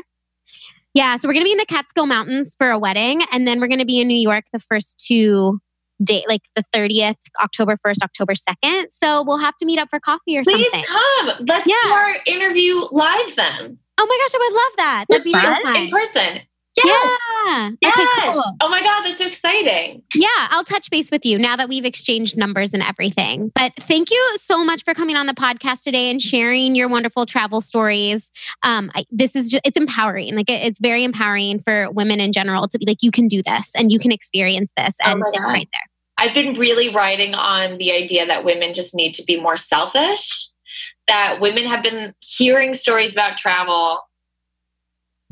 Yeah, 0.92 1.16
so 1.16 1.28
we're 1.28 1.34
going 1.34 1.44
to 1.44 1.48
be 1.48 1.52
in 1.52 1.58
the 1.58 1.66
Catskill 1.66 2.06
Mountains 2.06 2.54
for 2.58 2.70
a 2.70 2.78
wedding, 2.78 3.22
and 3.30 3.46
then 3.46 3.60
we're 3.60 3.68
going 3.68 3.78
to 3.78 3.84
be 3.86 4.00
in 4.00 4.08
New 4.08 4.18
York 4.18 4.46
the 4.52 4.58
first 4.58 5.02
two 5.06 5.60
date, 6.02 6.24
like 6.28 6.42
the 6.56 6.64
thirtieth, 6.72 7.18
October 7.40 7.76
first, 7.76 8.02
October 8.02 8.34
second. 8.34 8.88
So 9.02 9.22
we'll 9.22 9.38
have 9.38 9.56
to 9.58 9.66
meet 9.66 9.78
up 9.78 9.88
for 9.88 10.00
coffee 10.00 10.36
or 10.36 10.42
Please 10.42 10.66
something. 10.72 10.84
come. 10.84 11.46
Let's 11.46 11.66
do 11.66 11.74
our 11.92 12.16
interview 12.26 12.86
live 12.90 13.36
then. 13.36 13.78
Oh 13.98 14.06
my 14.06 14.18
gosh, 14.18 14.34
I 14.34 14.38
would 14.38 14.54
love 14.54 14.72
that. 14.78 15.04
That'd 15.10 15.24
be 15.24 15.30
so 15.30 15.40
fun. 15.40 15.76
In 15.76 15.90
person. 15.90 16.40
Yeah. 16.84 17.70
Yes. 17.80 17.94
Okay, 17.98 18.32
cool. 18.32 18.42
Oh 18.60 18.68
my 18.68 18.82
God, 18.82 19.02
that's 19.02 19.18
so 19.18 19.26
exciting. 19.26 20.02
Yeah, 20.14 20.28
I'll 20.50 20.64
touch 20.64 20.90
base 20.90 21.10
with 21.10 21.24
you 21.24 21.38
now 21.38 21.56
that 21.56 21.68
we've 21.68 21.84
exchanged 21.84 22.36
numbers 22.36 22.72
and 22.72 22.82
everything. 22.82 23.50
But 23.54 23.72
thank 23.80 24.10
you 24.10 24.36
so 24.38 24.64
much 24.64 24.84
for 24.84 24.94
coming 24.94 25.16
on 25.16 25.26
the 25.26 25.32
podcast 25.34 25.82
today 25.82 26.10
and 26.10 26.20
sharing 26.20 26.74
your 26.74 26.88
wonderful 26.88 27.26
travel 27.26 27.60
stories. 27.60 28.30
Um, 28.62 28.90
I, 28.94 29.04
this 29.10 29.34
is 29.34 29.50
just, 29.50 29.62
it's 29.66 29.76
empowering. 29.76 30.36
Like 30.36 30.48
it- 30.50 30.60
it's 30.62 30.78
very 30.78 31.04
empowering 31.04 31.60
for 31.60 31.90
women 31.90 32.20
in 32.20 32.32
general 32.32 32.68
to 32.68 32.78
be 32.78 32.84
like, 32.86 33.02
you 33.02 33.10
can 33.10 33.26
do 33.28 33.42
this 33.42 33.70
and 33.74 33.90
you 33.90 33.98
can 33.98 34.12
experience 34.12 34.72
this, 34.76 34.96
Oh 35.04 35.10
and 35.10 35.20
my 35.20 35.24
it's 35.32 35.50
right 35.50 35.68
there. 35.72 36.26
I've 36.28 36.34
been 36.34 36.54
really 36.58 36.90
riding 36.94 37.34
on 37.34 37.78
the 37.78 37.92
idea 37.92 38.26
that 38.26 38.44
women 38.44 38.74
just 38.74 38.94
need 38.94 39.14
to 39.14 39.24
be 39.24 39.40
more 39.40 39.56
selfish, 39.56 40.50
that 41.08 41.40
women 41.40 41.64
have 41.64 41.82
been 41.82 42.14
hearing 42.20 42.74
stories 42.74 43.12
about 43.12 43.38
travel 43.38 44.00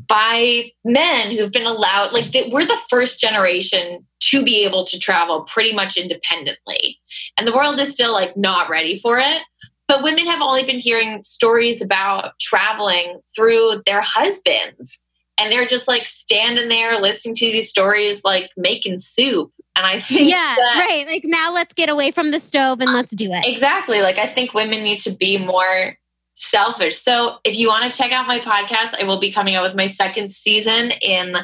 by 0.09 0.71
men 0.83 1.31
who've 1.31 1.51
been 1.51 1.65
allowed, 1.65 2.11
like, 2.11 2.31
that 2.33 2.49
we're 2.49 2.65
the 2.65 2.77
first 2.89 3.21
generation 3.21 4.05
to 4.21 4.43
be 4.43 4.65
able 4.65 4.83
to 4.85 4.99
travel 4.99 5.43
pretty 5.43 5.73
much 5.73 5.95
independently. 5.95 6.99
And 7.37 7.47
the 7.47 7.53
world 7.53 7.79
is 7.79 7.93
still 7.93 8.11
like 8.11 8.35
not 8.35 8.69
ready 8.69 8.99
for 8.99 9.17
it. 9.17 9.41
But 9.87 10.03
women 10.03 10.27
have 10.27 10.41
only 10.41 10.63
been 10.65 10.79
hearing 10.79 11.23
stories 11.23 11.81
about 11.81 12.33
traveling 12.39 13.21
through 13.35 13.81
their 13.85 14.01
husbands. 14.01 15.03
And 15.39 15.51
they're 15.51 15.65
just 15.65 15.87
like 15.87 16.05
standing 16.05 16.69
there 16.69 16.99
listening 16.99 17.33
to 17.35 17.45
these 17.45 17.69
stories, 17.69 18.21
like 18.23 18.51
making 18.57 18.99
soup. 18.99 19.51
And 19.75 19.85
I 19.87 19.99
think 19.99 20.29
Yeah, 20.29 20.55
that 20.57 20.85
right. 20.87 21.07
Like 21.07 21.23
now 21.25 21.53
let's 21.53 21.73
get 21.73 21.89
away 21.89 22.11
from 22.11 22.31
the 22.31 22.39
stove 22.39 22.81
and 22.81 22.89
uh, 22.89 22.93
let's 22.93 23.15
do 23.15 23.31
it. 23.31 23.45
Exactly. 23.45 24.01
Like 24.01 24.17
I 24.17 24.31
think 24.31 24.53
women 24.53 24.83
need 24.83 24.99
to 25.01 25.11
be 25.11 25.37
more 25.37 25.97
selfish. 26.39 26.97
So 27.01 27.37
if 27.43 27.57
you 27.57 27.67
want 27.67 27.91
to 27.91 27.97
check 27.97 28.11
out 28.11 28.27
my 28.27 28.39
podcast, 28.39 28.99
I 28.99 29.03
will 29.03 29.19
be 29.19 29.31
coming 29.31 29.55
out 29.55 29.63
with 29.63 29.75
my 29.75 29.87
second 29.87 30.31
season 30.31 30.91
in 31.01 31.35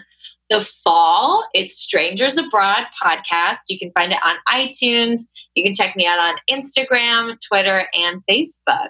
the 0.50 0.62
fall. 0.62 1.48
It's 1.54 1.78
Strangers 1.78 2.38
Abroad 2.38 2.86
podcast. 3.04 3.58
You 3.70 3.78
can 3.78 3.92
find 3.92 4.12
it 4.12 4.20
on 4.24 4.36
iTunes. 4.48 5.22
You 5.54 5.64
can 5.64 5.74
check 5.74 5.96
me 5.96 6.06
out 6.08 6.20
on 6.20 6.36
Instagram, 6.50 7.38
Twitter, 7.46 7.88
and 7.94 8.22
Facebook. 8.30 8.90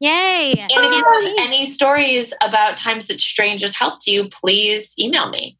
Yay. 0.00 0.52
And 0.52 0.70
if 0.72 0.90
you 0.90 1.04
have 1.04 1.34
any 1.38 1.70
stories 1.70 2.32
about 2.42 2.76
times 2.76 3.06
that 3.06 3.20
strangers 3.20 3.76
helped 3.76 4.06
you, 4.06 4.28
please 4.30 4.92
email 4.98 5.30
me. 5.30 5.58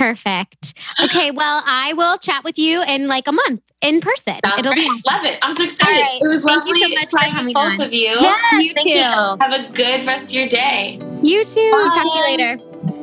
Perfect. 0.00 0.72
Okay, 1.04 1.30
well, 1.30 1.62
I 1.66 1.92
will 1.92 2.16
chat 2.16 2.42
with 2.42 2.58
you 2.58 2.82
in 2.84 3.06
like 3.06 3.28
a 3.28 3.32
month 3.32 3.60
in 3.82 4.00
person. 4.00 4.36
Sounds 4.42 4.58
It'll 4.58 4.72
great. 4.72 4.86
be 4.86 4.88
awesome. 4.88 5.02
Love 5.04 5.24
it. 5.26 5.38
I'm 5.42 5.54
so 5.54 5.62
excited. 5.64 6.00
Right. 6.00 6.22
It 6.22 6.26
was 6.28 6.42
Thank 6.42 6.64
you 6.64 6.72
lovely 6.72 6.82
so 6.96 7.00
much 7.00 7.10
for 7.10 7.18
chatting 7.18 7.44
with 7.44 7.54
both 7.54 7.64
on. 7.64 7.80
of 7.82 7.92
you. 7.92 8.06
Yes, 8.18 8.64
You 8.64 8.72
thank 8.74 8.88
too. 8.88 8.94
you. 8.94 9.02
Have 9.02 9.52
a 9.52 9.70
good 9.74 10.06
rest 10.06 10.24
of 10.24 10.32
your 10.32 10.48
day. 10.48 10.98
You 11.22 11.44
too. 11.44 11.70
Talk 11.70 12.12
to 12.12 12.18
you 12.18 12.24
later. 12.24 12.56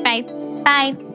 Bye. 0.03 0.21
Bye. 0.63 1.06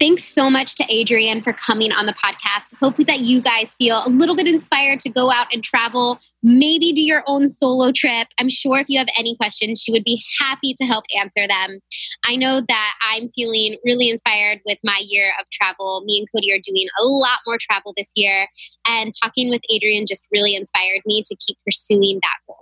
Thanks 0.00 0.22
so 0.22 0.48
much 0.48 0.76
to 0.76 0.84
Adrienne 0.84 1.42
for 1.42 1.52
coming 1.52 1.90
on 1.90 2.06
the 2.06 2.12
podcast. 2.12 2.72
Hopefully, 2.78 3.04
that 3.06 3.20
you 3.20 3.42
guys 3.42 3.74
feel 3.74 4.02
a 4.06 4.08
little 4.08 4.36
bit 4.36 4.46
inspired 4.46 5.00
to 5.00 5.08
go 5.08 5.30
out 5.30 5.52
and 5.52 5.64
travel, 5.64 6.20
maybe 6.40 6.92
do 6.92 7.02
your 7.02 7.24
own 7.26 7.48
solo 7.48 7.90
trip. 7.90 8.28
I'm 8.38 8.48
sure 8.48 8.78
if 8.78 8.88
you 8.88 8.98
have 8.98 9.08
any 9.18 9.34
questions, 9.36 9.80
she 9.80 9.90
would 9.90 10.04
be 10.04 10.22
happy 10.40 10.74
to 10.74 10.84
help 10.84 11.04
answer 11.20 11.48
them. 11.48 11.80
I 12.24 12.36
know 12.36 12.62
that 12.68 12.94
I'm 13.10 13.28
feeling 13.34 13.76
really 13.84 14.08
inspired 14.08 14.60
with 14.66 14.78
my 14.84 15.02
year 15.04 15.32
of 15.40 15.46
travel. 15.50 16.02
Me 16.06 16.18
and 16.18 16.28
Cody 16.32 16.52
are 16.52 16.60
doing 16.62 16.86
a 17.00 17.04
lot 17.04 17.40
more 17.44 17.56
travel 17.60 17.92
this 17.96 18.12
year, 18.14 18.46
and 18.86 19.12
talking 19.22 19.50
with 19.50 19.62
Adrienne 19.74 20.06
just 20.06 20.28
really 20.30 20.54
inspired 20.54 21.00
me 21.06 21.22
to 21.22 21.36
keep 21.44 21.58
pursuing 21.66 22.20
that 22.22 22.36
goal 22.46 22.57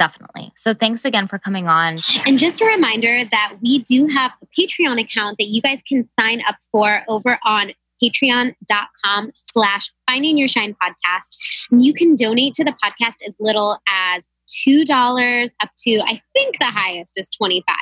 definitely. 0.00 0.50
So 0.56 0.72
thanks 0.72 1.04
again 1.04 1.28
for 1.28 1.38
coming 1.38 1.68
on. 1.68 1.98
And 2.26 2.38
just 2.38 2.62
a 2.62 2.64
reminder 2.64 3.22
that 3.30 3.56
we 3.62 3.80
do 3.80 4.06
have 4.06 4.32
a 4.42 4.46
Patreon 4.46 4.98
account 4.98 5.36
that 5.36 5.48
you 5.48 5.60
guys 5.60 5.82
can 5.86 6.08
sign 6.18 6.42
up 6.48 6.56
for 6.72 7.02
over 7.06 7.38
on 7.44 7.72
patreon.com 8.02 9.30
slash 9.34 9.92
finding 10.08 10.38
your 10.38 10.48
shine 10.48 10.74
podcast. 10.82 11.36
You 11.70 11.92
can 11.92 12.16
donate 12.16 12.54
to 12.54 12.64
the 12.64 12.74
podcast 12.82 13.16
as 13.28 13.34
little 13.38 13.78
as 13.86 14.30
$2 14.66 15.50
up 15.62 15.70
to, 15.84 16.00
I 16.00 16.18
think 16.32 16.58
the 16.58 16.64
highest 16.64 17.12
is 17.16 17.28
25 17.28 17.76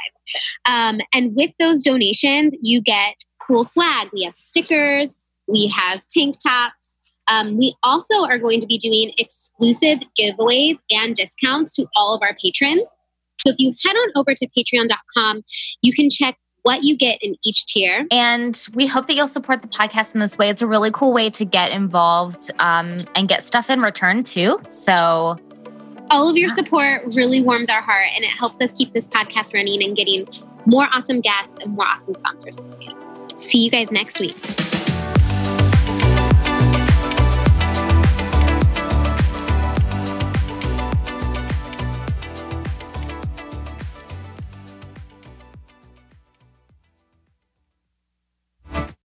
um, 0.68 1.00
And 1.14 1.36
with 1.36 1.52
those 1.60 1.80
donations, 1.80 2.52
you 2.60 2.82
get 2.82 3.14
cool 3.40 3.62
swag. 3.62 4.08
We 4.12 4.24
have 4.24 4.34
stickers, 4.34 5.14
we 5.46 5.68
have 5.68 6.02
tank 6.10 6.36
tops, 6.44 6.77
um, 7.28 7.56
we 7.56 7.74
also 7.82 8.24
are 8.24 8.38
going 8.38 8.60
to 8.60 8.66
be 8.66 8.78
doing 8.78 9.12
exclusive 9.18 10.00
giveaways 10.18 10.78
and 10.90 11.14
discounts 11.14 11.74
to 11.76 11.86
all 11.96 12.14
of 12.14 12.22
our 12.22 12.36
patrons. 12.42 12.88
So 13.46 13.52
if 13.52 13.56
you 13.58 13.72
head 13.84 13.94
on 13.94 14.08
over 14.16 14.34
to 14.34 14.48
patreon.com, 14.48 15.42
you 15.82 15.92
can 15.92 16.10
check 16.10 16.36
what 16.62 16.82
you 16.82 16.96
get 16.96 17.18
in 17.22 17.36
each 17.44 17.66
tier. 17.66 18.06
And 18.10 18.58
we 18.74 18.86
hope 18.86 19.06
that 19.06 19.16
you'll 19.16 19.28
support 19.28 19.62
the 19.62 19.68
podcast 19.68 20.14
in 20.14 20.20
this 20.20 20.36
way. 20.36 20.50
It's 20.50 20.62
a 20.62 20.66
really 20.66 20.90
cool 20.90 21.12
way 21.12 21.30
to 21.30 21.44
get 21.44 21.70
involved 21.70 22.50
um, 22.58 23.06
and 23.14 23.28
get 23.28 23.44
stuff 23.44 23.70
in 23.70 23.80
return 23.80 24.22
too. 24.22 24.60
So 24.68 25.38
all 26.10 26.28
of 26.28 26.36
your 26.36 26.48
support 26.48 27.02
really 27.14 27.42
warms 27.42 27.70
our 27.70 27.82
heart 27.82 28.06
and 28.14 28.24
it 28.24 28.30
helps 28.30 28.60
us 28.62 28.72
keep 28.72 28.92
this 28.92 29.08
podcast 29.08 29.54
running 29.54 29.82
and 29.82 29.96
getting 29.96 30.26
more 30.66 30.88
awesome 30.92 31.20
guests 31.20 31.54
and 31.62 31.74
more 31.74 31.86
awesome 31.86 32.14
sponsors. 32.14 32.60
See 33.38 33.64
you 33.64 33.70
guys 33.70 33.90
next 33.90 34.18
week. 34.18 34.36